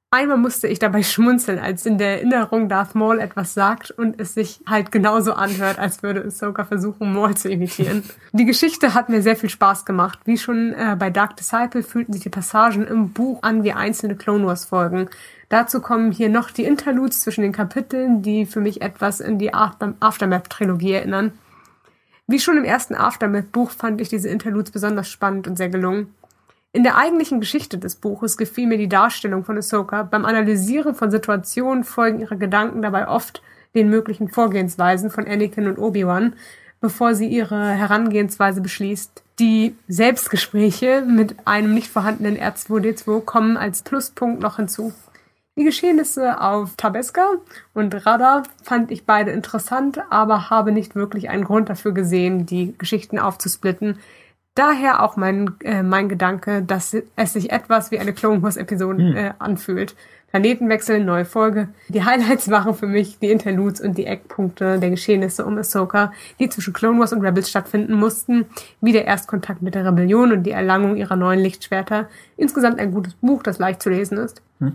[0.10, 4.34] Einmal musste ich dabei schmunzeln, als in der Erinnerung Darth Maul etwas sagt und es
[4.34, 8.04] sich halt genauso anhört, als würde Ahsoka versuchen, Maul zu imitieren.
[8.32, 10.20] Die Geschichte hat mir sehr viel Spaß gemacht.
[10.24, 14.16] Wie schon äh, bei Dark Disciple fühlten sich die Passagen im Buch an wie einzelne
[14.16, 15.10] Clone Wars Folgen.
[15.50, 19.54] Dazu kommen hier noch die Interludes zwischen den Kapiteln, die für mich etwas in die
[19.54, 21.34] After Aftermath-Trilogie erinnern.
[22.28, 26.14] Wie schon im ersten Aftermath-Buch fand ich diese Interludes besonders spannend und sehr gelungen.
[26.78, 30.04] In der eigentlichen Geschichte des Buches gefiel mir die Darstellung von Ahsoka.
[30.04, 33.42] Beim Analysieren von Situationen folgen ihre Gedanken dabei oft
[33.74, 36.34] den möglichen Vorgehensweisen von Anakin und Obi-Wan,
[36.80, 39.24] bevor sie ihre Herangehensweise beschließt.
[39.40, 44.94] Die Selbstgespräche mit einem nicht vorhandenen R2D2 kommen als Pluspunkt noch hinzu.
[45.58, 47.26] Die Geschehnisse auf Tabeska
[47.74, 52.78] und Radar fand ich beide interessant, aber habe nicht wirklich einen Grund dafür gesehen, die
[52.78, 53.98] Geschichten aufzusplitten.
[54.58, 59.14] Daher auch mein, äh, mein Gedanke, dass es sich etwas wie eine Clone Wars Episode
[59.16, 59.96] äh, anfühlt.
[60.32, 61.70] Planetenwechsel, neue Folge.
[61.90, 66.50] Die Highlights waren für mich die Interludes und die Eckpunkte der Geschehnisse um Ahsoka, die
[66.50, 68.48] zwischen Clone Wars und Rebels stattfinden mussten,
[68.82, 72.10] wie der Erstkontakt mit der Rebellion und die Erlangung ihrer neuen Lichtschwerter.
[72.36, 74.42] Insgesamt ein gutes Buch, das leicht zu lesen ist.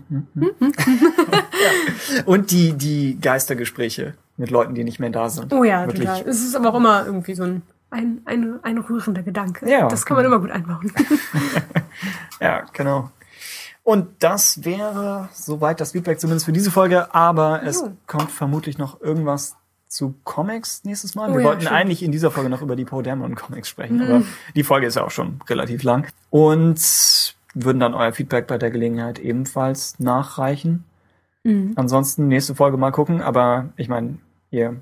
[2.25, 5.51] Und die, die Geistergespräche mit Leuten, die nicht mehr da sind.
[5.51, 6.07] Oh ja, Wirklich.
[6.07, 6.23] total.
[6.25, 9.69] Es ist aber auch immer irgendwie so ein, ein, ein, ein rührender Gedanke.
[9.69, 10.35] Ja, das kann man genau.
[10.37, 10.91] immer gut einbauen.
[12.41, 13.09] Ja, genau.
[13.83, 17.91] Und das wäre soweit das Feedback zumindest für diese Folge, aber es Jo.
[18.07, 19.55] kommt vermutlich noch irgendwas
[19.87, 21.29] zu Comics nächstes Mal.
[21.29, 21.75] Oh Wir ja, wollten stimmt.
[21.75, 24.01] eigentlich in dieser Folge noch über die Poe Dameron Comics sprechen, Mhm.
[24.03, 24.23] aber
[24.55, 26.07] die Folge ist ja auch schon relativ lang.
[26.29, 30.85] Und würden dann euer Feedback bei der Gelegenheit ebenfalls nachreichen.
[31.43, 31.73] Mhm.
[31.75, 34.17] Ansonsten nächste Folge mal gucken, aber ich meine,
[34.49, 34.77] ihr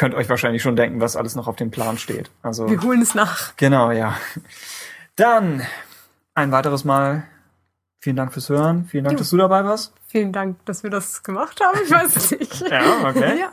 [0.00, 2.30] könnt euch wahrscheinlich schon denken, was alles noch auf dem Plan steht.
[2.40, 3.54] Also Wir holen es nach.
[3.58, 4.16] Genau, ja.
[5.14, 5.60] Dann
[6.34, 7.24] ein weiteres Mal
[8.02, 8.86] Vielen Dank fürs Hören.
[8.86, 9.18] Vielen Dank, Jo.
[9.18, 9.92] dass du dabei warst.
[10.06, 11.78] Vielen Dank, dass wir das gemacht haben.
[11.84, 12.60] Ich weiß es nicht.
[12.70, 12.80] Ja,
[13.10, 13.38] okay.
[13.38, 13.50] ja,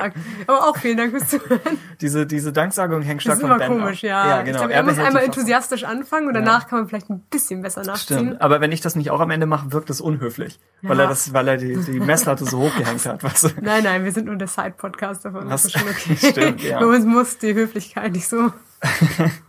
[0.47, 1.77] aber auch vielen Dank fürs Zuhören.
[1.99, 4.09] Diese, diese Danksagung hängt stark Das ist von immer Ben komisch, ab.
[4.09, 4.27] ja.
[4.29, 4.47] Ja, genau.
[4.47, 6.39] Ich glaube, Er muss einmal enthusiastisch anfangen und Ja.
[6.41, 8.17] danach kann man vielleicht ein bisschen besser nachziehen.
[8.19, 8.41] Stimmt.
[8.41, 10.59] Aber wenn ich das nicht auch am Ende mache, wirkt das unhöflich.
[10.81, 11.03] Weil Ja.
[11.03, 13.49] er das, weil er die, die Messlatte so hochgehängt hat, weißt du?
[13.61, 15.49] Nein, nein, wir sind nur der Side-Podcast davon.
[15.49, 15.63] Was?
[15.63, 16.15] Das ist schon okay.
[16.31, 16.79] Stimmt, ja.
[16.79, 18.51] Bei uns muss die Höflichkeit nicht so.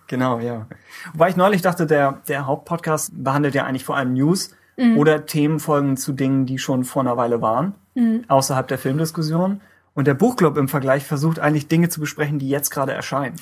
[0.08, 0.66] Genau, ja.
[1.12, 4.96] Wobei ich neulich dachte, der, der Hauptpodcast behandelt ja eigentlich vor allem News Mhm.
[4.96, 7.74] oder Themenfolgen zu Dingen, die schon vor einer Weile waren,
[8.28, 9.60] außerhalb der Filmdiskussion.
[9.94, 13.34] Und der Buchclub im Vergleich versucht eigentlich Dinge zu besprechen, die jetzt gerade erscheinen.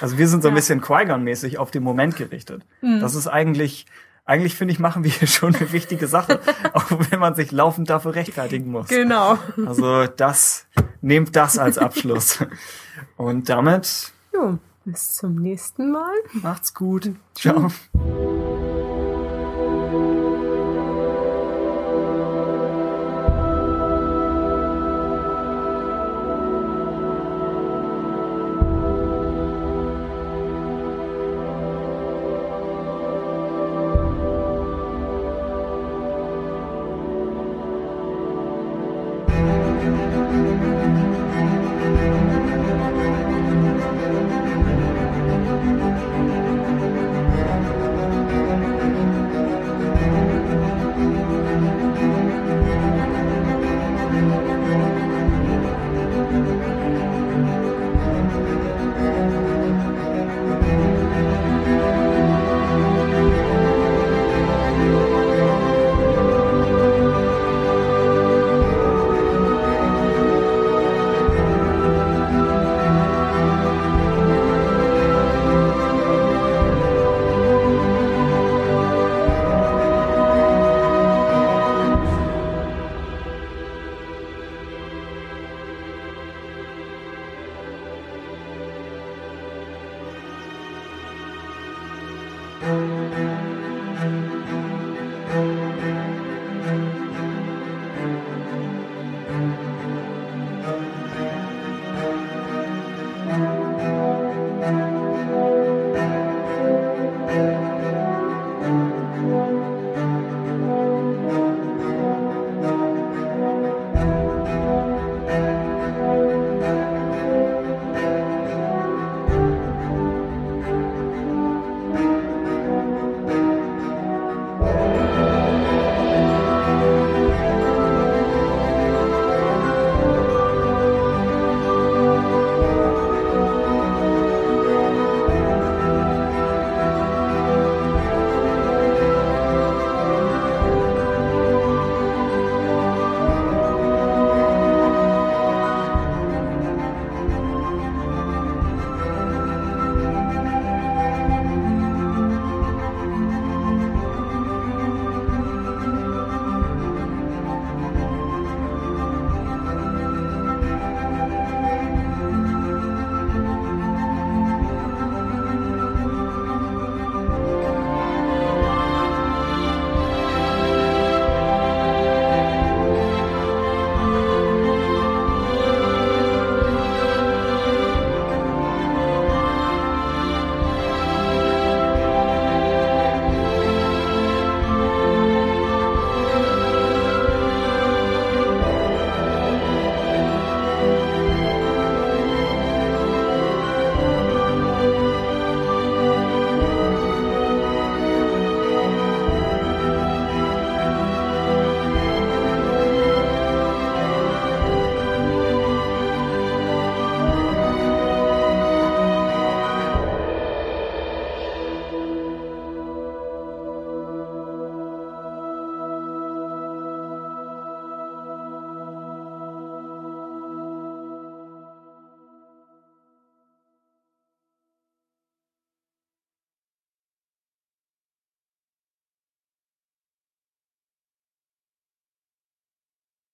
[0.00, 0.54] Also wir sind so ein.
[0.54, 0.56] Mhm.
[0.56, 2.62] bisschen Qui-Gon-mäßig auf den Moment gerichtet.
[2.80, 3.84] Das ist eigentlich,
[4.24, 6.40] eigentlich finde ich, machen wir hier schon eine wichtige Sache,
[6.72, 8.88] auch wenn man sich laufend dafür rechtfertigen muss.
[8.88, 9.36] Genau.
[9.66, 10.66] Also das,
[11.02, 12.38] nehmt das als Abschluss.
[13.18, 16.14] Und damit Jo, bis zum nächsten Mal.
[16.32, 17.10] macht's gut.
[17.34, 17.70] Ciao.